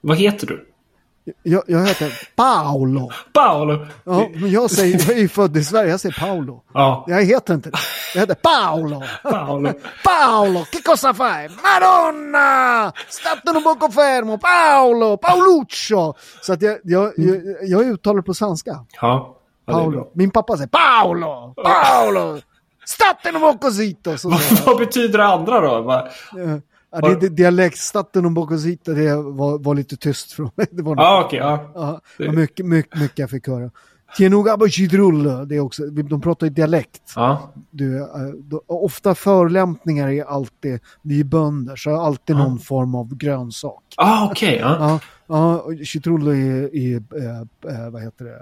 Vad 0.00 0.16
heter 0.16 0.46
du? 0.46 0.66
Jag, 1.42 1.62
jag 1.66 1.86
heter 1.86 2.28
Paolo. 2.36 3.10
Paolo! 3.32 3.86
Ja, 4.04 4.28
men 4.34 4.50
jag, 4.50 4.70
säger, 4.70 4.98
jag 5.08 5.16
är 5.16 5.20
ju 5.20 5.28
född 5.28 5.56
i 5.56 5.64
Sverige, 5.64 5.90
jag 5.90 6.00
säger 6.00 6.20
Paolo. 6.20 6.62
Ja, 6.74 7.04
Jag 7.08 7.22
heter 7.24 7.54
inte 7.54 7.70
det. 7.70 7.76
Jag 8.14 8.20
heter 8.20 8.34
Paolo. 8.34 9.02
Paolo. 9.22 9.72
Paolo, 10.04 10.64
che 10.72 10.82
cosa 10.82 11.14
fai? 11.14 11.48
Madonna! 11.48 12.92
Statene 13.08 13.58
un 13.58 13.64
poco 13.64 13.90
fermo! 13.90 14.38
Paolo! 14.38 15.16
Paoluccio! 15.16 16.14
Så 16.42 16.52
att 16.52 16.62
jag, 16.62 16.78
jag, 16.84 17.12
jag, 17.16 17.36
jag 17.62 17.82
uttalar 17.86 18.22
på 18.22 18.34
svenska. 18.34 18.84
Ja. 19.00 19.32
Ja 19.66 19.72
är 19.72 19.82
Paolo. 19.82 20.10
Min 20.14 20.30
pappa 20.30 20.56
säger 20.56 20.68
Paolo! 20.68 21.54
Paolo! 21.64 22.40
Zitto! 23.70 24.18
Så 24.18 24.30
säger 24.30 24.66
Vad 24.66 24.78
betyder 24.78 25.18
det 25.18 25.26
andra 25.26 25.60
då? 25.60 25.82
Va-. 25.82 26.08
Ja, 26.90 27.00
det, 27.00 27.20
det, 27.20 27.28
dialekt, 27.28 27.78
un 28.24 28.34
poco 28.34 28.58
zitto, 28.58 28.94
det 28.94 29.14
var, 29.16 29.58
var 29.58 29.74
lite 29.74 29.96
tyst 29.96 30.32
från 30.32 30.50
mig. 30.54 30.66
Det 30.70 30.82
var, 30.82 30.96
Ja, 30.96 31.22
okej. 31.26 31.38
ja. 31.38 31.70
ja, 31.74 32.00
det 32.18 32.32
mycket, 32.32 32.66
mycket, 32.66 33.00
mycket 33.00 33.18
jag 33.18 33.30
fick 33.30 33.48
höra. 33.48 33.70
Chidrulle, 34.68 35.44
det 35.44 35.56
är 35.56 35.60
också, 35.60 35.86
de 35.86 36.20
pratar 36.20 36.46
ju 36.46 36.52
dialekt. 36.52 37.12
ja. 37.16 37.52
Du, 37.70 37.98
eh, 38.00 38.06
ofta 38.66 39.14
förolämpningar 39.14 40.08
är 40.08 40.24
alltid, 40.24 40.80
vi 41.02 41.20
är 41.20 41.24
bönder, 41.24 41.76
så 41.76 42.00
alltid 42.00 42.36
någon 42.36 42.58
form 42.58 42.94
av 42.94 43.14
grönsak. 43.16 43.82
Ah, 43.96 44.26
okej. 44.30 44.56
ja. 44.60 44.76
Ja, 44.80 45.00
ja 45.26 45.58
och 45.60 45.72
citrullo 45.86 46.30
är, 46.30 46.76
är 46.76 46.96
eh, 46.96 47.40
eh, 47.84 47.90
vad 47.90 48.02
heter 48.02 48.24
det, 48.24 48.38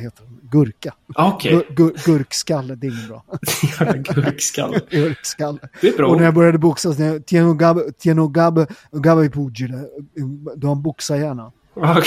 heter 0.00 0.24
det? 0.24 0.48
Gurka. 0.58 0.94
Okej, 1.16 1.52
Gur, 1.52 1.64
gur, 1.74 1.92
gurkskalle, 2.06 2.74
det 2.74 2.86
är 2.86 2.90
inget 2.90 3.08
bra. 3.08 3.24
gurkskalle. 4.14 4.80
Gurkskalle. 4.90 5.58
Det 5.80 5.88
är 5.88 5.96
bra. 5.96 6.08
Och 6.10 6.16
när 6.16 6.24
jag 6.24 6.34
började 6.34 6.58
boxas, 6.58 6.98
när 6.98 7.06
jag- 7.06 7.26
Tieno 7.26 7.54
Gabe, 7.54 7.92
Tieno 7.98 8.28
Gabe, 8.28 8.66
Gabe 8.92 9.28
Pugile, 9.28 9.84
du 10.56 10.66
har 10.66 10.74
en 10.76 10.82
boxarhjärna. 10.82 11.52
Okej. 11.74 12.04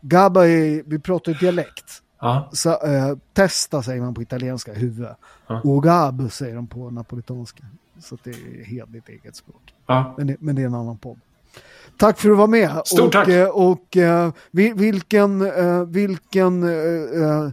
Gabba 0.00 0.46
är, 0.46 0.82
vi 0.86 0.98
pratar 0.98 1.32
ju 1.32 1.38
dialekt. 1.38 2.02
Ja, 2.20 2.50
Så, 2.52 2.70
eh, 2.70 3.16
testa 3.32 3.82
säger 3.82 4.00
man 4.02 4.14
på 4.14 4.22
italienska, 4.22 4.72
huvud. 4.72 5.06
Ja. 5.46 5.60
Och 5.64 5.82
gab 5.82 6.32
säger 6.32 6.54
de 6.54 6.66
på 6.66 6.90
napolitanska. 6.90 7.64
Så 8.00 8.18
det 8.24 8.30
är 8.30 8.64
helt 8.64 8.92
ditt 8.92 9.08
eget 9.08 9.36
språk. 9.36 9.74
ja. 9.86 10.14
Men 10.18 10.26
det, 10.26 10.36
men 10.40 10.56
det 10.56 10.62
är 10.62 10.66
en 10.66 10.74
annan 10.74 10.98
podd. 10.98 11.18
Tack 11.96 12.18
för 12.18 12.28
att 12.28 12.32
du 12.32 12.36
var 12.36 12.46
med. 12.46 12.82
Stort 12.84 13.00
och, 13.00 13.12
tack. 13.12 13.28
eh, 13.28 13.48
Och 13.48 13.96
eh, 13.96 14.32
vi- 14.50 14.72
vilken, 14.72 15.42
eh, 15.46 15.84
vilken 15.84 16.62
eh, 16.62 17.48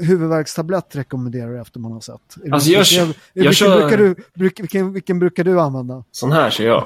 huvudvärkstablett 0.00 0.96
rekommenderar 0.96 1.50
du 1.50 1.60
efter 1.60 1.80
man 1.80 1.92
har 1.92 2.00
sett? 2.00 2.14
Alltså, 2.52 2.70
jag 2.70 2.78
vilken- 2.78 2.84
kör- 2.84 3.06
vilken, 3.06 3.44
jag 3.44 3.54
kör- 3.54 3.80
brukar 3.80 3.96
du, 3.98 4.14
vilken, 4.60 4.92
vilken 4.92 5.18
brukar 5.18 5.44
du 5.44 5.60
använda? 5.60 6.04
Sån 6.10 6.32
här 6.32 6.50
ser 6.50 6.66
jag. 6.66 6.84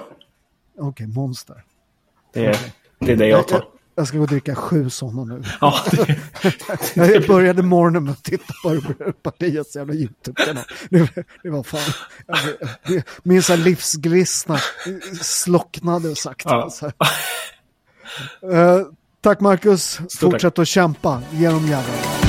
Okej, 0.78 1.06
Monster. 1.06 1.62
Det 2.32 2.46
är 2.46 2.56
det, 2.98 3.12
är 3.12 3.16
det 3.16 3.26
jag 3.28 3.48
tar. 3.48 3.64
Jag 3.98 4.08
ska 4.08 4.16
gå 4.16 4.22
och 4.22 4.28
dricka 4.28 4.54
sju 4.54 4.90
sådana 4.90 5.24
nu. 5.24 5.42
Ja, 5.60 5.74
det, 5.90 6.16
Jag 7.12 7.26
började 7.26 7.62
morgonen 7.62 8.04
med 8.04 8.12
att 8.12 8.24
titta 8.24 8.52
på 8.62 8.80
partiets 9.22 9.76
jävla 9.76 9.94
YouTube-kanal. 9.94 10.64
Det, 10.90 11.10
det 11.42 11.50
var 11.50 11.62
fan... 11.62 11.80
jag- 12.86 13.02
Min 13.22 13.42
så 13.42 13.52
här 13.52 13.60
livsglistna 13.64 14.58
slocknade 15.22 16.16
sakta. 16.16 16.50
Ja. 16.54 16.70
Så. 16.70 16.86
Eh, 18.52 18.80
tack 19.20 19.40
Marcus. 19.40 20.00
Stort 20.08 20.32
Fortsätt 20.32 20.58
att 20.58 20.68
kämpa. 20.68 21.22
Genom 21.32 21.66
jävlar. 21.66 22.25